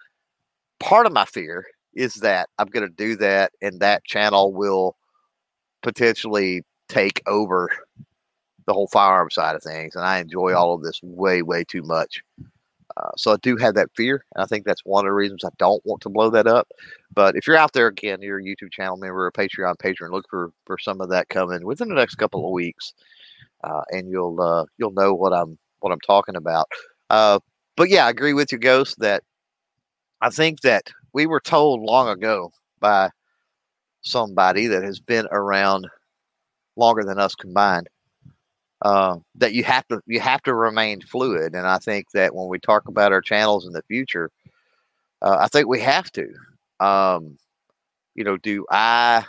part 0.80 1.06
of 1.06 1.12
my 1.12 1.24
fear 1.24 1.66
is 1.94 2.14
that 2.16 2.48
I'm 2.58 2.68
going 2.68 2.86
to 2.86 2.94
do 2.94 3.16
that, 3.16 3.52
and 3.60 3.80
that 3.80 4.04
channel 4.04 4.52
will 4.52 4.96
potentially 5.82 6.62
take 6.88 7.22
over 7.26 7.70
the 8.66 8.72
whole 8.72 8.88
firearm 8.88 9.30
side 9.30 9.56
of 9.56 9.62
things. 9.62 9.96
And 9.96 10.04
I 10.04 10.18
enjoy 10.18 10.54
all 10.54 10.74
of 10.74 10.82
this 10.82 11.00
way, 11.02 11.42
way 11.42 11.64
too 11.64 11.82
much 11.82 12.22
uh, 12.96 13.10
so 13.16 13.32
I 13.32 13.36
do 13.42 13.56
have 13.56 13.74
that 13.74 13.90
fear. 13.96 14.24
And 14.34 14.42
I 14.42 14.46
think 14.46 14.64
that's 14.64 14.84
one 14.84 15.04
of 15.04 15.10
the 15.10 15.14
reasons 15.14 15.44
I 15.44 15.50
don't 15.58 15.84
want 15.84 16.02
to 16.02 16.08
blow 16.08 16.30
that 16.30 16.46
up. 16.46 16.68
But 17.14 17.36
if 17.36 17.46
you're 17.46 17.56
out 17.56 17.72
there 17.72 17.86
again, 17.86 18.20
you're 18.20 18.38
a 18.38 18.42
YouTube 18.42 18.72
channel 18.72 18.96
member, 18.96 19.26
a 19.26 19.32
Patreon 19.32 19.78
patron, 19.78 20.12
look 20.12 20.26
for 20.28 20.52
for 20.66 20.78
some 20.78 21.00
of 21.00 21.08
that 21.10 21.28
coming 21.28 21.64
within 21.64 21.88
the 21.88 21.94
next 21.94 22.16
couple 22.16 22.44
of 22.44 22.52
weeks, 22.52 22.92
uh, 23.64 23.82
and 23.90 24.10
you'll 24.10 24.40
uh, 24.40 24.64
you'll 24.78 24.92
know 24.92 25.14
what 25.14 25.32
I'm 25.32 25.58
what 25.80 25.92
I'm 25.92 26.00
talking 26.00 26.36
about. 26.36 26.66
Uh, 27.10 27.38
but 27.76 27.88
yeah, 27.88 28.06
I 28.06 28.10
agree 28.10 28.34
with 28.34 28.52
you, 28.52 28.58
Ghost. 28.58 28.98
That 28.98 29.22
I 30.20 30.30
think 30.30 30.60
that 30.60 30.90
we 31.12 31.26
were 31.26 31.40
told 31.40 31.80
long 31.80 32.08
ago 32.08 32.50
by 32.80 33.10
somebody 34.02 34.66
that 34.66 34.82
has 34.82 35.00
been 35.00 35.28
around 35.30 35.86
longer 36.76 37.04
than 37.04 37.18
us 37.18 37.34
combined 37.34 37.88
uh, 38.82 39.16
that 39.36 39.54
you 39.54 39.62
have 39.62 39.86
to 39.88 40.00
you 40.06 40.20
have 40.20 40.42
to 40.42 40.54
remain 40.54 41.00
fluid. 41.00 41.54
And 41.54 41.66
I 41.66 41.78
think 41.78 42.10
that 42.12 42.34
when 42.34 42.48
we 42.48 42.58
talk 42.58 42.88
about 42.88 43.12
our 43.12 43.20
channels 43.20 43.66
in 43.66 43.72
the 43.72 43.82
future, 43.82 44.30
uh, 45.22 45.36
I 45.40 45.48
think 45.48 45.68
we 45.68 45.80
have 45.80 46.10
to. 46.12 46.34
Um, 46.80 47.38
you 48.14 48.24
know, 48.24 48.36
do 48.36 48.66
I 48.70 49.24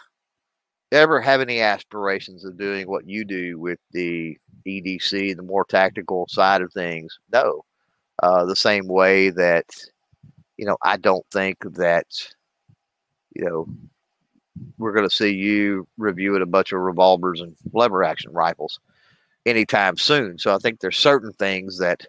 ever 0.92 1.22
have 1.22 1.40
any 1.40 1.62
aspirations 1.62 2.46
of 2.46 2.58
doing 2.58 2.88
what 2.88 3.08
you 3.08 3.26
do 3.26 3.60
with 3.60 3.80
the 3.92 4.38
EDC, 4.68 5.36
the 5.36 5.44
more 5.44 5.66
tactical 5.66 6.28
side 6.30 6.62
of 6.62 6.74
things? 6.74 7.20
No. 7.32 7.64
Uh, 8.22 8.46
the 8.46 8.56
same 8.56 8.88
way 8.88 9.30
that, 9.30 9.66
you 10.58 10.66
know, 10.66 10.78
I 10.82 10.98
don't 10.98 11.26
think 11.32 11.58
that, 11.76 12.06
you 13.36 13.46
know, 13.46 13.68
we're 14.78 14.94
going 14.94 15.08
to 15.08 15.16
see 15.16 15.32
you 15.32 15.88
reviewing 15.98 16.42
a 16.42 16.48
bunch 16.48 16.74
of 16.74 16.80
revolvers 16.80 17.42
and 17.42 17.56
lever 17.72 18.04
action 18.04 18.32
rifles 18.32 18.80
anytime 19.46 19.98
soon. 19.98 20.38
So 20.38 20.54
I 20.54 20.58
think 20.58 20.80
there's 20.80 20.98
certain 20.98 21.34
things 21.34 21.78
that 21.80 22.06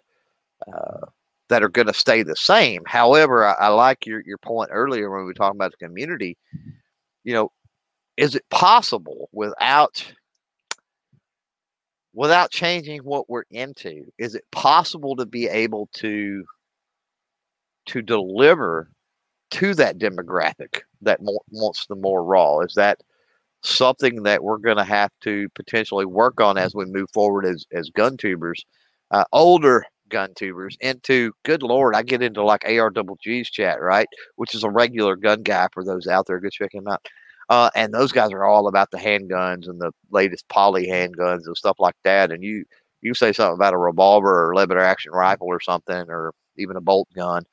uh, 0.71 1.05
that 1.49 1.63
are 1.63 1.69
going 1.69 1.87
to 1.87 1.93
stay 1.93 2.23
the 2.23 2.35
same. 2.35 2.81
However, 2.85 3.45
I, 3.45 3.53
I, 3.53 3.67
like 3.69 4.05
your 4.05 4.21
your 4.25 4.37
point 4.37 4.69
earlier 4.71 5.09
when 5.09 5.21
we 5.21 5.25
were 5.25 5.33
talking 5.33 5.57
about 5.57 5.71
the 5.71 5.85
community. 5.85 6.37
You 7.23 7.33
know, 7.33 7.51
is 8.17 8.35
it 8.35 8.47
possible 8.49 9.29
without 9.31 10.05
without 12.13 12.51
changing 12.51 12.99
what 13.01 13.29
we're 13.29 13.43
into? 13.51 14.05
Is 14.17 14.35
it 14.35 14.45
possible 14.51 15.15
to 15.17 15.25
be 15.25 15.47
able 15.47 15.89
to 15.95 16.45
to 17.87 18.01
deliver 18.01 18.89
to 19.51 19.75
that 19.75 19.99
demographic 19.99 20.81
that 21.01 21.19
wants 21.21 21.85
the 21.87 21.95
more 21.95 22.23
raw? 22.23 22.59
Is 22.59 22.73
that 22.75 23.01
something 23.65 24.23
that 24.23 24.43
we're 24.43 24.57
going 24.57 24.77
to 24.77 24.83
have 24.83 25.11
to 25.21 25.47
potentially 25.55 26.05
work 26.05 26.39
on 26.39 26.57
as 26.57 26.75
we 26.75 26.85
move 26.85 27.09
forward 27.13 27.45
as, 27.45 27.65
as 27.73 27.89
gun 27.89 28.17
tubers, 28.17 28.63
uh, 29.11 29.23
older 29.31 29.85
gun 30.09 30.33
tubers 30.35 30.77
into 30.81 31.31
good 31.43 31.63
lord 31.63 31.95
i 31.95 32.03
get 32.03 32.21
into 32.21 32.43
like 32.43 32.61
ARGG's 32.61 33.49
chat 33.49 33.81
right 33.81 34.07
which 34.35 34.53
is 34.53 34.63
a 34.63 34.69
regular 34.69 35.15
gun 35.15 35.41
guy 35.41 35.67
for 35.73 35.83
those 35.83 36.07
out 36.07 36.27
there 36.27 36.39
go 36.39 36.49
check 36.49 36.73
him 36.73 36.87
out 36.87 37.03
uh, 37.49 37.69
and 37.75 37.93
those 37.93 38.11
guys 38.11 38.31
are 38.31 38.45
all 38.45 38.67
about 38.67 38.91
the 38.91 38.97
handguns 38.97 39.67
and 39.67 39.79
the 39.79 39.91
latest 40.11 40.47
poly 40.47 40.87
handguns 40.87 41.45
and 41.45 41.57
stuff 41.57 41.77
like 41.79 41.95
that 42.03 42.31
and 42.31 42.43
you 42.43 42.63
you 43.01 43.13
say 43.13 43.33
something 43.33 43.55
about 43.55 43.73
a 43.73 43.77
revolver 43.77 44.47
or 44.47 44.55
lever 44.55 44.77
action 44.79 45.11
rifle 45.11 45.47
or 45.47 45.59
something 45.59 46.05
or 46.07 46.31
even 46.57 46.75
a 46.75 46.81
bolt 46.81 47.07
gun 47.15 47.43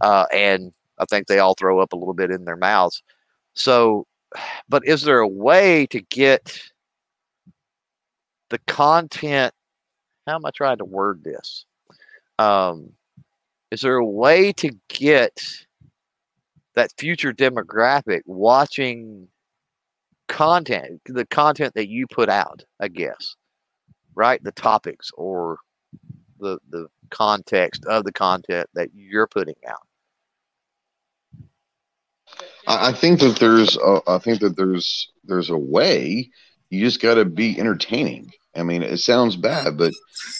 uh, 0.00 0.26
and 0.32 0.72
i 0.98 1.04
think 1.04 1.26
they 1.28 1.38
all 1.38 1.54
throw 1.54 1.80
up 1.80 1.92
a 1.92 1.96
little 1.96 2.14
bit 2.14 2.30
in 2.30 2.44
their 2.44 2.56
mouths. 2.56 3.02
So 3.54 4.06
but 4.68 4.86
is 4.86 5.02
there 5.02 5.20
a 5.20 5.28
way 5.28 5.86
to 5.86 6.00
get 6.00 6.60
the 8.50 8.58
content? 8.66 9.54
How 10.26 10.36
am 10.36 10.46
I 10.46 10.50
trying 10.50 10.78
to 10.78 10.84
word 10.84 11.24
this? 11.24 11.64
Um, 12.38 12.92
is 13.70 13.80
there 13.80 13.96
a 13.96 14.06
way 14.06 14.52
to 14.54 14.70
get 14.88 15.40
that 16.74 16.92
future 16.98 17.32
demographic 17.32 18.22
watching 18.26 19.28
content, 20.28 21.00
the 21.06 21.26
content 21.26 21.74
that 21.74 21.88
you 21.88 22.06
put 22.06 22.28
out, 22.28 22.64
I 22.80 22.88
guess, 22.88 23.36
right? 24.14 24.42
The 24.42 24.52
topics 24.52 25.10
or 25.16 25.58
the 26.38 26.58
the 26.70 26.88
context 27.10 27.84
of 27.86 28.04
the 28.04 28.12
content 28.12 28.66
that 28.74 28.88
you're 28.94 29.26
putting 29.26 29.54
out. 29.68 29.86
I 32.66 32.92
think 32.92 33.20
that 33.20 33.38
there's 33.38 33.76
a, 33.76 34.00
I 34.06 34.18
think 34.18 34.40
that 34.40 34.56
there's 34.56 35.10
there's 35.24 35.50
a 35.50 35.58
way. 35.58 36.30
You 36.70 36.84
just 36.84 37.02
got 37.02 37.14
to 37.14 37.24
be 37.24 37.58
entertaining. 37.58 38.30
I 38.54 38.62
mean, 38.62 38.82
it 38.82 38.98
sounds 38.98 39.36
bad, 39.36 39.76
but 39.76 39.92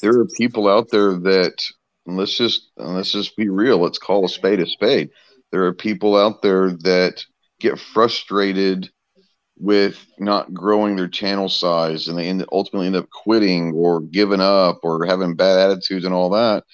there 0.03 0.19
are 0.19 0.27
people 0.39 0.69
out 0.69 0.91
there 0.91 1.15
that 1.15 1.63
let's 2.07 2.37
just 2.37 2.71
let's 2.77 3.13
just 3.13 3.37
be 3.37 3.49
real. 3.49 3.79
Let's 3.79 3.99
call 3.99 4.25
a 4.25 4.29
spade 4.29 4.61
a 4.61 4.67
spade. 4.67 5.11
There 5.51 5.65
are 5.67 5.75
people 5.75 6.17
out 6.17 6.43
there 6.43 6.71
that 6.71 7.25
get 7.61 7.79
frustrated 7.79 8.91
with 9.59 10.05
not 10.19 10.53
growing 10.53 10.97
their 10.97 11.09
channel 11.09 11.49
size, 11.49 12.09
and 12.09 12.19
they 12.19 12.29
end, 12.29 12.45
ultimately 12.51 12.87
end 12.87 12.97
up 12.97 13.11
quitting 13.11 13.73
or 13.73 14.01
giving 14.01 14.41
up 14.41 14.81
or 14.83 15.05
having 15.07 15.37
bad 15.37 15.59
attitudes 15.59 16.05
and 16.05 16.15
all 16.15 16.31
that. 16.31 16.65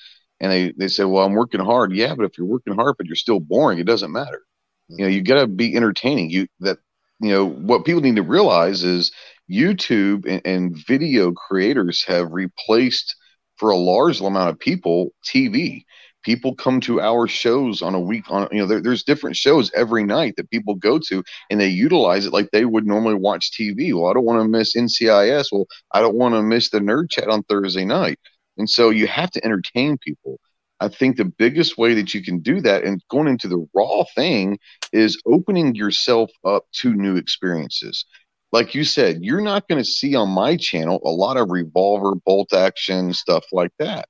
And 0.40 0.52
they 0.52 0.72
they 0.72 0.88
say, 0.88 1.04
"Well, 1.04 1.24
I'm 1.24 1.34
working 1.34 1.60
hard." 1.60 1.92
Yeah, 1.92 2.14
but 2.14 2.24
if 2.24 2.38
you're 2.38 2.46
working 2.46 2.74
hard 2.74 2.96
but 2.96 3.06
you're 3.06 3.16
still 3.16 3.40
boring, 3.40 3.78
it 3.78 3.86
doesn't 3.86 4.12
matter. 4.12 4.42
You 4.88 5.04
know, 5.04 5.08
you 5.10 5.22
got 5.22 5.40
to 5.40 5.46
be 5.46 5.76
entertaining. 5.76 6.30
You 6.30 6.46
that 6.60 6.78
you 7.20 7.30
know 7.30 7.46
what 7.46 7.84
people 7.84 8.00
need 8.02 8.16
to 8.16 8.22
realize 8.22 8.84
is 8.84 9.12
YouTube 9.50 10.26
and, 10.28 10.42
and 10.44 10.76
video 10.86 11.32
creators 11.32 12.04
have 12.06 12.32
replaced 12.32 13.14
for 13.56 13.70
a 13.70 13.76
large 13.76 14.20
amount 14.20 14.50
of 14.50 14.58
people 14.58 15.10
TV 15.26 15.84
people 16.24 16.54
come 16.54 16.80
to 16.80 17.00
our 17.00 17.28
shows 17.28 17.80
on 17.80 17.94
a 17.94 18.00
week 18.00 18.24
on 18.30 18.48
you 18.50 18.58
know 18.58 18.66
there, 18.66 18.80
there's 18.82 19.04
different 19.04 19.36
shows 19.36 19.70
every 19.74 20.04
night 20.04 20.34
that 20.36 20.50
people 20.50 20.74
go 20.74 20.98
to 20.98 21.22
and 21.50 21.60
they 21.60 21.68
utilize 21.68 22.26
it 22.26 22.32
like 22.32 22.50
they 22.50 22.64
would 22.64 22.86
normally 22.86 23.14
watch 23.14 23.52
tv 23.52 23.94
well 23.94 24.10
i 24.10 24.12
don't 24.12 24.24
want 24.24 24.42
to 24.42 24.48
miss 24.48 24.74
ncis 24.76 25.46
well 25.52 25.66
i 25.92 26.00
don't 26.00 26.16
want 26.16 26.34
to 26.34 26.42
miss 26.42 26.70
the 26.70 26.80
nerd 26.80 27.08
chat 27.10 27.28
on 27.28 27.42
thursday 27.44 27.84
night 27.84 28.18
And 28.56 28.68
so 28.68 28.90
you 28.90 29.06
have 29.06 29.30
to 29.32 29.44
entertain 29.44 29.96
people. 29.98 30.40
I 30.80 30.88
think 30.88 31.16
the 31.16 31.24
biggest 31.24 31.76
way 31.76 31.94
that 31.94 32.14
you 32.14 32.22
can 32.22 32.38
do 32.38 32.60
that 32.60 32.84
and 32.84 33.02
going 33.10 33.28
into 33.28 33.48
the 33.48 33.66
raw 33.74 34.04
thing 34.14 34.58
is 34.92 35.20
opening 35.26 35.74
yourself 35.74 36.30
up 36.44 36.64
to 36.74 36.94
new 36.94 37.16
experiences. 37.16 38.04
Like 38.52 38.74
you 38.74 38.84
said, 38.84 39.18
you're 39.22 39.40
not 39.40 39.68
going 39.68 39.82
to 39.82 39.88
see 39.88 40.14
on 40.14 40.30
my 40.30 40.56
channel 40.56 41.00
a 41.04 41.10
lot 41.10 41.36
of 41.36 41.50
revolver, 41.50 42.14
bolt 42.14 42.52
action, 42.52 43.12
stuff 43.12 43.44
like 43.52 43.72
that. 43.78 44.08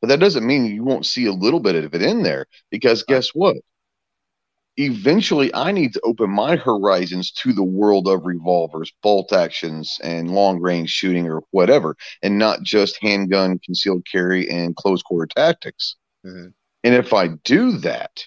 But 0.00 0.08
that 0.08 0.20
doesn't 0.20 0.46
mean 0.46 0.66
you 0.66 0.84
won't 0.84 1.06
see 1.06 1.26
a 1.26 1.32
little 1.32 1.60
bit 1.60 1.76
of 1.76 1.94
it 1.94 2.02
in 2.02 2.22
there 2.22 2.46
because 2.70 3.04
guess 3.04 3.28
what? 3.30 3.56
Eventually, 4.78 5.54
I 5.54 5.70
need 5.70 5.92
to 5.92 6.00
open 6.02 6.30
my 6.30 6.56
horizons 6.56 7.30
to 7.32 7.52
the 7.52 7.62
world 7.62 8.08
of 8.08 8.24
revolvers, 8.24 8.90
bolt 9.02 9.32
actions, 9.32 9.98
and 10.02 10.30
long 10.30 10.60
range 10.60 10.88
shooting 10.88 11.28
or 11.28 11.42
whatever, 11.50 11.94
and 12.22 12.38
not 12.38 12.62
just 12.62 12.98
handgun, 13.02 13.58
concealed 13.58 14.06
carry, 14.10 14.48
and 14.48 14.74
close 14.74 15.02
quarter 15.02 15.26
tactics. 15.26 15.96
Mm-hmm. 16.24 16.48
And 16.84 16.94
if 16.94 17.12
I 17.12 17.28
do 17.44 17.72
that, 17.78 18.24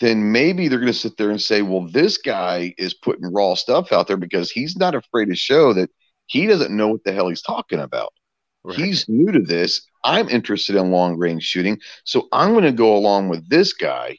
then 0.00 0.32
maybe 0.32 0.66
they're 0.66 0.80
going 0.80 0.92
to 0.92 0.98
sit 0.98 1.16
there 1.16 1.30
and 1.30 1.40
say, 1.40 1.62
well, 1.62 1.86
this 1.86 2.18
guy 2.18 2.74
is 2.76 2.94
putting 2.94 3.32
raw 3.32 3.54
stuff 3.54 3.92
out 3.92 4.08
there 4.08 4.16
because 4.16 4.50
he's 4.50 4.76
not 4.76 4.94
afraid 4.94 5.26
to 5.26 5.36
show 5.36 5.72
that 5.74 5.90
he 6.26 6.46
doesn't 6.46 6.76
know 6.76 6.88
what 6.88 7.04
the 7.04 7.12
hell 7.12 7.28
he's 7.28 7.42
talking 7.42 7.78
about. 7.78 8.12
Right. 8.64 8.76
He's 8.76 9.08
new 9.08 9.30
to 9.30 9.40
this. 9.40 9.86
I'm 10.02 10.28
interested 10.28 10.76
in 10.76 10.90
long 10.90 11.16
range 11.16 11.44
shooting. 11.44 11.78
So 12.04 12.28
I'm 12.32 12.52
going 12.52 12.64
to 12.64 12.72
go 12.72 12.96
along 12.96 13.28
with 13.28 13.48
this 13.48 13.72
guy 13.72 14.18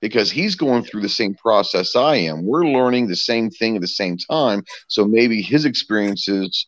because 0.00 0.30
he's 0.30 0.54
going 0.54 0.82
through 0.82 1.02
the 1.02 1.08
same 1.08 1.34
process 1.34 1.96
I 1.96 2.16
am. 2.16 2.44
We're 2.44 2.66
learning 2.66 3.08
the 3.08 3.16
same 3.16 3.50
thing 3.50 3.76
at 3.76 3.82
the 3.82 3.88
same 3.88 4.16
time. 4.18 4.62
So 4.88 5.06
maybe 5.06 5.42
his 5.42 5.64
experiences 5.64 6.66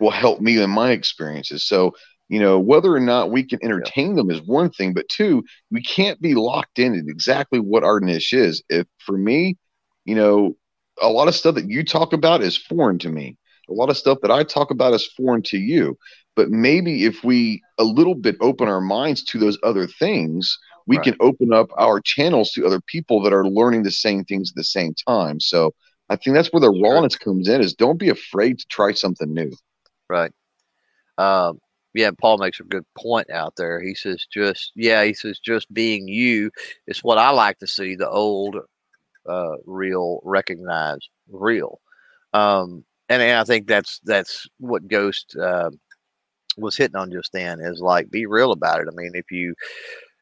will 0.00 0.10
help 0.10 0.40
me 0.40 0.60
in 0.60 0.70
my 0.70 0.90
experiences. 0.90 1.66
So, 1.66 1.92
you 2.28 2.40
know, 2.40 2.58
whether 2.58 2.92
or 2.94 3.00
not 3.00 3.30
we 3.30 3.44
can 3.44 3.60
entertain 3.62 4.16
them 4.16 4.30
is 4.30 4.42
one 4.42 4.70
thing, 4.70 4.94
but 4.94 5.08
two, 5.08 5.44
we 5.70 5.82
can't 5.82 6.20
be 6.20 6.34
locked 6.34 6.78
in 6.78 6.94
at 6.94 7.04
exactly 7.06 7.60
what 7.60 7.84
our 7.84 8.00
niche 8.00 8.32
is. 8.32 8.62
If 8.68 8.86
for 8.98 9.16
me, 9.16 9.56
you 10.04 10.14
know, 10.14 10.56
a 11.00 11.08
lot 11.08 11.28
of 11.28 11.34
stuff 11.34 11.54
that 11.54 11.70
you 11.70 11.84
talk 11.84 12.12
about 12.12 12.42
is 12.42 12.56
foreign 12.56 12.98
to 13.00 13.08
me 13.08 13.36
a 13.68 13.72
lot 13.72 13.90
of 13.90 13.96
stuff 13.96 14.18
that 14.22 14.30
I 14.30 14.44
talk 14.44 14.70
about 14.70 14.94
is 14.94 15.06
foreign 15.06 15.42
to 15.42 15.58
you. 15.58 15.96
But 16.34 16.50
maybe 16.50 17.04
if 17.04 17.24
we 17.24 17.62
a 17.78 17.84
little 17.84 18.14
bit 18.14 18.36
open 18.40 18.68
our 18.68 18.80
minds 18.80 19.24
to 19.24 19.38
those 19.38 19.58
other 19.62 19.86
things, 19.86 20.58
we 20.86 20.96
right. 20.96 21.04
can 21.04 21.16
open 21.20 21.52
up 21.52 21.68
our 21.78 22.00
channels 22.00 22.52
to 22.52 22.66
other 22.66 22.80
people 22.80 23.22
that 23.22 23.32
are 23.32 23.46
learning 23.46 23.82
the 23.82 23.90
same 23.90 24.24
things 24.24 24.50
at 24.50 24.56
the 24.56 24.64
same 24.64 24.94
time. 25.06 25.40
So 25.40 25.74
I 26.08 26.16
think 26.16 26.34
that's 26.34 26.52
where 26.52 26.60
the 26.60 26.70
rawness 26.70 27.16
comes 27.16 27.48
in 27.48 27.60
is 27.60 27.74
don't 27.74 27.98
be 27.98 28.08
afraid 28.08 28.58
to 28.58 28.66
try 28.68 28.92
something 28.92 29.32
new. 29.32 29.52
Right. 30.08 30.32
Um, 31.18 31.58
yeah, 31.94 32.10
Paul 32.20 32.38
makes 32.38 32.60
a 32.60 32.64
good 32.64 32.84
point 32.96 33.30
out 33.30 33.54
there. 33.56 33.80
He 33.80 33.94
says, 33.94 34.24
just, 34.32 34.72
yeah, 34.76 35.02
he 35.04 35.14
says, 35.14 35.38
just 35.38 35.72
being 35.72 36.06
you 36.06 36.50
is 36.86 37.02
what 37.02 37.18
I 37.18 37.30
like 37.30 37.58
to 37.58 37.66
see 37.66 37.96
the 37.96 38.08
old, 38.08 38.56
uh, 39.26 39.56
real, 39.64 40.20
recognized 40.22 41.08
real. 41.28 41.80
Um, 42.34 42.84
and, 43.08 43.22
and 43.22 43.38
I 43.38 43.44
think 43.44 43.66
that's 43.66 44.00
that's 44.04 44.46
what 44.58 44.88
Ghost 44.88 45.36
uh, 45.40 45.70
was 46.56 46.76
hitting 46.76 46.96
on 46.96 47.10
just 47.10 47.32
then 47.32 47.60
is 47.60 47.80
like 47.80 48.10
be 48.10 48.26
real 48.26 48.52
about 48.52 48.80
it. 48.80 48.88
I 48.90 48.94
mean, 48.94 49.12
if 49.14 49.30
you 49.30 49.54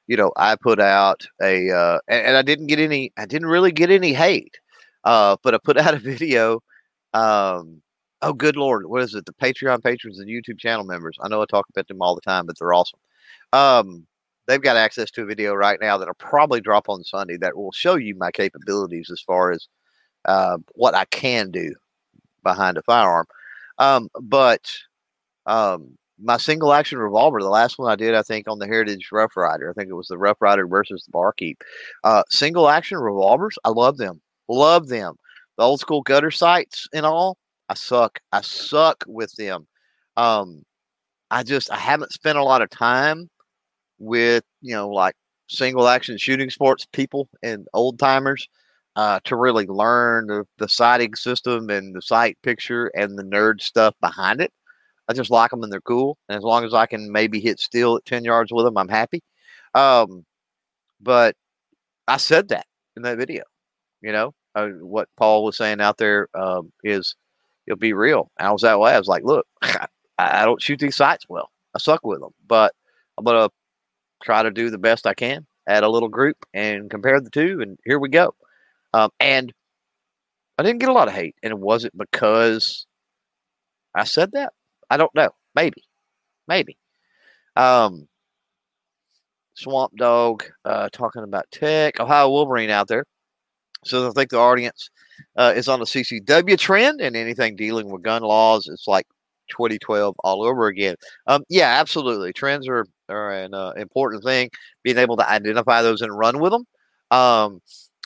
you 0.06 0.16
know, 0.16 0.32
I 0.36 0.56
put 0.56 0.80
out 0.80 1.26
a 1.42 1.70
uh, 1.70 1.98
and, 2.08 2.26
and 2.26 2.36
I 2.36 2.42
didn't 2.42 2.66
get 2.66 2.78
any, 2.78 3.12
I 3.16 3.26
didn't 3.26 3.48
really 3.48 3.72
get 3.72 3.90
any 3.90 4.12
hate, 4.12 4.58
uh, 5.04 5.36
but 5.42 5.54
I 5.54 5.58
put 5.62 5.76
out 5.78 5.94
a 5.94 5.98
video. 5.98 6.60
Um, 7.14 7.80
oh, 8.22 8.32
good 8.32 8.56
lord, 8.56 8.86
what 8.86 9.02
is 9.02 9.14
it? 9.14 9.26
The 9.26 9.32
Patreon 9.34 9.82
patrons 9.82 10.18
and 10.18 10.28
YouTube 10.28 10.58
channel 10.58 10.84
members. 10.84 11.16
I 11.22 11.28
know 11.28 11.42
I 11.42 11.46
talk 11.46 11.66
about 11.68 11.88
them 11.88 12.02
all 12.02 12.14
the 12.14 12.20
time, 12.20 12.46
but 12.46 12.58
they're 12.58 12.72
awesome. 12.72 12.98
Um, 13.52 14.06
they've 14.46 14.62
got 14.62 14.76
access 14.76 15.10
to 15.12 15.22
a 15.22 15.26
video 15.26 15.54
right 15.54 15.78
now 15.80 15.96
that'll 15.96 16.14
probably 16.14 16.60
drop 16.60 16.88
on 16.88 17.04
Sunday 17.04 17.36
that 17.38 17.56
will 17.56 17.72
show 17.72 17.96
you 17.96 18.14
my 18.14 18.30
capabilities 18.30 19.10
as 19.10 19.20
far 19.20 19.52
as 19.52 19.68
uh, 20.26 20.58
what 20.74 20.94
I 20.94 21.04
can 21.06 21.50
do 21.50 21.74
behind 22.42 22.76
a 22.76 22.82
firearm. 22.82 23.26
Um, 23.78 24.08
but 24.20 24.72
um, 25.46 25.96
my 26.22 26.36
single 26.36 26.72
action 26.72 26.98
revolver, 26.98 27.40
the 27.40 27.48
last 27.48 27.78
one 27.78 27.90
I 27.90 27.96
did, 27.96 28.14
I 28.14 28.22
think, 28.22 28.48
on 28.48 28.58
the 28.58 28.66
Heritage 28.66 29.08
Rough 29.12 29.36
Rider, 29.36 29.70
I 29.70 29.72
think 29.72 29.90
it 29.90 29.94
was 29.94 30.08
the 30.08 30.18
Rough 30.18 30.40
Rider 30.40 30.66
versus 30.66 31.04
the 31.04 31.10
Barkeep. 31.10 31.62
Uh, 32.04 32.22
single 32.30 32.68
action 32.68 32.98
revolvers, 32.98 33.58
I 33.64 33.70
love 33.70 33.96
them. 33.96 34.20
Love 34.48 34.88
them. 34.88 35.14
The 35.56 35.64
old 35.64 35.80
school 35.80 36.02
gutter 36.02 36.30
sights 36.30 36.88
and 36.92 37.06
all, 37.06 37.38
I 37.68 37.74
suck. 37.74 38.20
I 38.32 38.42
suck 38.42 39.04
with 39.06 39.32
them. 39.36 39.66
Um, 40.16 40.62
I 41.30 41.42
just, 41.42 41.70
I 41.72 41.78
haven't 41.78 42.12
spent 42.12 42.38
a 42.38 42.44
lot 42.44 42.62
of 42.62 42.70
time 42.70 43.28
with, 43.98 44.44
you 44.60 44.74
know, 44.74 44.88
like 44.88 45.14
single 45.48 45.88
action 45.88 46.18
shooting 46.18 46.50
sports 46.50 46.86
people 46.92 47.28
and 47.42 47.66
old 47.72 47.98
timers 47.98 48.48
uh, 48.96 49.18
to 49.24 49.36
really 49.36 49.66
learn 49.66 50.26
the, 50.26 50.44
the 50.58 50.68
sighting 50.68 51.14
system 51.14 51.70
and 51.70 51.94
the 51.94 52.02
sight 52.02 52.38
picture 52.42 52.90
and 52.94 53.18
the 53.18 53.24
nerd 53.24 53.60
stuff 53.60 53.94
behind 54.00 54.40
it. 54.40 54.52
I 55.08 55.12
just 55.12 55.30
like 55.30 55.50
them 55.50 55.62
and 55.62 55.72
they're 55.72 55.80
cool. 55.80 56.16
And 56.28 56.36
as 56.38 56.44
long 56.44 56.64
as 56.64 56.74
I 56.74 56.86
can 56.86 57.12
maybe 57.12 57.40
hit 57.40 57.60
still 57.60 57.96
at 57.96 58.04
10 58.04 58.24
yards 58.24 58.52
with 58.52 58.64
them, 58.64 58.78
I'm 58.78 58.88
happy. 58.88 59.22
Um, 59.74 60.24
but 61.00 61.36
I 62.08 62.16
said 62.16 62.48
that 62.48 62.66
in 62.96 63.02
that 63.02 63.18
video. 63.18 63.44
You 64.00 64.12
know, 64.12 64.34
uh, 64.54 64.68
what 64.68 65.08
Paul 65.16 65.44
was 65.44 65.56
saying 65.56 65.80
out 65.80 65.98
there 65.98 66.28
um, 66.34 66.72
is 66.82 67.16
you'll 67.66 67.76
be 67.76 67.92
real. 67.92 68.30
And 68.38 68.48
I 68.48 68.52
was 68.52 68.62
that 68.62 68.78
way. 68.78 68.92
I 68.92 68.98
was 68.98 69.08
like, 69.08 69.24
look, 69.24 69.46
I, 69.62 69.86
I 70.18 70.44
don't 70.44 70.62
shoot 70.62 70.78
these 70.78 70.96
sights 70.96 71.26
well. 71.28 71.50
I 71.74 71.78
suck 71.78 72.04
with 72.04 72.20
them, 72.20 72.32
but 72.46 72.74
I'm 73.18 73.24
going 73.24 73.48
to 73.48 73.52
try 74.22 74.42
to 74.42 74.50
do 74.50 74.70
the 74.70 74.78
best 74.78 75.06
I 75.06 75.14
can 75.14 75.46
at 75.66 75.82
a 75.82 75.88
little 75.88 76.08
group 76.08 76.36
and 76.52 76.90
compare 76.90 77.20
the 77.20 77.30
two. 77.30 77.60
And 77.60 77.78
here 77.84 77.98
we 77.98 78.08
go. 78.08 78.34
Um, 78.92 79.10
and 79.18 79.52
I 80.56 80.62
didn't 80.62 80.80
get 80.80 80.88
a 80.88 80.92
lot 80.92 81.08
of 81.08 81.14
hate, 81.14 81.34
and 81.42 81.50
it 81.50 81.58
wasn't 81.58 81.98
because 81.98 82.86
I 83.94 84.04
said 84.04 84.32
that. 84.32 84.52
I 84.90 84.96
don't 84.96 85.14
know. 85.14 85.30
Maybe, 85.54 85.82
maybe. 86.48 86.76
Um, 87.56 88.08
Swamp 89.54 89.96
Dog 89.96 90.44
uh, 90.64 90.88
talking 90.92 91.22
about 91.22 91.50
tech. 91.50 92.00
Ohio 92.00 92.30
Wolverine 92.30 92.70
out 92.70 92.88
there. 92.88 93.04
So 93.84 94.08
I 94.08 94.12
think 94.12 94.30
the 94.30 94.38
audience 94.38 94.90
uh, 95.36 95.52
is 95.54 95.68
on 95.68 95.78
the 95.78 95.86
CCW 95.86 96.58
trend 96.58 97.00
and 97.00 97.16
anything 97.16 97.54
dealing 97.56 97.90
with 97.90 98.02
gun 98.02 98.22
laws. 98.22 98.68
It's 98.68 98.88
like 98.88 99.06
2012 99.50 100.16
all 100.24 100.42
over 100.42 100.66
again. 100.66 100.96
Um, 101.26 101.44
yeah, 101.48 101.78
absolutely. 101.80 102.32
Trends 102.32 102.68
are, 102.68 102.86
are 103.08 103.32
an 103.32 103.54
uh, 103.54 103.72
important 103.76 104.24
thing. 104.24 104.50
Being 104.82 104.98
able 104.98 105.16
to 105.16 105.28
identify 105.28 105.82
those 105.82 106.02
and 106.02 106.16
run 106.16 106.40
with 106.40 106.52
them. 106.52 106.64
Um, 107.10 107.60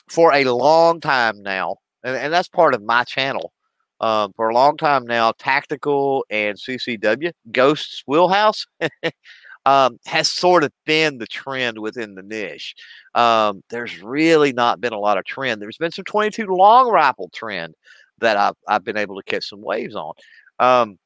for 0.09 0.33
a 0.33 0.43
long 0.45 0.99
time 0.99 1.41
now, 1.41 1.77
and, 2.03 2.15
and 2.15 2.33
that's 2.33 2.47
part 2.47 2.73
of 2.73 2.83
my 2.83 3.03
channel. 3.03 3.53
Um, 4.01 4.33
for 4.35 4.49
a 4.49 4.53
long 4.53 4.77
time 4.77 5.05
now, 5.05 5.33
Tactical 5.37 6.25
and 6.29 6.57
CCW, 6.57 7.31
Ghosts 7.51 8.03
Wheelhouse, 8.07 8.65
um, 9.65 9.99
has 10.05 10.29
sort 10.29 10.63
of 10.63 10.71
been 10.85 11.17
the 11.17 11.27
trend 11.27 11.79
within 11.79 12.15
the 12.15 12.23
niche. 12.23 12.75
Um, 13.13 13.61
there's 13.69 14.01
really 14.01 14.53
not 14.53 14.79
been 14.81 14.93
a 14.93 14.99
lot 14.99 15.17
of 15.17 15.25
trend. 15.25 15.61
There's 15.61 15.77
been 15.77 15.91
some 15.91 16.05
22 16.05 16.45
long 16.47 16.89
rifle 16.89 17.29
trend 17.33 17.75
that 18.19 18.37
I've, 18.37 18.55
I've 18.67 18.83
been 18.83 18.97
able 18.97 19.15
to 19.17 19.23
catch 19.23 19.47
some 19.49 19.61
waves 19.61 19.95
on. 19.95 20.13
Um, 20.59 20.97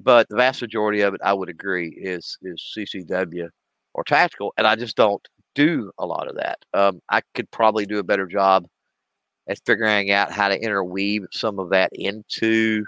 but 0.00 0.28
the 0.28 0.36
vast 0.36 0.60
majority 0.60 1.02
of 1.02 1.14
it, 1.14 1.20
I 1.24 1.32
would 1.32 1.48
agree, 1.48 1.88
is 1.88 2.36
is 2.42 2.74
CCW 2.76 3.48
or 3.94 4.04
tactical, 4.04 4.52
and 4.56 4.66
I 4.66 4.76
just 4.76 4.96
don't 4.96 5.26
do 5.54 5.90
a 5.98 6.06
lot 6.06 6.28
of 6.28 6.36
that. 6.36 6.58
Um, 6.74 7.00
I 7.08 7.22
could 7.34 7.50
probably 7.50 7.86
do 7.86 7.98
a 7.98 8.04
better 8.04 8.26
job 8.26 8.66
at 9.48 9.58
figuring 9.66 10.10
out 10.10 10.32
how 10.32 10.48
to 10.48 10.60
interweave 10.60 11.26
some 11.32 11.58
of 11.58 11.70
that 11.70 11.90
into 11.92 12.84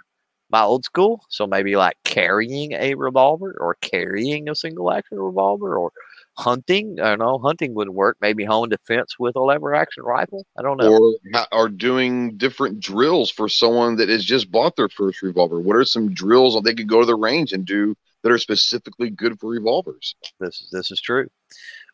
my 0.51 0.63
old 0.63 0.85
school. 0.85 1.25
So 1.29 1.47
maybe 1.47 1.77
like 1.77 1.97
carrying 2.05 2.73
a 2.73 2.95
revolver 2.95 3.57
or 3.59 3.77
carrying 3.81 4.49
a 4.49 4.55
single 4.55 4.91
action 4.91 5.19
revolver 5.19 5.77
or 5.77 5.93
hunting. 6.37 6.99
I 7.01 7.11
don't 7.11 7.19
know. 7.19 7.39
Hunting 7.39 7.75
would 7.75 7.89
work. 7.89 8.19
Maybe 8.21 8.45
home 8.45 8.69
defense 8.69 9.17
with 9.19 9.37
a 9.37 9.41
lever 9.41 9.75
action 9.75 10.05
rifle. 10.05 10.47
I 10.59 10.63
don't 10.63 10.79
know. 10.79 11.17
Or, 11.33 11.47
or 11.53 11.69
doing 11.69 12.37
different 12.37 12.81
drills 12.81 13.31
for 13.31 13.49
someone 13.49 13.97
that 13.97 14.09
has 14.09 14.25
just 14.25 14.51
bought 14.51 14.77
their 14.77 14.89
first 14.89 15.23
revolver. 15.23 15.61
What 15.61 15.77
are 15.77 15.85
some 15.85 16.13
drills 16.15 16.55
that 16.55 16.65
they 16.65 16.75
could 16.75 16.89
go 16.89 17.01
to 17.01 17.07
the 17.07 17.17
range 17.17 17.53
and 17.53 17.65
do 17.65 17.97
that 18.23 18.33
are 18.33 18.39
specifically 18.39 19.11
good 19.11 19.39
for 19.41 19.51
revolvers? 19.51 20.15
This 20.39 20.61
is 20.61 20.69
this 20.71 20.91
is 20.91 21.01
true. 21.01 21.29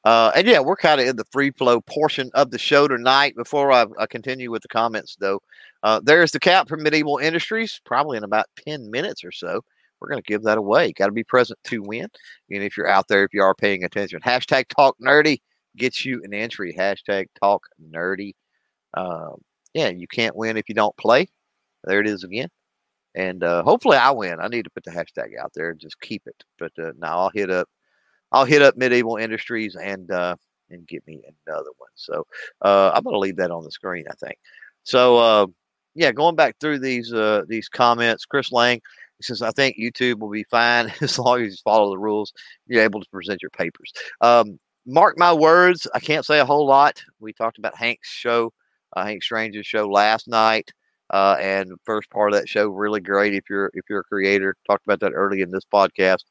Uh, 0.05 0.33
and 0.35 0.47
yeah, 0.49 0.61
we're 0.61 0.77
kind 0.77 1.01
of 1.01 1.07
in 1.07 1.17
the 1.17 1.25
free 1.31 1.51
flow 1.53 1.81
portion 1.81 2.31
of 2.35 2.51
the 2.51 2.59
show 2.59 2.89
tonight. 2.89 3.35
Before 3.37 3.71
I, 3.73 3.87
I 3.99 4.07
continue 4.07 4.51
with 4.51 4.63
the 4.63 4.69
comments, 4.69 5.17
though, 5.21 5.41
uh, 5.83 6.01
there's 6.03 6.33
the 6.33 6.41
cap 6.41 6.69
for 6.69 6.77
medieval 6.77 7.19
industries. 7.19 7.81
Probably 7.85 8.17
in 8.19 8.25
about 8.25 8.47
10 8.67 8.91
minutes 8.91 9.25
or 9.25 9.33
so, 9.33 9.61
we're 10.01 10.09
going 10.09 10.23
to 10.23 10.27
give 10.29 10.43
that 10.45 10.59
away. 10.59 10.93
Got 10.93 11.07
to 11.07 11.13
be 11.13 11.25
present 11.25 11.59
to 11.65 11.83
win. 11.83 12.09
And 12.51 12.63
if 12.65 12.77
you're 12.77 12.89
out 12.89 13.09
there, 13.09 13.25
if 13.25 13.33
you 13.33 13.43
are 13.43 13.55
paying 13.55 13.85
attention, 13.85 14.21
hashtag 14.21 14.65
talk 14.69 14.97
nerdy 15.01 15.39
gets 15.77 16.05
you 16.05 16.21
an 16.25 16.35
entry. 16.35 16.75
Hashtag 16.77 17.27
talk 17.41 17.67
nerdy. 17.93 18.35
Um, 18.95 19.37
yeah, 19.75 19.89
you 19.91 20.07
can't 20.09 20.37
win 20.37 20.57
if 20.57 20.69
you 20.69 20.75
don't 20.75 20.97
play. 20.97 21.29
There 21.85 22.01
it 22.01 22.07
is 22.09 22.25
again. 22.25 22.49
and 23.15 23.45
uh, 23.45 23.63
hopefully 23.63 23.97
I 23.99 24.11
win. 24.11 24.39
I 24.41 24.49
need 24.49 24.65
to 24.65 24.71
put 24.71 24.85
the 24.85 24.91
hashtag 24.91 25.39
out 25.41 25.53
there 25.55 25.71
and 25.71 25.81
just 25.81 26.01
keep 26.01 26.23
it. 26.27 26.45
But 26.59 26.73
uh, 26.79 26.93
now 26.99 27.19
I'll 27.21 27.31
hit 27.35 27.51
up, 27.51 27.69
I'll 28.33 28.45
hit 28.45 28.63
up 28.63 28.77
Medieval 28.77 29.17
Industries 29.17 29.77
and 29.77 30.11
uh, 30.11 30.37
and 30.71 30.87
get 30.87 31.07
me 31.07 31.23
another 31.47 31.71
one. 31.79 31.91
So 31.95 32.27
uh, 32.63 32.91
I'm 32.95 33.05
going 33.05 33.15
to 33.15 33.19
leave 33.19 33.37
that 33.37 33.51
on 33.51 33.65
the 33.65 33.71
screen. 33.71 34.05
I 34.11 34.15
think. 34.15 34.39
So 34.85 35.19
uh, 35.19 35.47
yeah, 35.95 36.13
going 36.13 36.37
back 36.37 36.57
through 36.61 36.81
these 36.81 37.13
uh, 37.13 37.43
these 37.49 37.69
comments, 37.69 38.25
Chris 38.25 38.53
Lang 38.53 38.81
says 39.21 39.43
I 39.43 39.51
think 39.53 39.77
YouTube 39.79 40.19
will 40.19 40.31
be 40.31 40.45
fine 40.45 40.93
as 41.01 41.19
long 41.19 41.43
as 41.43 41.53
you 41.53 41.59
follow 41.65 41.91
the 41.91 41.99
rules. 41.99 42.33
You're 42.67 42.83
able 42.83 43.01
to 43.01 43.09
present 43.11 43.43
your 43.43 43.51
papers. 43.51 43.93
Um, 44.21 44.59
mark 44.87 45.19
my 45.19 45.33
words. 45.33 45.87
I 45.95 46.01
can't 46.01 46.27
say 46.27 46.41
a 46.41 46.45
whole 46.45 46.67
lot. 46.67 47.03
We 47.21 47.33
talked 47.33 47.59
about 47.59 47.77
Hank's 47.77 48.09
show, 48.09 48.53
uh, 48.97 49.05
Hank 49.05 49.23
Strange's 49.23 49.67
show 49.67 49.89
last 49.89 50.29
night. 50.29 50.73
Uh, 51.11 51.37
and 51.41 51.73
first 51.85 52.09
part 52.09 52.33
of 52.33 52.39
that 52.39 52.49
show 52.49 52.69
really 52.69 53.01
great 53.01 53.35
if 53.35 53.45
you're 53.51 53.71
if 53.75 53.85
you're 53.89 54.01
a 54.01 54.05
creator. 54.05 54.57
Talked 54.67 54.87
about 54.87 55.01
that 55.01 55.13
early 55.13 55.43
in 55.43 55.51
this 55.51 55.65
podcast. 55.73 56.25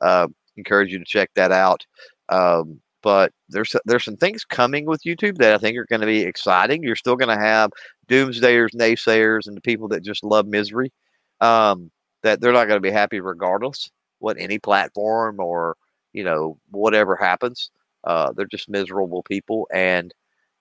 Uh, 0.00 0.28
encourage 0.58 0.92
you 0.92 0.98
to 0.98 1.04
check 1.04 1.30
that 1.34 1.52
out. 1.52 1.86
Um, 2.28 2.80
but 3.02 3.32
there's 3.48 3.74
there's 3.84 4.04
some 4.04 4.16
things 4.16 4.44
coming 4.44 4.84
with 4.84 5.02
YouTube 5.04 5.38
that 5.38 5.54
I 5.54 5.58
think 5.58 5.78
are 5.78 5.86
going 5.86 6.00
to 6.00 6.06
be 6.06 6.22
exciting. 6.22 6.82
You're 6.82 6.96
still 6.96 7.16
going 7.16 7.34
to 7.36 7.42
have 7.42 7.70
doomsdayers, 8.08 8.74
naysayers, 8.74 9.46
and 9.46 9.56
the 9.56 9.60
people 9.60 9.88
that 9.88 10.02
just 10.02 10.24
love 10.24 10.46
misery. 10.46 10.92
Um, 11.40 11.90
that 12.22 12.40
they're 12.40 12.52
not 12.52 12.66
going 12.66 12.78
to 12.78 12.86
be 12.86 12.90
happy 12.90 13.20
regardless 13.20 13.90
what 14.18 14.36
any 14.38 14.58
platform 14.58 15.38
or 15.40 15.76
you 16.12 16.24
know 16.24 16.58
whatever 16.70 17.16
happens. 17.16 17.70
Uh, 18.04 18.32
they're 18.32 18.46
just 18.46 18.68
miserable 18.68 19.22
people, 19.22 19.68
and 19.72 20.12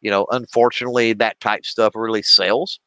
you 0.02 0.11
know, 0.11 0.28
unfortunately, 0.32 1.14
that 1.14 1.40
type 1.40 1.65
stuff 1.65 1.94
really 1.95 2.22
sells. 2.22 2.80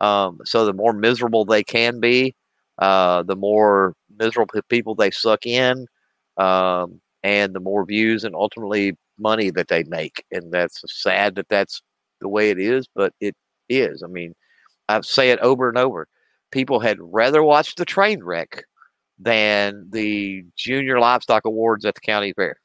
Um, 0.00 0.40
so 0.44 0.64
the 0.64 0.72
more 0.72 0.92
miserable 0.92 1.44
they 1.44 1.62
can 1.62 2.00
be, 2.00 2.34
uh, 2.78 3.22
the 3.24 3.36
more 3.36 3.94
miserable 4.18 4.60
people 4.68 4.94
they 4.94 5.10
suck 5.10 5.46
in, 5.46 5.86
um, 6.36 7.00
and 7.22 7.54
the 7.54 7.60
more 7.60 7.84
views 7.84 8.24
and 8.24 8.34
ultimately 8.34 8.96
money 9.18 9.50
that 9.50 9.68
they 9.68 9.84
make. 9.84 10.24
And 10.30 10.52
that's 10.52 10.82
sad 10.86 11.34
that 11.36 11.48
that's 11.48 11.82
the 12.20 12.28
way 12.28 12.50
it 12.50 12.58
is, 12.58 12.86
but 12.94 13.12
it 13.20 13.36
is. 13.68 14.02
I 14.02 14.06
mean, 14.06 14.34
I 14.88 15.00
say 15.02 15.30
it 15.30 15.38
over 15.40 15.68
and 15.68 15.78
over. 15.78 16.08
People 16.50 16.80
had 16.80 16.98
rather 17.00 17.42
watch 17.42 17.74
the 17.76 17.84
train 17.84 18.22
wreck 18.22 18.64
than 19.18 19.88
the 19.90 20.44
junior 20.56 20.98
livestock 20.98 21.44
awards 21.44 21.84
at 21.84 21.94
the 21.94 22.00
county 22.00 22.32
fair. 22.32 22.56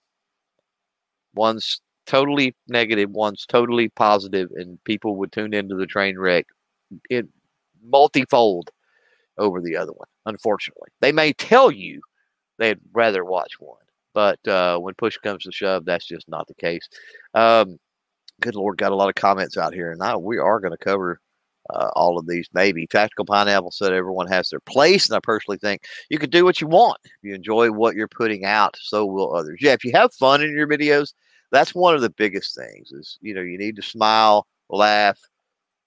One's 1.35 1.81
totally 2.05 2.55
negative, 2.67 3.11
one's 3.11 3.45
totally 3.45 3.89
positive, 3.89 4.49
and 4.55 4.81
people 4.85 5.17
would 5.17 5.31
tune 5.31 5.53
into 5.53 5.75
the 5.75 5.85
train 5.85 6.17
wreck 6.17 6.45
it 7.09 7.27
multifold 7.83 8.69
over 9.37 9.61
the 9.61 9.75
other 9.75 9.91
one. 9.91 10.07
Unfortunately, 10.25 10.89
they 11.01 11.11
may 11.11 11.33
tell 11.33 11.71
you 11.71 12.01
they'd 12.57 12.79
rather 12.93 13.25
watch 13.25 13.59
one, 13.59 13.81
but 14.13 14.45
uh, 14.47 14.77
when 14.77 14.93
push 14.95 15.17
comes 15.17 15.43
to 15.43 15.51
shove, 15.51 15.85
that's 15.85 16.05
just 16.05 16.27
not 16.29 16.47
the 16.47 16.53
case. 16.55 16.87
Um, 17.33 17.79
good 18.41 18.55
Lord, 18.55 18.77
got 18.77 18.91
a 18.91 18.95
lot 18.95 19.09
of 19.09 19.15
comments 19.15 19.57
out 19.57 19.73
here, 19.73 19.91
and 19.91 19.99
now 19.99 20.17
we 20.17 20.37
are 20.37 20.59
going 20.59 20.71
to 20.71 20.77
cover 20.77 21.19
uh, 21.69 21.89
all 21.95 22.17
of 22.17 22.27
these. 22.27 22.47
Maybe 22.53 22.87
Tactical 22.87 23.25
Pineapple 23.25 23.71
said 23.71 23.93
everyone 23.93 24.27
has 24.27 24.49
their 24.49 24.59
place, 24.59 25.07
and 25.07 25.15
I 25.15 25.19
personally 25.21 25.57
think 25.57 25.83
you 26.09 26.17
can 26.17 26.29
do 26.29 26.43
what 26.43 26.61
you 26.61 26.67
want. 26.67 26.99
If 27.05 27.11
you 27.23 27.33
enjoy 27.33 27.71
what 27.71 27.95
you're 27.95 28.07
putting 28.07 28.45
out, 28.45 28.77
so 28.81 29.05
will 29.05 29.35
others. 29.35 29.59
Yeah, 29.61 29.73
if 29.73 29.83
you 29.83 29.91
have 29.93 30.13
fun 30.13 30.41
in 30.41 30.55
your 30.55 30.67
videos, 30.67 31.13
that's 31.51 31.75
one 31.75 31.95
of 31.95 32.01
the 32.01 32.09
biggest 32.09 32.55
things. 32.55 32.91
Is 32.91 33.17
you 33.21 33.33
know 33.33 33.41
you 33.41 33.57
need 33.57 33.75
to 33.77 33.81
smile, 33.81 34.45
laugh, 34.69 35.19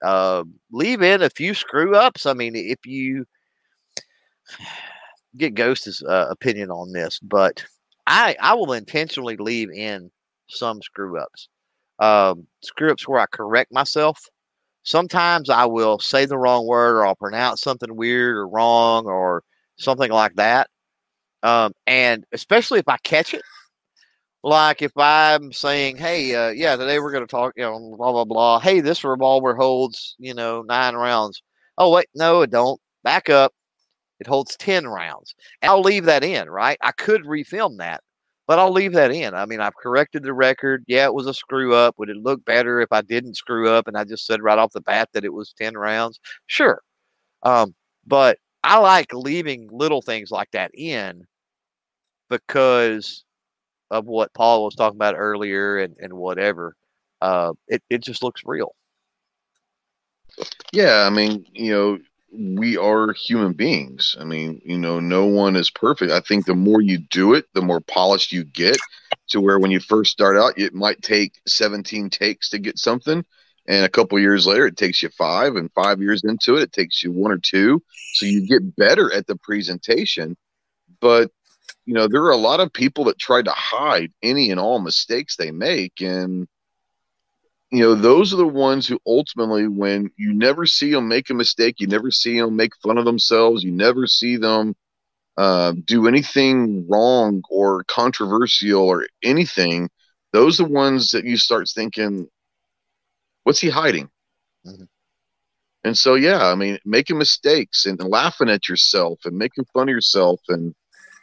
uh, 0.02 0.44
leave 0.72 1.02
in 1.02 1.22
a 1.22 1.30
few 1.30 1.54
screw 1.54 1.94
ups. 1.94 2.26
I 2.26 2.32
mean, 2.32 2.56
if 2.56 2.84
you 2.86 3.26
get 5.36 5.54
Ghost's 5.54 6.02
uh, 6.02 6.26
opinion 6.30 6.70
on 6.70 6.92
this, 6.92 7.18
but 7.20 7.64
I 8.06 8.36
I 8.40 8.54
will 8.54 8.72
intentionally 8.72 9.36
leave 9.36 9.70
in 9.70 10.10
some 10.48 10.82
screw 10.82 11.18
ups. 11.20 11.48
Um, 11.98 12.46
screw 12.62 12.90
ups 12.90 13.06
where 13.06 13.20
I 13.20 13.26
correct 13.26 13.72
myself. 13.72 14.20
Sometimes 14.84 15.50
I 15.50 15.66
will 15.66 15.98
say 15.98 16.24
the 16.24 16.38
wrong 16.38 16.66
word 16.66 16.96
or 16.96 17.06
I'll 17.06 17.16
pronounce 17.16 17.60
something 17.60 17.94
weird 17.94 18.36
or 18.36 18.48
wrong 18.48 19.06
or 19.06 19.42
something 19.76 20.10
like 20.10 20.34
that. 20.36 20.68
Um, 21.42 21.72
and 21.86 22.24
especially 22.32 22.78
if 22.78 22.88
I 22.88 22.96
catch 22.98 23.34
it, 23.34 23.42
like 24.42 24.82
if 24.82 24.92
I'm 24.96 25.52
saying, 25.52 25.96
hey, 25.96 26.34
uh, 26.34 26.50
yeah, 26.50 26.76
today 26.76 27.00
we're 27.00 27.12
going 27.12 27.26
to 27.26 27.30
talk, 27.30 27.52
you 27.56 27.64
know, 27.64 27.94
blah, 27.96 28.12
blah, 28.12 28.24
blah. 28.24 28.60
Hey, 28.60 28.80
this 28.80 29.04
revolver 29.04 29.54
holds, 29.54 30.16
you 30.18 30.34
know, 30.34 30.62
nine 30.62 30.94
rounds. 30.94 31.42
Oh, 31.76 31.90
wait, 31.90 32.06
no, 32.14 32.42
it 32.42 32.50
don't. 32.50 32.80
Back 33.04 33.28
up. 33.30 33.52
It 34.20 34.26
holds 34.26 34.56
10 34.56 34.86
rounds. 34.86 35.34
And 35.62 35.70
I'll 35.70 35.80
leave 35.80 36.04
that 36.04 36.24
in, 36.24 36.50
right? 36.50 36.78
I 36.80 36.92
could 36.92 37.22
refilm 37.22 37.78
that, 37.78 38.02
but 38.46 38.58
I'll 38.58 38.72
leave 38.72 38.92
that 38.94 39.12
in. 39.12 39.34
I 39.34 39.46
mean, 39.46 39.60
I've 39.60 39.76
corrected 39.76 40.22
the 40.22 40.32
record. 40.32 40.84
Yeah, 40.86 41.06
it 41.06 41.14
was 41.14 41.26
a 41.26 41.34
screw 41.34 41.74
up. 41.74 41.94
Would 41.98 42.10
it 42.10 42.16
look 42.16 42.44
better 42.44 42.80
if 42.80 42.88
I 42.92 43.02
didn't 43.02 43.36
screw 43.36 43.68
up 43.68 43.86
and 43.86 43.96
I 43.96 44.04
just 44.04 44.26
said 44.26 44.42
right 44.42 44.58
off 44.58 44.72
the 44.72 44.80
bat 44.80 45.08
that 45.12 45.24
it 45.24 45.32
was 45.32 45.54
10 45.56 45.76
rounds? 45.76 46.20
Sure. 46.46 46.80
Um, 47.42 47.74
but 48.06 48.38
I 48.64 48.78
like 48.78 49.12
leaving 49.12 49.68
little 49.70 50.02
things 50.02 50.30
like 50.30 50.50
that 50.52 50.72
in 50.74 51.24
because 52.28 53.24
of 53.90 54.06
what 54.06 54.34
Paul 54.34 54.64
was 54.64 54.74
talking 54.74 54.96
about 54.96 55.14
earlier 55.16 55.78
and, 55.78 55.96
and 55.98 56.12
whatever, 56.12 56.74
uh, 57.20 57.52
it, 57.68 57.82
it 57.88 58.02
just 58.02 58.22
looks 58.22 58.42
real. 58.44 58.74
Yeah, 60.72 61.04
I 61.06 61.10
mean, 61.10 61.46
you 61.52 61.72
know, 61.72 61.98
we 62.32 62.76
are 62.76 63.12
human 63.12 63.52
beings. 63.52 64.16
I 64.18 64.24
mean, 64.24 64.60
you 64.64 64.78
know, 64.78 65.00
no 65.00 65.26
one 65.26 65.56
is 65.56 65.70
perfect. 65.70 66.12
I 66.12 66.20
think 66.20 66.46
the 66.46 66.54
more 66.54 66.80
you 66.80 66.98
do 66.98 67.34
it, 67.34 67.46
the 67.54 67.62
more 67.62 67.80
polished 67.80 68.32
you 68.32 68.44
get 68.44 68.76
to 69.28 69.40
where 69.40 69.58
when 69.58 69.70
you 69.70 69.80
first 69.80 70.12
start 70.12 70.36
out, 70.36 70.58
it 70.58 70.74
might 70.74 71.02
take 71.02 71.40
17 71.46 72.10
takes 72.10 72.50
to 72.50 72.58
get 72.58 72.78
something. 72.78 73.24
And 73.66 73.84
a 73.84 73.88
couple 73.88 74.18
years 74.18 74.46
later, 74.46 74.66
it 74.66 74.76
takes 74.76 75.02
you 75.02 75.10
five, 75.10 75.56
and 75.56 75.70
five 75.72 76.00
years 76.00 76.24
into 76.24 76.56
it, 76.56 76.62
it 76.62 76.72
takes 76.72 77.02
you 77.02 77.12
one 77.12 77.32
or 77.32 77.38
two. 77.38 77.82
So 78.14 78.24
you 78.24 78.46
get 78.46 78.76
better 78.76 79.12
at 79.12 79.26
the 79.26 79.36
presentation. 79.36 80.36
But 81.00 81.30
you 81.84 81.94
know, 81.94 82.08
there 82.08 82.22
are 82.22 82.32
a 82.32 82.36
lot 82.36 82.60
of 82.60 82.72
people 82.72 83.04
that 83.04 83.18
try 83.18 83.42
to 83.42 83.50
hide 83.50 84.12
any 84.22 84.50
and 84.50 84.60
all 84.60 84.78
mistakes 84.78 85.36
they 85.36 85.50
make. 85.50 86.00
And, 86.00 86.46
you 87.70 87.80
know, 87.80 87.94
those 87.94 88.32
are 88.32 88.38
the 88.38 88.46
ones 88.46 88.86
who 88.86 88.98
ultimately, 89.06 89.68
when 89.68 90.10
you 90.16 90.32
never 90.32 90.64
see 90.66 90.92
them 90.92 91.08
make 91.08 91.28
a 91.30 91.34
mistake, 91.34 91.76
you 91.78 91.86
never 91.86 92.10
see 92.10 92.40
them 92.40 92.56
make 92.56 92.72
fun 92.82 92.98
of 92.98 93.04
themselves, 93.04 93.62
you 93.62 93.72
never 93.72 94.06
see 94.06 94.36
them 94.36 94.74
uh, 95.36 95.72
do 95.84 96.08
anything 96.08 96.86
wrong 96.88 97.42
or 97.48 97.84
controversial 97.84 98.82
or 98.82 99.06
anything, 99.22 99.88
those 100.32 100.60
are 100.60 100.64
the 100.64 100.72
ones 100.72 101.12
that 101.12 101.24
you 101.24 101.36
start 101.36 101.68
thinking, 101.74 102.28
what's 103.44 103.60
he 103.60 103.68
hiding? 103.68 104.10
Mm-hmm. 104.66 104.84
And 105.84 105.96
so, 105.96 106.16
yeah, 106.16 106.44
I 106.44 106.54
mean, 106.54 106.78
making 106.84 107.18
mistakes 107.18 107.86
and 107.86 107.98
laughing 108.00 108.50
at 108.50 108.68
yourself 108.68 109.20
and 109.24 109.38
making 109.38 109.64
fun 109.72 109.88
of 109.88 109.94
yourself 109.94 110.40
and, 110.48 110.74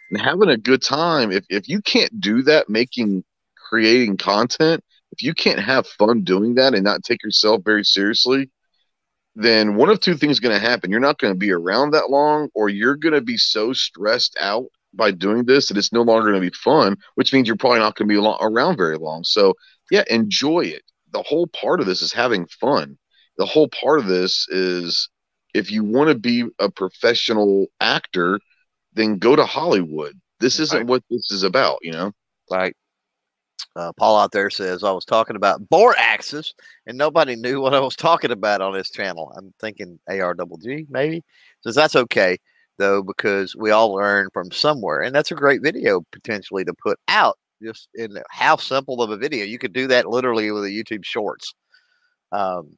and 0.09 0.21
having 0.21 0.49
a 0.49 0.57
good 0.57 0.81
time. 0.81 1.31
If 1.31 1.45
if 1.49 1.67
you 1.67 1.81
can't 1.81 2.19
do 2.21 2.41
that, 2.43 2.69
making 2.69 3.23
creating 3.57 4.17
content, 4.17 4.83
if 5.15 5.23
you 5.23 5.33
can't 5.33 5.59
have 5.59 5.87
fun 5.87 6.23
doing 6.23 6.55
that 6.55 6.73
and 6.73 6.83
not 6.83 7.03
take 7.03 7.23
yourself 7.23 7.61
very 7.63 7.85
seriously, 7.85 8.49
then 9.35 9.75
one 9.75 9.89
of 9.89 9.99
two 9.99 10.15
things 10.15 10.33
is 10.33 10.39
going 10.41 10.59
to 10.59 10.67
happen. 10.67 10.91
You're 10.91 10.99
not 10.99 11.19
going 11.19 11.33
to 11.33 11.37
be 11.37 11.51
around 11.51 11.91
that 11.91 12.09
long, 12.09 12.49
or 12.53 12.67
you're 12.69 12.97
going 12.97 13.13
to 13.13 13.21
be 13.21 13.37
so 13.37 13.71
stressed 13.71 14.35
out 14.41 14.65
by 14.93 15.11
doing 15.11 15.45
this 15.45 15.67
that 15.67 15.77
it's 15.77 15.93
no 15.93 16.01
longer 16.01 16.29
going 16.29 16.41
to 16.41 16.49
be 16.49 16.55
fun, 16.55 16.97
which 17.15 17.31
means 17.33 17.47
you're 17.47 17.57
probably 17.57 17.79
not 17.79 17.95
going 17.95 18.09
to 18.09 18.21
be 18.21 18.27
around 18.41 18.77
very 18.77 18.97
long. 18.97 19.23
So, 19.23 19.53
yeah, 19.89 20.03
enjoy 20.09 20.61
it. 20.61 20.83
The 21.11 21.23
whole 21.23 21.47
part 21.47 21.79
of 21.79 21.85
this 21.85 22.01
is 22.01 22.11
having 22.11 22.45
fun. 22.47 22.97
The 23.37 23.45
whole 23.45 23.69
part 23.69 23.99
of 23.99 24.07
this 24.07 24.47
is 24.49 25.09
if 25.53 25.71
you 25.71 25.83
want 25.83 26.09
to 26.09 26.15
be 26.15 26.45
a 26.59 26.69
professional 26.69 27.67
actor, 27.79 28.39
then 28.93 29.17
go 29.17 29.35
to 29.35 29.45
Hollywood. 29.45 30.19
This 30.39 30.59
isn't 30.59 30.87
what 30.87 31.03
this 31.09 31.31
is 31.31 31.43
about, 31.43 31.79
you 31.81 31.91
know? 31.93 32.11
Like 32.49 32.75
uh, 33.75 33.91
Paul 33.93 34.17
out 34.17 34.31
there 34.31 34.49
says, 34.49 34.83
I 34.83 34.91
was 34.91 35.05
talking 35.05 35.35
about 35.35 35.67
bore 35.69 35.95
and 35.99 36.97
nobody 36.97 37.35
knew 37.37 37.61
what 37.61 37.73
I 37.73 37.79
was 37.79 37.95
talking 37.95 38.31
about 38.31 38.61
on 38.61 38.73
this 38.73 38.89
channel. 38.89 39.33
I'm 39.37 39.53
thinking 39.59 39.99
AR 40.07 40.33
double 40.33 40.57
G, 40.57 40.85
maybe. 40.89 41.23
Says 41.61 41.75
that's 41.75 41.95
okay, 41.95 42.37
though, 42.77 43.03
because 43.03 43.55
we 43.55 43.71
all 43.71 43.93
learn 43.93 44.29
from 44.33 44.51
somewhere. 44.51 45.01
And 45.01 45.13
that's 45.13 45.31
a 45.31 45.35
great 45.35 45.61
video 45.61 46.01
potentially 46.11 46.63
to 46.65 46.73
put 46.73 46.99
out 47.07 47.37
just 47.61 47.89
in 47.95 48.17
how 48.29 48.55
simple 48.55 49.01
of 49.01 49.11
a 49.11 49.17
video. 49.17 49.45
You 49.45 49.57
could 49.57 49.73
do 49.73 49.87
that 49.87 50.07
literally 50.07 50.51
with 50.51 50.63
a 50.63 50.69
YouTube 50.69 51.03
Shorts. 51.03 51.53
Um, 52.31 52.77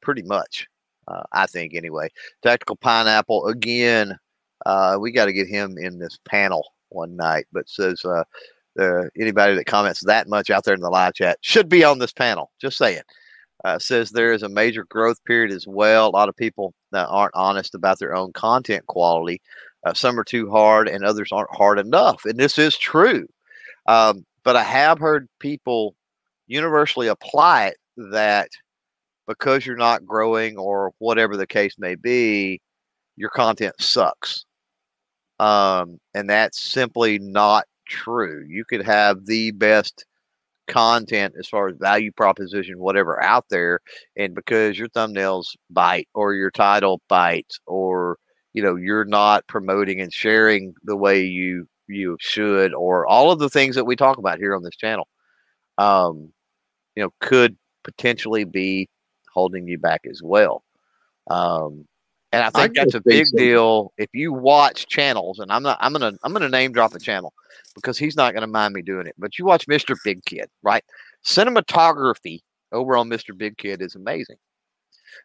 pretty 0.00 0.22
much, 0.22 0.66
uh, 1.08 1.22
I 1.32 1.46
think, 1.46 1.74
anyway. 1.74 2.08
Tactical 2.42 2.76
Pineapple, 2.76 3.46
again, 3.46 4.16
uh, 4.66 4.96
we 5.00 5.10
got 5.10 5.26
to 5.26 5.32
get 5.32 5.48
him 5.48 5.76
in 5.78 5.98
this 5.98 6.18
panel 6.26 6.64
one 6.88 7.16
night. 7.16 7.46
But 7.52 7.68
says 7.68 8.04
uh, 8.04 8.24
uh, 8.80 9.04
anybody 9.20 9.54
that 9.56 9.66
comments 9.66 10.00
that 10.04 10.28
much 10.28 10.50
out 10.50 10.64
there 10.64 10.74
in 10.74 10.80
the 10.80 10.90
live 10.90 11.14
chat 11.14 11.38
should 11.42 11.68
be 11.68 11.84
on 11.84 11.98
this 11.98 12.12
panel. 12.12 12.50
Just 12.60 12.78
saying. 12.78 13.02
uh, 13.64 13.78
says 13.78 14.10
there 14.10 14.32
is 14.32 14.42
a 14.42 14.48
major 14.48 14.84
growth 14.90 15.22
period 15.24 15.50
as 15.52 15.66
well. 15.66 16.08
A 16.08 16.10
lot 16.10 16.28
of 16.28 16.36
people 16.36 16.74
that 16.92 17.08
aren't 17.08 17.34
honest 17.34 17.74
about 17.74 17.98
their 17.98 18.14
own 18.14 18.32
content 18.32 18.86
quality. 18.86 19.40
Uh, 19.84 19.94
some 19.94 20.18
are 20.20 20.24
too 20.24 20.50
hard, 20.50 20.88
and 20.88 21.04
others 21.04 21.30
aren't 21.32 21.54
hard 21.54 21.78
enough. 21.78 22.24
And 22.24 22.38
this 22.38 22.58
is 22.58 22.76
true. 22.76 23.26
Um, 23.86 24.24
but 24.44 24.56
I 24.56 24.62
have 24.62 24.98
heard 24.98 25.28
people 25.40 25.94
universally 26.46 27.08
apply 27.08 27.66
it 27.68 27.76
that 27.96 28.48
because 29.26 29.64
you're 29.64 29.76
not 29.76 30.04
growing 30.04 30.58
or 30.58 30.92
whatever 30.98 31.36
the 31.36 31.46
case 31.46 31.76
may 31.78 31.94
be, 31.94 32.60
your 33.16 33.30
content 33.30 33.74
sucks. 33.80 34.44
Um, 35.40 35.98
and 36.14 36.28
that's 36.28 36.62
simply 36.62 37.18
not 37.18 37.64
true. 37.86 38.44
You 38.48 38.64
could 38.64 38.84
have 38.84 39.26
the 39.26 39.50
best 39.52 40.04
content 40.66 41.34
as 41.38 41.48
far 41.48 41.68
as 41.68 41.76
value 41.76 42.10
proposition, 42.12 42.78
whatever 42.78 43.22
out 43.22 43.44
there, 43.50 43.80
and 44.16 44.34
because 44.34 44.78
your 44.78 44.88
thumbnails 44.88 45.56
bite 45.70 46.08
or 46.14 46.34
your 46.34 46.50
title 46.50 47.00
bites 47.08 47.60
or 47.66 48.18
you 48.54 48.62
know 48.62 48.76
you're 48.76 49.04
not 49.04 49.46
promoting 49.46 50.00
and 50.00 50.12
sharing 50.12 50.74
the 50.84 50.96
way 50.96 51.22
you 51.24 51.68
you 51.88 52.16
should 52.20 52.72
or 52.72 53.06
all 53.06 53.30
of 53.30 53.38
the 53.38 53.50
things 53.50 53.74
that 53.74 53.84
we 53.84 53.96
talk 53.96 54.16
about 54.16 54.38
here 54.38 54.56
on 54.56 54.62
this 54.62 54.76
channel 54.76 55.06
um 55.76 56.32
you 56.96 57.02
know 57.02 57.10
could 57.20 57.56
potentially 57.82 58.44
be 58.44 58.88
holding 59.32 59.68
you 59.68 59.76
back 59.76 60.00
as 60.10 60.22
well 60.22 60.64
um 61.28 61.84
and 62.32 62.42
I 62.42 62.50
think 62.50 62.76
I 62.76 62.80
that's 62.80 62.94
a 62.94 63.00
big 63.00 63.26
so. 63.26 63.36
deal 63.36 63.92
if 63.98 64.08
you 64.14 64.32
watch 64.32 64.86
channels 64.86 65.40
and 65.40 65.52
I'm 65.52 65.62
not 65.62 65.76
I'm 65.80 65.92
gonna 65.92 66.12
I'm 66.22 66.32
gonna 66.32 66.48
name 66.48 66.72
drop 66.72 66.94
a 66.94 66.98
channel 66.98 67.34
because 67.74 67.98
he's 67.98 68.16
not 68.16 68.34
gonna 68.34 68.46
mind 68.46 68.74
me 68.74 68.82
doing 68.82 69.06
it 69.06 69.14
but 69.18 69.38
you 69.38 69.44
watch 69.44 69.66
Mr. 69.66 69.96
Big 70.04 70.24
Kid 70.24 70.48
right 70.62 70.84
cinematography 71.24 72.40
over 72.72 72.96
on 72.96 73.08
Mr. 73.08 73.36
Big 73.36 73.56
Kid 73.58 73.82
is 73.82 73.94
amazing 73.94 74.36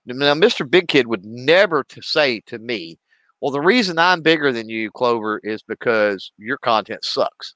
now 0.06 0.34
Mr. 0.34 0.70
Big 0.70 0.88
Kid 0.88 1.08
would 1.08 1.26
never 1.26 1.84
to 1.86 2.02
say 2.02 2.42
to 2.46 2.60
me 2.60 2.98
well, 3.42 3.52
the 3.52 3.62
reason 3.62 3.98
I'm 3.98 4.22
bigger 4.22 4.52
than 4.52 4.68
you, 4.68 4.92
Clover, 4.92 5.40
is 5.44 5.64
because 5.64 6.32
your 6.38 6.58
content 6.58 7.06
sucks. 7.06 7.56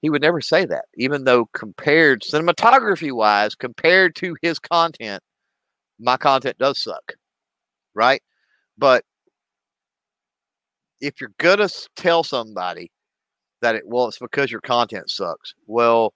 He 0.00 0.10
would 0.10 0.22
never 0.22 0.40
say 0.40 0.64
that, 0.66 0.86
even 0.96 1.24
though 1.24 1.46
compared 1.54 2.22
cinematography 2.22 3.12
wise, 3.12 3.54
compared 3.54 4.16
to 4.16 4.36
his 4.42 4.58
content, 4.58 5.22
my 6.00 6.16
content 6.16 6.58
does 6.58 6.82
suck. 6.82 7.14
Right. 7.94 8.20
But 8.76 9.04
if 11.00 11.20
you're 11.20 11.32
going 11.38 11.58
to 11.58 11.88
tell 11.94 12.24
somebody 12.24 12.90
that 13.62 13.76
it, 13.76 13.82
well, 13.86 14.08
it's 14.08 14.18
because 14.18 14.50
your 14.50 14.60
content 14.60 15.10
sucks, 15.10 15.54
well, 15.66 16.12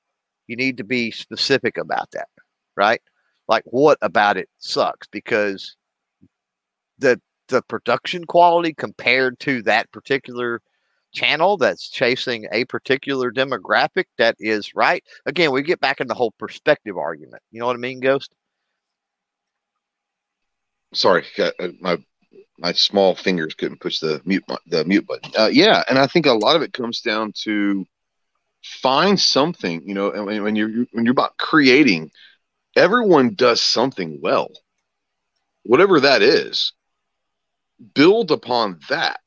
you 0.46 0.56
need 0.56 0.76
to 0.76 0.84
be 0.84 1.10
specific 1.10 1.78
about 1.78 2.10
that. 2.12 2.28
Right. 2.76 3.00
Like, 3.48 3.64
what 3.66 3.98
about 4.02 4.36
it 4.36 4.48
sucks? 4.58 5.06
Because 5.08 5.76
the 6.98 7.20
the 7.48 7.62
production 7.62 8.24
quality 8.24 8.74
compared 8.74 9.38
to 9.38 9.62
that 9.62 9.90
particular 9.92 10.60
channel 11.12 11.56
that's 11.56 11.88
chasing 11.88 12.46
a 12.52 12.64
particular 12.66 13.30
demographic 13.30 14.04
that 14.18 14.34
is 14.38 14.74
right. 14.74 15.02
Again, 15.26 15.52
we 15.52 15.62
get 15.62 15.80
back 15.80 16.00
in 16.00 16.08
the 16.08 16.14
whole 16.14 16.32
perspective 16.32 16.98
argument. 16.98 17.42
You 17.52 17.60
know 17.60 17.66
what 17.66 17.76
I 17.76 17.78
mean, 17.78 18.00
Ghost? 18.00 18.32
Sorry, 20.92 21.24
uh, 21.38 21.50
my 21.80 21.98
my 22.58 22.72
small 22.72 23.14
fingers 23.14 23.54
couldn't 23.54 23.80
push 23.80 23.98
the 23.98 24.20
mute 24.24 24.44
the 24.66 24.84
mute 24.84 25.06
button. 25.06 25.32
Uh, 25.38 25.50
yeah, 25.52 25.82
and 25.88 25.98
I 25.98 26.06
think 26.06 26.26
a 26.26 26.32
lot 26.32 26.56
of 26.56 26.62
it 26.62 26.72
comes 26.72 27.00
down 27.00 27.32
to 27.42 27.86
find 28.62 29.18
something. 29.18 29.82
You 29.86 29.94
know, 29.94 30.10
and 30.10 30.42
when 30.42 30.56
you're 30.56 30.86
when 30.92 31.04
you're 31.04 31.12
about 31.12 31.36
creating, 31.36 32.10
everyone 32.74 33.34
does 33.34 33.60
something 33.60 34.20
well, 34.20 34.50
whatever 35.64 36.00
that 36.00 36.22
is 36.22 36.72
build 37.94 38.30
upon 38.30 38.80
that. 38.88 39.20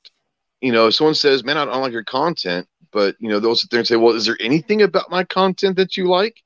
You 0.61 0.72
know, 0.72 0.88
if 0.88 0.95
someone 0.95 1.15
says, 1.15 1.44
"Man, 1.44 1.57
I 1.57 1.65
don't 1.65 1.81
like 1.81 1.94
your 1.94 2.03
content," 2.03 2.68
but 2.91 3.15
you 3.19 3.30
know, 3.30 3.40
they'll 3.40 3.56
sit 3.56 3.69
there 3.69 3.80
and 3.80 3.88
say, 3.88 3.95
"Well, 3.95 4.15
is 4.15 4.26
there 4.26 4.38
anything 4.40 4.81
about 4.81 5.10
my 5.10 5.23
content 5.23 5.77
that 5.77 5.98
you 5.98 6.07
like?" 6.07 6.41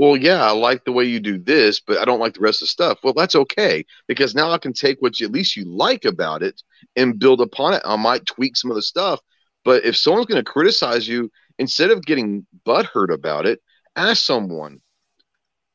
Well, 0.00 0.16
yeah, 0.16 0.42
I 0.42 0.52
like 0.52 0.86
the 0.86 0.92
way 0.92 1.04
you 1.04 1.20
do 1.20 1.36
this, 1.36 1.78
but 1.78 1.98
I 1.98 2.06
don't 2.06 2.20
like 2.20 2.32
the 2.32 2.40
rest 2.40 2.62
of 2.62 2.66
the 2.68 2.70
stuff. 2.70 3.00
Well, 3.02 3.12
that's 3.12 3.34
okay 3.34 3.84
because 4.08 4.34
now 4.34 4.50
I 4.50 4.56
can 4.56 4.72
take 4.72 4.96
what 5.02 5.20
you, 5.20 5.26
at 5.26 5.32
least 5.32 5.56
you 5.56 5.66
like 5.66 6.06
about 6.06 6.42
it 6.42 6.62
and 6.96 7.18
build 7.18 7.42
upon 7.42 7.74
it. 7.74 7.82
I 7.84 7.96
might 7.96 8.24
tweak 8.24 8.56
some 8.56 8.70
of 8.70 8.76
the 8.76 8.82
stuff, 8.82 9.20
but 9.62 9.84
if 9.84 9.98
someone's 9.98 10.24
going 10.24 10.42
to 10.42 10.50
criticize 10.50 11.06
you, 11.06 11.30
instead 11.58 11.90
of 11.90 12.02
getting 12.06 12.46
butthurt 12.64 13.12
about 13.12 13.44
it, 13.44 13.60
ask 13.94 14.24
someone, 14.24 14.80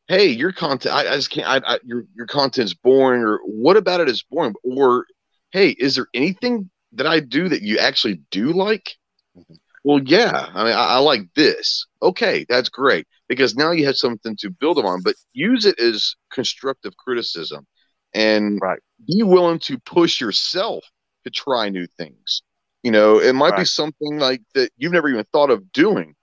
"Hey, 0.08 0.30
your 0.30 0.52
content, 0.52 0.96
I, 0.96 1.02
I 1.02 1.16
just 1.18 1.30
can't. 1.30 1.48
I, 1.48 1.76
I, 1.76 1.80
your 1.84 2.06
your 2.16 2.26
content's 2.26 2.74
boring, 2.74 3.22
or 3.22 3.42
what 3.46 3.78
about 3.78 4.02
it 4.02 4.10
is 4.10 4.24
boring, 4.24 4.56
or 4.64 5.06
hey, 5.52 5.70
is 5.70 5.98
there 5.98 6.08
anything 6.16 6.72
that 6.94 7.06
I 7.06 7.20
do 7.20 7.48
that 7.50 7.62
you 7.62 7.78
actually 7.78 8.22
do 8.32 8.54
like? 8.54 8.96
Mm-hmm. 9.38 9.54
Well, 9.86 10.02
yeah. 10.04 10.50
I 10.52 10.64
mean, 10.64 10.74
I, 10.74 10.86
I, 10.86 10.98
like 10.98 11.32
this. 11.36 11.86
Okay, 12.02 12.44
that's 12.50 12.70
great 12.70 13.06
because 13.30 13.56
now 13.56 13.70
you 13.70 13.86
have 13.86 13.98
something 13.98 14.36
to 14.38 14.50
build 14.50 14.80
on. 14.80 15.04
But 15.04 15.14
use 15.32 15.64
it 15.68 15.80
as 15.80 16.16
constructive 16.32 16.98
criticism, 16.98 17.68
and 18.12 18.58
right. 18.64 18.80
be 19.08 19.22
willing 19.22 19.60
to 19.60 19.78
push 19.78 20.20
yourself 20.20 20.84
to 21.24 21.30
try 21.30 21.70
new 21.70 21.86
things. 22.00 22.42
You 22.82 22.90
know, 22.90 23.20
it 23.20 23.34
might 23.34 23.52
right. 23.52 23.60
be 23.60 23.66
something 23.66 24.18
like 24.18 24.42
that 24.56 24.72
you've 24.76 24.92
never 24.92 25.08
even 25.08 25.24
thought 25.32 25.52
of 25.52 25.72
doing. 25.72 26.16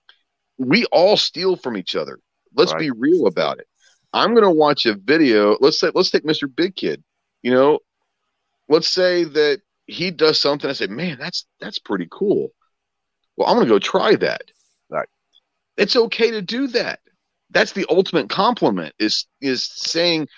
We 0.59 0.85
all 0.87 1.17
steal 1.17 1.55
from 1.55 1.77
each 1.77 1.95
other. 1.95 2.19
Let's 2.57 2.73
right. 2.73 2.81
be 2.81 2.91
real 2.91 3.29
about 3.29 3.61
it. 3.61 3.69
I'm 4.13 4.33
going 4.33 4.43
to 4.43 4.51
watch 4.51 4.87
a 4.87 4.95
video. 4.95 5.57
Let's 5.61 5.79
say, 5.79 5.93
let's 5.95 6.11
take 6.11 6.25
Mr. 6.25 6.53
Big 6.53 6.75
Kid. 6.75 7.05
You 7.43 7.53
know, 7.53 7.79
let's 8.69 8.89
say 8.89 9.23
that 9.23 9.61
he 9.87 10.11
does 10.11 10.41
something. 10.41 10.69
I 10.69 10.73
say, 10.73 10.89
man, 10.89 11.17
that's 11.17 11.47
that's 11.61 11.79
pretty 11.79 12.09
cool. 12.11 12.51
Well, 13.43 13.51
I'm 13.51 13.57
gonna 13.57 13.69
go 13.69 13.79
try 13.79 14.15
that. 14.17 14.43
Right. 14.89 15.09
It's 15.77 15.97
okay 15.97 16.31
to 16.31 16.43
do 16.43 16.69
that. 16.69 17.01
That's 17.51 17.73
the 17.73 17.87
ultimate 17.91 18.31
compliment. 18.31 18.95
Is 18.99 19.27
is 19.41 19.65
saying, 19.65 20.29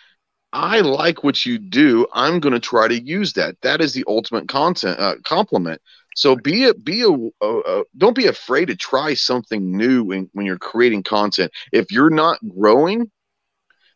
I 0.54 0.80
like 0.80 1.24
what 1.24 1.44
you 1.44 1.58
do. 1.58 2.06
I'm 2.12 2.40
going 2.40 2.52
to 2.54 2.60
try 2.60 2.86
to 2.86 3.02
use 3.02 3.32
that. 3.34 3.56
That 3.62 3.80
is 3.80 3.92
the 3.92 4.04
ultimate 4.06 4.48
content 4.48 4.98
uh, 5.00 5.16
compliment. 5.24 5.82
So 6.14 6.36
be 6.36 6.68
a 6.68 6.74
be 6.74 7.02
a, 7.02 7.10
a, 7.44 7.58
a, 7.58 7.84
don't 7.98 8.16
be 8.16 8.26
afraid 8.28 8.66
to 8.66 8.76
try 8.76 9.14
something 9.14 9.76
new 9.76 10.04
when, 10.04 10.30
when 10.32 10.46
you're 10.46 10.58
creating 10.58 11.02
content. 11.02 11.50
If 11.72 11.90
you're 11.90 12.08
not 12.08 12.38
growing, 12.48 13.10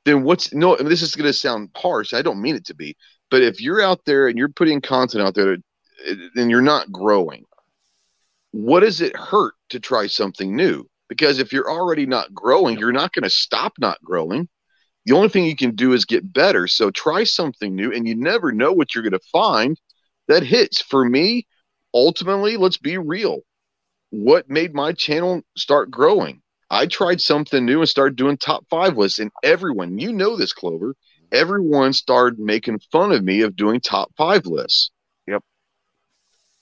then 0.05 0.25
what's 0.25 0.53
no? 0.53 0.75
I 0.75 0.81
mean, 0.81 0.89
this 0.89 1.03
is 1.03 1.15
going 1.15 1.29
to 1.29 1.33
sound 1.33 1.71
harsh. 1.77 2.13
I 2.13 2.23
don't 2.23 2.43
mean 2.43 2.57
it 2.57 2.67
to 2.67 2.75
be. 2.75 2.97
But 3.31 3.43
if 3.43 3.61
you're 3.61 3.81
out 3.81 4.05
there 4.05 4.27
and 4.27 4.37
you're 4.37 4.49
putting 4.49 4.81
content 4.81 5.25
out 5.25 5.35
there 5.35 5.57
and 6.35 6.51
you're 6.51 6.61
not 6.61 6.91
growing, 6.91 7.45
what 8.59 8.81
does 8.81 9.01
it 9.01 9.17
hurt 9.17 9.55
to 9.69 9.79
try 9.79 10.09
something 10.09 10.57
new? 10.57 10.85
Because 11.09 11.39
if 11.39 11.53
you're 11.53 11.71
already 11.71 12.07
not 12.07 12.35
growing, 12.35 12.77
you're 12.77 12.91
not 12.91 13.13
going 13.13 13.23
to 13.23 13.31
stop 13.31 13.75
not 13.79 14.03
growing. 14.03 14.49
The 15.05 15.15
only 15.15 15.29
thing 15.29 15.45
you 15.45 15.55
can 15.55 15.77
do 15.77 15.93
is 15.93 16.05
get 16.05 16.33
better. 16.33 16.67
So 16.67 16.91
try 16.91 17.23
something 17.23 17.77
new, 17.77 17.93
and 17.93 18.09
you 18.09 18.17
never 18.17 18.51
know 18.51 18.73
what 18.73 18.93
you're 18.93 19.05
going 19.05 19.13
to 19.13 19.21
find 19.31 19.81
that 20.27 20.43
hits. 20.43 20.83
For 20.83 21.09
me, 21.09 21.47
ultimately, 21.95 22.57
let's 22.57 22.79
be 22.79 22.99
real. 22.99 23.43
What 24.11 24.51
made 24.51 24.75
my 24.75 24.93
channel 24.93 25.43
start 25.57 25.93
growing? 25.93 26.43
I 26.69 26.87
tried 26.87 27.21
something 27.21 27.65
new 27.65 27.79
and 27.79 27.89
started 27.89 28.17
doing 28.17 28.39
top 28.39 28.67
five 28.69 28.97
lists, 28.97 29.21
and 29.21 29.31
everyone, 29.45 30.01
you 30.01 30.13
know 30.13 30.37
this, 30.37 30.53
Clover, 30.53 30.97
everyone 31.31 31.93
started 31.93 32.41
making 32.41 32.81
fun 32.91 33.13
of 33.13 33.23
me 33.23 33.43
of 33.43 33.55
doing 33.55 33.81
top 33.81 34.11
five 34.17 34.47
lists. 34.47 34.91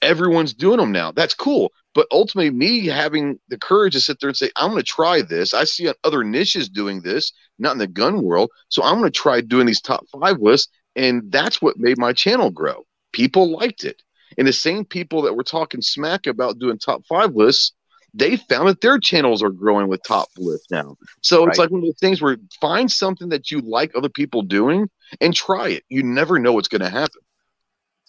Everyone's 0.07 0.55
doing 0.55 0.79
them 0.79 0.93
now. 0.93 1.13
That's 1.13 1.35
cool. 1.35 1.73
But 1.95 2.07
ultimately, 2.13 2.51
me 2.51 2.87
having 2.87 3.39
the 3.49 3.59
courage 3.59 3.95
to 3.95 4.01
sit 4.01 4.19
there 4.21 4.29
and 4.29 4.37
say, 4.37 4.51
I'm 4.57 4.71
going 4.71 4.83
to 4.83 4.87
try 4.87 5.23
this. 5.23 5.53
I 5.53 5.65
see 5.65 5.91
other 6.05 6.23
niches 6.25 6.69
doing 6.69 7.03
this, 7.03 7.33
not 7.59 7.73
in 7.73 7.79
the 7.79 7.87
gun 7.87 8.23
world. 8.23 8.51
So 8.69 8.83
I'm 8.83 8.99
going 8.99 9.11
to 9.11 9.19
try 9.19 9.41
doing 9.41 9.67
these 9.67 9.81
top 9.81 10.05
five 10.13 10.39
lists. 10.39 10.71
And 10.95 11.31
that's 11.31 11.61
what 11.61 11.79
made 11.79 11.99
my 11.99 12.13
channel 12.13 12.51
grow. 12.51 12.85
People 13.13 13.51
liked 13.51 13.85
it. 13.85 14.03
And 14.39 14.47
the 14.47 14.53
same 14.53 14.85
people 14.85 15.23
that 15.23 15.35
were 15.35 15.45
talking 15.45 15.81
smack 15.83 16.27
about 16.27 16.59
doing 16.59 16.79
top 16.79 17.05
five 17.07 17.35
lists 17.35 17.73
they 18.17 18.37
found 18.37 18.67
that 18.67 18.81
their 18.81 18.99
channels 18.99 19.43
are 19.43 19.51
growing 19.51 19.89
with 19.89 20.03
top 20.03 20.29
lists 20.39 20.71
now. 20.71 20.97
So 21.21 21.41
right. 21.41 21.51
it's 21.51 21.59
like 21.59 21.71
one 21.71 21.81
of 21.81 21.85
those 21.85 21.99
things 22.01 22.23
where 22.23 22.39
find 22.63 22.91
something 22.91 23.29
that 23.29 23.51
you 23.51 23.61
like 23.61 23.93
other 23.95 24.09
people 24.09 24.41
doing 24.41 24.89
and 25.21 25.35
try 25.35 25.69
it. 25.69 25.85
You 25.91 26.03
never 26.03 26.39
know 26.39 26.55
what's 26.55 26.69
going 26.69 26.81
to 26.81 26.89
happen. 26.89 27.21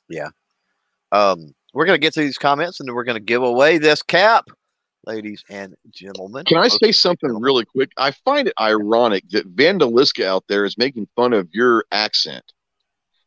Yeah. 0.08 0.30
Um, 1.12 1.54
we're 1.74 1.86
going 1.86 2.00
to 2.00 2.04
get 2.04 2.14
to 2.14 2.22
these 2.22 2.38
comments 2.38 2.80
and 2.80 2.88
then 2.88 2.96
we're 2.96 3.04
going 3.04 3.18
to 3.18 3.24
give 3.24 3.44
away 3.44 3.78
this 3.78 4.02
cap, 4.02 4.46
ladies 5.06 5.44
and 5.50 5.76
gentlemen. 5.92 6.46
Can 6.46 6.58
I 6.58 6.68
say 6.68 6.92
something 6.92 7.40
really 7.40 7.66
quick? 7.66 7.92
I 7.98 8.12
find 8.12 8.48
it 8.48 8.54
ironic 8.60 9.30
that 9.30 9.56
Vandaliska 9.56 10.26
out 10.26 10.46
there 10.48 10.66
is 10.66 10.78
making 10.78 11.08
fun 11.16 11.34
of 11.34 11.48
your 11.52 11.86
accent. 11.92 12.44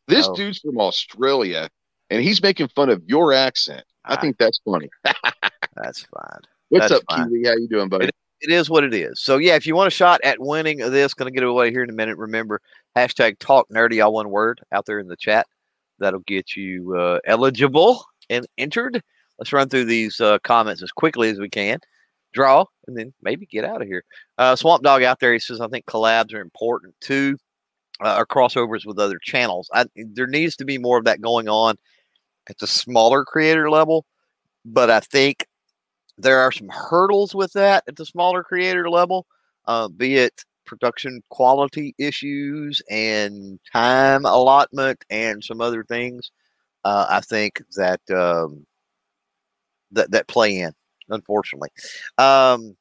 This 0.07 0.27
oh. 0.27 0.35
dude's 0.35 0.59
from 0.59 0.79
Australia 0.79 1.69
and 2.09 2.23
he's 2.23 2.41
making 2.41 2.67
fun 2.69 2.89
of 2.89 3.01
your 3.07 3.33
accent. 3.33 3.83
I 4.05 4.15
ah. 4.15 4.21
think 4.21 4.37
that's 4.37 4.59
funny. 4.65 4.89
that's 5.75 6.03
fine. 6.03 6.41
What's 6.69 6.89
That's 6.89 7.01
up, 7.01 7.03
fine. 7.09 7.27
Kiwi? 7.27 7.45
How 7.45 7.53
you 7.53 7.67
doing, 7.67 7.89
buddy? 7.89 8.05
It, 8.05 8.15
it 8.39 8.51
is 8.51 8.69
what 8.69 8.85
it 8.85 8.93
is. 8.93 9.21
So 9.21 9.37
yeah, 9.37 9.55
if 9.55 9.67
you 9.67 9.75
want 9.75 9.87
a 9.87 9.91
shot 9.91 10.21
at 10.23 10.39
winning 10.39 10.77
this, 10.77 11.13
going 11.13 11.31
to 11.31 11.37
get 11.37 11.45
away 11.45 11.69
here 11.69 11.83
in 11.83 11.89
a 11.89 11.93
minute. 11.93 12.17
Remember 12.17 12.61
hashtag 12.97 13.39
Talk 13.39 13.69
Nerdy 13.69 14.03
all 14.03 14.13
one 14.13 14.29
word 14.29 14.61
out 14.71 14.85
there 14.85 14.99
in 14.99 15.07
the 15.07 15.17
chat. 15.17 15.47
That'll 15.99 16.21
get 16.21 16.55
you 16.55 16.95
uh, 16.97 17.19
eligible 17.25 18.05
and 18.31 18.47
entered. 18.57 19.03
Let's 19.37 19.53
run 19.53 19.69
through 19.69 19.85
these 19.85 20.19
uh, 20.19 20.39
comments 20.39 20.81
as 20.81 20.91
quickly 20.91 21.29
as 21.29 21.39
we 21.39 21.49
can. 21.49 21.79
Draw 22.33 22.65
and 22.87 22.97
then 22.97 23.13
maybe 23.21 23.45
get 23.45 23.65
out 23.65 23.81
of 23.81 23.87
here. 23.87 24.03
Uh, 24.37 24.55
Swamp 24.55 24.83
Dog 24.83 25.03
out 25.03 25.19
there, 25.19 25.33
he 25.33 25.39
says, 25.39 25.59
I 25.59 25.67
think 25.67 25.85
collabs 25.85 26.33
are 26.33 26.41
important 26.41 26.95
too, 27.01 27.37
uh, 27.99 28.15
or 28.17 28.25
crossovers 28.25 28.85
with 28.85 28.99
other 28.99 29.19
channels. 29.21 29.69
I, 29.73 29.85
there 29.95 30.27
needs 30.27 30.55
to 30.57 30.65
be 30.65 30.77
more 30.77 30.97
of 30.97 31.05
that 31.05 31.21
going 31.21 31.49
on 31.49 31.75
at 32.49 32.57
the 32.57 32.67
smaller 32.67 33.25
creator 33.25 33.69
level, 33.69 34.05
but 34.63 34.89
I 34.89 35.01
think 35.01 35.45
there 36.17 36.39
are 36.39 36.51
some 36.51 36.69
hurdles 36.69 37.35
with 37.35 37.53
that 37.53 37.83
at 37.87 37.97
the 37.97 38.05
smaller 38.05 38.43
creator 38.43 38.89
level, 38.89 39.25
uh, 39.65 39.89
be 39.89 40.15
it 40.15 40.43
production 40.65 41.21
quality 41.29 41.93
issues 41.97 42.81
and 42.89 43.59
time 43.73 44.25
allotment 44.25 45.03
and 45.09 45.43
some 45.43 45.59
other 45.59 45.83
things. 45.83 46.31
Uh, 46.83 47.05
I 47.09 47.21
think 47.21 47.61
that 47.75 48.01
um, 48.09 48.65
that 49.91 50.11
that 50.11 50.27
play 50.27 50.59
in, 50.59 50.71
unfortunately. 51.09 51.69
Um, 52.17 52.75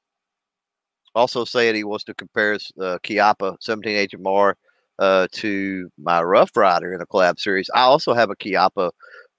also 1.14 1.44
said 1.44 1.74
he 1.74 1.84
wants 1.84 2.04
to 2.04 2.14
compare 2.14 2.54
uh, 2.54 2.98
Chiappa 3.02 3.56
17 3.60 4.08
HMR 4.08 4.54
uh, 4.98 5.26
to 5.32 5.90
my 5.98 6.22
Rough 6.22 6.56
Rider 6.56 6.94
in 6.94 7.00
a 7.00 7.06
collab 7.06 7.38
series. 7.40 7.68
I 7.74 7.80
also 7.80 8.14
have 8.14 8.30
a 8.30 8.36
Chiappa 8.36 8.90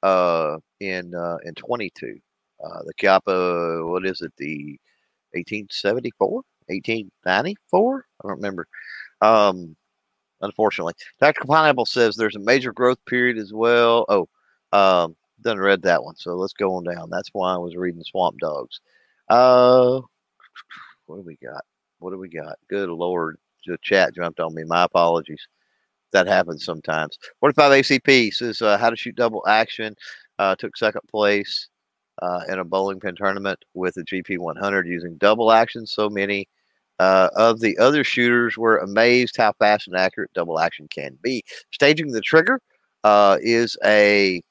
uh, 0.04 0.58
in 0.80 1.16
uh, 1.16 1.38
in 1.46 1.54
22. 1.56 2.18
Uh, 2.64 2.80
the 2.86 2.94
Chiappa, 2.96 3.90
what 3.90 4.06
is 4.06 4.22
it? 4.22 4.34
The 4.38 4.78
1874, 5.34 6.44
1894? 6.68 8.06
I 8.24 8.28
don't 8.28 8.36
remember. 8.38 8.68
Um, 9.22 9.76
unfortunately, 10.42 10.94
Tactical 11.20 11.48
Pineapple 11.48 11.86
says 11.86 12.16
there's 12.16 12.36
a 12.36 12.40
major 12.40 12.74
growth 12.74 13.04
period 13.06 13.38
as 13.38 13.54
well. 13.54 14.06
Oh, 14.10 14.28
um, 14.74 15.16
done 15.42 15.58
read 15.58 15.82
that 15.84 16.04
one, 16.04 16.16
so 16.16 16.36
let's 16.36 16.54
go 16.54 16.76
on 16.76 16.84
down. 16.84 17.10
That's 17.10 17.30
why 17.34 17.54
I 17.54 17.58
was 17.58 17.76
reading 17.76 18.04
Swamp 18.04 18.38
Dogs. 18.40 18.80
Uh, 19.30 20.02
what 21.06 21.18
do 21.18 21.22
we 21.22 21.38
got? 21.38 21.64
What 22.00 22.12
do 22.12 22.18
we 22.18 22.30
got? 22.30 22.58
Good 22.70 22.90
Lord, 22.90 23.38
the 23.66 23.78
chat 23.82 24.16
jumped 24.16 24.40
on 24.40 24.54
me. 24.54 24.64
My 24.64 24.84
apologies. 24.84 25.48
That 26.14 26.28
happens 26.28 26.66
sometimes. 26.66 27.18
45 27.40 27.72
ACP 27.72 28.34
says 28.34 28.62
uh, 28.62 28.78
how 28.78 28.90
to 28.90 28.98
shoot 28.98 29.16
double 29.16 29.48
action. 29.48 29.96
Uh, 30.40 30.56
took 30.56 30.76
second 30.76 31.02
place 31.10 31.70
uh, 32.22 32.42
in 32.50 32.60
a 32.60 32.66
bowling 32.66 33.00
pin 33.00 33.16
tournament 33.16 33.60
with 33.74 33.96
a 33.98 34.04
GP 34.04 34.38
100 34.38 34.88
using 34.88 35.16
double 35.18 35.52
action. 35.52 35.86
So 35.86 36.10
many 36.10 36.48
uh, 37.00 37.30
of 37.36 37.60
the 37.60 37.78
other 37.78 38.04
shooters 38.04 38.58
were 38.58 38.78
amazed 38.78 39.38
how 39.38 39.54
fast 39.54 39.88
and 39.88 39.96
accurate 39.96 40.32
double 40.34 40.60
action 40.60 40.88
can 40.90 41.18
be. 41.22 41.44
Staging 41.72 42.12
the 42.12 42.22
trigger 42.22 42.62
uh, 43.04 43.38
is 43.42 43.78
a 43.86 44.42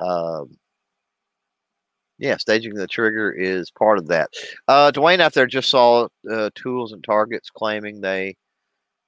um, 0.00 0.56
yeah, 2.18 2.36
staging 2.38 2.74
the 2.74 2.86
trigger 2.86 3.30
is 3.30 3.70
part 3.70 3.98
of 3.98 4.06
that. 4.08 4.30
Uh, 4.68 4.90
Dwayne 4.90 5.20
out 5.20 5.34
there 5.34 5.46
just 5.46 5.68
saw 5.68 6.08
uh, 6.30 6.50
tools 6.54 6.92
and 6.92 7.04
targets 7.04 7.50
claiming 7.50 8.00
they 8.00 8.36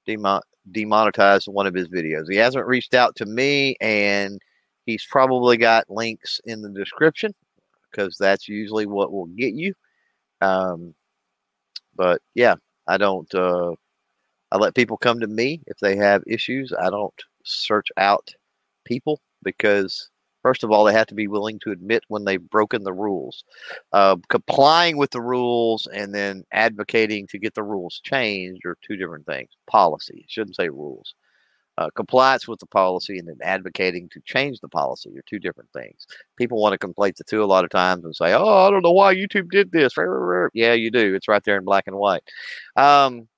demon- 0.06 0.42
demonetized 0.72 1.48
one 1.48 1.66
of 1.66 1.74
his 1.74 1.88
videos. 1.88 2.30
He 2.30 2.36
hasn't 2.36 2.66
reached 2.66 2.94
out 2.94 3.16
to 3.16 3.26
me, 3.26 3.76
and 3.80 4.38
he's 4.84 5.06
probably 5.06 5.56
got 5.56 5.88
links 5.88 6.40
in 6.44 6.60
the 6.60 6.70
description 6.70 7.34
because 7.90 8.16
that's 8.18 8.48
usually 8.48 8.86
what 8.86 9.12
will 9.12 9.26
get 9.26 9.54
you. 9.54 9.72
Um, 10.42 10.94
but 11.96 12.20
yeah, 12.34 12.56
I 12.86 12.98
don't. 12.98 13.32
Uh, 13.34 13.72
I 14.50 14.56
let 14.56 14.74
people 14.74 14.96
come 14.96 15.20
to 15.20 15.26
me 15.26 15.62
if 15.66 15.78
they 15.78 15.96
have 15.96 16.22
issues. 16.26 16.72
I 16.78 16.90
don't 16.90 17.14
search 17.44 17.88
out 17.96 18.28
people 18.84 19.20
because 19.42 20.08
first 20.48 20.64
of 20.64 20.70
all, 20.70 20.82
they 20.84 20.94
have 20.94 21.06
to 21.06 21.14
be 21.14 21.28
willing 21.28 21.58
to 21.58 21.70
admit 21.70 22.02
when 22.08 22.24
they've 22.24 22.48
broken 22.48 22.82
the 22.82 22.92
rules. 22.94 23.44
Uh, 23.92 24.16
complying 24.30 24.96
with 24.96 25.10
the 25.10 25.20
rules 25.20 25.86
and 25.92 26.14
then 26.14 26.42
advocating 26.52 27.26
to 27.26 27.38
get 27.38 27.52
the 27.52 27.62
rules 27.62 28.00
changed 28.02 28.64
are 28.64 28.78
two 28.80 28.96
different 28.96 29.26
things. 29.26 29.50
Policy, 29.66 30.24
shouldn't 30.26 30.56
say 30.56 30.70
rules. 30.70 31.14
Uh, 31.76 31.90
compliance 31.94 32.48
with 32.48 32.58
the 32.60 32.66
policy 32.66 33.18
and 33.18 33.28
then 33.28 33.36
advocating 33.42 34.08
to 34.08 34.22
change 34.24 34.58
the 34.60 34.68
policy 34.68 35.10
are 35.18 35.22
two 35.28 35.38
different 35.38 35.68
things. 35.74 36.06
People 36.38 36.62
want 36.62 36.72
to 36.72 36.86
conflate 36.86 37.16
the 37.16 37.24
two 37.24 37.44
a 37.44 37.52
lot 37.52 37.62
of 37.62 37.70
times 37.70 38.06
and 38.06 38.16
say, 38.16 38.32
"Oh, 38.32 38.66
I 38.66 38.70
don't 38.70 38.82
know 38.82 38.90
why 38.92 39.14
YouTube 39.14 39.50
did 39.50 39.70
this." 39.70 39.92
Yeah, 40.54 40.72
you 40.72 40.90
do. 40.90 41.14
It's 41.14 41.28
right 41.28 41.44
there 41.44 41.58
in 41.58 41.64
black 41.64 41.84
and 41.86 41.96
white. 41.96 42.22
Um, 42.74 43.28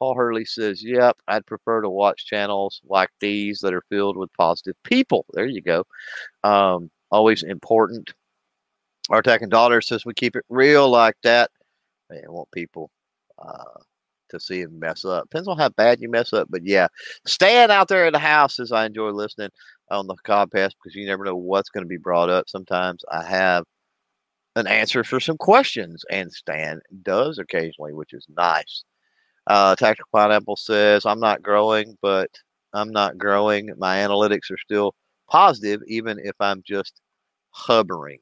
Paul 0.00 0.14
Hurley 0.16 0.44
says, 0.46 0.82
"Yep, 0.82 1.18
I'd 1.28 1.46
prefer 1.46 1.82
to 1.82 1.90
watch 1.90 2.26
channels 2.26 2.80
like 2.84 3.10
these 3.20 3.60
that 3.60 3.74
are 3.74 3.84
filled 3.90 4.16
with 4.16 4.32
positive 4.32 4.76
people." 4.84 5.26
There 5.34 5.46
you 5.46 5.62
go. 5.62 5.84
Um, 6.44 6.90
always 7.10 7.42
important. 7.44 8.12
Our 9.10 9.20
attacking 9.20 9.50
daughter 9.50 9.80
says 9.80 10.04
we 10.06 10.14
keep 10.14 10.36
it 10.36 10.44
real 10.48 10.88
like 10.88 11.16
that. 11.22 11.50
I 12.10 12.16
want 12.28 12.50
people 12.52 12.90
uh, 13.38 13.80
to 14.30 14.40
see 14.40 14.60
him 14.62 14.78
mess 14.78 15.04
up. 15.04 15.24
Depends 15.24 15.48
on 15.48 15.58
how 15.58 15.68
bad 15.70 16.00
you 16.00 16.08
mess 16.08 16.32
up, 16.32 16.48
but 16.50 16.64
yeah, 16.64 16.88
staying 17.26 17.70
out 17.70 17.88
there 17.88 18.06
in 18.06 18.12
the 18.12 18.18
house 18.18 18.58
as 18.60 18.72
I 18.72 18.86
enjoy 18.86 19.10
listening 19.10 19.50
on 19.90 20.06
the 20.06 20.16
podcast 20.26 20.72
because 20.82 20.94
you 20.94 21.06
never 21.06 21.24
know 21.24 21.36
what's 21.36 21.68
going 21.70 21.84
to 21.84 21.88
be 21.88 21.96
brought 21.98 22.30
up. 22.30 22.48
Sometimes 22.48 23.04
I 23.10 23.24
have 23.24 23.64
an 24.56 24.66
answer 24.66 25.04
for 25.04 25.20
some 25.20 25.36
questions, 25.38 26.04
and 26.10 26.32
Stan 26.32 26.80
does 27.02 27.38
occasionally, 27.38 27.92
which 27.92 28.12
is 28.12 28.26
nice. 28.36 28.84
Uh, 29.50 29.74
Tactical 29.74 30.08
Pineapple 30.14 30.54
says, 30.54 31.04
I'm 31.04 31.18
not 31.18 31.42
growing, 31.42 31.98
but 32.00 32.30
I'm 32.72 32.90
not 32.90 33.18
growing. 33.18 33.72
My 33.78 33.96
analytics 33.96 34.48
are 34.52 34.58
still 34.58 34.94
positive, 35.28 35.80
even 35.88 36.20
if 36.20 36.36
I'm 36.38 36.62
just 36.64 37.00
hovering. 37.50 38.20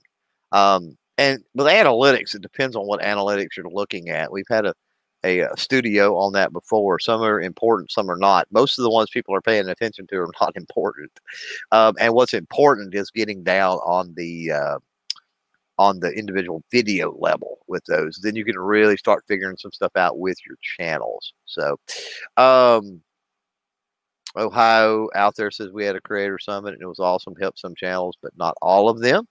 Um, 0.53 0.97
and 1.19 1.45
with 1.55 1.67
analytics, 1.67 2.35
it 2.35 2.41
depends 2.41 2.77
on 2.77 2.87
what 2.87 3.03
analytics 3.03 3.59
you're 3.59 3.69
looking 3.71 4.09
at. 4.09 4.33
We've 4.33 4.49
had 4.49 4.65
a 4.65 4.73
a, 5.25 5.43
uh, 5.43 5.57
studio 5.57 6.17
on 6.17 6.33
that 6.33 6.53
before. 6.53 6.99
Some 6.99 7.23
are 7.23 7.41
important, 7.41 7.91
some 7.91 8.11
are 8.11 8.17
not. 8.17 8.47
Most 8.51 8.79
of 8.79 8.85
the 8.85 8.91
ones 8.91 9.11
people 9.11 9.35
are 9.35 9.43
paying 9.43 9.69
attention 9.69 10.07
to 10.07 10.17
are 10.17 10.31
not 10.41 10.57
important. 10.57 11.11
Um, 11.73 11.95
and 12.01 12.15
what's 12.15 12.35
important 12.35 12.95
is 12.95 13.11
getting 13.11 13.43
down 13.43 13.79
on 13.79 14.15
the 14.17 14.53
uh, 14.53 14.79
on 15.79 16.01
the 16.01 16.11
individual 16.11 16.63
video 16.71 17.17
level 17.19 17.59
with 17.69 17.85
those. 17.87 18.19
Then 18.23 18.37
you 18.37 18.45
can 18.45 18.59
really 18.59 18.97
start 18.97 19.25
figuring 19.29 19.57
some 19.57 19.73
stuff 19.73 19.93
out 19.97 20.19
with 20.19 20.37
your 20.47 20.57
channels. 20.61 21.33
So, 21.47 21.79
um, 22.37 23.01
Ohio 24.37 25.09
out 25.15 25.37
there 25.37 25.51
says 25.51 25.71
we 25.73 25.85
had 25.85 25.97
a 25.97 26.01
creator 26.01 26.39
summit 26.39 26.75
and 26.75 26.83
it 26.83 26.87
was 26.87 26.99
awesome. 26.99 27.35
Helped 27.41 27.59
some 27.59 27.75
channels, 27.75 28.17
but 28.23 28.33
not 28.37 28.55
all 28.61 28.89
of 28.89 29.01
them. 29.01 29.27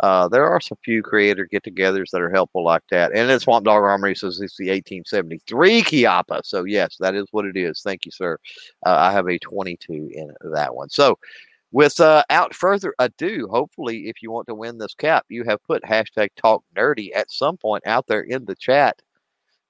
Uh, 0.00 0.28
there 0.28 0.48
are 0.48 0.60
some 0.60 0.78
few 0.84 1.02
creator 1.02 1.44
get-togethers 1.50 2.10
that 2.10 2.20
are 2.20 2.30
helpful 2.30 2.62
like 2.62 2.84
that. 2.88 3.10
And 3.12 3.28
then 3.28 3.40
Swamp 3.40 3.64
Dog 3.64 3.82
Armory 3.82 4.14
says 4.14 4.40
it's 4.40 4.56
the 4.56 4.70
1873 4.70 5.82
Chiappa. 5.82 6.40
So 6.44 6.64
yes, 6.64 6.96
that 7.00 7.16
is 7.16 7.26
what 7.32 7.46
it 7.46 7.56
is. 7.56 7.82
Thank 7.82 8.06
you, 8.06 8.12
sir. 8.12 8.38
Uh, 8.86 8.94
I 8.96 9.12
have 9.12 9.28
a 9.28 9.38
22 9.40 10.10
in 10.12 10.32
that 10.52 10.74
one. 10.74 10.88
So 10.88 11.18
without 11.72 12.24
uh, 12.30 12.48
further 12.52 12.94
ado, 12.98 13.48
hopefully, 13.50 14.08
if 14.08 14.22
you 14.22 14.30
want 14.30 14.46
to 14.48 14.54
win 14.54 14.78
this 14.78 14.94
cap, 14.94 15.26
you 15.28 15.44
have 15.44 15.62
put 15.64 15.82
hashtag 15.82 16.30
Talk 16.36 16.64
Nerdy 16.76 17.10
at 17.14 17.30
some 17.30 17.56
point 17.56 17.86
out 17.86 18.06
there 18.06 18.22
in 18.22 18.44
the 18.44 18.56
chat, 18.56 19.00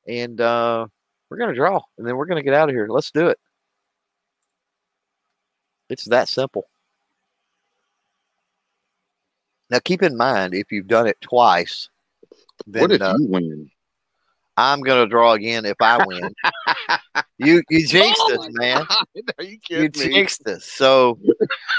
and 0.06 0.40
uh, 0.40 0.86
we're 1.28 1.38
gonna 1.38 1.54
draw, 1.54 1.80
and 1.96 2.06
then 2.06 2.16
we're 2.16 2.26
gonna 2.26 2.42
get 2.42 2.54
out 2.54 2.68
of 2.68 2.74
here. 2.74 2.88
Let's 2.88 3.10
do 3.10 3.28
it. 3.28 3.38
It's 5.88 6.04
that 6.06 6.28
simple. 6.28 6.68
Now, 9.70 9.80
keep 9.80 10.02
in 10.02 10.16
mind, 10.16 10.54
if 10.54 10.72
you've 10.72 10.86
done 10.86 11.06
it 11.06 11.20
twice, 11.20 11.90
then, 12.66 12.82
what 12.82 12.92
if 12.92 13.02
uh, 13.02 13.14
you 13.18 13.26
win? 13.28 13.70
I'm 14.56 14.80
going 14.80 15.04
to 15.04 15.10
draw 15.10 15.34
again 15.34 15.64
if 15.64 15.76
I 15.80 16.04
win. 16.04 16.34
you 17.38 17.62
you 17.70 17.86
jinxed 17.86 18.20
oh 18.26 18.42
us, 18.42 18.48
man. 18.52 18.86
Are 19.38 19.44
you 19.44 19.58
kidding 19.60 19.84
you 19.84 19.88
jinxed 19.90 20.46
us. 20.46 20.64
So 20.64 21.18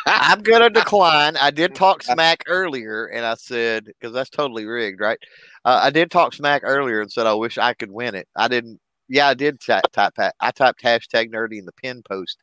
I'm 0.05 0.41
going 0.41 0.61
to 0.61 0.69
decline. 0.69 1.37
I 1.37 1.51
did 1.51 1.75
talk 1.75 2.03
smack 2.03 2.43
earlier, 2.47 3.05
and 3.05 3.25
I 3.25 3.35
said 3.35 3.85
because 3.85 4.13
that's 4.13 4.29
totally 4.29 4.65
rigged, 4.65 4.99
right? 4.99 5.19
Uh, 5.65 5.79
I 5.83 5.89
did 5.89 6.09
talk 6.09 6.33
smack 6.33 6.61
earlier 6.63 7.01
and 7.01 7.11
said 7.11 7.27
I 7.27 7.33
wish 7.33 7.57
I 7.57 7.73
could 7.73 7.91
win 7.91 8.15
it. 8.15 8.27
I 8.35 8.47
didn't. 8.47 8.79
Yeah, 9.07 9.27
I 9.27 9.33
did 9.33 9.59
type. 9.59 9.83
type 9.91 10.13
I 10.39 10.51
typed 10.51 10.83
hashtag 10.83 11.31
nerdy 11.31 11.59
in 11.59 11.65
the 11.65 11.71
pin 11.73 12.01
post 12.03 12.37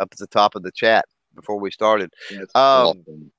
up 0.00 0.08
at 0.12 0.18
the 0.18 0.26
top 0.26 0.54
of 0.54 0.62
the 0.62 0.72
chat 0.72 1.04
before 1.34 1.58
we 1.58 1.70
started. 1.70 2.12
Um, 2.30 2.44
awesome. 2.54 3.32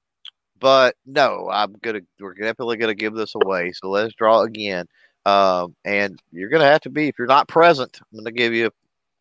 But 0.59 0.95
no, 1.05 1.49
I'm 1.51 1.73
gonna 1.81 2.01
we're 2.19 2.33
definitely 2.33 2.77
gonna 2.77 2.95
give 2.95 3.13
this 3.13 3.35
away. 3.35 3.71
So 3.73 3.89
let's 3.89 4.13
draw 4.15 4.41
again. 4.41 4.87
Um, 5.25 5.75
and 5.85 6.19
you're 6.31 6.49
gonna 6.49 6.65
have 6.65 6.81
to 6.81 6.89
be 6.89 7.07
if 7.07 7.17
you're 7.17 7.27
not 7.27 7.47
present. 7.47 7.99
I'm 8.01 8.19
gonna 8.19 8.31
give 8.31 8.53
you 8.53 8.71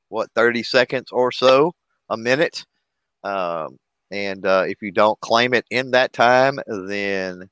what 0.09 0.31
30 0.35 0.63
seconds 0.63 1.11
or 1.13 1.33
so, 1.33 1.73
a 2.11 2.17
minute. 2.17 2.65
Um, 3.25 3.79
and 4.11 4.47
uh, 4.47 4.65
if 4.69 4.83
you 4.83 4.93
don't 4.93 5.21
claim 5.21 5.55
it 5.55 5.67
in 5.71 5.91
that 5.93 6.13
time, 6.13 6.59
then 6.67 7.49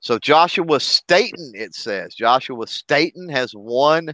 So 0.00 0.18
Joshua 0.18 0.80
Staten, 0.80 1.52
it 1.54 1.74
says 1.74 2.14
Joshua 2.14 2.66
Staten 2.66 3.28
has 3.28 3.54
won 3.54 4.12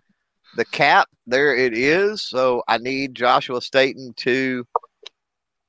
the 0.56 0.64
cap. 0.66 1.08
There 1.26 1.54
it 1.56 1.76
is. 1.76 2.22
So 2.22 2.62
I 2.68 2.78
need 2.78 3.14
Joshua 3.14 3.60
Staten 3.62 4.14
to 4.18 4.64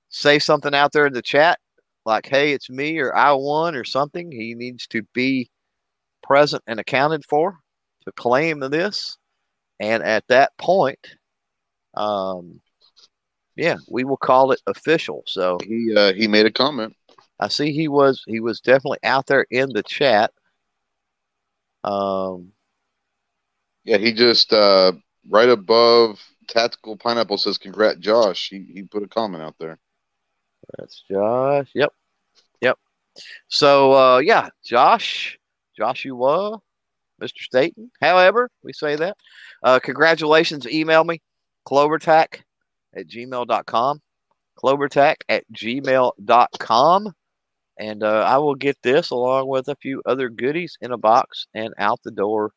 say 0.09 0.39
something 0.39 0.73
out 0.75 0.91
there 0.91 1.07
in 1.07 1.13
the 1.13 1.21
chat, 1.21 1.59
like, 2.05 2.27
"Hey, 2.27 2.53
it's 2.53 2.69
me," 2.69 2.99
or 2.99 3.15
"I 3.15 3.31
won," 3.33 3.75
or 3.75 3.83
something. 3.83 4.31
He 4.31 4.53
needs 4.55 4.87
to 4.87 5.03
be 5.13 5.49
present 6.23 6.63
and 6.67 6.79
accounted 6.79 7.25
for 7.25 7.59
to 8.05 8.11
claim 8.13 8.59
this. 8.61 9.17
And 9.79 10.03
at 10.03 10.27
that 10.29 10.57
point, 10.57 10.99
um, 11.93 12.61
yeah, 13.55 13.77
we 13.89 14.03
will 14.03 14.17
call 14.17 14.51
it 14.51 14.61
official. 14.67 15.23
So 15.27 15.57
he 15.63 15.93
uh, 15.95 16.13
he 16.13 16.27
made 16.27 16.45
a 16.45 16.51
comment. 16.51 16.95
I 17.39 17.47
see 17.47 17.71
he 17.71 17.87
was 17.87 18.23
he 18.27 18.39
was 18.39 18.59
definitely 18.61 18.99
out 19.03 19.27
there 19.27 19.45
in 19.49 19.69
the 19.73 19.83
chat. 19.83 20.31
Um, 21.83 22.51
yeah, 23.83 23.97
he 23.97 24.13
just 24.13 24.53
uh, 24.53 24.93
right 25.29 25.49
above 25.49 26.23
Tactical 26.47 26.97
Pineapple 26.97 27.37
says, 27.37 27.57
"Congrats, 27.57 27.99
Josh." 27.99 28.49
He 28.49 28.67
he 28.73 28.83
put 28.83 29.03
a 29.03 29.07
comment 29.07 29.43
out 29.43 29.55
there. 29.59 29.79
That's 30.77 31.03
Josh. 31.09 31.69
Yep, 31.73 31.91
yep. 32.61 32.77
So 33.47 33.93
uh, 33.93 34.17
yeah, 34.19 34.49
Josh, 34.63 35.37
Joshua, 35.75 36.59
Mr. 37.21 37.39
Staten. 37.39 37.91
However, 38.01 38.49
we 38.63 38.73
say 38.73 38.95
that. 38.95 39.17
Uh, 39.63 39.79
congratulations. 39.79 40.67
Email 40.67 41.03
me, 41.03 41.21
clovertac 41.67 42.41
at 42.95 43.07
gmail.com. 43.07 44.01
Clovertac 44.63 45.15
at 45.29 45.43
gmail.com. 45.53 47.13
And 47.79 48.03
uh, 48.03 48.23
I 48.27 48.37
will 48.37 48.55
get 48.55 48.77
this 48.83 49.09
along 49.09 49.47
with 49.47 49.67
a 49.67 49.75
few 49.75 50.01
other 50.05 50.29
goodies 50.29 50.77
in 50.81 50.91
a 50.91 50.97
box 50.97 51.47
and 51.53 51.73
out 51.77 51.99
the 52.03 52.11
door 52.11 52.51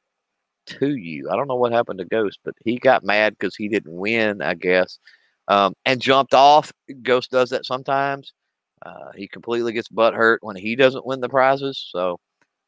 to 0.67 0.95
you. 0.97 1.31
I 1.31 1.37
don't 1.37 1.49
know 1.49 1.57
what 1.57 1.73
happened 1.73 1.99
to 2.01 2.05
Ghost, 2.05 2.41
but 2.45 2.55
he 2.65 2.79
got 2.79 3.05
mad 3.05 3.37
because 3.39 3.57
he 3.57 3.69
didn't 3.69 3.97
win, 3.97 4.43
I 4.43 4.55
guess, 4.55 4.99
um, 5.49 5.75
and 5.85 6.01
jumped 6.01 6.35
off. 6.35 6.73
Ghost 7.03 7.31
does 7.31 7.51
that 7.51 7.65
sometimes. 7.65 8.33
Uh, 8.85 9.13
he 9.15 9.29
completely 9.29 9.73
gets 9.73 9.89
butt 9.89 10.15
hurt 10.15 10.43
when 10.43 10.57
he 10.57 10.77
doesn't 10.77 11.07
win 11.07 11.21
the 11.21 11.29
prizes. 11.29 11.89
So, 11.91 12.19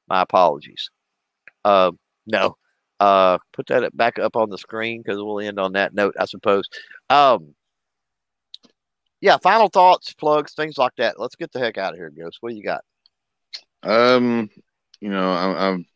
my 0.08 0.22
apologies. 0.22 0.88
Uh, 1.64 1.90
no, 2.26 2.56
uh, 3.00 3.38
put 3.52 3.66
that 3.68 3.96
back 3.96 4.18
up 4.18 4.36
on 4.36 4.50
the 4.50 4.58
screen 4.58 5.02
because 5.02 5.18
we'll 5.18 5.40
end 5.40 5.58
on 5.58 5.72
that 5.72 5.94
note, 5.94 6.14
I 6.18 6.24
suppose. 6.26 6.68
Um, 7.10 7.54
yeah, 9.20 9.38
final 9.38 9.68
thoughts, 9.68 10.12
plugs, 10.14 10.54
things 10.54 10.78
like 10.78 10.94
that. 10.96 11.18
Let's 11.18 11.36
get 11.36 11.52
the 11.52 11.58
heck 11.58 11.78
out 11.78 11.92
of 11.92 11.98
here, 11.98 12.10
Ghost. 12.10 12.38
What 12.40 12.50
do 12.50 12.56
you 12.56 12.62
got? 12.62 12.84
Um, 13.82 14.50
you 15.00 15.08
know, 15.08 15.32
I, 15.32 15.68
I'm 15.68 15.86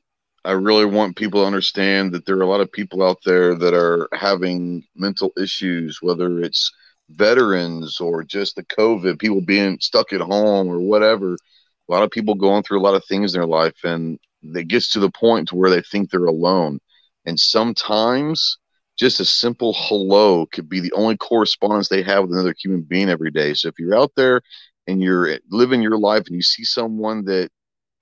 I 0.44 0.52
really 0.52 0.86
want 0.86 1.16
people 1.16 1.42
to 1.42 1.46
understand 1.46 2.12
that 2.12 2.24
there 2.24 2.36
are 2.36 2.42
a 2.42 2.48
lot 2.48 2.62
of 2.62 2.72
people 2.72 3.02
out 3.02 3.18
there 3.24 3.54
that 3.54 3.74
are 3.74 4.08
having 4.12 4.84
mental 4.96 5.32
issues, 5.36 5.98
whether 6.00 6.40
it's 6.40 6.72
veterans 7.10 8.00
or 8.00 8.24
just 8.24 8.56
the 8.56 8.64
COVID, 8.64 9.18
people 9.18 9.42
being 9.42 9.78
stuck 9.80 10.12
at 10.12 10.20
home 10.20 10.68
or 10.68 10.80
whatever. 10.80 11.34
A 11.34 11.92
lot 11.92 12.02
of 12.02 12.10
people 12.10 12.34
going 12.34 12.62
through 12.62 12.80
a 12.80 12.82
lot 12.82 12.94
of 12.94 13.04
things 13.04 13.34
in 13.34 13.40
their 13.40 13.48
life, 13.48 13.84
and 13.84 14.18
it 14.42 14.68
gets 14.68 14.92
to 14.92 15.00
the 15.00 15.10
point 15.10 15.52
where 15.52 15.70
they 15.70 15.82
think 15.82 16.10
they're 16.10 16.24
alone. 16.24 16.80
And 17.26 17.38
sometimes 17.38 18.58
just 18.98 19.20
a 19.20 19.24
simple 19.24 19.74
hello 19.76 20.46
could 20.46 20.68
be 20.68 20.80
the 20.80 20.92
only 20.92 21.16
correspondence 21.16 21.88
they 21.88 22.02
have 22.02 22.22
with 22.24 22.32
another 22.32 22.54
human 22.58 22.82
being 22.82 23.08
every 23.08 23.30
day. 23.30 23.54
So 23.54 23.68
if 23.68 23.78
you're 23.78 23.96
out 23.96 24.12
there 24.16 24.42
and 24.86 25.02
you're 25.02 25.38
living 25.50 25.82
your 25.82 25.98
life 25.98 26.24
and 26.26 26.34
you 26.34 26.42
see 26.42 26.64
someone 26.64 27.24
that 27.24 27.50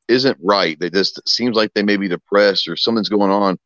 isn't 0.08 0.38
right, 0.42 0.78
that 0.80 0.94
just 0.94 1.20
seems 1.28 1.56
like 1.56 1.72
they 1.74 1.82
may 1.82 1.96
be 1.96 2.08
depressed 2.08 2.68
or 2.68 2.76
something's 2.76 3.08
going 3.08 3.30
on, 3.30 3.58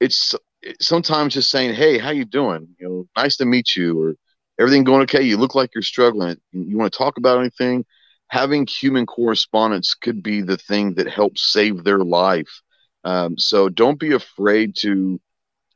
it's 0.00 0.34
sometimes 0.80 1.34
just 1.34 1.50
saying, 1.50 1.74
"Hey, 1.74 1.98
how 1.98 2.10
you 2.10 2.24
doing? 2.24 2.68
You 2.78 2.88
know, 2.88 3.08
nice 3.16 3.36
to 3.38 3.44
meet 3.44 3.74
you," 3.76 4.00
or 4.00 4.14
"Everything 4.58 4.84
going 4.84 5.02
okay? 5.02 5.22
You 5.22 5.36
look 5.36 5.54
like 5.54 5.70
you're 5.74 5.82
struggling. 5.82 6.36
You 6.52 6.76
want 6.76 6.92
to 6.92 6.98
talk 6.98 7.18
about 7.18 7.40
anything?" 7.40 7.84
Having 8.28 8.66
human 8.68 9.06
correspondence 9.06 9.94
could 9.94 10.22
be 10.22 10.40
the 10.40 10.56
thing 10.56 10.94
that 10.94 11.08
helps 11.08 11.52
save 11.52 11.84
their 11.84 11.98
life 11.98 12.62
um, 13.04 13.38
so 13.38 13.68
don't 13.68 13.98
be 13.98 14.12
afraid 14.12 14.76
to 14.76 15.20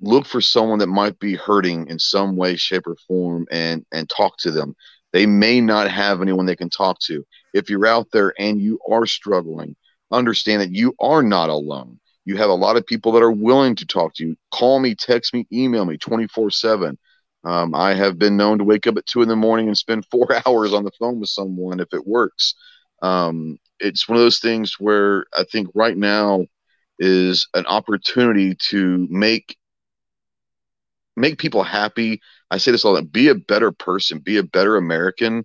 look 0.00 0.26
for 0.26 0.40
someone 0.40 0.78
that 0.78 0.88
might 0.88 1.18
be 1.18 1.34
hurting 1.34 1.88
in 1.88 1.98
some 1.98 2.36
way, 2.36 2.56
shape, 2.56 2.86
or 2.86 2.96
form, 3.08 3.46
and 3.50 3.84
and 3.92 4.08
talk 4.08 4.36
to 4.38 4.50
them. 4.50 4.74
They 5.12 5.26
may 5.26 5.60
not 5.60 5.90
have 5.90 6.20
anyone 6.20 6.46
they 6.46 6.56
can 6.56 6.70
talk 6.70 6.98
to. 7.06 7.24
If 7.54 7.70
you're 7.70 7.86
out 7.86 8.08
there 8.12 8.34
and 8.38 8.60
you 8.60 8.78
are 8.90 9.06
struggling, 9.06 9.76
understand 10.12 10.62
that 10.62 10.72
you 10.72 10.94
are 11.00 11.22
not 11.22 11.48
alone. 11.48 11.98
You 12.24 12.36
have 12.36 12.50
a 12.50 12.54
lot 12.54 12.76
of 12.76 12.86
people 12.86 13.12
that 13.12 13.22
are 13.22 13.32
willing 13.32 13.76
to 13.76 13.86
talk 13.86 14.14
to 14.16 14.26
you. 14.26 14.36
Call 14.50 14.80
me, 14.80 14.94
text 14.94 15.32
me, 15.32 15.46
email 15.52 15.84
me 15.84 15.96
24 15.96 16.50
7. 16.50 16.98
Um, 17.44 17.74
I 17.74 17.94
have 17.94 18.18
been 18.18 18.36
known 18.36 18.58
to 18.58 18.64
wake 18.64 18.88
up 18.88 18.96
at 18.96 19.06
two 19.06 19.22
in 19.22 19.28
the 19.28 19.36
morning 19.36 19.68
and 19.68 19.78
spend 19.78 20.04
four 20.10 20.28
hours 20.46 20.74
on 20.74 20.84
the 20.84 20.90
phone 20.98 21.20
with 21.20 21.30
someone 21.30 21.80
if 21.80 21.92
it 21.94 22.06
works. 22.06 22.54
Um, 23.02 23.58
it's 23.78 24.08
one 24.08 24.16
of 24.16 24.22
those 24.22 24.40
things 24.40 24.80
where 24.80 25.26
I 25.36 25.44
think 25.44 25.68
right 25.74 25.96
now 25.96 26.46
is 26.98 27.48
an 27.54 27.66
opportunity 27.66 28.54
to 28.68 29.06
make 29.10 29.56
make 31.16 31.38
people 31.38 31.62
happy. 31.62 32.20
I 32.50 32.58
say 32.58 32.70
this 32.70 32.84
all 32.84 32.94
the 32.94 33.00
time: 33.00 33.08
be 33.08 33.28
a 33.28 33.34
better 33.34 33.72
person, 33.72 34.18
be 34.18 34.36
a 34.38 34.42
better 34.42 34.76
American. 34.76 35.44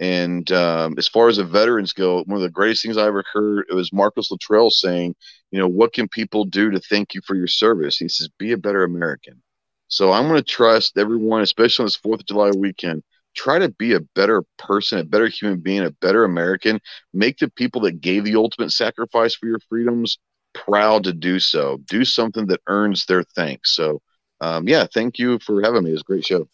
And 0.00 0.50
um, 0.50 0.96
as 0.98 1.06
far 1.06 1.28
as 1.28 1.36
the 1.36 1.44
veterans 1.44 1.92
go, 1.92 2.24
one 2.24 2.36
of 2.36 2.42
the 2.42 2.50
greatest 2.50 2.82
things 2.82 2.96
I 2.96 3.06
ever 3.06 3.24
heard 3.32 3.66
it 3.70 3.74
was 3.74 3.92
Marcus 3.92 4.30
Luttrell 4.30 4.70
saying, 4.70 5.14
"You 5.50 5.60
know, 5.60 5.68
what 5.68 5.92
can 5.92 6.08
people 6.08 6.44
do 6.44 6.70
to 6.70 6.80
thank 6.80 7.14
you 7.14 7.20
for 7.26 7.36
your 7.36 7.46
service?" 7.46 7.96
He 7.98 8.08
says, 8.08 8.28
"Be 8.38 8.52
a 8.52 8.58
better 8.58 8.82
American." 8.84 9.42
So 9.88 10.12
I'm 10.12 10.26
going 10.28 10.42
to 10.42 10.42
trust 10.42 10.98
everyone, 10.98 11.42
especially 11.42 11.84
on 11.84 11.86
this 11.86 11.96
Fourth 11.96 12.20
of 12.20 12.26
July 12.26 12.50
weekend. 12.50 13.02
Try 13.36 13.58
to 13.58 13.68
be 13.68 13.94
a 13.94 14.00
better 14.00 14.42
person, 14.58 14.98
a 14.98 15.04
better 15.04 15.28
human 15.28 15.60
being, 15.60 15.84
a 15.84 15.90
better 15.90 16.24
American. 16.24 16.80
Make 17.12 17.38
the 17.38 17.50
people 17.50 17.82
that 17.82 18.00
gave 18.00 18.24
the 18.24 18.36
ultimate 18.36 18.72
sacrifice 18.72 19.34
for 19.34 19.46
your 19.46 19.60
freedoms 19.68 20.18
proud 20.54 21.04
to 21.04 21.12
do 21.12 21.38
so. 21.38 21.78
Do 21.88 22.04
something 22.04 22.46
that 22.46 22.60
earns 22.66 23.06
their 23.06 23.22
thanks. 23.22 23.74
So, 23.76 24.00
um, 24.40 24.66
yeah, 24.68 24.86
thank 24.92 25.18
you 25.18 25.38
for 25.40 25.62
having 25.62 25.84
me. 25.84 25.90
It's 25.90 26.00
a 26.00 26.04
great 26.04 26.24
show. 26.24 26.48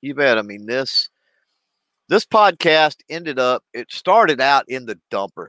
You 0.00 0.14
bet. 0.14 0.38
I 0.38 0.42
mean, 0.42 0.66
this 0.66 1.08
this 2.08 2.26
podcast 2.26 2.96
ended 3.08 3.38
up. 3.38 3.62
It 3.72 3.90
started 3.90 4.40
out 4.40 4.68
in 4.68 4.86
the 4.86 4.98
dumper. 5.10 5.48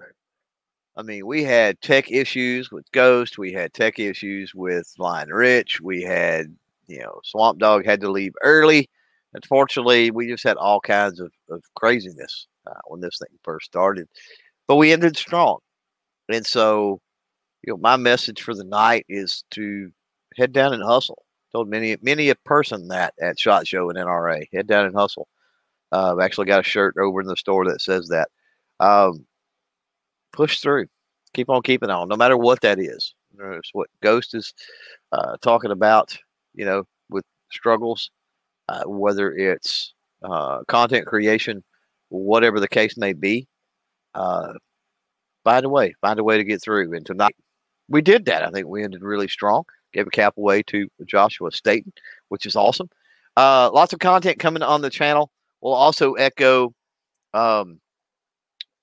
I 0.98 1.02
mean, 1.02 1.26
we 1.26 1.44
had 1.44 1.82
tech 1.82 2.10
issues 2.10 2.72
with 2.72 2.90
Ghost. 2.94 3.38
We 3.38 3.52
had 3.52 3.74
tech 3.74 4.00
issues 4.00 4.56
with 4.56 4.88
Flying 4.96 5.28
Rich. 5.28 5.82
We 5.82 6.02
had, 6.02 6.56
you 6.88 7.00
know, 7.00 7.20
Swamp 7.24 7.60
Dog 7.60 7.86
had 7.86 8.00
to 8.02 8.12
leave 8.12 8.34
early. 8.42 8.90
Unfortunately, 9.34 10.12
we 10.12 10.28
just 10.28 10.46
had 10.46 10.56
all 10.56 10.80
kinds 10.80 11.20
of, 11.20 11.34
of 11.50 11.62
craziness 11.76 12.48
uh, 12.66 12.80
when 12.88 13.02
this 13.02 13.18
thing 13.18 13.38
first 13.44 13.66
started. 13.66 14.08
But 14.68 14.78
we 14.78 14.94
ended 14.94 15.18
strong. 15.18 15.60
And 16.30 16.46
so 16.46 17.02
you 17.66 17.74
know, 17.74 17.78
my 17.78 17.98
message 17.98 18.42
for 18.42 18.54
the 18.54 18.64
night 18.64 19.06
is 19.10 19.44
to 19.52 19.92
head 20.38 20.54
down 20.54 20.74
and 20.74 20.84
hustle. 20.84 21.24
Told 21.52 21.70
many 21.70 21.98
many 22.02 22.30
a 22.30 22.36
person 22.36 22.90
that 22.90 23.14
at 23.20 23.40
Shot 23.40 23.68
Show 23.68 23.90
and 23.90 23.98
NRA, 23.98 24.46
head 24.54 24.68
down 24.68 24.86
and 24.86 24.96
hustle. 24.96 25.28
Uh, 25.92 26.14
I've 26.14 26.24
actually 26.24 26.48
got 26.48 26.60
a 26.60 26.64
shirt 26.64 26.96
over 27.00 27.22
in 27.22 27.28
the 27.28 27.38
store 27.38 27.66
that 27.66 27.82
says 27.82 28.10
that. 28.10 28.30
Um, 28.80 29.26
push 30.34 30.60
through, 30.60 30.88
keep 31.34 31.50
on 31.50 31.62
keeping 31.62 31.90
on, 31.90 32.10
no 32.10 32.18
matter 32.18 32.38
what 32.38 32.62
that 32.62 32.80
is. 32.80 33.16
It's 33.40 33.70
what 33.74 33.90
Ghost 34.02 34.36
is 34.36 34.54
uh, 35.12 35.38
talking 35.42 35.72
about. 35.72 36.18
You 36.54 36.66
know, 36.66 36.84
with 37.10 37.26
struggles, 37.52 38.12
uh, 38.70 38.84
whether 38.86 39.34
it's 39.34 39.94
uh, 40.24 40.64
content 40.68 41.06
creation, 41.08 41.64
whatever 42.10 42.60
the 42.60 42.68
case 42.68 42.98
may 42.98 43.14
be. 43.14 43.48
Uh, 44.14 44.54
find 45.44 45.66
a 45.66 45.70
way, 45.70 45.94
find 46.02 46.20
a 46.20 46.24
way 46.24 46.38
to 46.38 46.44
get 46.44 46.62
through. 46.62 46.94
And 46.94 47.06
tonight, 47.06 47.36
we 47.88 48.02
did 48.02 48.26
that. 48.26 48.44
I 48.44 48.50
think 48.50 48.68
we 48.68 48.84
ended 48.84 49.02
really 49.02 49.28
strong. 49.28 49.64
Gave 49.94 50.08
a 50.08 50.12
cap 50.12 50.38
away 50.38 50.64
to 50.64 50.88
Joshua 51.06 51.52
Staten, 51.52 51.94
which 52.30 52.46
is 52.46 52.56
awesome. 52.56 52.90
Uh, 53.38 53.70
lots 53.74 53.94
of 53.94 54.00
content 54.00 54.40
coming 54.40 54.64
on 54.64 54.82
the 54.82 54.90
channel. 54.90 55.32
We'll 55.62 55.74
also 55.74 56.14
echo 56.14 56.74
um, 57.34 57.80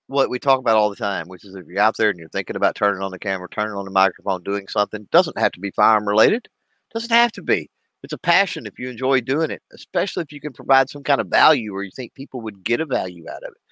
what 0.07 0.31
we 0.31 0.39
talk 0.39 0.59
about 0.59 0.77
all 0.77 0.91
the 0.91 0.97
time, 0.97 1.29
which 1.29 1.45
is 1.45 1.55
if 1.55 1.67
you're 1.67 1.81
out 1.81 1.97
there 1.97 2.11
and 2.11 2.19
you're 2.19 2.29
thinking 2.29 2.57
about 2.57 2.75
turning 2.75 3.03
on 3.03 3.11
the 3.11 3.19
camera, 3.19 3.49
turning 3.51 3.75
on 3.75 3.85
the 3.85 3.91
microphone, 3.91 4.43
doing 4.43 4.69
something, 4.69 5.09
doesn't 5.11 5.39
have 5.39 5.53
to 5.53 5.61
be 5.61 5.71
firearm 5.71 6.07
related. 6.07 6.49
Doesn't 6.93 7.13
have 7.13 7.33
to 7.33 7.43
be. 7.43 7.71
It's 8.03 8.13
a 8.13 8.19
passion 8.19 8.67
if 8.67 8.79
you 8.79 8.91
enjoy 8.91 9.21
doing 9.21 9.51
it, 9.51 9.63
especially 9.73 10.23
if 10.23 10.33
you 10.33 10.41
can 10.41 10.53
provide 10.53 10.91
some 10.91 11.03
kind 11.03 11.21
of 11.21 11.29
value 11.29 11.73
or 11.75 11.83
you 11.83 11.91
think 11.95 12.15
people 12.15 12.41
would 12.41 12.65
get 12.65 12.81
a 12.81 12.87
value 12.87 13.25
out 13.31 13.45
of 13.45 13.51
it. 13.53 13.63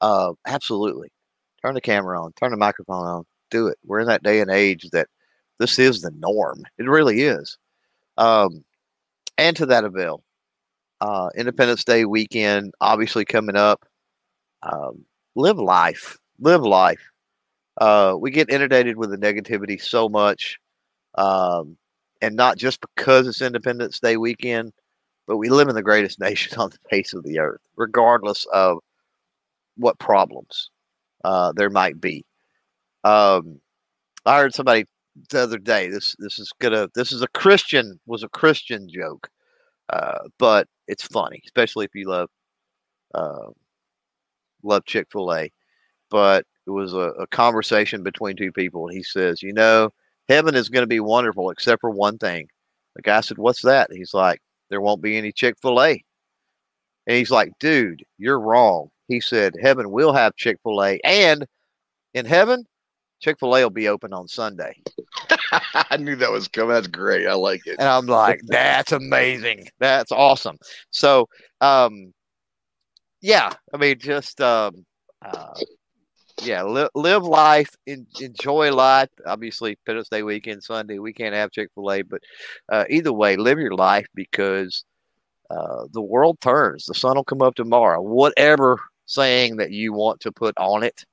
Uh, 0.00 0.32
absolutely. 0.46 1.08
Turn 1.62 1.74
the 1.74 1.80
camera 1.80 2.22
on, 2.22 2.32
turn 2.34 2.50
the 2.50 2.56
microphone 2.56 3.06
on, 3.06 3.24
do 3.50 3.66
it. 3.68 3.78
We're 3.84 4.00
in 4.00 4.06
that 4.08 4.22
day 4.22 4.40
and 4.40 4.50
age 4.50 4.88
that 4.92 5.08
this 5.58 5.78
is 5.78 6.00
the 6.02 6.12
norm. 6.18 6.64
It 6.78 6.88
really 6.88 7.22
is. 7.22 7.58
Um, 8.18 8.64
and 9.38 9.56
to 9.56 9.66
that 9.66 9.84
avail, 9.84 10.22
uh, 11.00 11.30
Independence 11.36 11.84
Day 11.84 12.04
weekend, 12.04 12.72
obviously 12.80 13.24
coming 13.24 13.56
up. 13.56 13.84
Um, 14.62 15.04
live 15.36 15.58
life. 15.58 16.18
Live 16.40 16.62
life. 16.62 17.00
uh, 17.80 18.14
we 18.18 18.30
get 18.30 18.50
inundated 18.50 18.96
with 18.96 19.10
the 19.10 19.16
negativity 19.18 19.80
so 19.80 20.08
much, 20.08 20.58
um, 21.16 21.76
and 22.20 22.36
not 22.36 22.58
just 22.58 22.80
because 22.80 23.26
it's 23.26 23.42
Independence 23.42 24.00
Day 24.00 24.16
weekend, 24.16 24.72
but 25.26 25.38
we 25.38 25.48
live 25.48 25.68
in 25.68 25.74
the 25.74 25.82
greatest 25.82 26.20
nation 26.28 26.58
on 26.58 26.70
the 26.70 26.78
face 26.90 27.14
of 27.14 27.22
the 27.24 27.38
earth, 27.38 27.60
regardless 27.76 28.46
of 28.52 28.78
what 29.76 29.98
problems 29.98 30.70
uh, 31.24 31.52
there 31.52 31.70
might 31.70 32.00
be. 32.00 32.24
Um, 33.04 33.60
I 34.26 34.38
heard 34.38 34.54
somebody 34.54 34.84
the 35.30 35.40
other 35.40 35.58
day. 35.58 35.88
This 35.88 36.16
this 36.18 36.38
is 36.38 36.52
gonna 36.60 36.88
this 36.94 37.12
is 37.12 37.22
a 37.22 37.28
Christian 37.28 38.00
was 38.06 38.22
a 38.22 38.28
Christian 38.28 38.88
joke, 38.88 39.28
uh, 39.92 40.20
but 40.38 40.68
it's 40.88 41.06
funny, 41.06 41.42
especially 41.46 41.86
if 41.86 41.94
you 41.94 42.08
love 42.08 42.28
uh, 43.14 43.48
love 44.62 44.84
Chick 44.86 45.08
Fil 45.12 45.32
A. 45.34 45.50
But 46.10 46.46
it 46.66 46.70
was 46.70 46.94
a, 46.94 47.12
a 47.20 47.26
conversation 47.28 48.02
between 48.02 48.36
two 48.36 48.52
people, 48.52 48.88
and 48.88 48.96
he 48.96 49.02
says, 49.02 49.42
"You 49.42 49.52
know, 49.52 49.90
heaven 50.28 50.54
is 50.54 50.68
going 50.68 50.82
to 50.84 50.88
be 50.88 51.00
wonderful, 51.00 51.50
except 51.50 51.80
for 51.80 51.90
one 51.90 52.18
thing." 52.18 52.48
The 52.96 53.02
guy 53.02 53.20
said, 53.22 53.38
"What's 53.38 53.62
that?" 53.62 53.90
He's 53.92 54.14
like, 54.14 54.40
"There 54.70 54.80
won't 54.80 55.02
be 55.02 55.16
any 55.18 55.32
Chick 55.32 55.56
Fil 55.62 55.82
A." 55.82 56.02
And 57.06 57.16
he's 57.16 57.30
like, 57.30 57.52
"Dude, 57.60 58.04
you're 58.18 58.40
wrong." 58.40 58.90
He 59.08 59.20
said, 59.20 59.54
"Heaven 59.60 59.90
will 59.90 60.12
have 60.12 60.36
Chick 60.36 60.58
Fil 60.62 60.82
A, 60.84 61.00
and 61.04 61.46
in 62.14 62.26
heaven, 62.26 62.66
Chick 63.20 63.38
Fil 63.38 63.56
A 63.56 63.62
will 63.62 63.70
be 63.70 63.88
open 63.88 64.12
on 64.12 64.28
Sunday." 64.28 64.82
I 65.74 65.96
knew 65.98 66.16
that 66.16 66.30
was 66.30 66.48
coming. 66.48 66.74
That's 66.74 66.88
great. 66.88 67.26
I 67.26 67.34
like 67.34 67.66
it. 67.66 67.76
And 67.78 67.88
I'm 67.88 68.06
like, 68.06 68.40
"That's 68.44 68.92
amazing. 68.92 69.68
That's 69.78 70.12
awesome." 70.12 70.58
So, 70.90 71.28
um, 71.60 72.12
yeah, 73.20 73.52
I 73.72 73.76
mean, 73.76 73.98
just 73.98 74.40
um, 74.40 74.84
uh, 75.22 75.54
yeah, 76.42 76.64
li- 76.64 76.88
live 76.94 77.24
life, 77.24 77.70
in, 77.86 78.06
enjoy 78.20 78.72
life. 78.72 79.08
Obviously, 79.26 79.70
Independence 79.72 80.08
Day 80.08 80.22
weekend, 80.22 80.62
Sunday, 80.62 80.98
we 80.98 81.12
can't 81.12 81.34
have 81.34 81.50
Chick 81.50 81.68
Fil 81.74 81.92
A, 81.92 82.02
but 82.02 82.22
uh, 82.70 82.84
either 82.88 83.12
way, 83.12 83.36
live 83.36 83.58
your 83.58 83.74
life 83.74 84.06
because 84.14 84.84
uh, 85.50 85.84
the 85.92 86.00
world 86.00 86.40
turns. 86.40 86.86
The 86.86 86.94
sun 86.94 87.16
will 87.16 87.24
come 87.24 87.42
up 87.42 87.54
tomorrow. 87.54 88.00
Whatever 88.00 88.78
saying 89.06 89.56
that 89.56 89.72
you 89.72 89.92
want 89.92 90.20
to 90.20 90.32
put 90.32 90.56
on 90.56 90.82
it, 90.82 91.04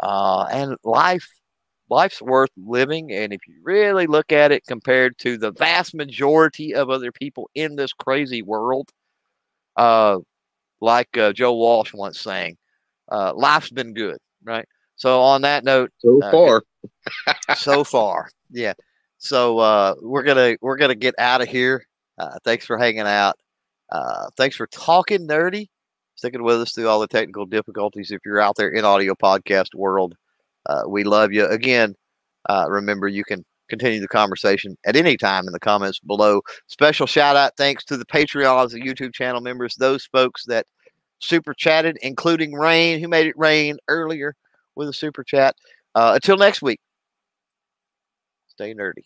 uh, 0.00 0.46
and 0.50 0.76
life, 0.82 1.28
life's 1.90 2.22
worth 2.22 2.50
living. 2.56 3.12
And 3.12 3.32
if 3.32 3.40
you 3.46 3.54
really 3.62 4.06
look 4.06 4.32
at 4.32 4.52
it 4.52 4.64
compared 4.66 5.18
to 5.18 5.36
the 5.36 5.52
vast 5.52 5.94
majority 5.94 6.74
of 6.74 6.90
other 6.90 7.12
people 7.12 7.50
in 7.54 7.76
this 7.76 7.92
crazy 7.92 8.42
world, 8.42 8.90
uh, 9.76 10.18
like 10.80 11.16
uh, 11.16 11.32
Joe 11.32 11.54
Walsh 11.54 11.92
once 11.94 12.20
saying, 12.20 12.56
uh, 13.10 13.32
life's 13.34 13.70
been 13.70 13.94
good, 13.94 14.18
right? 14.42 14.66
So 14.96 15.20
on 15.20 15.42
that 15.42 15.64
note, 15.64 15.90
so 15.98 16.22
uh, 16.22 16.30
far, 16.30 16.62
so 17.56 17.84
far, 17.84 18.28
yeah. 18.50 18.74
So 19.18 19.58
uh, 19.58 19.94
we're 20.00 20.22
gonna 20.22 20.56
we're 20.60 20.76
gonna 20.76 20.94
get 20.94 21.14
out 21.18 21.40
of 21.40 21.48
here. 21.48 21.86
Uh, 22.18 22.38
thanks 22.44 22.64
for 22.64 22.78
hanging 22.78 23.00
out. 23.00 23.36
Uh, 23.90 24.28
thanks 24.36 24.56
for 24.56 24.66
talking 24.68 25.26
nerdy, 25.26 25.68
sticking 26.14 26.42
with 26.42 26.60
us 26.60 26.72
through 26.72 26.88
all 26.88 27.00
the 27.00 27.08
technical 27.08 27.46
difficulties. 27.46 28.10
If 28.10 28.20
you're 28.24 28.40
out 28.40 28.56
there 28.56 28.68
in 28.68 28.84
audio 28.84 29.14
podcast 29.14 29.74
world, 29.74 30.14
uh, 30.66 30.82
we 30.86 31.04
love 31.04 31.32
you. 31.32 31.46
Again, 31.46 31.94
uh, 32.48 32.66
remember 32.68 33.08
you 33.08 33.24
can 33.24 33.44
continue 33.68 34.00
the 34.00 34.08
conversation 34.08 34.76
at 34.84 34.96
any 34.96 35.16
time 35.16 35.46
in 35.46 35.52
the 35.52 35.60
comments 35.60 35.98
below. 36.00 36.40
Special 36.66 37.06
shout 37.06 37.36
out 37.36 37.56
thanks 37.56 37.84
to 37.84 37.96
the 37.96 38.04
Patreons, 38.06 38.70
the 38.70 38.80
YouTube 38.80 39.14
channel 39.14 39.40
members, 39.40 39.74
those 39.76 40.06
folks 40.06 40.44
that 40.46 40.66
super 41.20 41.54
chatted, 41.54 41.96
including 42.02 42.52
Rain, 42.52 43.00
who 43.00 43.08
made 43.08 43.26
it 43.26 43.34
rain 43.38 43.78
earlier 43.88 44.34
with 44.74 44.88
a 44.88 44.92
super 44.92 45.24
chat. 45.24 45.56
Uh, 45.94 46.12
until 46.14 46.36
next 46.36 46.60
week, 46.62 46.80
stay 48.48 48.74
nerdy. 48.74 49.04